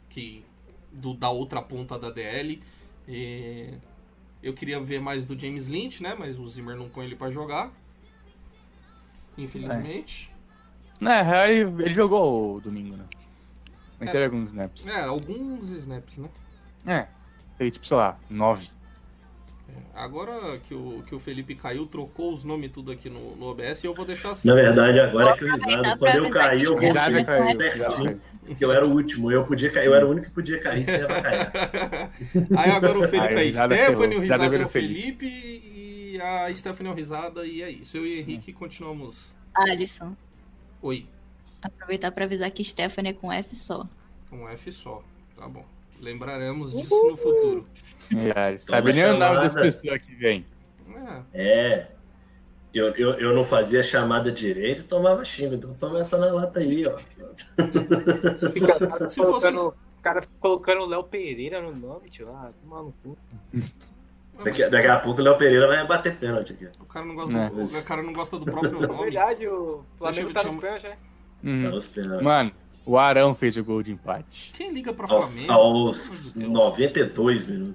que 0.09 0.45
do, 0.93 1.15
da 1.15 1.31
outra 1.31 1.63
ponta 1.63 1.99
da 1.99 2.11
DL. 2.11 2.63
E 3.07 3.75
eu 4.43 4.55
queria 4.55 4.81
ver 4.81 5.01
mais 5.01 5.25
do 5.25 5.39
James 5.39 5.69
Lynch, 5.69 6.03
né? 6.03 6.15
Mas 6.19 6.39
o 6.39 6.49
Zimmer 6.49 6.77
não 6.77 6.89
põe 6.89 7.07
ele 7.07 7.17
pra 7.17 7.31
jogar. 7.31 7.73
Infelizmente. 9.37 10.31
Na 11.01 11.23
real, 11.23 11.47
ele, 11.47 11.85
ele 11.85 11.95
jogou 11.95 12.57
o 12.57 12.61
domingo, 12.61 12.97
né? 12.97 13.05
Ele 14.01 14.11
teve 14.11 14.25
alguns 14.25 14.49
snaps. 14.49 14.87
É, 14.87 15.05
alguns 15.05 15.69
snaps, 15.71 16.17
né? 16.19 16.29
É. 16.87 17.07
Teve, 17.59 17.71
tipo, 17.71 17.87
sei 17.87 17.97
lá, 17.97 18.19
nove. 18.29 18.71
Agora 19.95 20.59
que 20.59 20.75
o, 20.75 21.03
que 21.07 21.15
o 21.15 21.19
Felipe 21.19 21.55
caiu, 21.55 21.87
trocou 21.87 22.33
os 22.33 22.45
nomes 22.45 22.71
tudo 22.73 22.91
aqui 22.91 23.11
no, 23.11 23.37
no 23.37 23.47
OBS 23.47 23.85
e 23.85 23.87
eu 23.87 23.95
vou 23.95 24.05
deixar 24.05 24.31
assim. 24.31 24.49
na 24.49 24.55
verdade, 24.55 24.99
agora 24.99 25.31
é 25.31 25.37
que 25.37 25.45
o 25.45 25.53
Risado, 25.53 25.99
quando 25.99 26.17
eu 26.17 26.31
caí, 26.31 26.63
eu 26.63 26.71
voltei 26.73 27.25
caiu, 27.25 27.59
certinho, 27.59 28.21
porque 28.47 28.65
eu 28.65 28.73
era 28.73 28.87
o 28.87 28.91
último, 28.91 29.31
eu 29.31 29.45
podia 29.45 29.71
cair, 29.71 29.87
eu 29.87 29.95
era 29.95 30.07
o 30.07 30.11
único 30.11 30.27
que 30.29 30.33
podia 30.33 30.59
cair 30.59 30.87
sem 30.87 31.03
avacalhar. 31.03 31.53
Aí 32.57 32.71
agora 32.71 32.99
o 32.99 33.09
Felipe 33.09 33.35
Aí 33.35 33.49
é 33.49 33.53
Stephanie, 33.53 34.17
o 34.17 34.21
Risada 34.21 34.57
é 34.57 34.65
o 34.65 34.69
Felipe 34.69 35.27
e 35.27 36.21
a 36.21 36.55
Stephanie 36.55 36.91
é 36.91 36.95
o 36.95 36.97
Risada 36.97 37.47
e 37.47 37.63
é 37.63 37.71
isso. 37.71 37.97
Eu 37.97 38.07
e 38.07 38.17
o 38.17 38.21
Henrique 38.21 38.53
continuamos. 38.53 39.37
Alisson, 39.55 40.17
Oi, 40.81 41.07
aproveitar 41.61 42.11
pra 42.13 42.25
avisar 42.25 42.51
que 42.51 42.65
Stephanie 42.65 43.11
é 43.11 43.15
com 43.15 43.31
F 43.31 43.55
só. 43.55 43.87
um 44.33 44.49
F 44.49 44.73
só. 44.73 45.03
Tá 45.37 45.47
bom. 45.47 45.65
Lembraremos 46.01 46.73
disso 46.73 47.09
no 47.11 47.17
futuro. 47.17 47.67
É, 48.35 48.57
sabe 48.59 48.93
nem 48.93 49.05
o 49.05 49.17
nome 49.19 49.37
das 49.37 49.55
pessoas 49.55 49.99
que 49.99 50.15
vem. 50.15 50.45
É, 51.35 51.43
É. 51.43 51.89
Eu, 52.73 52.95
eu, 52.95 53.15
eu 53.15 53.35
não 53.35 53.43
fazia 53.43 53.83
chamada 53.83 54.31
direito 54.31 54.83
e 54.83 54.85
tomava 54.85 55.25
xingo, 55.25 55.57
então 55.57 55.75
toma 55.75 55.99
essa 55.99 56.17
na 56.19 56.27
lata 56.33 56.61
aí, 56.61 56.87
ó. 56.87 56.97
se 58.37 58.49
Fica 58.53 58.69
fosse, 58.69 58.85
o 58.85 58.89
cara 58.89 59.09
se 59.09 59.17
fosse, 59.17 59.27
colocando, 59.51 59.69
o 59.69 60.03
cara 60.03 60.29
colocando 60.39 60.83
o 60.83 60.87
Léo 60.87 61.03
Pereira 61.03 61.61
no 61.61 61.75
nome, 61.75 62.09
tio. 62.09 62.29
Ah, 62.31 62.53
no 62.65 62.95
cu. 63.03 63.19
Daqui, 64.45 64.69
daqui 64.71 64.87
a 64.87 65.01
pouco 65.01 65.21
o 65.21 65.25
Léo 65.25 65.37
Pereira 65.37 65.67
vai 65.67 65.85
bater 65.87 66.17
pênalti 66.17 66.53
aqui. 66.53 66.69
o 66.81 66.85
cara 66.87 67.05
não 67.05 67.15
gosta 67.17 67.37
É. 67.37 67.51
do, 67.51 67.63
o 67.63 67.83
cara 67.83 68.03
não 68.05 68.13
gosta 68.13 68.39
do 68.39 68.45
próprio 68.51 68.81
Na 68.81 68.87
nome. 68.87 69.03
verdade, 69.03 69.49
o 69.49 69.85
Flamengo 69.99 70.33
tá 70.33 70.45
nos 70.45 70.55
pênaltis, 70.55 70.85
né? 70.91 70.97
Uhum. 71.43 71.63
Tá 71.65 71.71
nos 71.71 71.89
pênaltis. 71.89 72.23
Mano, 72.25 72.53
o 72.91 72.99
Arão 72.99 73.35
fez 73.35 73.57
o 73.57 73.65
gol 73.65 73.83
de 73.83 73.93
empate. 73.93 74.53
Quem 74.57 74.73
liga 74.73 74.93
pra 74.93 75.07
Aos, 75.13 75.25
Flamengo? 75.27 75.53
aos 75.53 76.35
Meu 76.35 76.49
Deus. 76.49 76.53
92 76.53 77.47
minutos. 77.47 77.75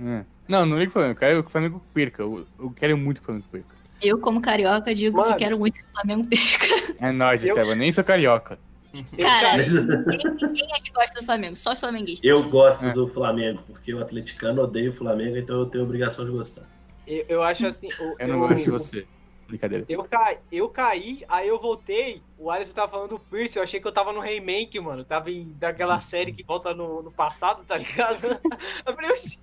É. 0.00 0.24
Não, 0.48 0.64
não 0.66 0.78
ligo 0.78 0.92
pro 0.92 1.00
Flamengo. 1.00 1.16
Eu 1.16 1.20
quero 1.20 1.42
que 1.42 1.48
o 1.48 1.52
Flamengo 1.52 1.82
perca. 1.94 2.22
Eu, 2.22 2.46
eu 2.58 2.70
quero 2.70 2.96
muito 2.96 3.16
que 3.18 3.22
o 3.22 3.26
Flamengo 3.26 3.46
perca. 3.50 3.76
Eu, 4.02 4.18
como 4.18 4.40
carioca, 4.42 4.94
digo 4.94 5.16
Mano. 5.16 5.32
que 5.32 5.38
quero 5.38 5.58
muito 5.58 5.74
que 5.78 5.84
o 5.84 5.92
Flamengo 5.92 6.24
perca. 6.28 6.66
É 6.98 7.12
nóis, 7.12 7.42
Eu- 7.44 7.48
Esteban. 7.48 7.74
Nem 7.76 7.92
sou 7.92 8.02
carioca. 8.04 8.58
Cara, 9.20 9.58
ninguém, 9.58 10.34
ninguém 10.40 10.68
é 10.74 10.80
que 10.80 10.90
gosta 10.90 11.20
do 11.20 11.26
Flamengo, 11.26 11.54
só 11.54 11.76
flamenguista. 11.76 12.26
eu 12.26 12.42
gosto 12.48 12.86
É. 12.86 12.92
do 12.92 13.06
Flamengo, 13.08 13.60
porque 13.66 13.92
o 13.92 14.00
atleticano 14.00 14.62
odeia 14.62 14.88
o 14.88 14.92
Flamengo, 14.94 15.36
então 15.36 15.58
eu 15.60 15.66
tenho 15.66 15.84
a 15.84 15.86
obrigação 15.86 16.24
de 16.24 16.30
gostar. 16.30 16.62
Eu, 17.06 17.24
eu 17.28 17.42
acho 17.42 17.66
assim. 17.66 17.88
o- 18.00 18.16
Eu 18.18 18.28
não 18.28 18.38
gosto 18.38 18.64
de 18.64 18.70
você. 18.70 19.06
Brincadeira. 19.46 19.84
Eu, 19.88 20.02
ca... 20.04 20.36
eu 20.50 20.68
caí, 20.68 21.24
aí 21.28 21.46
eu 21.46 21.60
voltei. 21.60 22.20
O 22.38 22.50
Alisson 22.50 22.74
tava 22.74 22.88
falando 22.88 23.10
do 23.10 23.18
Pierce. 23.18 23.56
Eu 23.56 23.62
achei 23.62 23.80
que 23.80 23.86
eu 23.86 23.92
tava 23.92 24.12
no 24.12 24.20
remake, 24.20 24.78
mano. 24.80 25.04
Tava 25.04 25.30
em 25.30 25.52
daquela 25.58 26.00
série 26.00 26.32
que 26.32 26.42
volta 26.42 26.74
no, 26.74 27.02
no 27.02 27.12
passado, 27.12 27.62
tá 27.64 27.76
ligado? 27.78 28.16
Eu 28.84 28.94
falei, 28.94 29.10
oxi, 29.10 29.38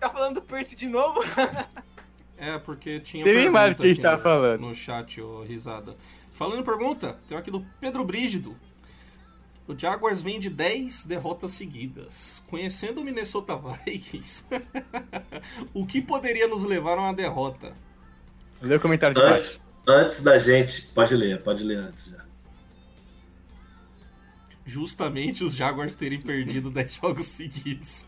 tá 0.00 0.10
falando 0.10 0.36
do 0.36 0.42
Pierce 0.42 0.74
de 0.76 0.88
novo? 0.88 1.20
É, 2.36 2.58
porque 2.58 2.98
tinha. 3.00 3.22
Você 3.22 3.32
nem 3.32 3.48
mais 3.48 3.72
o 3.72 3.76
que 3.76 3.82
a 3.84 3.86
gente 3.86 4.00
tava 4.00 4.16
no- 4.16 4.22
falando. 4.22 4.60
No 4.60 4.74
chat, 4.74 5.20
ô 5.20 5.42
risada. 5.42 5.96
Falando 6.32 6.60
em 6.60 6.64
pergunta, 6.64 7.18
tem 7.28 7.38
aqui 7.38 7.50
do 7.50 7.64
Pedro 7.80 8.04
Brígido. 8.04 8.56
O 9.66 9.78
Jaguars 9.78 10.20
vem 10.20 10.38
de 10.38 10.50
10 10.50 11.04
derrotas 11.04 11.52
seguidas. 11.52 12.42
Conhecendo 12.48 13.00
o 13.00 13.04
Minnesota 13.04 13.56
Vikings, 13.86 14.44
o 15.72 15.86
que 15.86 16.02
poderia 16.02 16.46
nos 16.46 16.64
levar 16.64 16.98
a 16.98 17.02
uma 17.02 17.14
derrota? 17.14 17.74
Lê 18.62 18.76
o 18.76 18.80
comentário 18.80 19.14
de 19.14 19.20
Antes, 19.22 19.58
baixo. 19.86 20.04
antes 20.06 20.22
da 20.22 20.38
gente. 20.38 20.82
Pode 20.94 21.14
ler, 21.14 21.42
pode 21.42 21.62
ler 21.64 21.76
antes 21.78 22.06
já. 22.06 22.24
Justamente 24.66 25.44
os 25.44 25.54
Jaguars 25.54 25.94
terem 25.94 26.18
perdido 26.18 26.70
10 26.70 26.94
jogos 27.02 27.24
seguidos. 27.26 28.06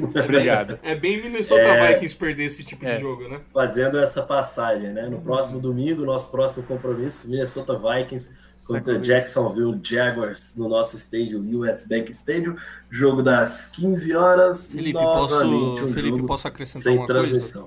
Obrigado. 0.00 0.78
É 0.82 0.94
bem 0.94 1.20
Minnesota 1.22 1.60
É. 1.60 1.88
Vikings 1.92 2.16
perder 2.16 2.44
esse 2.44 2.64
tipo 2.64 2.86
É. 2.86 2.94
de 2.94 3.02
jogo, 3.02 3.28
né? 3.28 3.38
Fazendo 3.52 3.98
essa 3.98 4.22
passagem, 4.22 4.92
né? 4.94 5.06
No 5.10 5.20
próximo 5.20 5.60
domingo, 5.60 6.06
nosso 6.06 6.30
próximo 6.30 6.62
compromisso, 6.64 7.28
Minnesota 7.28 7.78
Vikings 7.78 8.30
contra 8.66 8.98
Jacksonville 8.98 9.78
Jaguars 9.82 10.54
no 10.56 10.68
nosso 10.70 10.96
estádio, 10.96 11.40
US 11.60 11.84
Bank 11.84 12.10
Stadium. 12.12 12.56
Jogo 12.90 13.22
das 13.22 13.70
15 13.72 14.14
horas. 14.16 14.70
Felipe, 14.72 14.98
posso, 14.98 15.44
um 15.44 15.88
Felipe, 15.88 16.22
posso 16.22 16.48
acrescentar 16.48 16.82
sem 16.84 16.96
uma 16.96 17.06
coisa? 17.06 17.64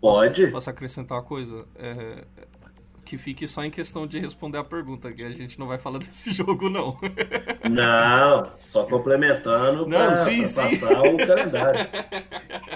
Pode? 0.00 0.46
Posso 0.48 0.70
acrescentar 0.70 1.18
uma 1.18 1.24
coisa? 1.24 1.66
É, 1.76 2.24
que 3.10 3.18
fique 3.18 3.46
só 3.48 3.64
em 3.64 3.70
questão 3.70 4.06
de 4.06 4.20
responder 4.20 4.58
a 4.58 4.62
pergunta, 4.64 5.12
que 5.12 5.22
a 5.22 5.30
gente 5.32 5.58
não 5.58 5.66
vai 5.66 5.78
falar 5.78 5.98
desse 6.00 6.30
jogo, 6.30 6.70
não. 6.70 6.96
Não, 7.68 8.46
só 8.56 8.84
complementando 8.84 9.84
sim. 10.16 10.42
passar 10.42 11.02
o 11.02 11.16
calendário. 11.26 11.88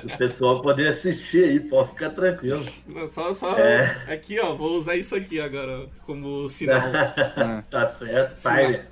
o 0.03 0.19
pessoal 0.19 0.61
poder 0.61 0.89
assistir 0.89 1.45
aí, 1.45 1.61
pode 1.61 1.91
ficar 1.91 2.11
tranquilo. 2.11 2.65
Não, 2.87 3.07
Só, 3.07 3.33
só 3.33 3.57
É. 3.57 4.13
aqui, 4.13 4.41
ó, 4.41 4.55
vou 4.57 4.77
usar 4.77 4.97
isso 4.97 5.15
aqui 5.15 5.41
agora 5.41 5.87
como 6.03 6.49
sinal. 6.49 6.81
tá 7.71 7.87
certo, 7.87 8.43
pai. 8.43 8.85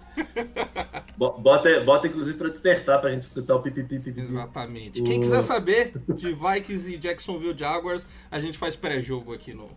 Bo- 1.16 1.38
Bota, 1.38 1.80
bota 1.84 2.06
inclusive 2.06 2.36
pra 2.36 2.48
despertar 2.48 3.00
pra 3.00 3.10
gente 3.10 3.22
escutar 3.24 3.56
o 3.56 3.62
pipipi. 3.62 3.98
pipipi. 3.98 4.20
Exatamente. 4.20 5.02
Quem 5.02 5.20
quiser 5.20 5.42
saber 5.42 5.92
de 6.08 6.32
Vikings 6.32 6.94
e 6.94 6.98
Jacksonville 6.98 7.56
Jaguars, 7.56 8.06
a 8.30 8.38
gente 8.40 8.58
faz 8.58 8.76
pré-jogo 8.76 9.32
aqui 9.32 9.52
no. 9.54 9.68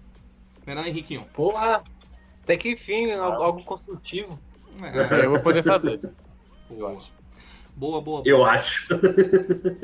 Não 0.65 0.73
é 0.73 0.75
não, 0.75 0.85
Henriquinho? 0.85 1.25
Porra, 1.33 1.83
até 2.43 2.57
que 2.57 2.71
enfim, 2.71 3.11
algo, 3.11 3.43
algo 3.43 3.63
construtivo. 3.63 4.39
É, 4.81 4.99
Essa 4.99 5.15
aí 5.15 5.23
eu 5.23 5.29
vou 5.31 5.39
poder 5.39 5.63
fazer. 5.63 5.99
boa. 6.69 6.97
Boa, 7.77 8.01
boa, 8.01 8.01
boa. 8.01 8.23
Eu 8.25 8.45
acho. 8.45 8.87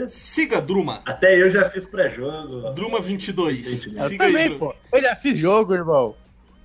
Siga 0.08 0.62
Druma. 0.62 1.02
Até 1.06 1.40
eu 1.42 1.50
já 1.50 1.70
fiz 1.70 1.86
pré-jogo. 1.86 2.72
Druma 2.74 3.00
22. 3.02 3.86
Eu 3.98 4.08
Siga 4.08 4.26
também, 4.28 4.50
Druma. 4.50 4.60
pô. 4.60 4.76
Eu 4.94 5.02
já 5.02 5.16
fiz 5.16 5.38
jogo, 5.38 5.74
irmão. 5.74 6.16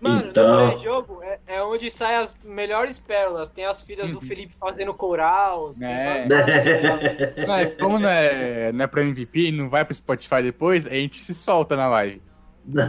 Mano, 0.01 0.27
Então. 0.29 0.67
no 0.67 0.73
pré-jogo 0.73 1.23
é, 1.23 1.39
é 1.47 1.63
onde 1.63 1.91
saem 1.91 2.17
as 2.19 2.37
melhores 2.45 2.99
pérolas. 2.99 3.51
Tem 3.51 3.65
as 3.65 3.83
filhas 3.83 4.11
do 4.11 4.21
Felipe 4.21 4.55
fazendo 4.61 4.93
coral. 4.93 5.75
tem 5.79 5.89
É. 5.89 6.27
coisas. 6.29 7.37
Não, 7.49 7.55
é, 7.57 7.67
como 7.67 7.99
não 7.99 8.09
é, 8.09 8.73
não 8.73 8.85
é 8.85 8.87
pra 8.87 9.03
MVP, 9.03 9.51
não 9.53 9.69
vai 9.69 9.85
pro 9.85 9.95
Spotify 9.95 10.43
depois, 10.43 10.87
a 10.87 10.91
gente 10.91 11.17
se 11.17 11.35
solta 11.35 11.77
na 11.77 11.89
live. 11.89 12.21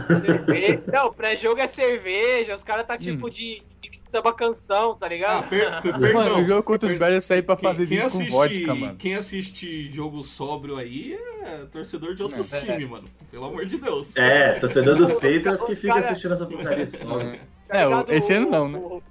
Cerveja. 0.06 0.82
Não, 0.92 1.12
pré-jogo 1.12 1.60
é 1.60 1.66
cerveja, 1.66 2.54
os 2.54 2.62
caras 2.64 2.84
tá 2.84 2.96
tipo 2.98 3.30
de, 3.30 3.62
de 3.90 4.10
samba 4.10 4.32
canção, 4.32 4.94
tá 4.94 5.06
Ah, 5.06 5.08
ligado? 5.08 5.48
per- 5.48 5.82
per- 5.82 5.92
Mano, 6.14 6.38
o 6.40 6.44
jogo 6.44 6.62
contra 6.62 6.88
os 6.88 6.94
Bears 6.98 7.14
eu 7.14 7.22
saí 7.22 7.42
pra 7.42 7.56
Quem, 7.56 7.68
fazer 7.68 7.86
quem 7.86 7.96
vídeo 7.98 8.10
com 8.10 8.16
assiste, 8.18 8.30
vodka, 8.30 8.74
mano. 8.74 8.96
quem 8.96 9.14
assiste 9.14 9.88
jogo 9.90 10.22
sóbrio 10.22 10.76
aí 10.76 11.14
é 11.42 11.64
torcedor 11.70 12.14
de 12.14 12.22
outros 12.22 12.52
É. 12.52 12.58
times, 12.60 12.88
mano. 12.88 13.08
Pelo 13.30 13.44
amor 13.46 13.64
de 13.66 13.78
Deus. 13.78 14.16
É, 14.16 14.54
torcedor 14.60 14.96
dos 14.96 15.08
Os 15.10 15.14
Patriots 15.14 15.62
que 15.62 15.74
fica 15.74 15.94
cara- 15.94 16.06
assistindo 16.10 16.34
essa 16.34 16.46
porcaria 16.46 16.88
só. 16.88 17.20
É, 17.20 17.38
Tá 17.68 17.86
o- 17.86 17.90
ligado? 17.90 18.12
esse 18.12 18.32
ano 18.32 18.50
não, 18.50 18.68
né? 18.68 18.78
O, 18.78 19.02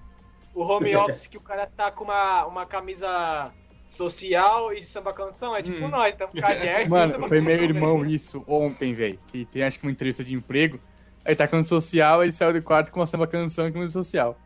o 0.53 0.63
home 0.63 0.95
office 0.95 1.27
que 1.27 1.37
o 1.37 1.41
cara 1.41 1.65
tá 1.67 1.91
com 1.91 2.03
uma, 2.03 2.45
uma 2.45 2.65
camisa 2.65 3.51
social 3.87 4.73
e 4.73 4.83
samba 4.83 5.13
canção, 5.13 5.55
é 5.55 5.61
tipo 5.61 5.85
Hum. 5.85 5.89
nós, 5.89 6.09
estamos 6.09 6.39
com 6.39 6.45
a 6.45 6.53
jersey 6.57 6.89
Mano, 6.89 7.07
samba 7.07 7.27
foi 7.27 7.39
meu 7.41 7.63
irmão 7.63 7.99
velho. 8.01 8.09
isso 8.13 8.43
ontem, 8.47 8.93
velho. 8.93 9.19
Que 9.27 9.45
tem 9.45 9.63
acho 9.63 9.79
que 9.79 9.85
uma 9.85 9.91
entrevista 9.91 10.23
de 10.23 10.33
emprego. 10.33 10.79
Aí 11.23 11.35
tá 11.35 11.47
com 11.47 11.61
social, 11.61 12.23
ele 12.23 12.31
saiu 12.31 12.53
do 12.53 12.61
quarto 12.61 12.91
com 12.91 12.99
uma 12.99 13.05
samba 13.05 13.27
canção 13.27 13.67
e 13.67 13.71
com 13.71 13.79
o 13.79 13.91
social. 13.91 14.37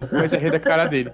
A 0.00 0.36
rir 0.38 0.50
da 0.50 0.60
cara 0.60 0.86
dele. 0.86 1.12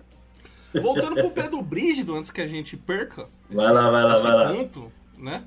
Voltando 0.81 1.15
pro 1.17 1.31
Pedro 1.31 1.61
Brígido, 1.63 2.15
antes 2.17 2.31
que 2.31 2.41
a 2.41 2.47
gente 2.47 2.77
perca 2.77 3.29
Vai 3.51 3.71
lá, 3.73 3.91
vai 3.91 4.03
lá, 4.05 4.13
esse 4.15 4.23
vai 4.23 4.33
lá. 4.35 4.53
ponto, 4.55 4.93
né? 5.19 5.45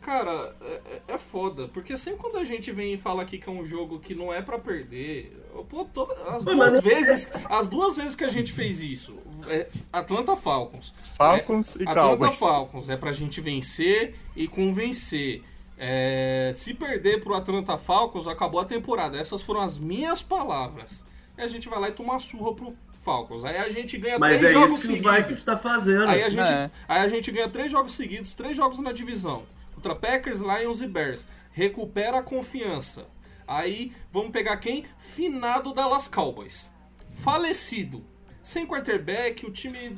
Cara, 0.00 0.54
é, 0.60 0.80
é- 1.08 1.14
é 1.14 1.18
foda, 1.18 1.66
porque 1.68 1.96
sempre 1.96 2.20
quando 2.20 2.38
a 2.38 2.44
gente 2.44 2.70
vem 2.70 2.94
e 2.94 2.98
fala 2.98 3.22
aqui 3.22 3.36
que 3.36 3.48
é 3.48 3.52
um 3.52 3.64
jogo 3.64 3.98
que 3.98 4.14
não 4.14 4.32
é 4.32 4.40
pra 4.40 4.58
perder, 4.58 5.36
pô, 5.68 5.84
toda, 5.84 6.14
as 6.30 6.44
duas 6.44 6.56
mas- 6.56 6.80
vezes, 6.84 7.32
as 7.50 7.66
duas 7.68 7.96
vezes 7.96 8.14
que 8.14 8.22
a 8.24 8.28
gente 8.28 8.52
fez 8.52 8.80
isso, 8.80 9.18
é 9.48 9.66
Atlanta 9.92 10.36
Falcons, 10.36 10.94
Falcons 11.16 11.74
e 11.76 11.82
Atlanta 11.82 12.00
Cowboys. 12.16 12.38
Falcons 12.38 12.88
é 12.88 12.96
pra 12.96 13.10
gente 13.12 13.40
vencer 13.40 14.14
e 14.36 14.46
convencer. 14.46 15.42
É, 15.76 16.52
se 16.54 16.74
perder 16.74 17.20
pro 17.22 17.34
Atlanta 17.34 17.76
Falcons, 17.78 18.26
acabou 18.28 18.60
a 18.60 18.64
temporada. 18.64 19.16
Essas 19.18 19.42
foram 19.42 19.60
as 19.60 19.78
minhas 19.78 20.20
palavras. 20.22 21.04
E 21.38 21.42
a 21.42 21.48
gente 21.48 21.68
vai 21.68 21.78
lá 21.80 21.88
e 21.88 21.92
toma 21.92 22.14
uma 22.14 22.20
surra 22.20 22.52
pro 22.54 22.76
Falcons. 23.00 23.44
Aí 23.44 23.56
a 23.56 23.70
gente 23.70 23.96
ganha 23.96 24.18
Mas 24.18 24.38
três 24.38 24.50
é 24.50 24.52
jogos 24.52 24.78
isso 24.80 24.88
que 24.88 24.92
os 24.94 24.98
seguidos. 24.98 25.16
Vikings 25.18 25.44
tá 25.44 25.56
fazendo. 25.56 26.08
Aí 26.08 26.22
a, 26.22 26.28
gente, 26.28 26.42
É. 26.50 26.70
aí 26.88 27.00
a 27.00 27.08
gente 27.08 27.30
ganha 27.30 27.48
três 27.48 27.70
jogos 27.70 27.92
seguidos, 27.92 28.34
três 28.34 28.56
jogos 28.56 28.78
na 28.80 28.92
divisão. 28.92 29.44
Contra 29.74 29.94
Packers, 29.94 30.40
Lions 30.40 30.80
e 30.82 30.86
Bears. 30.88 31.26
Recupera 31.52 32.18
a 32.18 32.22
confiança. 32.22 33.06
Aí 33.46 33.92
vamos 34.12 34.30
pegar 34.30 34.56
quem? 34.58 34.84
Finado 34.98 35.72
Dallas 35.72 36.08
Cowboys. 36.08 36.72
Falecido. 37.14 38.04
Sem 38.42 38.66
quarterback, 38.66 39.44
o 39.46 39.50
time. 39.50 39.96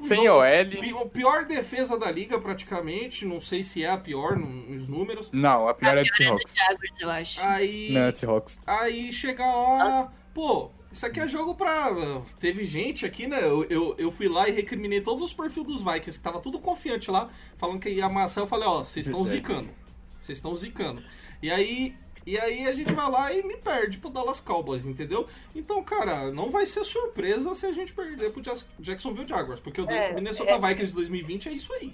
o 0.00 0.04
Sem 0.04 0.28
OL. 0.28 0.42
a 0.42 1.06
pior 1.06 1.44
defesa 1.44 1.96
da 1.98 2.10
liga, 2.10 2.38
praticamente. 2.38 3.24
Não 3.24 3.40
sei 3.40 3.62
se 3.62 3.84
é 3.84 3.90
a 3.90 3.96
pior 3.98 4.36
no- 4.36 4.46
nos 4.70 4.88
números. 4.88 5.30
Não, 5.32 5.68
a 5.68 5.74
pior 5.74 5.96
é 5.98 6.02
do 6.02 6.08
do 6.08 6.14
Seahawks. 6.14 6.54
Jaguars, 6.54 7.00
eu 7.00 7.10
acho. 7.10 7.40
Aí. 7.42 7.90
Não, 7.92 8.00
é 8.02 8.12
do 8.12 8.18
Seahawks. 8.18 8.60
Aí 8.66 9.12
chega 9.12 9.44
lá, 9.44 10.12
pô, 10.34 10.70
isso 10.90 11.06
aqui 11.06 11.20
é 11.20 11.26
jogo 11.28 11.54
pra. 11.54 11.90
Teve 12.38 12.64
gente 12.64 13.06
aqui, 13.06 13.26
né? 13.26 13.42
Eu, 13.42 13.64
eu, 13.64 13.94
eu 13.98 14.10
fui 14.10 14.28
lá 14.28 14.48
e 14.48 14.52
recriminei 14.52 15.00
todos 15.00 15.22
os 15.22 15.32
perfis 15.32 15.64
dos 15.64 15.82
Vikings, 15.82 16.18
que 16.18 16.24
tava 16.24 16.40
tudo 16.40 16.58
confiante 16.58 17.10
lá, 17.10 17.30
falando 17.56 17.80
que 17.80 17.88
ia 17.88 18.06
amassar. 18.06 18.44
Eu 18.44 18.48
falei, 18.48 18.68
ó, 18.68 18.82
vocês 18.82 19.06
estão 19.06 19.22
zicando. 19.24 19.70
Vocês 20.20 20.38
estão 20.38 20.54
zicando. 20.54 21.02
E 21.42 21.50
aí. 21.50 21.94
E 22.24 22.38
aí 22.38 22.68
a 22.68 22.72
gente 22.72 22.92
vai 22.92 23.10
lá 23.10 23.32
e 23.32 23.42
me 23.42 23.56
perde 23.56 23.98
pro 23.98 24.08
Dallas 24.08 24.38
Cowboys, 24.38 24.86
entendeu? 24.86 25.26
Então, 25.56 25.82
cara, 25.82 26.30
não 26.30 26.52
vai 26.52 26.64
ser 26.66 26.84
surpresa 26.84 27.52
se 27.56 27.66
a 27.66 27.72
gente 27.72 27.92
perder 27.92 28.30
pro 28.30 28.40
Jacksonville 28.78 29.26
Jaguars, 29.26 29.58
porque 29.58 29.80
o 29.80 29.90
É, 29.90 30.14
Minnesota 30.14 30.52
é- 30.52 30.60
Vikings 30.60 30.90
de 30.90 30.94
2020 30.94 31.48
é 31.48 31.52
isso 31.52 31.72
aí. 31.72 31.92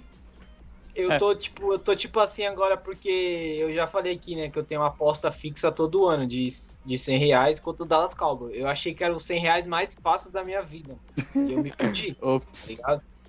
Eu 0.99 1.11
É. 1.13 1.17
tô, 1.17 1.33
tipo, 1.33 1.73
eu 1.73 1.79
tô 1.79 1.95
tipo 1.95 2.19
assim 2.19 2.45
agora 2.45 2.75
porque 2.75 3.09
eu 3.09 3.73
já 3.73 3.87
falei 3.87 4.13
aqui, 4.15 4.35
né, 4.35 4.49
que 4.49 4.57
eu 4.59 4.63
tenho 4.63 4.81
uma 4.81 4.87
aposta 4.87 5.31
fixa 5.31 5.71
todo 5.71 6.05
ano 6.05 6.27
de, 6.27 6.47
de 6.85 6.97
100 6.97 7.17
reais 7.17 7.59
contra 7.59 7.83
o 7.83 7.85
Dallas 7.85 8.13
Cowboys. 8.13 8.55
Eu 8.55 8.67
achei 8.67 8.93
que 8.93 9.03
eram 9.03 9.15
os 9.15 9.23
100 9.23 9.39
reais 9.39 9.65
mais 9.65 9.89
fáceis 10.03 10.31
da 10.31 10.43
minha 10.43 10.61
vida. 10.61 10.97
E 11.35 11.53
eu 11.53 11.63
me 11.63 11.71
fudi, 11.71 12.13
tá 12.19 12.27
Ops. 12.27 12.81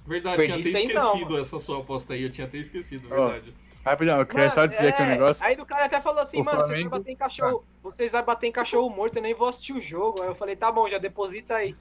Verdade, 0.06 0.36
Perdi 0.36 0.52
tinha 0.52 0.60
até 0.60 0.86
sem 0.86 0.94
não, 0.94 1.06
esquecido 1.12 1.38
essa 1.38 1.58
sua 1.60 1.78
aposta 1.78 2.14
aí, 2.14 2.22
eu 2.22 2.30
tinha 2.30 2.46
até 2.46 2.58
esquecido, 2.58 3.08
verdade. 3.08 3.54
Rapidão, 3.84 4.18
eu 4.18 4.26
queria 4.26 4.50
só 4.50 4.60
Mano, 4.60 4.72
dizer 4.72 4.88
aqui 4.88 5.02
um 5.02 5.06
é, 5.06 5.08
negócio. 5.10 5.46
Aí 5.46 5.56
do 5.56 5.64
cara 5.64 5.86
até 5.86 6.00
falou 6.02 6.20
assim, 6.20 6.40
O 6.40 6.44
mano, 6.44 6.56
vocês 6.58 6.66
Flamengo- 6.68 6.90
vão 6.90 6.98
bater 6.98 7.12
em 7.12 7.16
cachorro. 7.16 7.64
Vocês 7.82 8.10
vão 8.12 8.22
bater 8.24 8.46
em 8.48 8.52
cachorro 8.52 8.90
morto, 8.90 9.16
eu 9.16 9.22
nem 9.22 9.34
vou 9.34 9.48
assistir 9.48 9.72
o 9.72 9.80
jogo. 9.80 10.20
Aí 10.20 10.28
eu 10.28 10.34
falei, 10.34 10.54
tá 10.56 10.70
bom, 10.70 10.86
já 10.88 10.98
deposita 10.98 11.54
aí. 11.56 11.74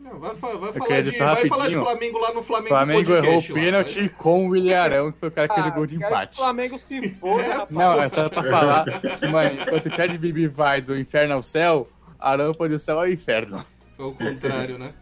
Não, 0.00 0.18
vai, 0.18 0.34
vai, 0.34 0.72
falar 0.72 1.00
de, 1.02 1.10
vai 1.10 1.26
rapidinho, 1.28 1.48
falar 1.48 1.68
de. 1.68 1.74
Flamengo 1.76 2.18
lá 2.18 2.32
no 2.32 2.40
O 2.40 2.42
Flamengo 2.42 2.68
Flamengo 2.68 3.12
errou 3.12 3.20
o 3.20 3.22
Podcast 3.24 3.52
pênalti 3.52 4.08
com 4.10 4.46
o 4.46 4.48
William 4.50 4.80
Arão, 4.80 5.12
que 5.12 5.18
foi 5.18 5.28
o 5.28 5.32
cara 5.32 5.48
que 5.48 5.60
de 5.60 5.68
Ah, 5.68 5.72
quero 5.72 5.86
que 5.86 5.94
empate. 5.96 6.38
O 6.38 6.42
Flamengo 6.42 6.80
se 6.88 7.08
foda, 7.10 7.42
rapaz. 7.54 7.70
Não, 7.70 8.02
é 8.02 8.08
só 8.08 8.28
pra 8.28 8.42
falar 8.42 8.84
que, 9.18 9.26
mano, 9.26 9.62
enquanto 9.62 9.86
o 9.86 9.94
Chad 9.94 10.16
Bibi 10.16 10.46
vai 10.46 10.80
do 10.80 10.96
inferno 10.98 11.34
ao 11.34 11.42
céu, 11.42 11.88
Arão 12.18 12.54
foi 12.54 12.68
do 12.68 12.78
céu 12.78 12.98
ao 12.98 13.08
inferno. 13.08 13.64
Foi 13.96 14.06
o 14.06 14.14
contrário, 14.14 14.78
né? 14.78 14.94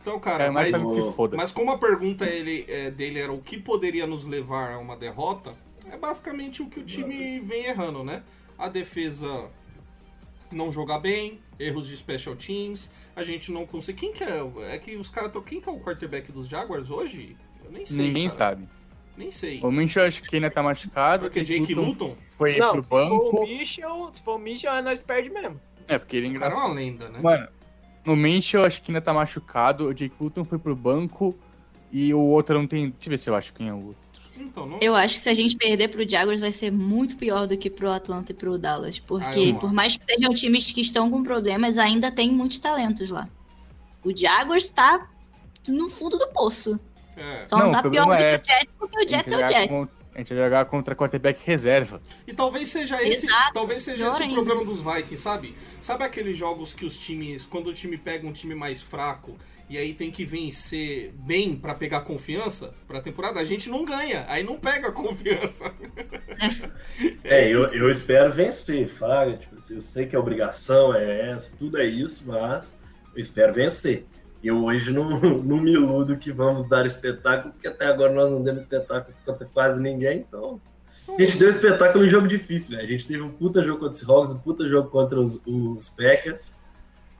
Então, 0.00 0.20
cara, 0.20 0.38
Cara, 0.38 0.52
mais 0.52 0.70
mas, 0.70 1.14
foda. 1.14 1.34
mas 1.34 1.50
como 1.50 1.70
a 1.70 1.78
pergunta 1.78 2.26
ele, 2.26 2.66
é, 2.68 2.90
dele 2.90 3.18
era 3.18 3.32
o 3.32 3.40
que 3.40 3.58
poderia 3.58 4.06
nos 4.06 4.24
levar 4.26 4.74
a 4.74 4.78
uma 4.78 4.94
derrota, 4.94 5.54
é 5.90 5.96
basicamente 5.96 6.60
o 6.62 6.66
que 6.66 6.78
o 6.78 6.84
time 6.84 7.40
vem 7.40 7.64
errando, 7.64 8.04
né? 8.04 8.22
A 8.58 8.68
defesa 8.68 9.48
não 10.54 10.70
jogar 10.72 10.98
bem, 10.98 11.40
erros 11.58 11.86
de 11.86 11.96
special 11.96 12.36
teams, 12.36 12.90
a 13.14 13.22
gente 13.24 13.50
não 13.52 13.66
consegue. 13.66 13.98
Quem 13.98 14.12
que 14.12 14.24
é? 14.24 14.42
É 14.74 14.78
que 14.78 14.96
os 14.96 15.08
caras. 15.08 15.30
Quem 15.44 15.60
que 15.60 15.68
é 15.68 15.72
o 15.72 15.80
quarterback 15.80 16.30
dos 16.32 16.48
Jaguars 16.48 16.90
hoje? 16.90 17.36
Eu 17.64 17.70
nem 17.70 17.84
sei. 17.86 17.96
Ninguém 17.96 18.28
cara. 18.28 18.30
sabe. 18.34 18.68
Nem 19.16 19.30
sei. 19.30 19.60
O 19.62 19.70
Minchel 19.70 20.04
acho 20.04 20.22
que 20.24 20.36
ainda 20.36 20.50
tá 20.50 20.62
machucado. 20.62 21.22
Porque 21.26 21.40
o 21.40 21.44
Jake 21.44 21.72
Luton? 21.74 22.16
foi 22.28 22.58
Não, 22.58 22.72
pro 22.72 22.82
se 22.82 22.88
for 22.88 23.02
o 23.02 23.08
banco. 23.32 23.46
Mitchell, 23.46 24.10
se 24.12 24.22
for 24.22 24.34
o 24.34 24.38
Mitchell, 24.38 24.82
nós 24.82 25.00
perde 25.00 25.30
mesmo. 25.30 25.60
É, 25.86 25.98
porque 25.98 26.16
ele 26.16 26.26
é 26.26 26.30
O 26.30 26.38
cara 26.38 26.52
é 26.52 26.56
uma 26.56 26.70
engraçado. 26.70 26.74
lenda, 26.74 27.08
né? 27.10 27.20
Mano, 27.22 27.48
o 28.06 28.16
Minchel 28.16 28.64
acho 28.64 28.82
que 28.82 28.90
ainda 28.90 29.00
tá 29.00 29.12
machucado, 29.12 29.86
o 29.86 29.94
Jake 29.94 30.16
Luton 30.20 30.44
foi 30.44 30.58
pro 30.58 30.74
banco 30.74 31.34
e 31.92 32.12
o 32.12 32.18
outro 32.20 32.58
não 32.58 32.66
tem. 32.66 32.90
Deixa 32.90 33.06
eu 33.06 33.10
ver 33.10 33.18
se 33.18 33.30
eu 33.30 33.36
acho 33.36 33.52
quem 33.54 33.68
é 33.68 33.72
o 33.72 33.86
outro. 33.86 34.02
Então, 34.36 34.66
não. 34.66 34.78
Eu 34.80 34.94
acho 34.94 35.14
que 35.14 35.20
se 35.20 35.28
a 35.28 35.34
gente 35.34 35.56
perder 35.56 35.88
pro 35.88 36.08
Jaguars 36.08 36.40
vai 36.40 36.52
ser 36.52 36.70
muito 36.72 37.16
pior 37.16 37.46
do 37.46 37.56
que 37.56 37.70
pro 37.70 37.90
Atlanta 37.90 38.32
e 38.32 38.34
pro 38.34 38.58
Dallas. 38.58 38.98
Ah, 39.00 39.04
Porque, 39.06 39.50
eu 39.50 39.54
por 39.56 39.72
mais 39.72 39.96
que 39.96 40.04
sejam 40.04 40.32
times 40.34 40.70
que 40.72 40.80
estão 40.80 41.10
com 41.10 41.22
problemas, 41.22 41.78
ainda 41.78 42.10
tem 42.10 42.32
muitos 42.32 42.58
talentos 42.58 43.10
lá. 43.10 43.28
O 44.04 44.16
Jaguars 44.16 44.68
tá 44.68 45.08
no 45.68 45.88
fundo 45.88 46.18
do 46.18 46.26
poço. 46.28 46.78
É. 47.16 47.46
Só 47.46 47.56
não, 47.56 47.70
Não, 47.70 47.78
o 47.78 47.82
tá 47.82 47.90
pior 47.90 48.06
do 48.06 48.12
é- 48.12 48.38
que 48.38 48.50
o 48.50 48.52
Jets, 48.54 48.74
porque 48.78 49.04
o 49.04 49.08
Jets 49.08 49.32
é 49.32 49.36
o 49.44 49.48
Jets. 49.48 49.68
con- 49.68 49.88
A 50.14 50.18
gente 50.18 50.32
vai 50.34 50.44
jogar 50.44 50.64
contra 50.66 50.94
quarterback 50.94 51.40
reserva. 51.44 52.00
E 52.26 52.32
talvez 52.32 52.68
seja 52.68 53.02
esse, 53.02 53.26
Exato, 53.26 53.52
talvez 53.54 53.82
seja 53.82 54.08
esse 54.10 54.22
o 54.22 54.32
problema 54.34 54.64
dos 54.64 54.80
Vikings, 54.80 55.16
sabe? 55.16 55.56
Sabe 55.80 56.04
aqueles 56.04 56.36
jogos 56.36 56.72
que 56.72 56.84
os 56.84 56.96
times, 56.96 57.44
quando 57.46 57.68
o 57.68 57.72
time 57.74 57.96
pega 57.98 58.24
um 58.26 58.32
time 58.32 58.54
mais 58.54 58.80
fraco 58.80 59.36
e 59.74 59.76
aí 59.76 59.92
tem 59.92 60.08
que 60.08 60.24
vencer 60.24 61.12
bem 61.14 61.56
pra 61.56 61.74
pegar 61.74 62.02
confiança 62.02 62.72
pra 62.86 63.00
temporada, 63.00 63.40
a 63.40 63.44
gente 63.44 63.68
não 63.68 63.84
ganha, 63.84 64.24
aí 64.28 64.44
não 64.44 64.56
pega 64.56 64.92
confiança. 64.92 65.70
É, 67.24 67.48
eu, 67.48 67.62
eu 67.72 67.90
espero 67.90 68.30
vencer, 68.30 68.86
Fraga. 68.86 69.36
Tipo, 69.36 69.56
assim, 69.56 69.76
eu 69.76 69.82
sei 69.82 70.06
que 70.06 70.14
a 70.14 70.20
obrigação 70.20 70.94
é 70.94 71.30
essa, 71.30 71.56
tudo 71.56 71.78
é 71.78 71.86
isso, 71.86 72.24
mas 72.26 72.78
eu 73.14 73.20
espero 73.20 73.52
vencer. 73.52 74.06
Eu 74.42 74.62
hoje 74.64 74.92
não, 74.92 75.18
não 75.42 75.56
me 75.56 75.72
iludo 75.72 76.16
que 76.16 76.30
vamos 76.30 76.68
dar 76.68 76.86
espetáculo, 76.86 77.52
porque 77.52 77.66
até 77.66 77.86
agora 77.86 78.12
nós 78.12 78.30
não 78.30 78.42
demos 78.42 78.62
espetáculo 78.62 79.16
contra 79.24 79.46
quase 79.46 79.82
ninguém, 79.82 80.18
então. 80.18 80.60
A 81.08 81.20
gente 81.20 81.38
deu 81.38 81.50
espetáculo 81.50 82.04
em 82.04 82.10
jogo 82.10 82.28
difícil, 82.28 82.76
né? 82.76 82.82
A 82.82 82.86
gente 82.86 83.06
teve 83.06 83.22
um 83.22 83.30
puta 83.30 83.62
jogo 83.62 83.80
contra 83.80 83.94
os 83.94 84.00
Seahawks, 84.00 84.32
um 84.32 84.38
puta 84.38 84.68
jogo 84.68 84.90
contra 84.90 85.20
os, 85.20 85.42
os 85.46 85.88
Packers, 85.88 86.56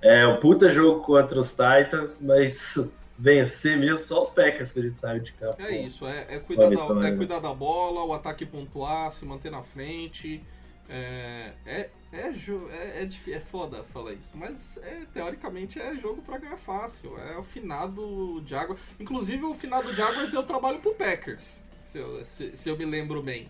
é, 0.04 0.26
um 0.26 0.38
puta 0.38 0.70
jogo 0.70 1.02
contra 1.02 1.40
os 1.40 1.50
Titans, 1.50 2.20
mas 2.20 2.78
vencer 3.18 3.78
mesmo 3.78 3.96
só 3.96 4.22
os 4.22 4.30
Packers 4.30 4.70
que 4.70 4.80
a 4.80 4.82
gente 4.82 4.96
sabe 4.96 5.20
de 5.20 5.32
campo. 5.32 5.60
É 5.62 5.76
isso, 5.78 6.06
é, 6.06 6.26
é 6.28 6.38
cuidar, 6.38 6.68
da, 6.68 7.08
é 7.08 7.12
cuidar 7.12 7.38
da 7.38 7.54
bola, 7.54 8.04
o 8.04 8.12
ataque 8.12 8.44
pontuar, 8.44 9.10
se 9.10 9.24
manter 9.24 9.50
na 9.50 9.62
frente. 9.62 10.42
É, 10.88 11.52
é, 11.64 11.90
É, 12.12 12.28
é, 12.28 13.02
é, 13.02 13.32
é 13.32 13.40
foda 13.40 13.82
falar 13.82 14.12
isso, 14.12 14.36
mas 14.36 14.78
é, 14.82 15.06
teoricamente 15.12 15.80
é 15.80 15.94
jogo 15.94 16.20
pra 16.20 16.36
ganhar 16.36 16.58
fácil. 16.58 17.18
É 17.18 17.38
o 17.38 17.42
finado 17.42 18.42
Jaguars. 18.46 18.80
Inclusive, 19.00 19.42
o 19.44 19.54
finado 19.54 19.92
Jaguars 19.94 20.30
deu 20.30 20.42
trabalho 20.42 20.80
pro 20.80 20.94
Packers, 20.94 21.64
se 21.82 21.98
eu, 21.98 22.22
se, 22.24 22.54
se 22.54 22.68
eu 22.68 22.76
me 22.76 22.84
lembro 22.84 23.22
bem. 23.22 23.48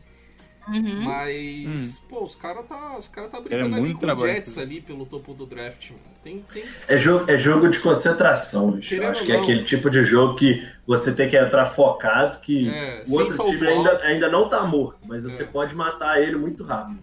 Uhum. 0.68 1.02
Mas, 1.02 1.98
pô, 2.08 2.24
os 2.24 2.34
caras 2.34 2.64
tá, 2.66 2.96
os 2.98 3.06
cara 3.08 3.28
tá 3.28 3.40
brigando 3.40 3.74
ali 3.74 3.80
muito 3.80 3.92
com 3.98 3.98
o 3.98 4.00
trabalho, 4.08 4.32
Jets 4.32 4.56
ali 4.58 4.80
pelo 4.80 5.04
topo 5.04 5.34
do 5.34 5.44
draft. 5.46 5.90
mano. 5.90 6.02
Tem, 6.22 6.42
tem... 6.52 6.64
É 6.88 6.96
jogo, 6.96 7.30
é 7.30 7.36
jogo 7.36 7.68
de 7.68 7.78
concentração, 7.80 8.70
bicho. 8.72 8.94
Eu 8.94 9.08
acho 9.08 9.24
que 9.24 9.32
é 9.32 9.36
não. 9.36 9.42
aquele 9.42 9.64
tipo 9.64 9.90
de 9.90 10.02
jogo 10.02 10.36
que 10.36 10.66
você 10.86 11.12
tem 11.12 11.28
que 11.28 11.36
entrar 11.36 11.66
focado, 11.66 12.38
que 12.40 12.68
É, 12.70 13.02
o 13.06 13.12
outro 13.20 13.44
time 13.50 13.66
ainda, 13.66 13.98
ainda 14.02 14.28
não 14.30 14.48
tá 14.48 14.62
morto, 14.62 14.98
mas 15.06 15.24
você 15.24 15.42
É. 15.42 15.46
pode 15.46 15.74
matar 15.74 16.22
ele 16.22 16.36
muito 16.36 16.62
rápido. 16.64 16.98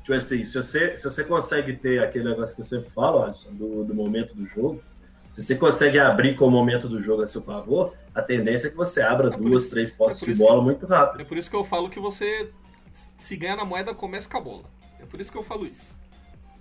Tipo 0.00 0.14
assim, 0.14 0.44
se 0.44 0.54
você, 0.62 0.96
se 0.96 1.04
você 1.04 1.24
consegue 1.24 1.74
ter 1.74 2.02
aquele 2.02 2.24
negócio 2.28 2.54
que 2.54 2.60
eu 2.62 2.66
sempre 2.66 2.90
falo, 2.90 3.22
Alisson, 3.22 3.52
do, 3.52 3.84
do 3.84 3.94
momento 3.94 4.34
do 4.34 4.46
jogo, 4.46 4.82
se 5.34 5.42
você 5.42 5.54
consegue 5.54 5.98
abrir 5.98 6.36
com 6.36 6.46
o 6.46 6.50
momento 6.50 6.88
do 6.88 7.02
jogo 7.02 7.22
a 7.22 7.26
seu 7.28 7.42
favor, 7.42 7.92
a 8.14 8.22
tendência 8.22 8.68
é 8.68 8.70
que 8.70 8.76
você 8.76 9.00
abra 9.02 9.30
por 9.30 9.40
duas, 9.40 9.62
isso- 9.62 9.70
três 9.70 9.92
é 9.92 9.94
postes 9.96 10.20
por 10.20 10.32
de 10.32 10.38
bola 10.38 10.62
muito 10.62 10.86
rápido. 10.86 11.22
É 11.22 11.24
por 11.24 11.36
isso 11.36 11.50
que 11.50 11.56
eu 11.56 11.64
falo 11.64 11.88
que 11.88 11.98
você, 11.98 12.50
se 13.18 13.36
ganha 13.36 13.56
na 13.56 13.64
moeda, 13.64 13.92
começa 13.92 14.28
com 14.28 14.38
a 14.38 14.40
bola. 14.40 14.64
É 15.00 15.04
por 15.04 15.20
isso 15.20 15.32
que 15.32 15.36
eu 15.36 15.42
falo 15.42 15.66
isso. 15.66 15.98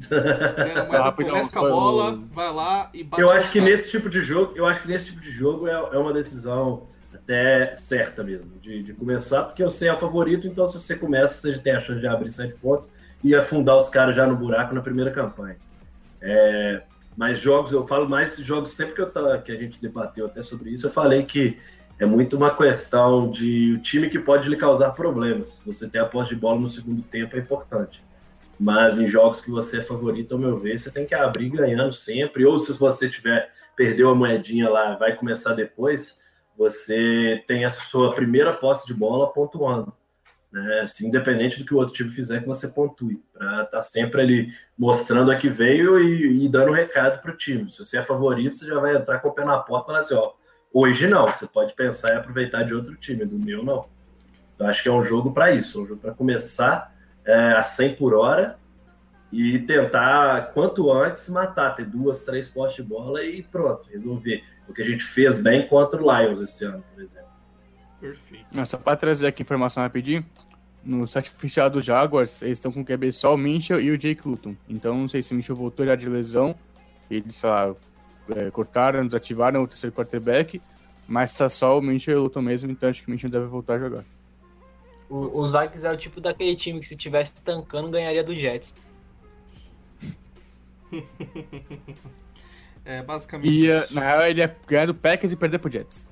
Ganha 0.09 0.73
na 0.73 0.85
moeda, 0.85 1.11
começa 1.11 1.51
com 1.51 1.65
a 1.65 1.69
bola, 1.69 2.19
vai 2.31 2.51
lá 2.51 2.89
e 2.93 3.03
bate 3.03 3.21
Eu 3.21 3.29
acho 3.29 3.51
que 3.51 3.59
caras. 3.59 3.79
nesse 3.79 3.91
tipo 3.91 4.09
de 4.09 4.21
jogo, 4.21 4.53
eu 4.55 4.65
acho 4.65 4.81
que 4.81 4.87
nesse 4.87 5.05
tipo 5.05 5.21
de 5.21 5.31
jogo 5.31 5.67
é, 5.67 5.71
é 5.71 5.97
uma 5.97 6.11
decisão 6.11 6.87
até 7.13 7.75
certa 7.75 8.23
mesmo, 8.23 8.57
de, 8.59 8.83
de 8.83 8.93
começar, 8.93 9.43
porque 9.43 9.63
você 9.63 9.87
é 9.87 9.93
o 9.93 9.97
favorito, 9.97 10.47
então 10.47 10.67
se 10.67 10.79
você 10.79 10.95
começa, 10.95 11.35
você 11.35 11.57
tem 11.59 11.73
a 11.73 11.79
chance 11.79 12.01
de 12.01 12.07
abrir 12.07 12.31
sete 12.31 12.55
pontos 12.55 12.91
e 13.23 13.35
afundar 13.35 13.77
os 13.77 13.87
caras 13.87 14.15
já 14.15 14.25
no 14.27 14.35
buraco 14.35 14.75
na 14.75 14.81
primeira 14.81 15.11
campanha. 15.11 15.55
É, 16.19 16.81
mas 17.15 17.39
jogos, 17.39 17.71
eu 17.71 17.87
falo 17.87 18.09
mais 18.09 18.35
jogos, 18.37 18.73
sempre 18.73 18.95
que, 18.95 19.01
eu 19.01 19.09
tá, 19.09 19.37
que 19.37 19.51
a 19.51 19.55
gente 19.55 19.79
debateu 19.79 20.25
até 20.25 20.41
sobre 20.41 20.71
isso, 20.71 20.87
eu 20.87 20.91
falei 20.91 21.23
que 21.23 21.57
é 22.03 22.05
muito 22.05 22.35
uma 22.35 22.55
questão 22.55 23.29
de 23.29 23.73
o 23.73 23.79
time 23.79 24.09
que 24.09 24.19
pode 24.19 24.49
lhe 24.49 24.57
causar 24.57 24.91
problemas. 24.91 25.63
Você 25.65 25.89
ter 25.89 25.99
a 25.99 26.05
posse 26.05 26.29
de 26.29 26.35
bola 26.35 26.59
no 26.59 26.69
segundo 26.69 27.01
tempo 27.01 27.35
é 27.35 27.39
importante. 27.39 28.03
Mas 28.59 28.99
em 28.99 29.07
jogos 29.07 29.41
que 29.41 29.49
você 29.49 29.79
é 29.79 29.81
favorito, 29.81 30.33
ao 30.33 30.39
meu 30.39 30.59
ver, 30.59 30.77
você 30.77 30.91
tem 30.91 31.05
que 31.05 31.15
abrir 31.15 31.49
ganhando 31.49 31.93
sempre. 31.93 32.45
Ou 32.45 32.59
se 32.59 32.73
você 32.73 33.09
tiver 33.09 33.49
perdeu 33.75 34.09
a 34.09 34.15
moedinha 34.15 34.69
lá, 34.69 34.95
vai 34.95 35.15
começar 35.15 35.53
depois, 35.53 36.19
você 36.55 37.43
tem 37.47 37.65
a 37.65 37.69
sua 37.69 38.13
primeira 38.13 38.53
posse 38.53 38.85
de 38.85 38.93
bola 38.93 39.31
pontuando. 39.33 39.91
Né? 40.51 40.81
Assim, 40.81 41.07
independente 41.07 41.57
do 41.57 41.65
que 41.65 41.73
o 41.73 41.77
outro 41.77 41.93
time 41.93 42.11
fizer, 42.11 42.41
que 42.41 42.47
você 42.47 42.67
pontue. 42.67 43.23
Para 43.33 43.63
estar 43.63 43.81
sempre 43.81 44.21
ali 44.21 44.47
mostrando 44.77 45.31
a 45.31 45.35
que 45.35 45.49
veio 45.49 45.99
e, 45.99 46.45
e 46.45 46.49
dando 46.49 46.69
um 46.69 46.75
recado 46.75 47.21
para 47.21 47.31
o 47.31 47.37
time. 47.37 47.69
Se 47.69 47.83
você 47.83 47.97
é 47.97 48.01
favorito, 48.01 48.57
você 48.57 48.67
já 48.67 48.79
vai 48.79 48.95
entrar 48.95 49.19
com 49.19 49.29
o 49.29 49.33
pé 49.33 49.43
na 49.45 49.57
porta 49.57 49.85
e 49.85 49.87
falar 49.87 49.99
assim: 49.99 50.15
ó, 50.15 50.33
hoje 50.73 51.07
não, 51.07 51.27
você 51.27 51.45
pode 51.45 51.73
pensar 51.73 52.13
em 52.13 52.17
aproveitar 52.17 52.63
de 52.63 52.73
outro 52.73 52.95
time, 52.95 53.23
do 53.25 53.37
meu 53.37 53.63
não. 53.63 53.85
Eu 54.57 54.65
acho 54.67 54.81
que 54.81 54.89
é 54.89 54.91
um 54.91 55.03
jogo 55.03 55.31
para 55.31 55.51
isso, 55.51 55.83
um 55.83 55.87
jogo 55.87 56.01
para 56.01 56.13
começar 56.13 56.93
é, 57.25 57.53
a 57.53 57.61
100 57.61 57.95
por 57.95 58.13
hora 58.13 58.57
e 59.31 59.59
tentar, 59.59 60.51
quanto 60.53 60.91
antes, 60.91 61.27
matar, 61.27 61.73
ter 61.73 61.85
duas, 61.85 62.23
três 62.23 62.47
postes 62.47 62.83
de 62.83 62.89
bola 62.89 63.23
e 63.23 63.41
pronto, 63.41 63.89
resolver. 63.89 64.43
O 64.67 64.73
que 64.73 64.81
a 64.81 64.85
gente 64.85 65.03
fez 65.03 65.41
bem 65.41 65.67
contra 65.67 66.01
o 66.01 66.19
Lions 66.19 66.39
esse 66.39 66.63
ano, 66.65 66.83
por 66.93 67.01
exemplo. 67.01 67.27
Perfeito. 67.99 68.45
Não, 68.53 68.65
só 68.65 68.77
pra 68.77 68.95
trazer 68.95 69.27
aqui 69.27 69.41
informação 69.41 69.81
rapidinho. 69.81 70.23
No 70.83 71.07
site 71.07 71.31
oficial 71.31 71.69
dos 71.69 71.83
Jaguars, 71.83 72.41
eles 72.41 72.57
estão 72.57 72.71
com 72.71 72.81
o 72.81 72.85
QB 72.85 73.11
só 73.11 73.33
o 73.33 73.37
Minchel 73.37 73.81
e 73.81 73.89
o 73.89 73.97
Jake 73.97 74.27
Luton. 74.27 74.55
Então, 74.69 74.97
não 74.97 75.07
sei 75.07 75.21
se 75.21 75.31
o 75.31 75.35
Minchel 75.35 75.55
voltou 75.55 75.85
já 75.85 75.95
de 75.95 76.07
lesão. 76.07 76.53
Eles, 77.09 77.37
sei 77.37 77.49
lá, 77.49 77.73
é, 78.35 78.49
cortaram, 78.51 79.05
desativaram 79.05 79.63
o 79.63 79.67
terceiro 79.67 79.95
quarterback. 79.95 80.61
Mas 81.07 81.33
tá 81.33 81.49
só 81.49 81.77
o 81.77 81.81
Minchel 81.81 82.13
e 82.13 82.17
o 82.17 82.23
Luton 82.23 82.41
mesmo, 82.41 82.71
então 82.71 82.89
acho 82.89 83.01
que 83.01 83.07
o 83.07 83.11
Minchel 83.11 83.29
deve 83.29 83.45
voltar 83.47 83.73
a 83.73 83.79
jogar. 83.79 84.05
O- 85.09 85.41
os 85.41 85.51
Vikings 85.51 85.85
é 85.85 85.91
o 85.91 85.97
tipo 85.97 86.21
daquele 86.21 86.55
time 86.55 86.79
que 86.79 86.87
se 86.87 86.95
tivesse 86.95 87.43
tancando 87.43 87.89
ganharia 87.89 88.23
do 88.23 88.33
Jets. 88.35 88.79
É 92.85 93.01
basicamente 93.01 93.47
E, 93.49 93.93
na 93.93 94.01
real, 94.01 94.21
ele 94.23 94.41
ia 94.41 94.57
ganhar 94.67 94.85
do 94.87 94.93
Packers 94.93 95.31
e 95.31 95.37
perder 95.37 95.57
pro 95.57 95.71
Jets. 95.71 96.09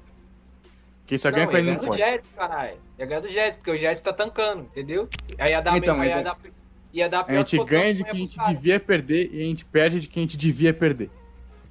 Quem 1.05 1.17
só 1.17 1.29
ganha 1.29 1.45
Não, 1.45 1.51
ia 1.51 1.59
ele 1.59 1.67
não 1.71 1.75
ganhar 1.79 1.81
do 1.81 1.87
pode. 1.97 2.01
Jets, 2.11 2.31
caralho. 2.33 2.77
Ia 2.97 3.05
ganhar 3.05 3.19
do 3.19 3.29
Jets, 3.29 3.55
porque 3.57 3.71
o 3.71 3.77
Jets 3.77 3.99
tá 4.01 4.13
tancando, 4.13 4.61
entendeu? 4.63 5.09
Aí 5.37 5.49
ia 5.51 5.59
dar, 5.61 5.75
Então, 5.77 5.97
mas 5.97 6.07
ia 6.07 6.19
é- 6.19 6.23
dar, 6.23 6.37
ia 6.93 7.09
dar 7.09 7.25
A 7.27 7.33
gente 7.33 7.57
ganha 7.65 7.93
de 7.93 8.03
pra 8.03 8.13
quem 8.13 8.23
a 8.23 8.25
gente 8.25 8.37
devia 8.55 8.79
perder 8.79 9.29
e 9.33 9.41
a 9.41 9.43
gente 9.45 9.65
perde 9.65 9.99
de 9.99 10.07
quem 10.07 10.21
a 10.21 10.25
gente 10.25 10.37
devia 10.37 10.73
perder. 10.73 11.09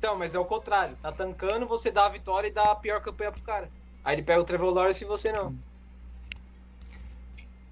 Então, 0.01 0.16
mas 0.16 0.35
é 0.35 0.39
o 0.39 0.47
contrário. 0.47 0.97
Tá 1.02 1.12
tancando, 1.12 1.66
você 1.66 1.90
dá 1.90 2.06
a 2.06 2.09
vitória 2.09 2.48
e 2.48 2.51
dá 2.51 2.62
a 2.62 2.74
pior 2.74 3.02
campanha 3.02 3.31
pro 3.31 3.43
cara. 3.43 3.68
Aí 4.02 4.14
ele 4.16 4.22
pega 4.22 4.40
o 4.40 4.44
Trevor 4.44 4.72
Lawrence 4.72 5.05
e 5.05 5.06
você 5.06 5.31
não. 5.31 5.55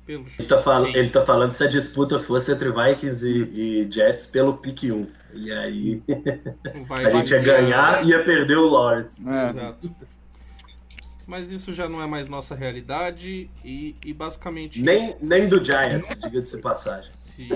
Pelo 0.04 0.26
Ele 0.38 0.46
tá, 0.48 0.60
fal- 0.60 0.82
jeito. 0.84 0.98
ele 0.98 1.08
tá 1.08 1.24
falando 1.24 1.52
se 1.52 1.64
a 1.64 1.66
disputa 1.68 2.18
fosse 2.18 2.52
entre 2.52 2.70
Vikings 2.70 3.26
e, 3.26 3.86
e 3.86 3.90
Jets 3.90 4.26
pelo 4.26 4.58
pique 4.58 4.92
1. 4.92 5.10
E 5.32 5.50
aí 5.52 6.02
Vai 6.86 7.06
a 7.06 7.10
gente 7.12 7.30
ia 7.30 7.40
ganhar 7.42 8.04
e 8.04 8.10
ia 8.10 8.22
perder 8.22 8.58
o 8.58 8.68
Lawrence. 8.68 9.22
É, 9.26 9.48
Exato. 9.50 9.90
Mas 11.26 11.50
isso 11.50 11.72
já 11.72 11.88
não 11.88 12.02
é 12.02 12.06
mais 12.06 12.28
nossa 12.28 12.54
realidade 12.54 13.50
e, 13.64 13.96
e 14.04 14.12
basicamente. 14.12 14.82
Nem, 14.82 15.16
nem 15.22 15.48
do 15.48 15.62
Giants, 15.64 16.18
diga-se 16.20 16.56
de 16.56 16.62
passagem. 16.62 17.10
Se... 17.20 17.48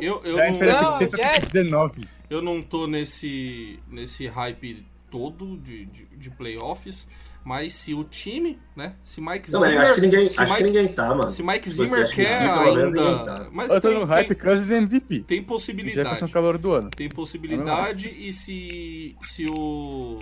Eu, 0.00 0.20
eu, 0.24 0.36
Já 0.36 0.50
não, 0.50 0.58
Não, 0.82 0.92
26 0.92 1.08
pra 1.10 1.32
Jets. 1.32 1.48
19. 1.50 2.13
Eu 2.30 2.40
não 2.42 2.62
tô 2.62 2.86
nesse, 2.86 3.78
nesse 3.88 4.26
hype 4.26 4.84
todo 5.10 5.56
de, 5.58 5.86
de, 5.86 6.06
de 6.06 6.30
playoffs, 6.30 7.06
mas 7.44 7.72
se 7.74 7.94
o 7.94 8.02
time, 8.04 8.58
né? 8.74 8.96
Se 9.04 9.20
Mike 9.20 9.50
Não, 9.52 9.60
Zimmer. 9.60 9.80
acho 9.80 9.94
que 9.94 10.00
ninguém, 10.00 10.28
se 10.28 10.40
acho 10.40 10.50
Mike, 10.52 10.64
que 10.64 10.70
ninguém 10.72 10.94
tá, 10.94 11.08
mano. 11.08 11.28
se 11.30 11.42
Mike 11.42 11.68
Se 11.68 11.76
você 11.76 11.86
Zimmer 11.86 12.14
quer 12.14 12.40
ninguém 12.40 12.84
ainda. 12.84 13.24
tá. 13.24 13.48
Mas 13.52 13.70
Eu 13.72 13.80
tô 13.80 13.88
tem, 13.90 13.98
no 13.98 14.04
hype 14.06 14.28
tem, 14.28 14.36
Kansas 14.36 14.70
MVP. 14.70 15.20
tem 15.20 15.36
Jefferson 15.38 15.46
possibilidade. 15.46 16.32
calor 16.32 16.58
do 16.58 16.72
ano. 16.72 16.90
Tem 16.90 17.08
possibilidade 17.08 18.08
e 18.08 18.32
se, 18.32 19.16
se 19.22 19.46
o 19.48 20.18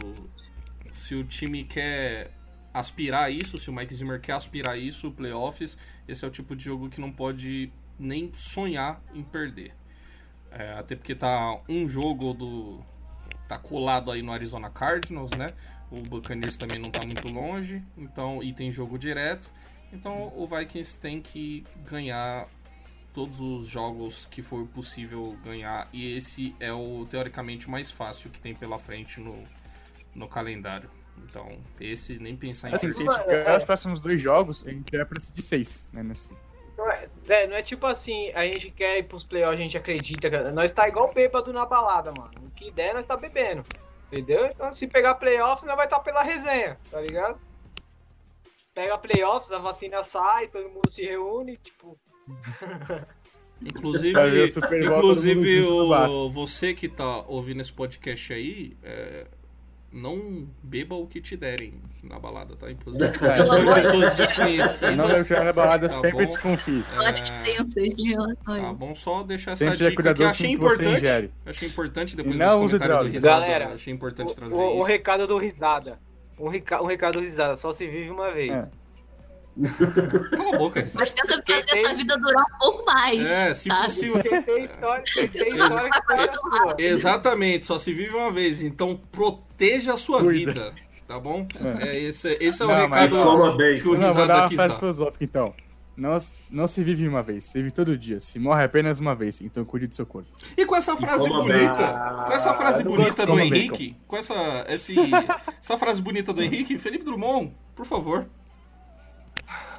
se 0.90 1.14
o 1.14 1.24
time 1.24 1.64
quer 1.64 2.32
aspirar 2.74 3.30
isso, 3.32 3.56
se 3.56 3.70
o 3.70 3.72
Mike 3.72 3.94
Zimmer 3.94 4.20
quer 4.20 4.32
aspirar 4.32 4.78
isso, 4.78 5.10
playoffs, 5.12 5.76
esse 6.08 6.24
é 6.24 6.28
o 6.28 6.30
tipo 6.30 6.54
de 6.56 6.64
jogo 6.64 6.88
que 6.88 7.00
não 7.00 7.12
pode 7.12 7.72
nem 7.98 8.30
sonhar 8.34 9.02
em 9.14 9.22
perder. 9.22 9.72
É, 10.58 10.72
até 10.78 10.94
porque 10.94 11.14
tá 11.14 11.58
um 11.68 11.88
jogo 11.88 12.32
do 12.34 12.80
tá 13.48 13.58
colado 13.58 14.10
aí 14.10 14.22
no 14.22 14.32
Arizona 14.32 14.70
Cardinals, 14.70 15.30
né? 15.32 15.52
O 15.90 16.00
Buccaneers 16.02 16.56
também 16.56 16.80
não 16.80 16.90
tá 16.90 17.04
muito 17.04 17.28
longe, 17.28 17.82
então 17.96 18.42
e 18.42 18.52
tem 18.52 18.70
jogo 18.70 18.98
direto. 18.98 19.50
Então 19.92 20.32
o 20.34 20.46
Vikings 20.46 20.98
tem 20.98 21.20
que 21.20 21.64
ganhar 21.84 22.48
todos 23.12 23.40
os 23.40 23.68
jogos 23.68 24.26
que 24.30 24.40
for 24.40 24.66
possível 24.66 25.36
ganhar 25.44 25.88
e 25.92 26.14
esse 26.16 26.54
é 26.58 26.72
o 26.72 27.06
teoricamente 27.10 27.68
mais 27.68 27.90
fácil 27.90 28.30
que 28.30 28.40
tem 28.40 28.54
pela 28.54 28.78
frente 28.78 29.20
no, 29.20 29.42
no 30.14 30.26
calendário. 30.28 30.90
Então, 31.18 31.58
esse 31.78 32.18
nem 32.18 32.34
pensar 32.34 32.70
em 32.70 32.74
Assim, 32.74 32.90
se 32.90 33.06
a 33.06 33.12
gente 33.12 33.26
ganhar 33.26 33.58
os 33.58 33.64
próximos 33.64 34.00
dois 34.00 34.20
jogos, 34.20 34.66
a 34.66 34.70
gente 34.70 34.96
vai 34.96 35.04
pra 35.04 35.18
de 35.18 35.42
6 35.42 35.84
na 35.92 36.00
NFC. 36.00 36.34
Não 36.82 36.90
é, 36.90 37.08
é, 37.28 37.46
não 37.46 37.56
é 37.56 37.62
tipo 37.62 37.86
assim, 37.86 38.32
a 38.32 38.44
gente 38.44 38.70
quer 38.70 38.98
ir 38.98 39.04
pros 39.04 39.22
playoffs, 39.24 39.58
a 39.58 39.62
gente 39.62 39.76
acredita. 39.76 40.28
cara. 40.28 40.50
Nós 40.50 40.72
tá 40.72 40.88
igual 40.88 41.12
bêbado 41.12 41.52
na 41.52 41.64
balada, 41.64 42.12
mano. 42.16 42.32
O 42.42 42.50
que 42.50 42.70
der, 42.70 42.92
nós 42.94 43.06
tá 43.06 43.16
bebendo. 43.16 43.64
Entendeu? 44.10 44.46
Então 44.46 44.70
se 44.72 44.88
pegar 44.88 45.14
playoffs, 45.14 45.66
nós 45.66 45.76
vai 45.76 45.86
estar 45.86 46.00
pela 46.00 46.22
resenha, 46.22 46.76
tá 46.90 47.00
ligado? 47.00 47.40
Pega 48.74 48.98
playoffs, 48.98 49.52
a 49.52 49.58
vacina 49.58 50.02
sai, 50.02 50.48
todo 50.48 50.68
mundo 50.68 50.90
se 50.90 51.02
reúne, 51.02 51.56
tipo. 51.56 51.98
Inclusive, 53.64 54.18
inclusive 54.84 55.62
o, 55.62 56.28
você 56.28 56.74
que 56.74 56.88
tá 56.88 57.20
ouvindo 57.28 57.60
esse 57.60 57.72
podcast 57.72 58.32
aí, 58.32 58.76
é, 58.82 59.28
não 59.92 60.48
beba 60.62 60.94
o 60.96 61.06
que 61.06 61.20
te 61.20 61.36
derem 61.36 61.74
na 62.04 62.18
balada, 62.18 62.56
tá? 62.56 62.70
Inclusive, 62.70 63.04
É, 63.24 63.44
são 63.44 63.74
pessoas 63.74 64.08
Se 64.08 64.16
não 64.16 64.16
desconhecidas. 64.16 64.80
deve 65.08 65.24
tirar 65.24 65.44
na 65.44 65.52
balada, 65.52 65.88
Tá 65.88 65.94
sempre 65.96 66.18
bom. 66.24 66.26
desconfie. 66.26 66.84
É. 66.90 68.62
Tá 68.62 68.72
bom, 68.72 68.94
só 68.94 69.22
deixar 69.22 69.54
Sempre 69.54 69.74
essa 69.74 69.90
dica 69.90 70.14
que 70.14 70.22
eu 70.22 70.28
achei 70.28 70.50
o 70.50 70.52
importante. 70.54 71.30
Achei 71.46 71.68
importante 71.68 72.16
depois 72.16 72.38
dos 72.38 72.46
não 72.46 72.64
use 72.64 72.78
comentários 72.78 72.80
do 72.80 72.88
drogas. 72.88 73.12
Risada. 73.12 73.40
Galera, 73.46 73.74
achei 73.74 73.92
importante 73.92 74.34
trazer 74.34 74.54
O, 74.54 74.58
o, 74.58 74.74
o 74.74 74.78
isso. 74.78 74.86
recado 74.86 75.26
do 75.26 75.38
risada. 75.38 75.98
Um, 76.38 76.48
reca, 76.48 76.82
um 76.82 76.86
recado 76.86 77.12
do 77.14 77.20
risada, 77.20 77.54
só 77.56 77.72
se 77.72 77.86
vive 77.86 78.10
uma 78.10 78.32
vez. 78.32 78.68
É. 78.68 78.81
Cala 80.36 80.54
a 80.54 80.58
boca, 80.58 80.80
Risada. 80.80 81.00
Mas 81.00 81.10
tenta 81.10 81.42
fazer 81.46 81.62
Tem- 81.66 81.84
essa 81.84 81.94
vida 81.94 82.16
durar 82.16 82.42
um 82.44 82.58
pouco 82.58 82.84
mais. 82.86 83.28
É, 83.28 83.54
se 83.54 83.68
sabe? 83.68 83.84
possível. 83.84 84.22
Tem 84.44 84.64
história, 84.64 85.04
tem 85.14 85.52
história 85.54 85.90
que 85.90 86.38
sua. 86.38 86.74
Exatamente, 86.78 87.66
só 87.66 87.78
se 87.78 87.92
vive 87.92 88.14
uma 88.16 88.30
vez. 88.30 88.62
Então 88.62 88.98
proteja 89.10 89.94
a 89.94 89.96
sua 89.96 90.20
Cuida. 90.20 90.52
vida, 90.52 90.72
tá 91.06 91.18
bom? 91.20 91.46
É, 91.80 91.98
esse, 91.98 92.36
esse 92.40 92.62
é 92.62 92.64
o 92.64 92.68
Não, 92.68 92.88
mas 92.88 93.02
recado 93.12 93.56
que 93.80 93.88
o 93.88 93.98
Não, 93.98 94.14
vou 94.14 94.26
dar 94.26 94.34
Risada 94.34 94.34
uma 94.34 94.48
quis 94.48 94.56
frase 94.56 94.78
filosófica 94.78 95.24
então. 95.24 95.54
Não, 95.94 96.16
não 96.50 96.66
se 96.66 96.82
vive 96.82 97.06
uma 97.06 97.22
vez, 97.22 97.44
se 97.44 97.58
vive 97.58 97.70
todo 97.70 97.98
dia. 97.98 98.18
Se 98.18 98.38
morre 98.38 98.64
apenas 98.64 98.98
uma 98.98 99.14
vez, 99.14 99.42
então 99.42 99.62
cuide 99.62 99.86
do 99.86 99.94
seu 99.94 100.06
corpo. 100.06 100.30
E 100.56 100.64
com 100.64 100.74
essa 100.74 100.96
frase 100.96 101.28
bonita, 101.28 101.74
bacon. 101.74 102.24
com 102.24 102.32
essa 102.32 102.54
frase 102.54 102.80
Ah, 102.80 102.84
bonita 102.86 103.26
do 103.26 103.38
Henrique, 103.38 103.94
com 104.06 104.16
essa, 104.16 104.64
esse, 104.68 104.96
essa 105.60 105.76
frase 105.76 106.00
bonita 106.00 106.32
do 106.32 106.42
Henrique, 106.42 106.78
Felipe 106.78 107.04
Drummond, 107.04 107.52
por 107.76 107.84
favor. 107.84 108.26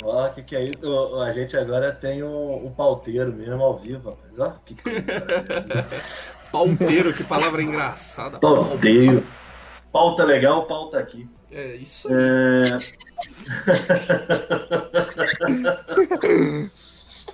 Ó, 0.04 0.30
que 0.30 0.42
que 0.44 0.56
é 0.56 0.64
isso? 0.66 0.86
Ô, 0.86 1.22
A 1.22 1.32
gente 1.32 1.56
agora 1.58 1.92
tem 1.92 2.24
um, 2.24 2.66
um 2.66 2.72
pauteiro 2.72 3.32
mesmo 3.34 3.62
ao 3.64 3.78
vivo, 3.78 4.10
rapaz. 4.10 4.40
Ó, 4.40 4.50
que. 4.66 4.76
Pauteiro, 6.52 7.14
que 7.14 7.24
palavra 7.24 7.62
engraçada. 7.64 8.40
Pauteiro. 8.40 9.24
Pauta 9.92 10.24
legal, 10.24 10.66
pauta 10.68 11.00
aqui. 11.00 11.28
É 11.52 11.76
isso. 11.76 12.08
É... 12.12 12.64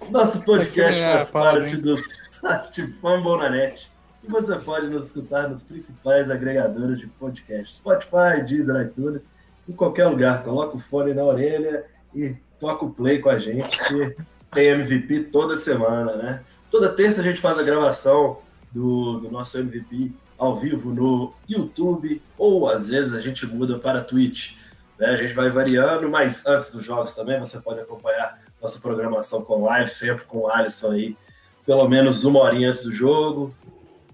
Nosso 0.10 0.44
podcast 0.44 0.98
É, 1.00 1.14
faz 1.26 1.32
parte 1.32 1.68
hein? 1.76 1.82
do 1.82 1.98
site 2.30 2.88
Fambonanet. 3.02 3.90
E 4.24 4.28
você 4.28 4.56
pode 4.58 4.88
nos 4.88 5.08
escutar 5.08 5.48
nos 5.50 5.64
principais 5.64 6.30
agregadores 6.30 7.00
de 7.00 7.08
podcast. 7.08 7.76
Spotify, 7.76 8.44
Deezer, 8.46 8.86
iTunes, 8.88 9.28
em 9.68 9.74
qualquer 9.74 10.08
lugar. 10.08 10.44
Coloca 10.44 10.78
o 10.78 10.80
fone 10.80 11.14
na 11.14 11.24
orelha 11.24 11.86
e 12.14 12.36
toca 12.60 12.86
o 12.86 12.92
play 12.92 13.20
com 13.20 13.30
a 13.30 13.38
gente, 13.38 13.78
que 13.78 14.16
tem 14.54 14.68
MVP 14.68 15.26
toda 15.32 15.56
semana, 15.56 16.16
né? 16.16 16.44
Toda 16.70 16.90
terça 16.90 17.22
a 17.22 17.24
gente 17.24 17.40
faz 17.42 17.58
a 17.58 17.64
gravação 17.64 18.40
do, 18.72 19.20
do 19.20 19.32
nosso 19.32 19.58
MVP 19.58 20.12
ao 20.38 20.56
vivo 20.56 20.94
no 20.94 21.34
YouTube, 21.48 22.22
ou 22.38 22.70
às 22.70 22.88
vezes 22.88 23.14
a 23.14 23.20
gente 23.20 23.46
muda 23.46 23.78
para 23.78 24.04
Twitch. 24.04 24.54
Né? 24.98 25.08
A 25.08 25.16
gente 25.16 25.34
vai 25.34 25.50
variando, 25.50 26.10
mas 26.10 26.46
antes 26.46 26.72
dos 26.72 26.86
jogos 26.86 27.14
também 27.14 27.40
você 27.40 27.60
pode 27.60 27.80
acompanhar 27.80 28.40
nossa 28.62 28.80
programação 28.80 29.42
com 29.44 29.64
live, 29.64 29.90
sempre 29.90 30.26
com 30.26 30.40
o 30.40 30.50
Alisson 30.50 30.92
aí, 30.92 31.18
pelo 31.66 31.88
menos 31.88 32.24
uma 32.24 32.40
horinha 32.40 32.70
antes 32.70 32.84
do 32.84 32.92
jogo. 32.92 33.54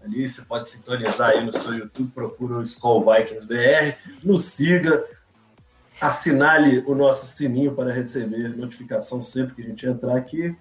Ali 0.03 0.27
você 0.27 0.41
pode 0.43 0.67
sintonizar 0.67 1.31
aí 1.31 1.43
no 1.43 1.51
seu 1.51 1.73
YouTube, 1.73 2.11
procura 2.11 2.57
o 2.57 2.63
Skull 2.63 3.03
Vikings 3.11 3.47
BR, 3.47 3.95
nos 4.23 4.45
siga, 4.45 5.03
assinale 6.01 6.84
o 6.85 6.95
nosso 6.95 7.26
sininho 7.27 7.73
para 7.73 7.91
receber 7.91 8.55
notificação 8.55 9.22
sempre 9.22 9.55
que 9.55 9.61
a 9.61 9.65
gente 9.65 9.85
entrar 9.85 10.15
aqui. 10.15 10.55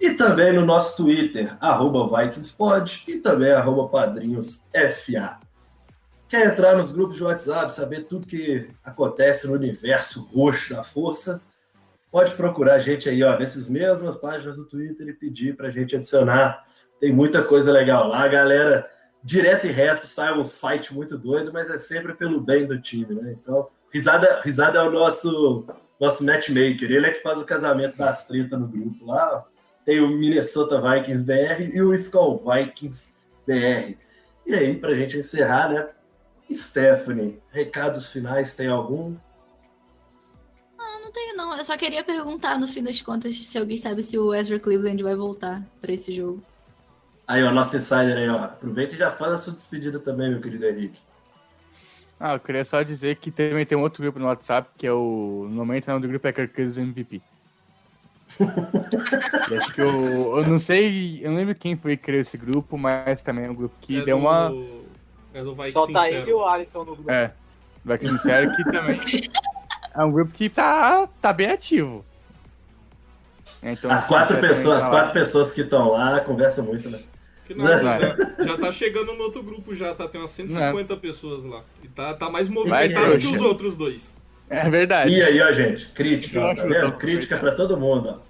E 0.00 0.10
também 0.14 0.52
no 0.52 0.64
nosso 0.64 0.96
Twitter, 0.96 1.56
arroba 1.60 2.22
VikingsPod 2.22 3.04
e 3.06 3.20
também 3.20 3.52
arroba 3.52 3.88
PadrinhosFA. 3.88 5.38
Quer 6.28 6.46
entrar 6.46 6.76
nos 6.76 6.90
grupos 6.90 7.16
de 7.16 7.22
WhatsApp, 7.22 7.72
saber 7.72 8.06
tudo 8.06 8.26
que 8.26 8.68
acontece 8.82 9.46
no 9.46 9.54
universo 9.54 10.22
roxo 10.34 10.74
da 10.74 10.82
força? 10.82 11.40
Pode 12.10 12.34
procurar 12.34 12.74
a 12.74 12.78
gente 12.78 13.08
aí, 13.08 13.22
ó, 13.22 13.38
nessas 13.38 13.68
mesmas 13.68 14.16
páginas 14.16 14.56
do 14.56 14.64
Twitter 14.66 15.08
e 15.08 15.12
pedir 15.12 15.56
para 15.56 15.68
a 15.68 15.70
gente 15.70 15.94
adicionar. 15.96 16.64
Tem 17.00 17.12
muita 17.12 17.42
coisa 17.42 17.70
legal 17.70 18.08
lá, 18.08 18.26
galera. 18.26 18.88
Direto 19.22 19.66
e 19.66 19.70
reto, 19.70 20.06
sai 20.06 20.36
uns 20.36 20.58
fight 20.58 20.92
muito 20.92 21.16
doido, 21.16 21.52
mas 21.52 21.70
é 21.70 21.78
sempre 21.78 22.14
pelo 22.14 22.40
bem 22.40 22.66
do 22.66 22.80
time, 22.80 23.14
né? 23.14 23.36
Então, 23.40 23.68
risada, 23.94 24.40
risada 24.42 24.80
é 24.80 24.82
o 24.82 24.90
nosso, 24.90 25.64
nosso 26.00 26.24
matchmaker. 26.24 26.90
Ele 26.90 27.06
é 27.06 27.12
que 27.12 27.22
faz 27.22 27.40
o 27.40 27.44
casamento 27.44 27.96
das 27.96 28.26
tretas 28.26 28.58
no 28.58 28.66
grupo 28.66 29.06
lá. 29.06 29.44
Tem 29.84 30.00
o 30.00 30.08
Minnesota 30.08 30.80
Vikings 30.80 31.24
BR 31.24 31.72
e 31.72 31.80
o 31.80 31.94
Skull 31.94 32.42
Vikings 32.44 33.14
BR. 33.46 33.96
E 34.46 34.54
aí, 34.54 34.76
pra 34.76 34.94
gente 34.94 35.16
encerrar, 35.16 35.68
né? 35.68 35.88
Stephanie, 36.52 37.40
recados 37.50 38.10
finais, 38.10 38.54
tem 38.54 38.66
algum? 38.66 39.14
Ah, 40.78 40.98
não 41.02 41.12
tenho 41.12 41.36
não. 41.36 41.56
Eu 41.56 41.64
só 41.64 41.76
queria 41.76 42.04
perguntar, 42.04 42.58
no 42.58 42.68
fim 42.68 42.82
das 42.82 43.00
contas, 43.00 43.34
se 43.34 43.56
alguém 43.56 43.76
sabe 43.76 44.02
se 44.02 44.18
o 44.18 44.34
Ezra 44.34 44.58
Cleveland 44.58 45.02
vai 45.02 45.14
voltar 45.14 45.62
pra 45.80 45.92
esse 45.92 46.12
jogo. 46.12 46.42
Aí, 47.26 47.42
ó, 47.42 47.50
nosso 47.50 47.76
insider 47.76 48.16
aí, 48.16 48.28
ó. 48.28 48.44
Aproveita 48.44 48.94
e 48.94 48.98
já 48.98 49.10
faz 49.10 49.32
a 49.32 49.36
sua 49.36 49.54
despedida 49.54 49.98
também, 49.98 50.30
meu 50.30 50.40
querido 50.40 50.66
Henrique. 50.66 51.00
Ah, 52.26 52.32
eu 52.32 52.40
queria 52.40 52.64
só 52.64 52.82
dizer 52.82 53.18
que 53.18 53.30
também 53.30 53.66
tem 53.66 53.76
um 53.76 53.82
outro 53.82 54.02
grupo 54.02 54.18
no 54.18 54.24
WhatsApp, 54.24 54.66
que 54.78 54.86
é 54.86 54.92
o. 54.94 55.46
No 55.46 55.56
momento 55.56 55.88
o 55.88 55.90
nome 55.90 56.06
do 56.06 56.08
grupo 56.08 56.26
é 56.26 56.32
Kirkus 56.32 56.78
MVP. 56.80 57.20
Acho 59.54 59.74
que 59.74 59.82
eu. 59.82 60.38
Eu 60.38 60.46
não 60.46 60.56
sei. 60.56 61.20
Eu 61.22 61.32
não 61.32 61.36
lembro 61.36 61.54
quem 61.54 61.76
foi 61.76 61.98
que 61.98 62.04
criou 62.04 62.22
esse 62.22 62.38
grupo, 62.38 62.78
mas 62.78 63.20
também 63.20 63.44
é 63.44 63.50
um 63.50 63.54
grupo 63.54 63.74
que 63.78 63.98
é 63.98 64.04
deu 64.06 64.16
do, 64.16 64.22
uma. 64.22 64.50
É 65.34 65.42
do 65.42 65.54
Vai 65.54 65.66
Só 65.66 65.86
tá 65.86 66.08
ele 66.10 66.30
e 66.30 66.32
o 66.32 66.42
Alisson 66.46 66.78
no 66.78 66.94
grupo. 66.96 67.10
É. 67.10 67.30
Vai 67.84 67.98
ser 67.98 68.08
sincero 68.08 68.56
que 68.56 68.64
também. 68.64 68.98
É 69.94 70.02
um 70.02 70.10
grupo 70.10 70.32
que 70.32 70.48
tá, 70.48 71.06
tá 71.20 71.30
bem 71.30 71.50
ativo. 71.50 72.06
Então, 73.62 73.90
As 73.90 74.08
quatro 74.08 74.40
pessoas, 74.40 74.82
as 74.82 74.88
quatro 74.88 75.12
pessoas 75.12 75.52
que 75.52 75.60
estão 75.60 75.90
lá 75.90 76.20
conversam 76.20 76.64
muito, 76.64 76.88
né? 76.88 77.00
Que 77.46 77.54
nada, 77.54 77.82
Vai. 77.82 78.00
já, 78.00 78.44
já 78.44 78.58
tá 78.58 78.72
chegando 78.72 79.12
no 79.14 79.22
outro 79.24 79.42
grupo 79.42 79.74
já, 79.74 79.94
tá? 79.94 80.08
Tem 80.08 80.20
umas 80.20 80.30
150 80.30 80.96
pessoas 80.96 81.44
lá. 81.44 81.62
E 81.82 81.88
tá, 81.88 82.14
tá 82.14 82.30
mais 82.30 82.48
Vai, 82.48 82.54
movimentado 82.56 83.12
que 83.12 83.18
trouxa. 83.18 83.34
os 83.36 83.40
outros 83.42 83.76
dois. 83.76 84.16
É 84.48 84.68
verdade. 84.70 85.12
E 85.12 85.22
aí, 85.22 85.40
ó, 85.40 85.52
gente, 85.52 85.88
crítica, 85.90 86.40
ó, 86.40 86.54
tá 86.54 86.64
vendo? 86.64 86.92
Crítica 86.92 87.36
pra 87.36 87.52
todo 87.54 87.76
mundo, 87.76 88.20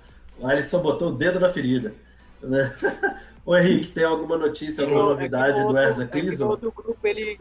ó. 0.41 0.45
O 0.45 0.49
Alisson 0.49 0.81
botou 0.81 1.11
o 1.11 1.13
dedo 1.13 1.39
na 1.39 1.49
ferida. 1.49 1.95
né? 2.43 2.73
Ô 3.47 3.57
Henrique, 3.57 3.89
tem 3.93 4.05
alguma 4.05 4.37
notícia, 4.39 4.83
alguma 4.85 5.01
É 5.01 5.05
que 5.05 5.11
novidade 5.15 5.53
no 5.59 5.61
do 5.61 5.67
outro- 5.67 5.83
Erza 5.83 6.05
é 6.05 6.07
que 6.07 6.23
no 6.23 6.49
outro 6.51 6.73
grupo 6.73 7.07
ele. 7.07 7.39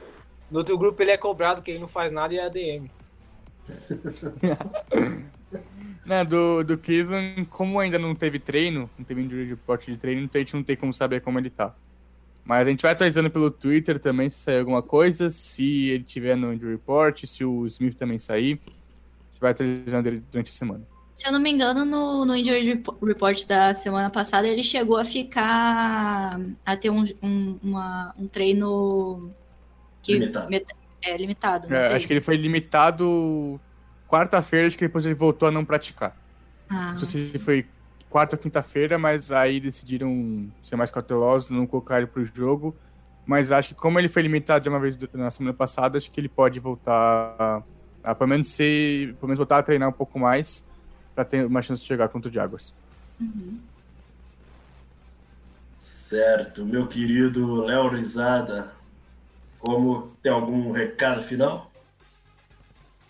No 0.51 0.59
outro 0.59 0.77
grupo 0.77 1.01
ele 1.01 1.11
é 1.11 1.17
cobrado, 1.17 1.61
quem 1.61 1.79
não 1.79 1.87
faz 1.87 2.11
nada 2.11 2.35
é 2.35 2.39
ADM. 2.45 2.87
Né, 6.05 6.23
do, 6.25 6.63
do 6.63 6.77
Cleveland, 6.77 7.45
como 7.49 7.79
ainda 7.79 7.97
não 7.97 8.13
teve 8.13 8.37
treino, 8.37 8.89
não 8.97 9.05
teve 9.05 9.21
injury 9.21 9.45
report 9.45 9.85
de 9.85 9.95
treino, 9.95 10.21
então 10.21 10.39
a 10.39 10.43
gente 10.43 10.53
não 10.53 10.63
tem 10.63 10.75
como 10.75 10.93
saber 10.93 11.21
como 11.21 11.39
ele 11.39 11.49
tá. 11.49 11.73
Mas 12.43 12.67
a 12.67 12.71
gente 12.71 12.81
vai 12.81 12.91
atualizando 12.91 13.29
pelo 13.29 13.49
Twitter 13.49 13.97
também 13.97 14.27
se 14.27 14.37
sair 14.39 14.59
alguma 14.59 14.81
coisa, 14.81 15.29
se 15.29 15.89
ele 15.91 16.03
tiver 16.03 16.35
no 16.35 16.53
injury 16.53 16.73
report, 16.73 17.23
se 17.25 17.45
o 17.45 17.65
Smith 17.67 17.95
também 17.95 18.19
sair. 18.19 18.59
A 18.65 19.31
gente 19.31 19.39
vai 19.39 19.51
atualizando 19.51 20.09
ele 20.09 20.21
durante 20.29 20.49
a 20.49 20.53
semana. 20.53 20.81
Se 21.15 21.25
eu 21.27 21.31
não 21.31 21.39
me 21.39 21.49
engano, 21.51 21.85
no, 21.85 22.25
no 22.25 22.35
Injury 22.35 22.65
Rep- 22.65 22.87
Report 23.01 23.45
da 23.47 23.73
semana 23.73 24.09
passada, 24.09 24.45
ele 24.47 24.63
chegou 24.63 24.97
a 24.97 25.05
ficar. 25.05 26.37
a 26.65 26.75
ter 26.75 26.89
um, 26.89 27.03
um, 27.21 27.59
uma- 27.63 28.13
um 28.17 28.27
treino. 28.27 29.29
Que, 30.01 30.13
Limitado. 30.15 30.49
met- 30.49 30.65
é, 31.01 31.15
limitado. 31.15 31.73
É, 31.73 31.95
acho 31.95 32.07
que 32.07 32.13
ele 32.13 32.19
foi 32.19 32.35
limitado 32.35 33.57
quarta-feira, 34.13 34.67
acho 34.67 34.77
que 34.77 34.85
depois 34.85 35.05
ele 35.05 35.15
voltou 35.15 35.47
a 35.47 35.51
não 35.51 35.65
praticar. 35.65 36.13
Ah, 36.69 36.91
Não 36.91 36.99
sei 36.99 37.25
se 37.27 37.39
foi 37.39 37.65
quarta 38.09 38.35
ou 38.35 38.39
quinta-feira, 38.39 38.99
mas 38.99 39.31
aí 39.31 39.59
decidiram 39.59 40.47
ser 40.61 40.75
mais 40.75 40.91
cautelosos, 40.91 41.49
não 41.49 41.65
colocar 41.65 41.97
ele 41.97 42.05
pro 42.05 42.23
jogo. 42.23 42.75
Mas 43.25 43.51
acho 43.51 43.69
que 43.69 43.75
como 43.75 43.97
ele 43.97 44.07
foi 44.07 44.21
limitado 44.21 44.61
de 44.61 44.69
uma 44.69 44.79
vez 44.79 44.95
na 45.13 45.31
semana 45.31 45.55
passada, 45.55 45.97
acho 45.97 46.11
que 46.11 46.19
ele 46.19 46.29
pode 46.29 46.59
voltar 46.59 46.93
a, 47.39 47.63
a 48.03 48.13
pelo 48.13 48.29
menos 48.29 48.49
ser, 48.49 49.15
pelo 49.15 49.29
menos 49.29 49.39
voltar 49.39 49.57
a 49.57 49.63
treinar 49.63 49.89
um 49.89 49.93
pouco 49.93 50.19
mais 50.19 50.67
para 51.15 51.25
ter 51.25 51.45
uma 51.45 51.61
chance 51.61 51.81
de 51.81 51.87
chegar 51.87 52.07
contra 52.09 52.29
o 52.29 52.33
Jaguars. 52.33 52.75
Certo, 55.79 56.65
meu 56.65 56.87
querido 56.87 57.63
Léo 57.63 57.89
Rizada, 57.89 58.71
como 59.57 60.15
tem 60.21 60.31
algum 60.31 60.71
recado 60.71 61.23
final? 61.23 61.72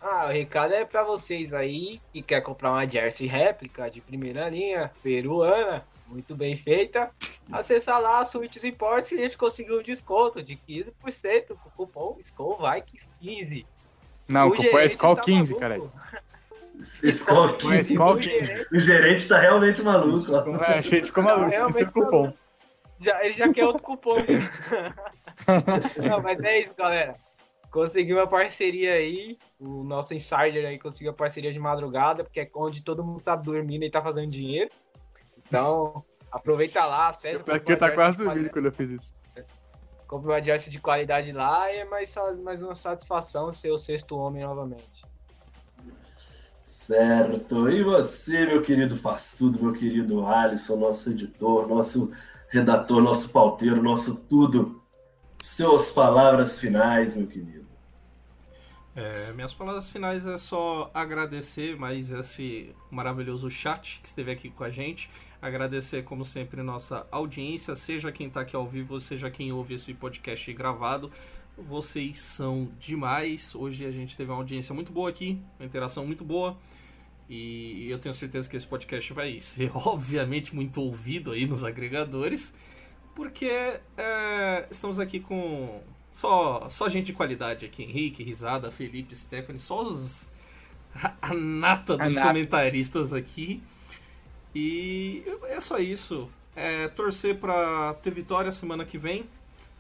Ah, 0.06 0.26
o 0.28 0.32
recado 0.32 0.74
é 0.74 0.84
pra 0.84 1.02
vocês 1.02 1.54
aí 1.54 2.02
que 2.12 2.22
quer 2.22 2.42
comprar 2.42 2.72
uma 2.72 2.86
jersey 2.86 3.26
réplica 3.26 3.90
de 3.90 4.02
primeira 4.02 4.50
linha, 4.50 4.92
peruana, 5.02 5.86
muito 6.08 6.36
bem 6.36 6.58
feita. 6.58 7.10
Acessar 7.50 8.02
lá 8.02 8.20
a 8.22 8.28
Switches 8.28 8.66
Imports 8.66 9.12
e 9.14 9.16
a 9.16 9.20
gente 9.20 9.38
conseguiu 9.38 9.80
um 9.80 9.82
desconto 9.82 10.44
de 10.44 10.58
15% 10.68 11.48
com 11.48 11.70
o 11.70 11.72
cupom 11.72 12.18
SkullVikings15. 12.20 13.66
Não, 14.28 14.50
o 14.50 14.52
O 14.52 14.56
cupom 14.56 14.78
é 14.80 14.86
tá 15.16 15.22
15, 15.22 15.54
maluco. 15.54 15.60
caralho. 15.60 15.92
Skull 17.04 17.48
Não 17.48 17.58
15. 17.58 17.94
é 17.96 18.00
O 18.02 18.18
15. 18.18 18.30
gerente 18.46 18.76
O 18.76 18.80
gerente 18.80 19.28
tá 19.28 19.40
realmente 19.40 19.82
maluco. 19.82 20.36
É, 20.64 20.80
achei 20.80 21.00
de 21.00 21.08
ficou 21.08 21.24
maluco, 21.24 21.50
Realmente 21.50 21.72
esqueci 21.72 21.90
o 21.90 21.92
cupom. 21.94 22.34
Já, 23.00 23.24
ele 23.24 23.34
já 23.34 23.54
quer 23.54 23.66
outro 23.66 23.84
cupom. 23.84 24.16
Não, 26.10 26.22
mas 26.22 26.40
é 26.42 26.60
isso, 26.60 26.74
galera. 26.78 27.16
Consegui 27.74 28.14
uma 28.14 28.28
parceria 28.28 28.94
aí. 28.94 29.40
O 29.60 29.84
nosso 29.84 30.14
insider 30.14 30.64
aí 30.64 30.78
conseguiu 30.78 31.10
a 31.10 31.16
parceria 31.16 31.52
de 31.52 31.58
madrugada, 31.58 32.24
porque 32.24 32.40
é 32.40 32.50
onde 32.54 32.84
todo 32.84 33.04
mundo 33.04 33.20
tá 33.20 33.36
dormindo 33.36 33.84
e 33.84 33.90
tá 33.90 34.00
fazendo 34.00 34.30
dinheiro. 34.30 34.70
Então, 35.40 36.06
aproveita 36.32 36.86
lá, 36.86 37.08
acessa. 37.08 37.44
Pior 37.44 37.60
compra 37.60 37.66
que 37.66 37.72
eu 37.72 37.78
tá 37.78 37.92
quase 37.92 38.18
dormindo 38.18 38.52
quando 38.52 38.66
eu 38.68 38.72
fiz 38.72 38.92
isso. 38.92 39.16
Compre 40.08 40.30
uma 40.30 40.40
jersey 40.40 40.72
de 40.72 40.80
qualidade 40.80 41.32
lá 41.32 41.74
e 41.74 41.78
é 41.78 41.86
mais, 41.86 42.16
mais 42.44 42.62
uma 42.62 42.76
satisfação 42.76 43.52
ser 43.52 43.72
o 43.72 43.80
sexto 43.80 44.16
homem 44.18 44.44
novamente. 44.44 45.04
Certo. 46.62 47.68
E 47.72 47.84
você, 47.84 48.46
meu 48.46 48.62
querido 48.62 48.98
Faz 48.98 49.34
Tudo, 49.36 49.60
meu 49.60 49.74
querido 49.74 50.24
Alisson, 50.28 50.76
nosso 50.76 51.10
editor, 51.10 51.68
nosso 51.68 52.12
redator, 52.50 53.02
nosso 53.02 53.32
pauteiro, 53.32 53.82
nosso 53.82 54.14
tudo. 54.14 54.80
Suas 55.42 55.90
palavras 55.90 56.60
finais, 56.60 57.16
meu 57.16 57.26
querido. 57.26 57.63
É, 58.96 59.34
minhas 59.34 59.52
palavras 59.52 59.90
finais 59.90 60.28
é 60.28 60.38
só 60.38 60.92
agradecer 60.94 61.76
mais 61.76 62.12
esse 62.12 62.76
maravilhoso 62.92 63.50
chat 63.50 64.00
que 64.00 64.08
esteve 64.08 64.32
aqui 64.32 64.50
com 64.52 64.64
a 64.64 64.70
gente. 64.70 65.10
Agradecer, 65.42 66.04
como 66.04 66.24
sempre, 66.24 66.62
nossa 66.62 67.08
audiência, 67.10 67.76
seja 67.76 68.12
quem 68.12 68.28
está 68.28 68.42
aqui 68.42 68.56
ao 68.56 68.68
vivo, 68.68 69.00
seja 69.02 69.32
quem 69.32 69.52
ouve 69.52 69.74
esse 69.74 69.94
podcast 69.96 70.54
gravado. 70.54 71.12
Vocês 71.58 72.20
são 72.20 72.72
demais. 72.80 73.56
Hoje 73.56 73.84
a 73.84 73.92
gente 73.92 74.16
teve 74.16 74.30
uma 74.30 74.38
audiência 74.38 74.76
muito 74.76 74.92
boa 74.92 75.10
aqui, 75.10 75.42
uma 75.60 75.66
interação 75.66 76.06
muito 76.06 76.24
boa. 76.24 76.56
E 77.28 77.90
eu 77.90 77.98
tenho 77.98 78.14
certeza 78.14 78.48
que 78.48 78.56
esse 78.56 78.68
podcast 78.68 79.12
vai 79.12 79.40
ser, 79.40 79.72
obviamente, 79.88 80.54
muito 80.54 80.80
ouvido 80.80 81.32
aí 81.32 81.48
nos 81.48 81.64
agregadores, 81.64 82.54
porque 83.16 83.80
é, 83.98 84.68
estamos 84.70 85.00
aqui 85.00 85.20
com 85.20 85.82
só, 86.14 86.70
só 86.70 86.88
gente 86.88 87.08
de 87.08 87.14
qualidade 87.14 87.66
aqui. 87.66 87.84
Henrique, 87.84 88.24
Risada, 88.24 88.72
Felipe, 88.72 89.16
Stephanie, 89.16 89.60
só 89.60 89.82
os. 89.84 90.32
A 91.22 91.34
nata 91.34 91.98
dos 91.98 92.16
A 92.16 92.20
nata. 92.20 92.28
comentaristas 92.28 93.12
aqui. 93.14 93.62
E 94.54 95.24
é 95.50 95.60
só 95.60 95.80
isso. 95.80 96.30
É, 96.56 96.88
torcer 96.88 97.40
pra 97.40 97.96
ter 97.96 98.12
vitória 98.12 98.52
semana 98.52 98.86
que 98.86 98.98
vem. 98.98 99.26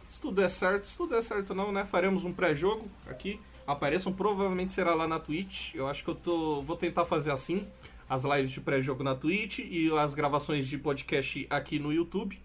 Se 0.10 0.20
tudo 0.20 0.42
der 0.42 0.50
certo, 0.50 0.88
se 0.88 0.98
tudo 0.98 1.14
der 1.14 1.22
certo 1.22 1.54
não, 1.54 1.72
né? 1.72 1.86
Faremos 1.86 2.26
um 2.26 2.34
pré-jogo 2.34 2.90
aqui. 3.08 3.40
Apareçam, 3.68 4.12
provavelmente 4.12 4.74
será 4.74 4.96
lá 4.96 5.08
na 5.08 5.20
Twitch. 5.20 5.76
Eu 5.76 5.88
acho 5.88 6.04
que 6.04 6.10
eu 6.10 6.16
tô. 6.16 6.62
Vou 6.64 6.76
tentar 6.76 7.06
fazer 7.06 7.32
assim. 7.32 7.68
As 8.10 8.24
lives 8.24 8.52
de 8.52 8.60
pré-jogo 8.60 9.04
na 9.04 9.16
Twitch 9.16 9.60
e 9.60 9.90
as 9.98 10.14
gravações 10.14 10.68
de 10.68 10.78
podcast 10.80 11.46
aqui 11.50 11.78
no 11.80 11.94
YouTube. 11.94 12.40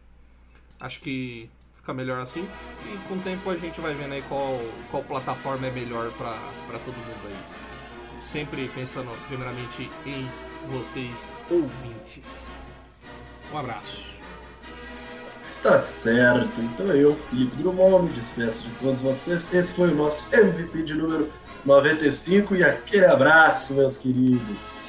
Acho 0.78 1.00
que 1.00 1.50
fica 1.88 1.94
melhor 1.94 2.20
assim. 2.20 2.46
E 2.86 3.08
com 3.08 3.14
o 3.14 3.18
tempo 3.18 3.50
a 3.50 3.56
gente 3.56 3.80
vai 3.80 3.94
vendo 3.94 4.12
aí 4.12 4.22
qual, 4.28 4.60
qual 4.90 5.02
plataforma 5.02 5.66
é 5.66 5.70
melhor 5.70 6.10
pra 6.12 6.78
todo 6.84 6.94
mundo 6.94 7.26
aí. 7.26 8.20
Sempre 8.20 8.68
pensando 8.74 9.10
primeiramente 9.26 9.90
em 10.04 10.28
vocês 10.68 11.34
ouvintes. 11.50 12.62
Um 13.52 13.58
abraço. 13.58 14.18
Está 15.42 15.78
certo. 15.78 16.60
Então 16.60 16.86
eu, 16.88 17.16
Felipe 17.30 17.56
Drummond, 17.56 18.04
me 18.04 18.12
despeço 18.12 18.66
de 18.66 18.74
todos 18.74 19.00
vocês. 19.00 19.52
Esse 19.52 19.72
foi 19.72 19.90
o 19.90 19.94
nosso 19.94 20.26
MVP 20.32 20.82
de 20.82 20.94
número 20.94 21.30
95 21.64 22.56
e 22.56 22.64
aquele 22.64 23.06
abraço, 23.06 23.72
meus 23.72 23.96
queridos. 23.98 24.87